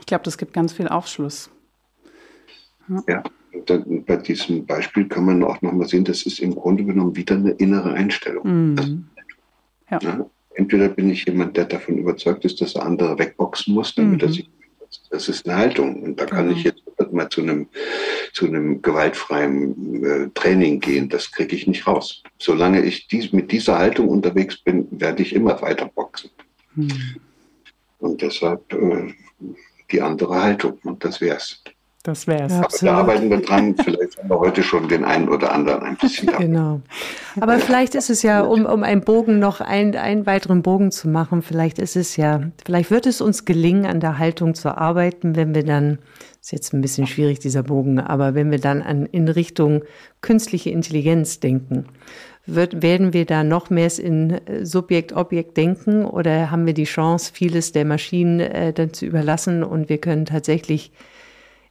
Ich 0.00 0.06
glaube, 0.06 0.24
das 0.24 0.36
gibt 0.36 0.52
ganz 0.52 0.72
viel 0.72 0.88
Aufschluss. 0.88 1.50
Ja, 2.88 3.02
ja 3.08 3.22
bei 4.06 4.16
diesem 4.16 4.66
Beispiel 4.66 5.08
kann 5.08 5.24
man 5.24 5.42
auch 5.42 5.62
nochmal 5.62 5.88
sehen, 5.88 6.04
das 6.04 6.22
ist 6.26 6.40
im 6.40 6.54
Grunde 6.54 6.84
genommen 6.84 7.16
wieder 7.16 7.36
eine 7.36 7.52
innere 7.52 7.94
Einstellung. 7.94 8.74
Mhm. 8.74 9.06
Ja. 9.90 9.98
Ja, 10.02 10.26
entweder 10.54 10.88
bin 10.88 11.10
ich 11.10 11.24
jemand, 11.24 11.56
der 11.56 11.64
davon 11.64 11.98
überzeugt 11.98 12.44
ist, 12.44 12.60
dass 12.60 12.74
er 12.74 12.84
andere 12.84 13.18
wegboxen 13.18 13.74
muss, 13.74 13.94
damit 13.94 14.20
mhm. 14.22 14.28
er 14.28 14.32
sich 14.32 14.50
das 15.10 15.28
ist 15.28 15.46
eine 15.46 15.56
Haltung. 15.56 16.02
Und 16.02 16.20
da 16.20 16.26
kann 16.26 16.48
genau. 16.48 16.58
ich 16.58 16.64
jetzt 16.64 16.82
mal 17.12 17.28
zu 17.28 17.42
einem, 17.42 17.68
zu 18.32 18.46
einem 18.46 18.82
gewaltfreien 18.82 20.04
äh, 20.04 20.28
Training 20.34 20.80
gehen. 20.80 21.08
Das 21.08 21.30
kriege 21.30 21.54
ich 21.54 21.66
nicht 21.66 21.86
raus. 21.86 22.22
Solange 22.38 22.82
ich 22.82 23.08
dies, 23.08 23.32
mit 23.32 23.50
dieser 23.52 23.78
Haltung 23.78 24.08
unterwegs 24.08 24.58
bin, 24.58 24.86
werde 24.90 25.22
ich 25.22 25.34
immer 25.34 25.60
weiter 25.62 25.86
boxen. 25.86 26.30
Hm. 26.74 26.90
Und 27.98 28.22
deshalb 28.22 28.72
äh, 28.72 29.14
die 29.90 30.02
andere 30.02 30.42
Haltung. 30.42 30.78
Und 30.84 31.04
das 31.04 31.20
wär's. 31.20 31.62
Das 32.06 32.28
wäre 32.28 32.44
es. 32.44 32.80
Ja, 32.82 32.92
da 32.92 32.98
arbeiten 32.98 33.30
wir 33.30 33.38
dran. 33.38 33.74
Vielleicht 33.74 34.18
haben 34.18 34.30
wir 34.30 34.38
heute 34.38 34.62
schon 34.62 34.88
den 34.88 35.04
einen 35.04 35.28
oder 35.28 35.52
anderen 35.52 35.82
ein 35.82 35.96
bisschen. 35.96 36.28
Genau. 36.38 36.80
Aber 37.40 37.58
vielleicht 37.58 37.96
ist 37.96 38.10
es 38.10 38.22
ja, 38.22 38.42
um, 38.42 38.64
um 38.64 38.84
einen 38.84 39.00
Bogen 39.00 39.40
noch 39.40 39.60
ein, 39.60 39.96
einen 39.96 40.24
weiteren 40.24 40.62
Bogen 40.62 40.92
zu 40.92 41.08
machen, 41.08 41.42
vielleicht 41.42 41.80
ist 41.80 41.96
es 41.96 42.16
ja, 42.16 42.42
vielleicht 42.64 42.92
wird 42.92 43.06
es 43.06 43.20
uns 43.20 43.44
gelingen, 43.44 43.86
an 43.86 43.98
der 43.98 44.18
Haltung 44.18 44.54
zu 44.54 44.78
arbeiten, 44.78 45.34
wenn 45.34 45.52
wir 45.52 45.64
dann, 45.64 45.98
ist 46.40 46.52
jetzt 46.52 46.72
ein 46.72 46.80
bisschen 46.80 47.08
schwierig, 47.08 47.40
dieser 47.40 47.64
Bogen, 47.64 47.98
aber 47.98 48.36
wenn 48.36 48.52
wir 48.52 48.60
dann 48.60 48.82
an, 48.82 49.06
in 49.06 49.26
Richtung 49.26 49.82
künstliche 50.20 50.70
Intelligenz 50.70 51.40
denken. 51.40 51.86
Wird, 52.48 52.80
werden 52.82 53.12
wir 53.12 53.24
da 53.24 53.42
noch 53.42 53.70
mehr 53.70 53.90
in 53.98 54.40
Subjekt-Objekt 54.62 55.56
denken 55.56 56.04
oder 56.04 56.52
haben 56.52 56.66
wir 56.66 56.74
die 56.74 56.84
Chance, 56.84 57.32
vieles 57.34 57.72
der 57.72 57.84
Maschinen 57.84 58.38
äh, 58.38 58.72
dann 58.72 58.92
zu 58.92 59.06
überlassen 59.06 59.64
und 59.64 59.88
wir 59.88 59.98
können 59.98 60.26
tatsächlich 60.26 60.92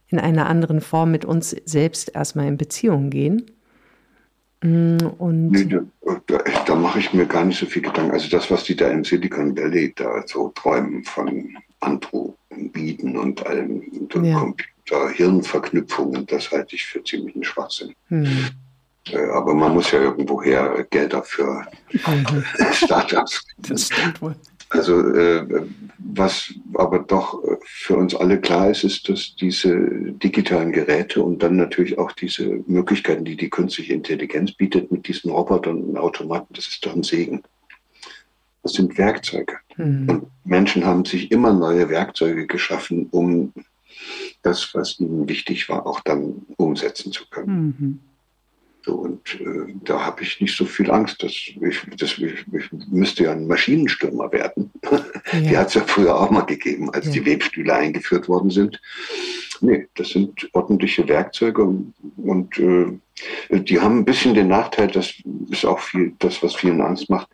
in 0.08 0.18
einer 0.18 0.46
anderen 0.46 0.80
Form 0.80 1.10
mit 1.10 1.24
uns 1.24 1.50
selbst 1.64 2.14
erstmal 2.14 2.46
in 2.46 2.56
Beziehung 2.56 3.10
gehen. 3.10 3.50
Mm, 4.62 4.98
und 5.18 5.50
nee, 5.50 5.64
da, 5.64 5.80
da, 6.26 6.38
da 6.66 6.74
mache 6.74 6.98
ich 6.98 7.12
mir 7.12 7.26
gar 7.26 7.44
nicht 7.44 7.58
so 7.58 7.66
viel 7.66 7.82
Gedanken. 7.82 8.12
Also 8.12 8.28
das, 8.28 8.50
was 8.50 8.64
die 8.64 8.76
da 8.76 8.88
im 8.88 9.04
Silicon 9.04 9.56
Valley 9.56 9.92
da 9.94 10.22
so 10.26 10.48
träumen 10.54 11.04
von 11.04 11.56
Androiden 11.80 13.16
und 13.16 13.44
allem 13.46 13.82
und 13.92 14.24
ja. 14.24 14.38
Computer-Hirnverknüpfungen, 14.38 16.26
das 16.26 16.50
halte 16.50 16.76
ich 16.76 16.86
für 16.86 17.02
ziemlich 17.04 17.34
einen 17.34 17.44
Schwachsinn. 17.44 17.94
Hm. 18.08 18.26
Äh, 19.10 19.24
aber 19.30 19.54
man 19.54 19.74
muss 19.74 19.90
ja 19.90 20.00
irgendwoher 20.00 20.84
Geld 20.90 21.12
dafür 21.12 21.66
mhm. 21.92 22.44
Startups. 22.72 23.46
Das 23.58 23.86
stimmt 23.86 24.20
wohl. 24.22 24.34
Also 24.68 25.00
äh, 25.14 25.66
was 25.98 26.52
aber 26.74 27.00
doch 27.00 27.40
für 27.64 27.96
uns 27.96 28.14
alle 28.14 28.40
klar 28.40 28.70
ist, 28.70 28.84
ist, 28.84 29.08
dass 29.08 29.36
diese 29.36 29.76
digitalen 30.12 30.72
Geräte 30.72 31.22
und 31.22 31.42
dann 31.42 31.56
natürlich 31.56 31.98
auch 31.98 32.12
diese 32.12 32.62
Möglichkeiten, 32.66 33.24
die 33.24 33.36
die 33.36 33.50
künstliche 33.50 33.94
Intelligenz 33.94 34.52
bietet 34.52 34.90
mit 34.90 35.06
diesen 35.06 35.30
Robotern 35.30 35.82
und 35.82 35.96
Automaten, 35.96 36.52
das 36.54 36.66
ist 36.66 36.84
doch 36.84 36.94
ein 36.94 37.04
Segen. 37.04 37.42
Das 38.62 38.72
sind 38.72 38.98
Werkzeuge. 38.98 39.58
Mhm. 39.76 40.08
Und 40.08 40.26
Menschen 40.44 40.84
haben 40.84 41.04
sich 41.04 41.30
immer 41.30 41.52
neue 41.52 41.88
Werkzeuge 41.88 42.48
geschaffen, 42.48 43.06
um 43.12 43.52
das, 44.42 44.74
was 44.74 44.98
ihnen 44.98 45.28
wichtig 45.28 45.68
war, 45.68 45.86
auch 45.86 46.00
dann 46.00 46.46
umsetzen 46.56 47.12
zu 47.12 47.24
können. 47.30 47.76
Mhm. 47.78 48.00
So, 48.86 48.94
und 48.94 49.40
äh, 49.40 49.74
da 49.82 50.06
habe 50.06 50.22
ich 50.22 50.40
nicht 50.40 50.56
so 50.56 50.64
viel 50.64 50.92
Angst, 50.92 51.20
dass 51.20 51.32
ich, 51.32 51.58
dass 51.98 52.18
ich, 52.18 52.46
ich 52.52 52.72
müsste 52.88 53.24
ja 53.24 53.32
ein 53.32 53.48
Maschinenstürmer 53.48 54.30
werden. 54.32 54.70
Ja. 55.32 55.40
Die 55.40 55.58
hat 55.58 55.68
es 55.68 55.74
ja 55.74 55.80
früher 55.84 56.18
auch 56.18 56.30
mal 56.30 56.42
gegeben, 56.42 56.88
als 56.90 57.06
ja. 57.06 57.12
die 57.14 57.26
Webstühle 57.26 57.74
eingeführt 57.74 58.28
worden 58.28 58.48
sind. 58.48 58.80
Nee, 59.60 59.88
das 59.96 60.10
sind 60.10 60.48
ordentliche 60.52 61.06
Werkzeuge 61.08 61.62
und, 61.62 61.94
und 62.16 62.56
äh, 62.58 62.96
die 63.50 63.80
haben 63.80 63.98
ein 63.98 64.04
bisschen 64.04 64.34
den 64.34 64.48
Nachteil, 64.48 64.88
das 64.88 65.14
ist 65.50 65.64
auch 65.64 65.78
viel 65.78 66.14
das, 66.18 66.42
was 66.42 66.54
vielen 66.54 66.80
Angst 66.80 67.08
macht, 67.08 67.28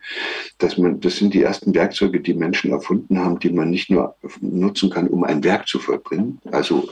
dass 0.59 0.79
man, 0.79 1.01
das 1.01 1.17
sind 1.17 1.35
die 1.35 1.43
ersten 1.43 1.75
Werkzeuge, 1.75 2.21
die 2.21 2.35
Menschen 2.35 2.71
erfunden 2.71 3.19
haben, 3.19 3.39
die 3.39 3.51
man 3.51 3.71
nicht 3.71 3.91
nur 3.91 4.15
nutzen 4.41 4.91
kann, 4.91 5.09
um 5.09 5.25
ein 5.25 5.43
Werk 5.43 5.67
zu 5.67 5.81
vollbringen, 5.81 6.41
also 6.51 6.89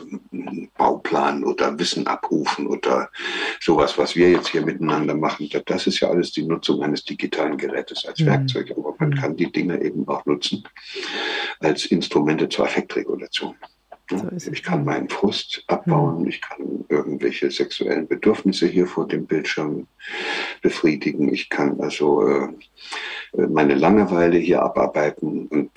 Bauplan 0.76 1.44
oder 1.44 1.78
Wissen 1.78 2.06
abrufen 2.06 2.66
oder 2.66 3.10
sowas, 3.60 3.96
was 3.96 4.16
wir 4.16 4.30
jetzt 4.30 4.48
hier 4.48 4.64
miteinander 4.64 5.14
machen. 5.14 5.48
Das 5.66 5.86
ist 5.86 6.00
ja 6.00 6.08
alles 6.08 6.32
die 6.32 6.42
Nutzung 6.42 6.82
eines 6.82 7.04
digitalen 7.04 7.56
Gerätes 7.56 8.04
als 8.06 8.20
mhm. 8.20 8.26
Werkzeug, 8.26 8.72
aber 8.76 8.94
man 8.98 9.10
mhm. 9.10 9.14
kann 9.14 9.36
die 9.36 9.52
Dinge 9.52 9.80
eben 9.82 10.06
auch 10.08 10.24
nutzen 10.26 10.64
als 11.60 11.86
Instrumente 11.86 12.48
zur 12.48 12.64
Affektregulation. 12.64 13.54
Ich 14.50 14.62
kann 14.62 14.84
meinen 14.84 15.08
Frust 15.08 15.64
abbauen, 15.66 16.22
mhm. 16.22 16.28
ich 16.28 16.40
kann 16.40 16.84
irgendwelche 16.88 17.50
sexuellen 17.50 18.06
Bedürfnisse 18.06 18.66
hier 18.66 18.86
vor 18.86 19.06
dem 19.06 19.26
Bildschirm 19.26 19.86
befriedigen, 20.62 21.32
ich 21.32 21.48
kann 21.48 21.80
also 21.80 22.26
äh, 22.26 22.48
meine 23.32 23.74
Langeweile 23.74 24.38
hier 24.38 24.62
abarbeiten. 24.62 25.46
Und, 25.46 25.70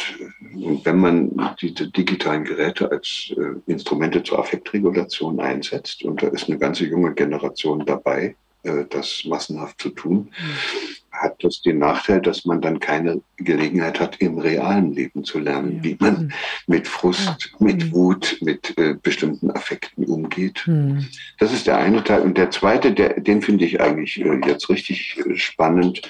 und, 0.56 0.86
wenn 0.86 0.98
man 0.98 1.56
diese 1.62 1.90
digitalen 1.90 2.44
Geräte 2.44 2.90
als 2.92 3.34
äh, 3.38 3.72
Instrumente 3.72 4.24
zur 4.24 4.40
Affektregulation 4.40 5.40
einsetzt, 5.40 6.04
und 6.04 6.22
da 6.24 6.28
ist 6.28 6.50
eine 6.50 6.58
ganze 6.58 6.86
junge 6.86 7.14
Generation 7.14 7.86
dabei, 7.86 8.36
äh, 8.64 8.86
das 8.90 9.24
massenhaft 9.26 9.82
zu 9.82 9.90
tun, 9.90 10.32
mhm 10.32 11.03
hat 11.14 11.44
das 11.44 11.62
den 11.62 11.78
Nachteil, 11.78 12.22
dass 12.22 12.44
man 12.46 12.60
dann 12.60 12.80
keine 12.80 13.22
Gelegenheit 13.38 14.00
hat, 14.00 14.18
im 14.18 14.38
realen 14.40 14.94
Leben 14.94 15.24
zu 15.24 15.40
lernen, 15.40 15.78
ja. 15.78 15.84
wie 15.84 15.98
man 16.00 16.18
hm. 16.18 16.32
mit 16.68 16.88
Frust, 16.88 17.52
ja. 17.52 17.66
mit 17.66 17.84
hm. 17.84 17.94
Wut, 17.94 18.38
mit 18.42 18.78
äh, 18.78 18.96
bestimmten 19.02 19.52
Affekten 19.52 20.06
umgeht. 20.06 20.64
Mhm. 20.66 21.08
Das 21.40 21.54
ist 21.54 21.68
der 21.68 21.78
eine 21.78 22.04
Teil. 22.04 22.22
Und 22.22 22.38
der 22.38 22.52
zweite, 22.52 22.92
der, 22.92 23.20
den 23.20 23.42
finde 23.42 23.66
ich 23.66 23.80
eigentlich 23.80 24.20
äh, 24.20 24.40
jetzt 24.46 24.70
richtig 24.70 25.18
äh, 25.26 25.36
spannend. 25.36 26.02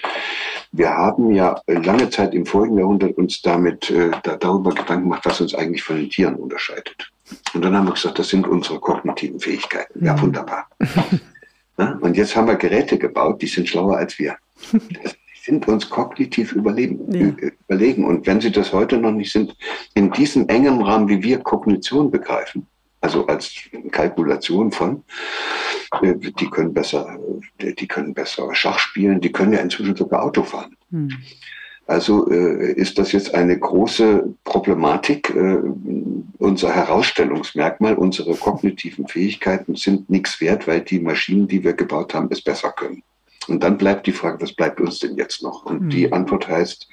Wir 0.72 0.90
haben 0.92 1.34
ja 1.34 1.62
lange 1.68 2.10
Zeit 2.10 2.34
im 2.34 2.46
vorigen 2.46 2.78
Jahrhundert 2.78 3.18
uns 3.18 3.42
damit 3.42 3.90
äh, 3.92 4.12
da, 4.24 4.38
darüber 4.38 4.72
Gedanken 4.72 5.04
gemacht, 5.04 5.26
was 5.26 5.42
uns 5.42 5.54
eigentlich 5.54 5.84
von 5.84 5.98
den 5.98 6.10
Tieren 6.10 6.36
unterscheidet. 6.36 7.12
Und 7.54 7.64
dann 7.64 7.76
haben 7.76 7.88
wir 7.88 7.94
gesagt, 7.94 8.20
das 8.20 8.30
sind 8.30 8.48
unsere 8.48 8.80
kognitiven 8.80 9.40
Fähigkeiten. 9.40 10.00
Mhm. 10.00 10.06
Ja, 10.06 10.22
wunderbar. 10.22 10.68
ja, 11.78 11.98
und 12.02 12.18
jetzt 12.18 12.36
haben 12.36 12.48
wir 12.48 12.56
Geräte 12.56 12.98
gebaut, 12.98 13.42
die 13.42 13.48
sind 13.48 13.68
schlauer 13.68 13.98
als 13.98 14.18
wir. 14.20 14.38
Sie 14.72 15.52
sind 15.52 15.68
uns 15.68 15.90
kognitiv 15.90 16.54
überleben, 16.54 17.14
ja. 17.14 17.50
überlegen. 17.68 18.06
Und 18.06 18.26
wenn 18.26 18.40
Sie 18.40 18.52
das 18.52 18.72
heute 18.72 18.98
noch 18.98 19.12
nicht 19.12 19.32
sind, 19.32 19.56
in 19.94 20.12
diesem 20.12 20.48
engen 20.48 20.82
Rahmen, 20.82 21.10
wie 21.10 21.22
wir 21.22 21.40
Kognition 21.40 22.10
begreifen, 22.10 22.66
also 23.02 23.28
als 23.28 23.54
Kalkulation 23.92 24.72
von, 24.72 25.04
äh, 26.02 26.16
die 26.16 26.50
können 26.50 26.74
besser, 26.74 27.20
die 27.62 27.88
können 27.88 28.14
besser 28.14 28.56
Schach 28.56 28.80
spielen, 28.80 29.20
die 29.20 29.32
können 29.32 29.54
ja 29.54 29.60
inzwischen 29.60 29.96
sogar 29.96 30.24
Auto 30.24 30.44
fahren. 30.44 30.78
Hm. 30.90 31.10
Also 31.86 32.30
äh, 32.32 32.72
ist 32.72 32.98
das 32.98 33.12
jetzt 33.12 33.36
eine 33.36 33.60
große 33.60 34.34
Problematik. 34.46 35.30
Äh, 35.36 35.58
unser 36.38 36.74
Herausstellungsmerkmal, 36.74 37.96
unsere 37.96 38.36
kognitiven 38.36 39.08
Fähigkeiten 39.08 39.76
sind 39.76 40.10
nichts 40.10 40.40
wert, 40.40 40.66
weil 40.68 40.82
die 40.82 41.00
Maschinen, 41.00 41.48
die 41.48 41.64
wir 41.64 41.74
gebaut 41.74 42.14
haben, 42.14 42.30
es 42.32 42.42
besser 42.42 42.72
können. 42.72 43.04
Und 43.50 43.64
dann 43.64 43.78
bleibt 43.78 44.08
die 44.08 44.12
Frage, 44.12 44.42
was 44.42 44.54
bleibt 44.54 44.80
uns 44.80 45.00
denn 45.00 45.16
jetzt 45.16 45.44
noch? 45.44 45.66
Und 45.66 45.84
mhm. 45.84 45.90
die 45.90 46.12
Antwort 46.12 46.48
heißt, 46.48 46.88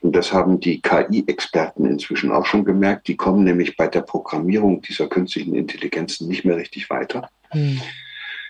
und 0.00 0.16
das 0.16 0.32
haben 0.32 0.60
die 0.60 0.80
KI-Experten 0.80 1.84
inzwischen 1.84 2.32
auch 2.32 2.46
schon 2.46 2.64
gemerkt, 2.64 3.08
die 3.08 3.16
kommen 3.16 3.44
nämlich 3.44 3.76
bei 3.76 3.86
der 3.86 4.00
Programmierung 4.00 4.82
dieser 4.82 5.08
künstlichen 5.08 5.54
Intelligenzen 5.54 6.28
nicht 6.28 6.44
mehr 6.44 6.56
richtig 6.56 6.90
weiter. 6.90 7.28
Mhm. 7.52 7.80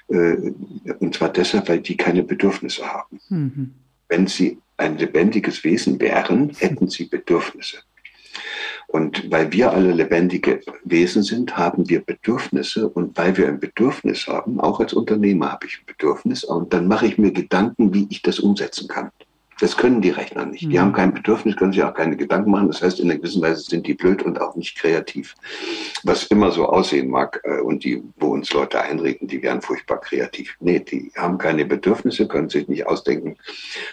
Und 0.08 1.14
zwar 1.14 1.28
deshalb, 1.28 1.68
weil 1.68 1.80
die 1.80 1.96
keine 1.96 2.22
Bedürfnisse 2.24 2.84
haben. 2.92 3.20
Mhm. 3.28 3.74
Wenn 4.08 4.26
sie 4.26 4.58
ein 4.76 4.98
lebendiges 4.98 5.62
Wesen 5.62 6.00
wären, 6.00 6.50
hätten 6.58 6.88
sie 6.88 7.04
Bedürfnisse. 7.04 7.78
Und 8.92 9.30
weil 9.30 9.52
wir 9.52 9.70
alle 9.72 9.92
lebendige 9.92 10.60
Wesen 10.82 11.22
sind, 11.22 11.56
haben 11.56 11.88
wir 11.88 12.04
Bedürfnisse. 12.04 12.88
Und 12.88 13.16
weil 13.16 13.36
wir 13.36 13.46
ein 13.46 13.60
Bedürfnis 13.60 14.26
haben, 14.26 14.58
auch 14.58 14.80
als 14.80 14.92
Unternehmer 14.92 15.52
habe 15.52 15.66
ich 15.66 15.78
ein 15.78 15.86
Bedürfnis. 15.86 16.42
Und 16.42 16.72
dann 16.72 16.88
mache 16.88 17.06
ich 17.06 17.16
mir 17.16 17.32
Gedanken, 17.32 17.94
wie 17.94 18.08
ich 18.10 18.22
das 18.22 18.40
umsetzen 18.40 18.88
kann. 18.88 19.10
Das 19.60 19.76
können 19.76 20.00
die 20.00 20.08
Rechner 20.08 20.46
nicht. 20.46 20.62
Die 20.62 20.68
mhm. 20.68 20.80
haben 20.80 20.92
kein 20.94 21.12
Bedürfnis, 21.12 21.54
können 21.54 21.72
sich 21.72 21.82
auch 21.82 21.92
keine 21.92 22.16
Gedanken 22.16 22.50
machen. 22.50 22.68
Das 22.68 22.80
heißt, 22.80 22.98
in 22.98 23.10
einer 23.10 23.18
gewissen 23.18 23.42
Weise 23.42 23.60
sind 23.60 23.86
die 23.86 23.92
blöd 23.92 24.22
und 24.22 24.40
auch 24.40 24.56
nicht 24.56 24.76
kreativ. 24.76 25.34
Was 26.02 26.24
immer 26.24 26.50
so 26.50 26.66
aussehen 26.66 27.10
mag 27.10 27.40
äh, 27.44 27.60
und 27.60 27.84
die, 27.84 28.02
wo 28.16 28.28
uns 28.28 28.50
Leute 28.54 28.80
einreden, 28.80 29.28
die 29.28 29.42
wären 29.42 29.60
furchtbar 29.60 30.00
kreativ. 30.00 30.56
Nee, 30.60 30.80
die 30.80 31.12
haben 31.14 31.36
keine 31.36 31.66
Bedürfnisse, 31.66 32.26
können 32.26 32.48
sich 32.48 32.68
nicht 32.68 32.86
ausdenken, 32.86 33.36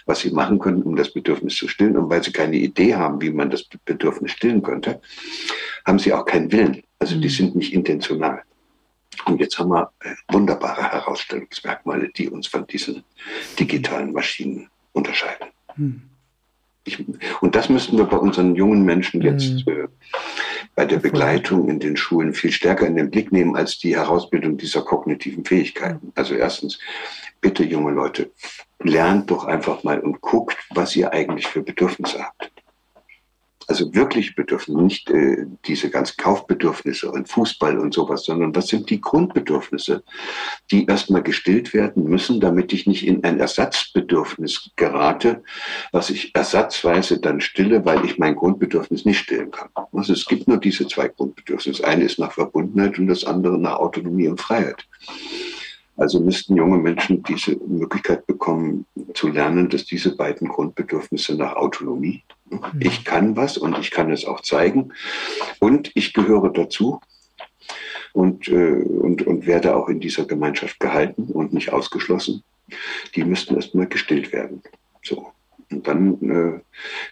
was 0.06 0.20
sie 0.20 0.30
machen 0.30 0.58
können, 0.58 0.82
um 0.82 0.96
das 0.96 1.12
Bedürfnis 1.12 1.56
zu 1.56 1.68
stillen. 1.68 1.98
Und 1.98 2.08
weil 2.08 2.24
sie 2.24 2.32
keine 2.32 2.56
Idee 2.56 2.94
haben, 2.94 3.20
wie 3.20 3.30
man 3.30 3.50
das 3.50 3.64
Bedürfnis 3.84 4.32
stillen 4.32 4.62
könnte, 4.62 5.02
haben 5.86 5.98
sie 5.98 6.14
auch 6.14 6.24
keinen 6.24 6.50
Willen. 6.50 6.82
Also 6.98 7.14
die 7.16 7.28
mhm. 7.28 7.32
sind 7.32 7.56
nicht 7.56 7.74
intentional. 7.74 8.42
Und 9.26 9.38
jetzt 9.38 9.58
haben 9.58 9.68
wir 9.68 9.92
äh, 10.00 10.14
wunderbare 10.32 10.90
Herausstellungsmerkmale, 10.92 12.08
die 12.08 12.30
uns 12.30 12.46
von 12.46 12.66
diesen 12.66 13.04
digitalen 13.58 14.12
Maschinen 14.12 14.70
unterscheiden. 14.92 15.48
Ich, 16.84 17.04
und 17.40 17.54
das 17.54 17.68
müssten 17.68 17.98
wir 17.98 18.04
bei 18.04 18.16
unseren 18.16 18.54
jungen 18.54 18.84
Menschen 18.84 19.20
jetzt 19.20 19.66
mhm. 19.66 19.72
äh, 19.72 19.88
bei 20.74 20.84
der 20.84 20.98
Begleitung 20.98 21.68
in 21.68 21.80
den 21.80 21.96
Schulen 21.96 22.34
viel 22.34 22.52
stärker 22.52 22.86
in 22.86 22.96
den 22.96 23.10
Blick 23.10 23.32
nehmen 23.32 23.56
als 23.56 23.78
die 23.78 23.96
Herausbildung 23.96 24.56
dieser 24.56 24.82
kognitiven 24.82 25.44
Fähigkeiten. 25.44 26.12
Also 26.14 26.34
erstens, 26.34 26.78
bitte 27.40 27.64
junge 27.64 27.92
Leute, 27.92 28.30
lernt 28.80 29.30
doch 29.30 29.44
einfach 29.44 29.82
mal 29.84 30.00
und 30.00 30.20
guckt, 30.20 30.56
was 30.70 30.94
ihr 30.96 31.12
eigentlich 31.12 31.46
für 31.46 31.62
Bedürfnisse 31.62 32.22
habt 32.22 32.52
also 33.68 33.94
wirklich 33.94 34.34
Bedürfnisse, 34.34 34.80
nicht 34.82 35.10
äh, 35.10 35.44
diese 35.66 35.90
ganzen 35.90 36.16
Kaufbedürfnisse 36.16 37.10
und 37.10 37.28
Fußball 37.28 37.78
und 37.78 37.92
sowas, 37.92 38.24
sondern 38.24 38.54
was 38.56 38.68
sind 38.68 38.88
die 38.88 39.00
Grundbedürfnisse, 39.00 40.02
die 40.70 40.86
erstmal 40.86 41.22
gestillt 41.22 41.74
werden 41.74 42.04
müssen, 42.04 42.40
damit 42.40 42.72
ich 42.72 42.86
nicht 42.86 43.06
in 43.06 43.22
ein 43.24 43.38
Ersatzbedürfnis 43.38 44.70
gerate, 44.76 45.42
was 45.92 46.08
ich 46.08 46.34
ersatzweise 46.34 47.20
dann 47.20 47.42
stille, 47.42 47.84
weil 47.84 48.04
ich 48.06 48.18
mein 48.18 48.34
Grundbedürfnis 48.34 49.04
nicht 49.04 49.18
stillen 49.18 49.50
kann. 49.50 49.68
Also 49.92 50.14
es 50.14 50.24
gibt 50.24 50.48
nur 50.48 50.58
diese 50.58 50.86
zwei 50.88 51.08
Grundbedürfnisse. 51.08 51.82
Das 51.82 51.88
eine 51.88 52.04
ist 52.04 52.18
nach 52.18 52.32
Verbundenheit 52.32 52.98
und 52.98 53.08
das 53.08 53.24
andere 53.24 53.58
nach 53.58 53.76
Autonomie 53.76 54.28
und 54.28 54.40
Freiheit. 54.40 54.86
Also 55.98 56.20
müssten 56.20 56.56
junge 56.56 56.78
Menschen 56.78 57.22
diese 57.24 57.56
Möglichkeit 57.66 58.26
bekommen 58.26 58.86
zu 59.14 59.28
lernen, 59.28 59.68
dass 59.68 59.84
diese 59.84 60.16
beiden 60.16 60.48
Grundbedürfnisse 60.48 61.34
nach 61.34 61.56
Autonomie 61.56 62.22
Mhm. 62.50 62.80
Ich 62.80 63.04
kann 63.04 63.36
was 63.36 63.56
und 63.56 63.78
ich 63.78 63.90
kann 63.90 64.10
es 64.10 64.24
auch 64.24 64.40
zeigen. 64.40 64.92
Und 65.58 65.90
ich 65.94 66.12
gehöre 66.12 66.52
dazu 66.52 67.00
und, 68.12 68.48
äh, 68.48 68.82
und, 68.82 69.26
und 69.26 69.46
werde 69.46 69.76
auch 69.76 69.88
in 69.88 70.00
dieser 70.00 70.24
Gemeinschaft 70.24 70.80
gehalten 70.80 71.24
und 71.24 71.52
nicht 71.52 71.72
ausgeschlossen. 71.72 72.42
Die 73.14 73.24
müssten 73.24 73.54
erstmal 73.54 73.86
gestillt 73.86 74.32
werden. 74.32 74.62
So. 75.02 75.32
Und 75.70 75.86
dann 75.86 76.30
äh, 76.30 76.60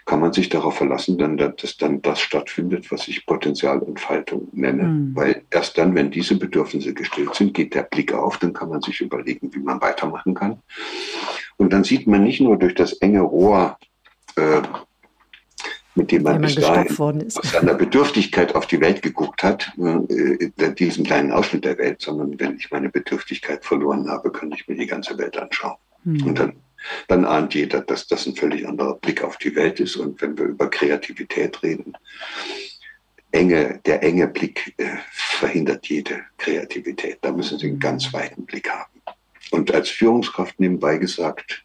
kann 0.06 0.20
man 0.20 0.32
sich 0.32 0.48
darauf 0.48 0.76
verlassen, 0.76 1.18
dann, 1.18 1.36
dass 1.36 1.76
dann 1.76 2.00
das 2.00 2.20
stattfindet, 2.20 2.90
was 2.90 3.06
ich 3.06 3.26
Potenzialentfaltung 3.26 4.48
nenne. 4.52 4.84
Mhm. 4.84 5.16
Weil 5.16 5.42
erst 5.50 5.76
dann, 5.76 5.94
wenn 5.94 6.10
diese 6.10 6.38
Bedürfnisse 6.38 6.94
gestillt 6.94 7.34
sind, 7.34 7.52
geht 7.52 7.74
der 7.74 7.82
Blick 7.82 8.14
auf, 8.14 8.38
dann 8.38 8.54
kann 8.54 8.70
man 8.70 8.80
sich 8.80 9.00
überlegen, 9.00 9.54
wie 9.54 9.58
man 9.58 9.80
weitermachen 9.80 10.34
kann. 10.34 10.62
Und 11.58 11.72
dann 11.72 11.84
sieht 11.84 12.06
man 12.06 12.22
nicht 12.22 12.40
nur 12.40 12.58
durch 12.58 12.74
das 12.74 12.94
enge 12.94 13.20
Rohr 13.20 13.78
äh, 14.36 14.62
mit 15.96 16.12
dem 16.12 16.22
man, 16.22 16.42
bis 16.42 16.56
dahin 16.56 16.94
aus 16.98 17.50
seiner 17.50 17.74
Bedürftigkeit 17.74 18.54
auf 18.54 18.66
die 18.66 18.80
Welt 18.80 19.00
geguckt 19.00 19.42
hat, 19.42 19.72
äh, 19.78 20.72
diesen 20.74 21.04
kleinen 21.04 21.32
Ausschnitt 21.32 21.64
der 21.64 21.78
Welt, 21.78 22.02
sondern 22.02 22.38
wenn 22.38 22.56
ich 22.56 22.70
meine 22.70 22.90
Bedürftigkeit 22.90 23.64
verloren 23.64 24.08
habe, 24.10 24.30
kann 24.30 24.52
ich 24.52 24.68
mir 24.68 24.76
die 24.76 24.86
ganze 24.86 25.16
Welt 25.16 25.38
anschauen. 25.38 25.76
Mhm. 26.04 26.26
Und 26.26 26.38
dann 26.38 26.52
dann 27.08 27.24
ahnt 27.24 27.54
jeder, 27.54 27.80
dass 27.80 28.06
das 28.06 28.26
ein 28.26 28.36
völlig 28.36 28.66
anderer 28.66 28.94
Blick 28.94 29.22
auf 29.22 29.36
die 29.38 29.54
Welt 29.54 29.80
ist. 29.80 29.96
Und 29.96 30.20
wenn 30.20 30.36
wir 30.36 30.46
über 30.46 30.68
Kreativität 30.70 31.62
reden, 31.62 31.94
enge, 33.36 33.80
der 33.84 34.02
enge 34.02 34.28
Blick 34.28 34.74
äh, 34.78 34.96
verhindert 35.10 35.86
jede 35.88 36.24
Kreativität. 36.38 37.18
Da 37.20 37.32
müssen 37.32 37.58
Sie 37.58 37.66
einen 37.66 37.78
ganz 37.78 38.12
weiten 38.12 38.46
Blick 38.46 38.68
haben. 38.70 39.00
Und 39.50 39.72
als 39.72 39.90
Führungskraft 39.90 40.58
nebenbei 40.58 40.98
gesagt, 40.98 41.64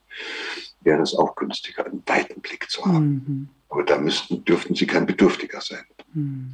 wäre 0.82 1.02
es 1.02 1.16
auch 1.16 1.36
günstiger, 1.36 1.86
einen 1.86 2.04
weiten 2.06 2.42
Blick 2.42 2.70
zu 2.70 2.86
haben. 2.86 3.24
Mhm. 3.26 3.50
Aber 3.70 3.84
da 3.84 3.98
müssten, 3.98 4.44
dürften 4.44 4.76
Sie 4.76 4.86
kein 4.86 5.06
Bedürftiger 5.06 5.62
sein. 5.62 5.86
Mhm. 6.14 6.54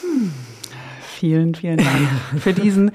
Hm. 0.00 0.32
Vielen, 1.16 1.54
vielen 1.54 1.76
Dank 1.76 2.08
für 2.38 2.52
diesen. 2.52 2.90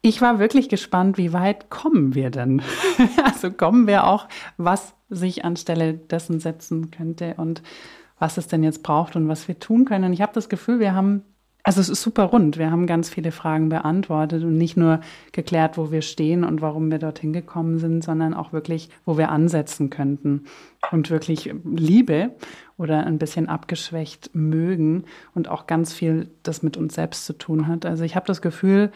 Ich 0.00 0.20
war 0.20 0.38
wirklich 0.38 0.68
gespannt, 0.68 1.18
wie 1.18 1.32
weit 1.32 1.70
kommen 1.70 2.14
wir 2.14 2.30
denn? 2.30 2.62
Also 3.24 3.50
kommen 3.50 3.86
wir 3.86 4.06
auch, 4.06 4.28
was 4.56 4.94
sich 5.08 5.44
anstelle 5.44 5.94
dessen 5.94 6.40
setzen 6.40 6.90
könnte 6.90 7.34
und 7.36 7.62
was 8.18 8.36
es 8.36 8.48
denn 8.48 8.62
jetzt 8.62 8.82
braucht 8.82 9.16
und 9.16 9.28
was 9.28 9.48
wir 9.48 9.58
tun 9.58 9.84
können. 9.84 10.04
Und 10.04 10.12
ich 10.12 10.22
habe 10.22 10.32
das 10.32 10.48
Gefühl, 10.48 10.80
wir 10.80 10.94
haben 10.94 11.22
also 11.64 11.82
es 11.82 11.90
ist 11.90 12.00
super 12.00 12.24
rund. 12.24 12.56
Wir 12.56 12.70
haben 12.70 12.86
ganz 12.86 13.10
viele 13.10 13.30
Fragen 13.30 13.68
beantwortet 13.68 14.42
und 14.42 14.56
nicht 14.56 14.78
nur 14.78 15.00
geklärt, 15.32 15.76
wo 15.76 15.90
wir 15.90 16.00
stehen 16.00 16.42
und 16.42 16.62
warum 16.62 16.90
wir 16.90 16.98
dorthin 16.98 17.34
gekommen 17.34 17.78
sind, 17.78 18.02
sondern 18.02 18.32
auch 18.32 18.54
wirklich, 18.54 18.88
wo 19.04 19.18
wir 19.18 19.28
ansetzen 19.28 19.90
könnten 19.90 20.44
und 20.92 21.10
wirklich 21.10 21.52
Liebe 21.64 22.30
oder 22.78 23.04
ein 23.04 23.18
bisschen 23.18 23.50
abgeschwächt 23.50 24.30
mögen 24.32 25.04
und 25.34 25.48
auch 25.48 25.66
ganz 25.66 25.92
viel 25.92 26.30
das 26.42 26.62
mit 26.62 26.78
uns 26.78 26.94
selbst 26.94 27.26
zu 27.26 27.34
tun 27.34 27.66
hat. 27.66 27.84
Also 27.84 28.02
ich 28.02 28.16
habe 28.16 28.26
das 28.26 28.40
Gefühl, 28.40 28.90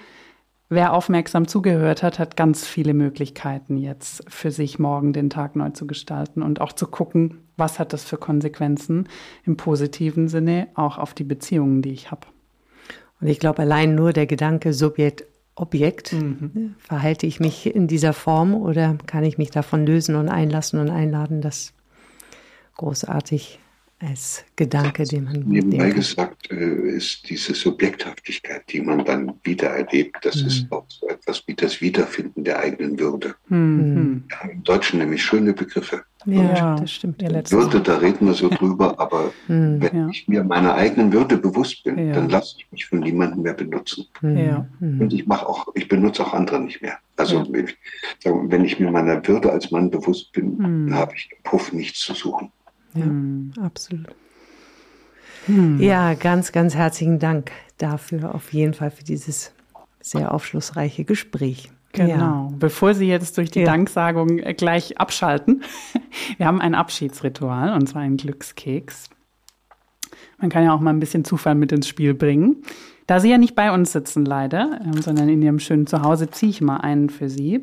wer 0.75 0.93
aufmerksam 0.93 1.47
zugehört 1.49 2.03
hat, 2.03 2.19
hat 2.19 2.37
ganz 2.37 2.67
viele 2.67 2.95
Möglichkeiten 2.95 3.77
jetzt 3.77 4.25
für 4.29 4.51
sich 4.51 4.79
morgen 4.79 5.13
den 5.13 5.31
Tag 5.31 5.57
neu 5.57 5.71
zu 5.71 5.87
gestalten 5.87 6.43
und 6.43 6.61
auch 6.61 6.73
zu 6.73 6.87
gucken, 6.87 7.39
was 7.57 7.79
hat 7.79 7.93
das 7.93 8.05
für 8.05 8.17
Konsequenzen 8.17 9.09
im 9.45 9.57
positiven 9.57 10.29
Sinne 10.29 10.69
auch 10.75 10.99
auf 10.99 11.15
die 11.15 11.25
Beziehungen, 11.25 11.83
die 11.83 11.93
ich 11.93 12.11
habe. 12.11 12.27
Und 13.21 13.29
ich 13.29 13.39
glaube, 13.39 13.63
allein 13.63 13.95
nur 13.95 14.13
der 14.13 14.27
Gedanke 14.27 14.73
Subjekt, 14.73 15.25
Objekt, 15.55 16.15
mhm. 16.15 16.51
Ne, 16.55 16.75
verhalte 16.79 17.27
ich 17.27 17.39
mich 17.39 17.67
in 17.75 17.87
dieser 17.87 18.15
Form 18.15 18.55
oder 18.55 18.97
kann 19.07 19.23
ich 19.23 19.37
mich 19.37 19.51
davon 19.51 19.85
lösen 19.85 20.17
und 20.17 20.29
einlassen 20.29 20.81
und 20.81 20.89
einladen, 20.89 21.43
das 21.43 21.75
großartig 22.77 23.61
als 24.03 24.45
Gedanke, 24.57 25.05
den 25.05 25.25
man 25.25 25.45
nebenbei 25.47 25.91
gesagt 25.91 26.51
äh, 26.51 26.97
ist 26.97 27.29
diese 27.29 27.55
Subjekthaftigkeit, 27.55 28.63
die 28.69 28.81
man 28.81 29.05
dann 29.05 29.35
wieder 29.45 29.71
erlebt, 29.71 30.17
das 30.23 30.43
mhm. 30.43 30.49
ist 30.49 30.67
auch 30.73 30.85
so 30.89 31.09
etwas 31.09 31.47
wie 31.47 31.55
das 31.55 31.81
Wiederfinden 31.81 32.45
der 32.45 32.59
eigenen 32.59 32.99
Würde. 32.99 33.35
Mhm. 33.49 34.25
Wir 34.29 34.41
haben 34.41 34.51
im 34.51 34.65
Deutschen 34.65 34.99
nämlich 34.99 35.23
schöne 35.23 35.53
Begriffe. 35.53 36.03
Ja, 36.25 36.77
das 36.77 36.93
stimmt. 36.93 37.21
Würde, 37.21 37.81
da 37.81 37.97
reden 37.97 38.27
wir 38.27 38.35
so 38.35 38.49
drüber, 38.49 38.99
aber 38.99 39.33
mhm, 39.49 39.83
wenn 39.83 39.97
ja. 39.97 40.09
ich 40.09 40.29
mir 40.29 40.45
meiner 40.45 40.75
eigenen 40.75 41.13
Würde 41.13 41.37
bewusst 41.37 41.83
bin, 41.83 41.99
ja. 41.99 42.13
dann 42.13 42.29
lasse 42.29 42.57
ich 42.59 42.71
mich 42.71 42.87
von 42.87 43.01
niemandem 43.01 43.43
mehr 43.43 43.55
benutzen. 43.55 44.07
Mhm. 44.21 44.37
Ja. 44.37 44.69
Und 44.81 45.13
ich 45.13 45.27
mache 45.27 45.49
auch, 45.49 45.67
ich 45.75 45.89
benutze 45.89 46.25
auch 46.25 46.33
andere 46.33 46.61
nicht 46.61 46.81
mehr. 46.81 46.99
Also 47.17 47.45
wenn 47.51 48.65
ich 48.65 48.79
mir 48.79 48.91
meiner 48.91 49.27
Würde 49.27 49.51
als 49.51 49.71
Mann 49.71 49.91
bewusst 49.91 50.33
bin, 50.33 50.57
mhm. 50.57 50.91
dann 50.91 50.95
habe 50.95 51.15
ich 51.17 51.29
im 51.33 51.43
Puff 51.43 51.73
nichts 51.73 52.01
zu 52.01 52.15
suchen. 52.15 52.53
Ja, 52.95 53.05
hm. 53.05 53.53
absolut. 53.61 54.15
Hm. 55.47 55.81
Ja, 55.81 56.15
ganz, 56.15 56.53
ganz 56.53 56.75
herzlichen 56.75 57.19
Dank 57.19 57.51
dafür, 57.79 58.35
auf 58.35 58.53
jeden 58.53 58.75
Fall 58.75 58.91
für 58.91 59.05
dieses 59.05 59.53
sehr 60.01 60.33
aufschlussreiche 60.33 61.05
Gespräch. 61.05 61.71
Genau. 61.93 62.49
Ja. 62.51 62.53
Bevor 62.59 62.95
Sie 62.95 63.07
jetzt 63.07 63.37
durch 63.37 63.51
die 63.51 63.61
ja. 63.61 63.67
Danksagung 63.67 64.39
gleich 64.39 64.99
abschalten, 64.99 65.63
wir 66.37 66.47
haben 66.47 66.61
ein 66.61 66.75
Abschiedsritual 66.75 67.75
und 67.75 67.87
zwar 67.89 68.03
einen 68.03 68.17
Glückskeks. 68.17 69.11
Man 70.39 70.51
kann 70.51 70.65
ja 70.65 70.75
auch 70.75 70.81
mal 70.81 70.91
ein 70.91 71.01
bisschen 71.01 71.25
Zufall 71.25 71.55
mit 71.55 71.71
ins 71.73 71.87
Spiel 71.87 72.15
bringen. 72.15 72.65
Da 73.13 73.21
Sie 73.21 73.29
ja 73.29 73.37
nicht 73.37 73.55
bei 73.55 73.71
uns 73.71 73.93
sitzen, 73.93 74.25
leider, 74.25 74.81
ähm, 74.83 75.03
sondern 75.03 75.29
in 75.29 75.43
Ihrem 75.43 75.59
schönen 75.59 75.87
Zuhause, 75.87 76.31
ziehe 76.31 76.49
ich 76.49 76.63
mal 76.63 76.79
einen 76.79 77.11
für 77.11 77.29
Sie. 77.29 77.63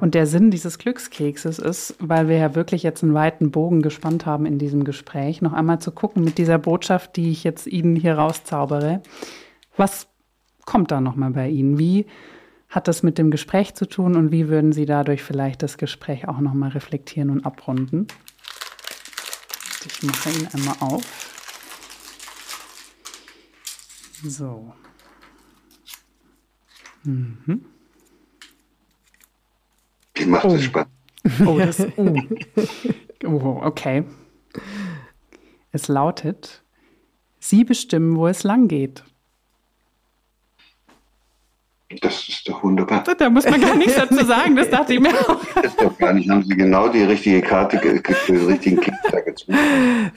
Und 0.00 0.16
der 0.16 0.26
Sinn 0.26 0.50
dieses 0.50 0.76
Glückskekses 0.76 1.60
ist, 1.60 1.94
weil 2.00 2.26
wir 2.26 2.36
ja 2.38 2.56
wirklich 2.56 2.82
jetzt 2.82 3.04
einen 3.04 3.14
weiten 3.14 3.52
Bogen 3.52 3.80
gespannt 3.80 4.26
haben 4.26 4.44
in 4.44 4.58
diesem 4.58 4.82
Gespräch, 4.82 5.40
noch 5.40 5.52
einmal 5.52 5.78
zu 5.78 5.92
gucken 5.92 6.24
mit 6.24 6.36
dieser 6.36 6.58
Botschaft, 6.58 7.14
die 7.14 7.30
ich 7.30 7.44
jetzt 7.44 7.68
Ihnen 7.68 7.94
hier 7.94 8.14
rauszaubere. 8.14 9.04
Was 9.76 10.08
kommt 10.66 10.90
da 10.90 11.00
nochmal 11.00 11.30
bei 11.30 11.48
Ihnen? 11.48 11.78
Wie 11.78 12.06
hat 12.68 12.88
das 12.88 13.04
mit 13.04 13.18
dem 13.18 13.30
Gespräch 13.30 13.76
zu 13.76 13.86
tun 13.86 14.16
und 14.16 14.32
wie 14.32 14.48
würden 14.48 14.72
Sie 14.72 14.84
dadurch 14.84 15.22
vielleicht 15.22 15.62
das 15.62 15.78
Gespräch 15.78 16.26
auch 16.26 16.40
nochmal 16.40 16.70
reflektieren 16.70 17.30
und 17.30 17.46
abrunden? 17.46 18.08
Ich 19.86 20.02
mache 20.02 20.30
ihn 20.30 20.48
einmal 20.52 20.74
auf. 20.80 21.41
So. 24.22 24.72
Mhm. 27.04 27.64
Wie 30.14 30.26
macht 30.26 30.44
oh. 30.44 30.54
es 30.54 30.64
Spaß? 30.64 30.86
Oh, 31.46 31.56
das, 31.56 31.80
oh. 31.96 32.16
oh, 33.24 33.60
okay. 33.62 34.04
Es 35.70 35.86
lautet, 35.86 36.64
Sie 37.38 37.62
bestimmen, 37.62 38.16
wo 38.16 38.26
es 38.26 38.42
lang 38.42 38.66
geht. 38.66 39.04
Das 42.00 42.28
ist 42.28 42.48
doch 42.48 42.62
wunderbar. 42.62 43.02
Da 43.02 43.30
muss 43.30 43.44
man 43.44 43.60
gar 43.60 43.76
nichts 43.76 43.94
dazu 43.94 44.24
sagen, 44.24 44.56
das 44.56 44.70
dachte 44.70 44.94
ich 44.94 45.00
mir 45.00 45.10
auch. 45.10 45.40
Das 45.54 45.66
ist 45.66 45.80
doch 45.80 45.98
gar 45.98 46.12
nicht, 46.12 46.28
haben 46.28 46.42
Sie 46.42 46.56
genau 46.56 46.88
die 46.88 47.02
richtige 47.02 47.40
Karte, 47.40 47.78
den 47.78 48.46
richtigen 48.46 48.80
Klick 48.80 48.94
da 49.10 49.20
gezogen. 49.20 49.58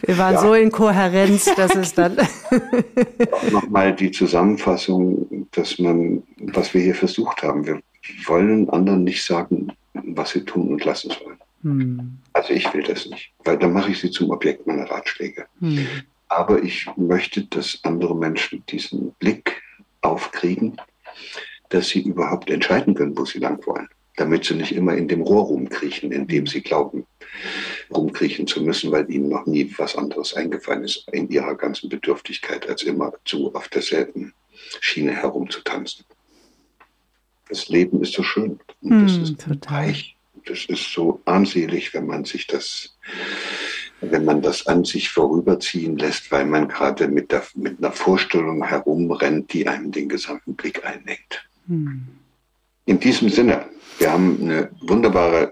Wir 0.01 0.17
waren 0.17 0.33
ja. 0.35 0.41
so 0.41 0.53
in 0.53 0.71
Kohärenz, 0.71 1.53
dass 1.55 1.75
es 1.75 1.93
dann... 1.93 2.15
Nochmal 3.51 3.93
die 3.93 4.11
Zusammenfassung, 4.11 5.47
dass 5.51 5.77
man, 5.79 6.23
was 6.37 6.73
wir 6.73 6.81
hier 6.81 6.95
versucht 6.95 7.43
haben, 7.43 7.65
wir 7.65 7.79
wollen 8.25 8.69
anderen 8.69 9.03
nicht 9.03 9.23
sagen, 9.23 9.71
was 9.93 10.31
sie 10.31 10.41
tun 10.41 10.69
und 10.69 10.85
lassen 10.85 11.11
sollen. 11.11 11.37
Hm. 11.63 12.17
Also 12.33 12.53
ich 12.53 12.71
will 12.73 12.83
das 12.83 13.07
nicht, 13.07 13.31
weil 13.43 13.57
dann 13.57 13.73
mache 13.73 13.91
ich 13.91 13.99
sie 13.99 14.11
zum 14.11 14.29
Objekt 14.29 14.67
meiner 14.67 14.89
Ratschläge. 14.89 15.45
Hm. 15.59 15.87
Aber 16.27 16.61
ich 16.63 16.87
möchte, 16.95 17.45
dass 17.45 17.79
andere 17.83 18.15
Menschen 18.15 18.63
diesen 18.67 19.11
Blick 19.19 19.61
aufkriegen, 20.01 20.77
dass 21.75 21.89
sie 21.89 22.01
überhaupt 22.01 22.49
entscheiden 22.49 22.95
können, 22.95 23.17
wo 23.17 23.25
sie 23.25 23.39
lang 23.39 23.65
wollen, 23.67 23.89
damit 24.15 24.45
sie 24.45 24.55
nicht 24.55 24.71
immer 24.71 24.95
in 24.95 25.07
dem 25.07 25.21
Rohr 25.21 25.43
rumkriechen, 25.43 26.11
in 26.11 26.25
dem 26.25 26.47
sie 26.47 26.61
glauben, 26.61 27.05
rumkriechen 27.93 28.47
zu 28.47 28.63
müssen, 28.63 28.91
weil 28.91 29.09
ihnen 29.11 29.29
noch 29.29 29.45
nie 29.45 29.73
was 29.77 29.95
anderes 29.97 30.33
eingefallen 30.33 30.85
ist 30.85 31.05
in 31.11 31.29
ihrer 31.29 31.55
ganzen 31.55 31.89
Bedürftigkeit, 31.89 32.67
als 32.69 32.83
immer 32.83 33.11
zu 33.25 33.53
auf 33.53 33.67
derselben 33.67 34.33
Schiene 34.79 35.11
herumzutanzen. 35.11 36.05
Das 37.49 37.67
Leben 37.67 38.01
ist 38.01 38.13
so 38.13 38.23
schön 38.23 38.59
und 38.81 38.89
mm, 38.89 39.05
das 39.05 39.17
ist 39.17 39.41
total. 39.41 39.85
reich. 39.85 40.15
Das 40.45 40.65
ist 40.65 40.93
so 40.93 41.21
armselig, 41.25 41.93
wenn 41.93 42.05
man 42.05 42.23
sich 42.23 42.47
das 42.47 42.95
wenn 44.01 44.25
man 44.25 44.41
das 44.41 44.67
an 44.67 44.83
sich 44.83 45.09
vorüberziehen 45.09 45.97
lässt, 45.97 46.31
weil 46.31 46.45
man 46.45 46.67
gerade 46.67 47.07
mit, 47.07 47.31
der, 47.31 47.43
mit 47.55 47.79
einer 47.79 47.91
Vorstellung 47.91 48.63
herumrennt, 48.63 49.53
die 49.53 49.67
einem 49.67 49.91
den 49.91 50.09
gesamten 50.09 50.55
Blick 50.55 50.85
einneckt. 50.85 51.47
Hm. 51.67 52.07
In 52.85 52.99
diesem 52.99 53.29
Sinne, 53.29 53.65
wir 53.97 54.11
haben 54.11 54.37
eine 54.41 54.69
wunderbare 54.81 55.51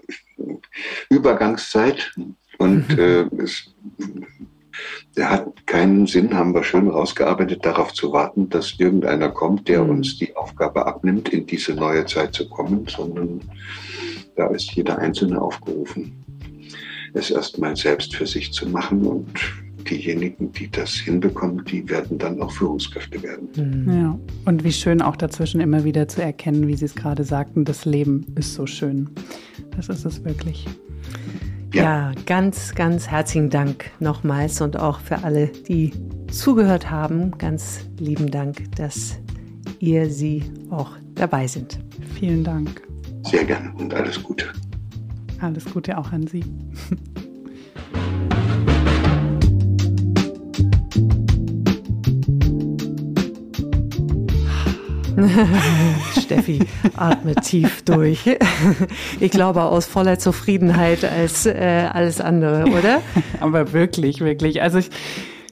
Übergangszeit 1.10 2.12
und 2.58 2.90
äh, 2.98 3.22
es 3.38 3.74
der 5.16 5.30
hat 5.30 5.66
keinen 5.66 6.06
Sinn, 6.06 6.34
haben 6.34 6.54
wir 6.54 6.64
schön 6.64 6.88
rausgearbeitet, 6.88 7.64
darauf 7.64 7.92
zu 7.92 8.12
warten, 8.12 8.48
dass 8.48 8.74
irgendeiner 8.78 9.28
kommt, 9.28 9.68
der 9.68 9.80
hm. 9.80 9.90
uns 9.90 10.18
die 10.18 10.34
Aufgabe 10.36 10.86
abnimmt, 10.86 11.28
in 11.28 11.46
diese 11.46 11.74
neue 11.74 12.04
Zeit 12.06 12.34
zu 12.34 12.48
kommen, 12.48 12.86
sondern 12.88 13.40
da 14.36 14.48
ist 14.48 14.72
jeder 14.72 14.98
Einzelne 14.98 15.40
aufgerufen, 15.40 16.24
es 17.12 17.30
erstmal 17.30 17.76
selbst 17.76 18.16
für 18.16 18.26
sich 18.26 18.52
zu 18.52 18.68
machen 18.68 19.06
und 19.06 19.63
diejenigen, 19.84 20.52
die 20.52 20.70
das 20.70 20.90
hinbekommen, 20.90 21.64
die 21.64 21.88
werden 21.88 22.18
dann 22.18 22.40
auch 22.40 22.50
Führungskräfte 22.50 23.22
werden. 23.22 23.48
Mhm. 23.56 24.00
Ja, 24.00 24.18
und 24.44 24.64
wie 24.64 24.72
schön 24.72 25.02
auch 25.02 25.16
dazwischen 25.16 25.60
immer 25.60 25.84
wieder 25.84 26.08
zu 26.08 26.22
erkennen, 26.22 26.66
wie 26.66 26.76
Sie 26.76 26.84
es 26.84 26.94
gerade 26.94 27.24
sagten, 27.24 27.64
das 27.64 27.84
Leben 27.84 28.26
ist 28.36 28.54
so 28.54 28.66
schön. 28.66 29.10
Das 29.76 29.88
ist 29.88 30.04
es 30.04 30.24
wirklich. 30.24 30.66
Ja. 31.72 31.82
ja, 31.82 32.12
ganz, 32.26 32.74
ganz 32.74 33.08
herzlichen 33.08 33.50
Dank 33.50 33.90
nochmals 33.98 34.60
und 34.60 34.78
auch 34.78 35.00
für 35.00 35.24
alle, 35.24 35.48
die 35.48 35.92
zugehört 36.30 36.90
haben. 36.90 37.36
Ganz 37.38 37.88
lieben 37.98 38.30
Dank, 38.30 38.76
dass 38.76 39.18
ihr 39.80 40.08
Sie 40.08 40.44
auch 40.70 40.92
dabei 41.14 41.46
sind. 41.46 41.80
Vielen 42.18 42.44
Dank. 42.44 42.82
Sehr 43.24 43.44
gerne 43.44 43.72
und 43.76 43.92
alles 43.92 44.22
Gute. 44.22 44.46
Alles 45.40 45.64
Gute 45.64 45.98
auch 45.98 46.12
an 46.12 46.26
Sie. 46.26 46.44
Steffi, 56.20 56.60
atme 56.96 57.34
tief 57.36 57.82
durch. 57.82 58.20
Ich 59.20 59.30
glaube 59.30 59.62
aus 59.62 59.86
voller 59.86 60.18
Zufriedenheit 60.18 61.04
als 61.04 61.46
äh, 61.46 61.88
alles 61.92 62.20
andere, 62.20 62.64
oder? 62.66 63.00
Aber 63.40 63.72
wirklich, 63.72 64.20
wirklich. 64.20 64.62
Also 64.62 64.78
ich 64.78 64.90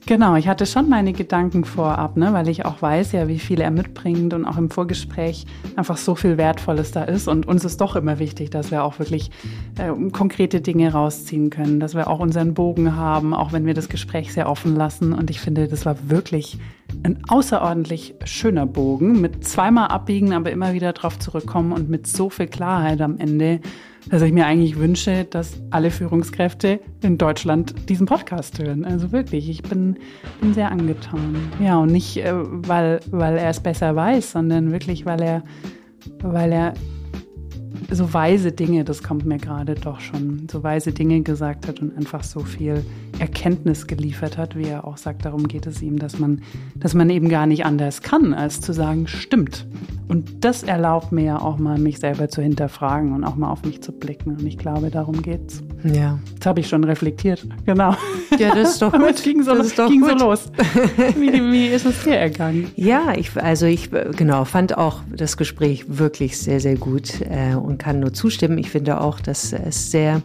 Genau, 0.05 0.35
ich 0.35 0.49
hatte 0.49 0.67
schon 0.67 0.89
meine 0.89 1.13
Gedanken 1.13 1.65
vorab, 1.65 2.17
ne, 2.17 2.33
weil 2.33 2.49
ich 2.49 2.65
auch 2.65 2.83
weiß 2.83 3.13
ja, 3.13 3.29
wie 3.29 3.39
viel 3.39 3.61
er 3.61 3.71
mitbringt 3.71 4.35
und 4.35 4.45
auch 4.45 4.57
im 4.59 4.69
Vorgespräch 4.69 5.47
einfach 5.77 5.97
so 5.97 6.17
viel 6.17 6.37
Wertvolles 6.39 6.91
da 6.91 7.05
ist. 7.05 7.29
Und 7.29 7.47
uns 7.47 7.65
ist 7.65 7.81
doch 7.81 7.95
immer 7.95 8.19
wichtig, 8.19 8.51
dass 8.51 8.73
wir 8.73 8.83
auch 8.83 8.99
wirklich 8.99 9.31
äh, 9.79 9.93
konkrete 10.11 10.61
Dinge 10.61 10.93
rausziehen 10.93 11.51
können, 11.51 11.79
dass 11.79 11.95
wir 11.95 12.09
auch 12.09 12.19
unseren 12.19 12.53
Bogen 12.53 12.97
haben, 12.97 13.33
auch 13.33 13.53
wenn 13.53 13.65
wir 13.65 13.75
das 13.75 13.89
Gespräch 13.89 14.33
sehr 14.33 14.49
offen 14.49 14.75
lassen. 14.75 15.13
Und 15.13 15.31
ich 15.31 15.39
finde, 15.41 15.69
das 15.69 15.87
war 15.87 15.97
wirklich 16.11 16.59
ein 17.05 17.23
außerordentlich 17.29 18.17
schöner 18.25 18.67
Bogen 18.67 19.21
mit 19.21 19.45
zweimal 19.45 19.89
abbiegen, 19.89 20.33
aber 20.33 20.51
immer 20.51 20.73
wieder 20.75 20.93
drauf 20.93 21.19
zurückkommen 21.21 21.71
und 21.73 21.89
mit 21.89 22.09
so 22.09 22.29
viel 22.29 22.49
Klarheit 22.49 23.01
am 23.01 23.19
Ende 23.19 23.61
dass 24.09 24.23
ich 24.23 24.33
mir 24.33 24.47
eigentlich 24.47 24.79
wünsche, 24.79 25.25
dass 25.25 25.61
alle 25.71 25.91
Führungskräfte 25.91 26.81
in 27.03 27.19
Deutschland 27.19 27.89
diesen 27.89 28.07
Podcast 28.07 28.59
hören. 28.59 28.85
Also 28.85 29.13
wirklich, 29.13 29.49
ich 29.49 29.63
bin, 29.63 29.97
bin 30.41 30.55
sehr 30.55 30.71
angetan. 30.71 31.37
Ja, 31.61 31.79
und 31.79 31.93
nicht, 31.93 32.17
äh, 32.17 32.33
weil, 32.35 33.01
weil 33.11 33.37
er 33.37 33.51
es 33.51 33.61
besser 33.61 33.95
weiß, 33.95 34.33
sondern 34.33 34.73
wirklich, 34.73 35.07
weil 35.07 35.23
er, 35.23 35.45
weil 36.21 36.53
er 36.53 36.75
so 37.91 38.13
weise 38.13 38.53
Dinge, 38.53 38.85
das 38.85 39.03
kommt 39.03 39.25
mir 39.25 39.39
gerade 39.39 39.75
doch 39.75 40.01
schon, 40.01 40.47
so 40.51 40.63
weise 40.63 40.93
Dinge 40.93 41.23
gesagt 41.23 41.69
hat 41.69 41.81
und 41.81 41.97
einfach 41.97 42.23
so 42.23 42.41
viel 42.41 42.85
Erkenntnis 43.19 43.87
geliefert 43.87 44.39
hat, 44.39 44.57
wie 44.57 44.65
er 44.65 44.87
auch 44.87 44.97
sagt, 44.97 45.25
darum 45.25 45.49
geht 45.49 45.67
es 45.67 45.83
ihm, 45.83 45.99
dass 45.99 46.19
man, 46.19 46.43
dass 46.75 46.95
man 46.95 47.11
eben 47.11 47.29
gar 47.29 47.47
nicht 47.47 47.65
anders 47.65 48.03
kann, 48.03 48.35
als 48.35 48.61
zu 48.61 48.73
sagen, 48.73 49.07
stimmt. 49.07 49.67
Und 50.09 50.45
das 50.45 50.63
erlaubt 50.63 51.13
mir 51.13 51.25
ja 51.25 51.41
auch 51.41 51.59
mal, 51.59 51.79
mich 51.79 51.99
selber 51.99 52.29
zu 52.29 52.43
hinterfragen 52.43 53.13
und 53.15 53.25
auch 53.25 53.37
mal 53.37 53.51
auf 53.51 53.65
mich 53.65 53.83
zu 53.83 53.93
blicken. 53.93 54.37
Und 54.37 54.47
ich 54.47 54.59
glaube, 54.59 54.91
darum 54.91 55.23
geht's. 55.23 55.63
Ja. 55.85 56.19
Das 56.39 56.47
habe 56.47 56.61
ich 56.61 56.69
schon 56.69 56.85
reflektiert. 56.85 57.47
Genau. 57.65 57.95
Ja, 58.39 58.55
das 58.55 58.73
ist 58.73 58.83
doch 58.83 58.93
gut. 58.99 59.23
Ging 59.23 59.43
so, 59.43 59.55
das 59.55 59.69
ist 59.69 59.79
doch 59.79 59.89
ging 59.89 60.01
gut. 60.01 60.19
so 60.19 60.27
los. 60.27 60.53
Wie, 61.19 61.33
wie 61.33 61.67
ist 61.69 61.87
es 61.87 62.03
dir 62.05 62.17
ergangen? 62.17 62.71
Ja, 62.77 63.15
ich, 63.17 63.35
also 63.41 63.65
ich 63.65 63.91
genau 63.91 64.45
fand 64.45 64.77
auch 64.77 65.01
das 65.17 65.37
Gespräch 65.37 65.85
wirklich 65.89 66.39
sehr, 66.39 66.61
sehr 66.61 66.77
gut 66.77 67.21
äh, 67.23 67.55
und 67.63 67.79
kann 67.79 68.01
nur 68.01 68.13
zustimmen. 68.13 68.59
Ich 68.59 68.71
finde 68.71 69.01
auch, 69.01 69.21
dass 69.21 69.53
es 69.53 69.91
sehr 69.91 70.23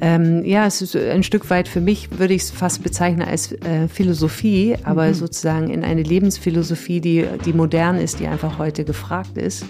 ähm, 0.00 0.44
ja, 0.46 0.66
es 0.66 0.80
ist 0.80 0.96
ein 0.96 1.22
Stück 1.22 1.50
weit 1.50 1.68
für 1.68 1.80
mich, 1.80 2.18
würde 2.18 2.32
ich 2.32 2.42
es 2.42 2.50
fast 2.50 2.82
bezeichnen 2.82 3.22
als 3.22 3.52
äh, 3.52 3.86
Philosophie, 3.86 4.76
aber 4.82 5.08
mhm. 5.08 5.14
sozusagen 5.14 5.68
in 5.68 5.84
eine 5.84 6.02
Lebensphilosophie, 6.02 7.00
die, 7.00 7.26
die 7.44 7.52
modern 7.52 7.98
ist, 7.98 8.18
die 8.18 8.26
einfach 8.26 8.58
heute 8.58 8.84
gefragt 8.84 9.36
ist. 9.36 9.66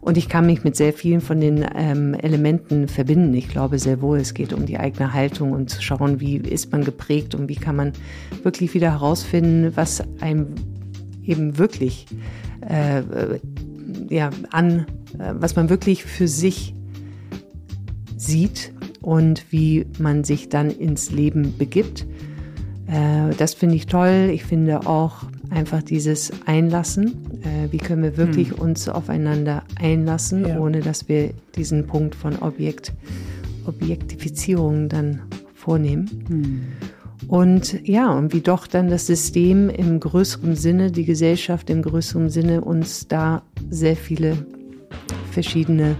Und 0.00 0.16
ich 0.16 0.28
kann 0.28 0.46
mich 0.46 0.64
mit 0.64 0.74
sehr 0.76 0.92
vielen 0.92 1.20
von 1.20 1.40
den 1.40 1.64
ähm, 1.76 2.14
Elementen 2.14 2.88
verbinden. 2.88 3.34
Ich 3.34 3.48
glaube 3.48 3.78
sehr 3.78 4.00
wohl, 4.00 4.18
es 4.18 4.34
geht 4.34 4.52
um 4.52 4.66
die 4.66 4.78
eigene 4.78 5.12
Haltung 5.12 5.52
und 5.52 5.70
zu 5.70 5.80
schauen, 5.82 6.18
wie 6.18 6.38
ist 6.38 6.72
man 6.72 6.84
geprägt 6.84 7.36
und 7.36 7.48
wie 7.48 7.54
kann 7.54 7.76
man 7.76 7.92
wirklich 8.42 8.74
wieder 8.74 8.90
herausfinden, 8.90 9.72
was 9.76 10.02
einem 10.20 10.54
eben 11.22 11.58
wirklich 11.58 12.06
äh, 12.68 13.00
äh 13.00 13.40
ja, 14.08 14.30
an, 14.50 14.86
was 15.18 15.56
man 15.56 15.68
wirklich 15.68 16.04
für 16.04 16.28
sich 16.28 16.74
sieht 18.16 18.72
und 19.00 19.44
wie 19.50 19.86
man 19.98 20.24
sich 20.24 20.48
dann 20.48 20.70
ins 20.70 21.10
Leben 21.10 21.56
begibt. 21.56 22.06
Äh, 22.86 23.34
das 23.36 23.54
finde 23.54 23.76
ich 23.76 23.86
toll. 23.86 24.30
Ich 24.32 24.44
finde 24.44 24.86
auch 24.86 25.24
einfach 25.50 25.82
dieses 25.82 26.32
Einlassen. 26.46 27.42
Äh, 27.42 27.72
wie 27.72 27.78
können 27.78 28.02
wir 28.02 28.16
wirklich 28.16 28.50
hm. 28.50 28.58
uns 28.58 28.88
aufeinander 28.88 29.64
einlassen, 29.80 30.46
ja. 30.46 30.58
ohne 30.58 30.80
dass 30.80 31.08
wir 31.08 31.30
diesen 31.56 31.86
Punkt 31.86 32.14
von 32.14 32.38
Objekt, 32.40 32.92
Objektifizierung 33.66 34.88
dann 34.88 35.22
vornehmen. 35.54 36.24
Hm. 36.28 36.60
Und 37.28 37.86
ja, 37.86 38.10
und 38.10 38.32
wie 38.32 38.40
doch 38.40 38.66
dann 38.66 38.88
das 38.88 39.06
System 39.06 39.68
im 39.68 40.00
größeren 40.00 40.56
Sinne, 40.56 40.90
die 40.90 41.04
Gesellschaft 41.04 41.70
im 41.70 41.82
größeren 41.82 42.28
Sinne 42.28 42.62
uns 42.62 43.06
da 43.08 43.42
sehr 43.68 43.94
viele 43.94 44.38
verschiedene 45.30 45.96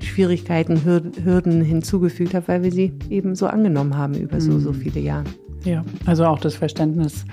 Schwierigkeiten, 0.00 0.84
Hürden 0.84 1.62
hinzugefügt 1.62 2.34
hat, 2.34 2.48
weil 2.48 2.62
wir 2.62 2.72
sie 2.72 2.92
eben 3.10 3.34
so 3.34 3.46
angenommen 3.46 3.96
haben 3.96 4.14
über 4.14 4.40
so, 4.40 4.58
so 4.58 4.72
mhm. 4.72 4.76
viele 4.76 5.00
Jahre. 5.00 5.24
Ja, 5.64 5.84
also 6.04 6.26
auch 6.26 6.38
das 6.38 6.56
Verständnis 6.56 7.24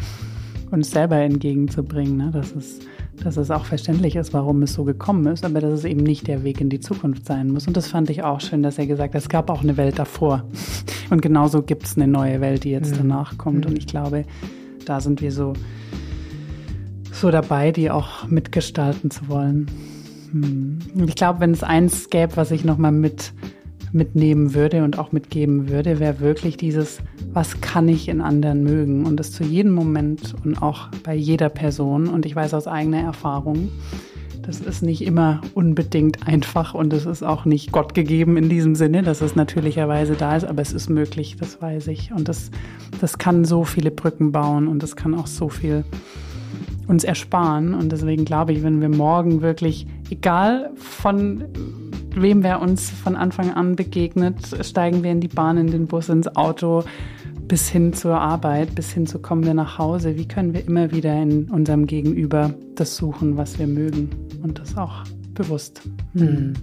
uns 0.71 0.91
selber 0.91 1.17
entgegenzubringen, 1.17 2.17
ne? 2.17 2.31
dass, 2.31 2.55
es, 2.55 2.79
dass 3.21 3.37
es 3.37 3.51
auch 3.51 3.65
verständlich 3.65 4.15
ist, 4.15 4.33
warum 4.33 4.63
es 4.63 4.73
so 4.73 4.85
gekommen 4.85 5.25
ist, 5.27 5.43
aber 5.43 5.59
dass 5.59 5.73
es 5.73 5.83
eben 5.83 6.01
nicht 6.01 6.27
der 6.27 6.43
Weg 6.43 6.61
in 6.61 6.69
die 6.69 6.79
Zukunft 6.79 7.25
sein 7.25 7.49
muss. 7.49 7.67
Und 7.67 7.75
das 7.75 7.87
fand 7.87 8.09
ich 8.09 8.23
auch 8.23 8.39
schön, 8.39 8.63
dass 8.63 8.77
er 8.77 8.87
gesagt 8.87 9.13
hat, 9.13 9.21
es 9.21 9.29
gab 9.29 9.49
auch 9.49 9.61
eine 9.61 9.75
Welt 9.75 9.99
davor. 9.99 10.45
Und 11.09 11.21
genauso 11.21 11.61
gibt 11.61 11.83
es 11.83 11.97
eine 11.97 12.07
neue 12.07 12.39
Welt, 12.39 12.63
die 12.63 12.71
jetzt 12.71 12.93
mhm. 12.93 13.09
danach 13.09 13.37
kommt. 13.37 13.65
Und 13.65 13.73
mhm. 13.73 13.79
ich 13.79 13.87
glaube, 13.87 14.23
da 14.85 15.01
sind 15.01 15.21
wir 15.21 15.31
so, 15.33 15.53
so 17.11 17.31
dabei, 17.31 17.71
die 17.71 17.91
auch 17.91 18.27
mitgestalten 18.27 19.11
zu 19.11 19.27
wollen. 19.27 19.67
Hm. 20.31 20.79
Ich 21.07 21.15
glaube, 21.15 21.39
wenn 21.39 21.51
es 21.51 21.63
eins 21.63 22.09
gäbe, 22.09 22.37
was 22.37 22.51
ich 22.51 22.63
nochmal 22.63 22.91
mit, 22.91 23.33
mitnehmen 23.91 24.53
würde 24.53 24.83
und 24.83 24.97
auch 24.97 25.11
mitgeben 25.11 25.69
würde, 25.69 25.99
wäre 25.99 26.19
wirklich 26.19 26.57
dieses, 26.57 26.99
was 27.33 27.61
kann 27.61 27.87
ich 27.87 28.07
in 28.07 28.21
anderen 28.21 28.63
mögen? 28.63 29.05
Und 29.05 29.17
das 29.17 29.31
zu 29.31 29.43
jedem 29.43 29.73
Moment 29.73 30.35
und 30.43 30.61
auch 30.61 30.89
bei 31.03 31.15
jeder 31.15 31.49
Person. 31.49 32.07
Und 32.07 32.25
ich 32.25 32.35
weiß 32.35 32.53
aus 32.53 32.67
eigener 32.67 33.01
Erfahrung, 33.01 33.69
das 34.41 34.59
ist 34.59 34.81
nicht 34.81 35.03
immer 35.03 35.41
unbedingt 35.53 36.27
einfach 36.27 36.73
und 36.73 36.91
es 36.93 37.05
ist 37.05 37.21
auch 37.21 37.45
nicht 37.45 37.71
Gott 37.71 37.93
gegeben 37.93 38.37
in 38.37 38.49
diesem 38.49 38.75
Sinne, 38.75 39.03
dass 39.03 39.21
es 39.21 39.35
natürlicherweise 39.35 40.15
da 40.15 40.35
ist, 40.35 40.45
aber 40.45 40.61
es 40.63 40.73
ist 40.73 40.89
möglich, 40.89 41.35
das 41.39 41.61
weiß 41.61 41.87
ich. 41.87 42.11
Und 42.11 42.27
das, 42.27 42.49
das 42.99 43.17
kann 43.17 43.45
so 43.45 43.63
viele 43.63 43.91
Brücken 43.91 44.31
bauen 44.31 44.67
und 44.67 44.81
das 44.81 44.95
kann 44.95 45.13
auch 45.13 45.27
so 45.27 45.49
viel 45.49 45.83
uns 46.91 47.03
ersparen. 47.03 47.73
Und 47.73 47.91
deswegen 47.91 48.25
glaube 48.25 48.51
ich, 48.51 48.61
wenn 48.61 48.81
wir 48.81 48.89
morgen 48.89 49.41
wirklich, 49.41 49.87
egal 50.09 50.71
von 50.75 51.45
wem 52.13 52.43
wer 52.43 52.61
uns 52.61 52.89
von 52.89 53.15
Anfang 53.15 53.53
an 53.53 53.77
begegnet, 53.77 54.35
steigen 54.61 55.01
wir 55.01 55.11
in 55.11 55.21
die 55.21 55.29
Bahn, 55.29 55.57
in 55.57 55.67
den 55.67 55.87
Bus, 55.87 56.09
ins 56.09 56.35
Auto, 56.35 56.83
bis 57.47 57.69
hin 57.69 57.93
zur 57.93 58.19
Arbeit, 58.19 58.75
bis 58.75 58.91
hin 58.91 59.07
zu 59.07 59.19
kommen 59.19 59.45
wir 59.45 59.53
nach 59.53 59.77
Hause. 59.77 60.17
Wie 60.17 60.27
können 60.27 60.53
wir 60.53 60.67
immer 60.67 60.91
wieder 60.91 61.19
in 61.21 61.49
unserem 61.49 61.87
Gegenüber 61.87 62.53
das 62.75 62.97
suchen, 62.97 63.37
was 63.37 63.57
wir 63.57 63.67
mögen 63.67 64.09
und 64.43 64.59
das 64.59 64.77
auch 64.77 65.03
bewusst. 65.33 65.81
Hm. 66.13 66.53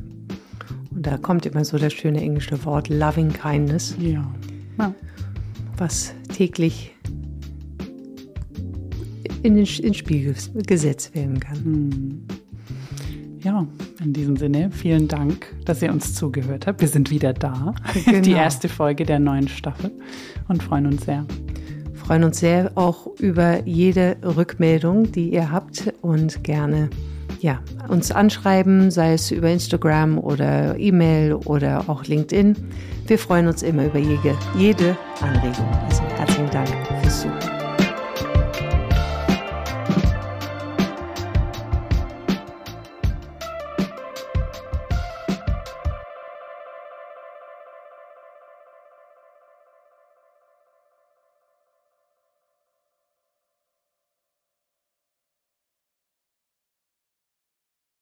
Und 0.95 1.07
da 1.07 1.17
kommt 1.17 1.47
immer 1.47 1.65
so 1.65 1.79
das 1.79 1.95
schöne 1.95 2.21
englische 2.21 2.63
Wort 2.67 2.91
Loving 2.91 3.33
Kindness. 3.33 3.97
Ja. 3.99 4.25
ja. 4.79 4.95
Was 5.79 6.15
täglich 6.35 6.95
in 9.43 9.57
den, 9.57 9.67
ins 9.67 9.97
Spiel 9.97 10.35
gesetzt 10.67 11.15
werden 11.15 11.41
kann. 11.41 11.57
Hm. 11.57 12.23
Ja, 13.41 13.67
in 14.03 14.13
diesem 14.13 14.37
Sinne, 14.37 14.71
vielen 14.71 15.07
Dank, 15.07 15.55
dass 15.65 15.81
ihr 15.81 15.93
uns 15.93 16.15
zugehört 16.15 16.67
habt. 16.67 16.81
Wir 16.81 16.89
sind 16.89 17.11
wieder 17.11 17.33
da. 17.33 17.75
Genau. 18.05 18.21
Die 18.21 18.33
erste 18.33 18.69
Folge 18.69 19.05
der 19.05 19.21
neuen 19.21 19.49
Staffel 19.49 19.93
und 20.49 20.63
freuen 20.63 20.87
uns 20.87 21.05
sehr. 21.05 21.25
Freuen 21.95 22.25
uns 22.25 22.41
sehr 22.41 22.73
auch 22.75 23.07
über 23.21 23.65
jede 23.67 24.17
Rückmeldung, 24.25 25.13
die 25.13 25.31
ihr 25.31 25.51
habt 25.53 25.93
und 26.01 26.43
gerne 26.43 26.91
ja, 27.41 27.61
uns 27.89 28.11
anschreiben, 28.11 28.91
sei 28.91 29.13
es 29.13 29.31
über 29.31 29.51
Instagram 29.51 30.19
oder 30.19 30.77
E-Mail 30.79 31.35
oder 31.35 31.85
auch 31.89 32.05
LinkedIn. 32.05 32.57
Wir 33.07 33.19
freuen 33.19 33.47
uns 33.47 33.63
immer 33.63 33.87
über 33.87 33.99
jede, 33.99 34.37
jede 34.57 34.97
Anregung. 35.21 35.69
Also 35.87 36.03
herzlichen 36.03 36.51
Dank 36.51 36.69
fürs 37.03 37.23
Zuhören. 37.23 37.58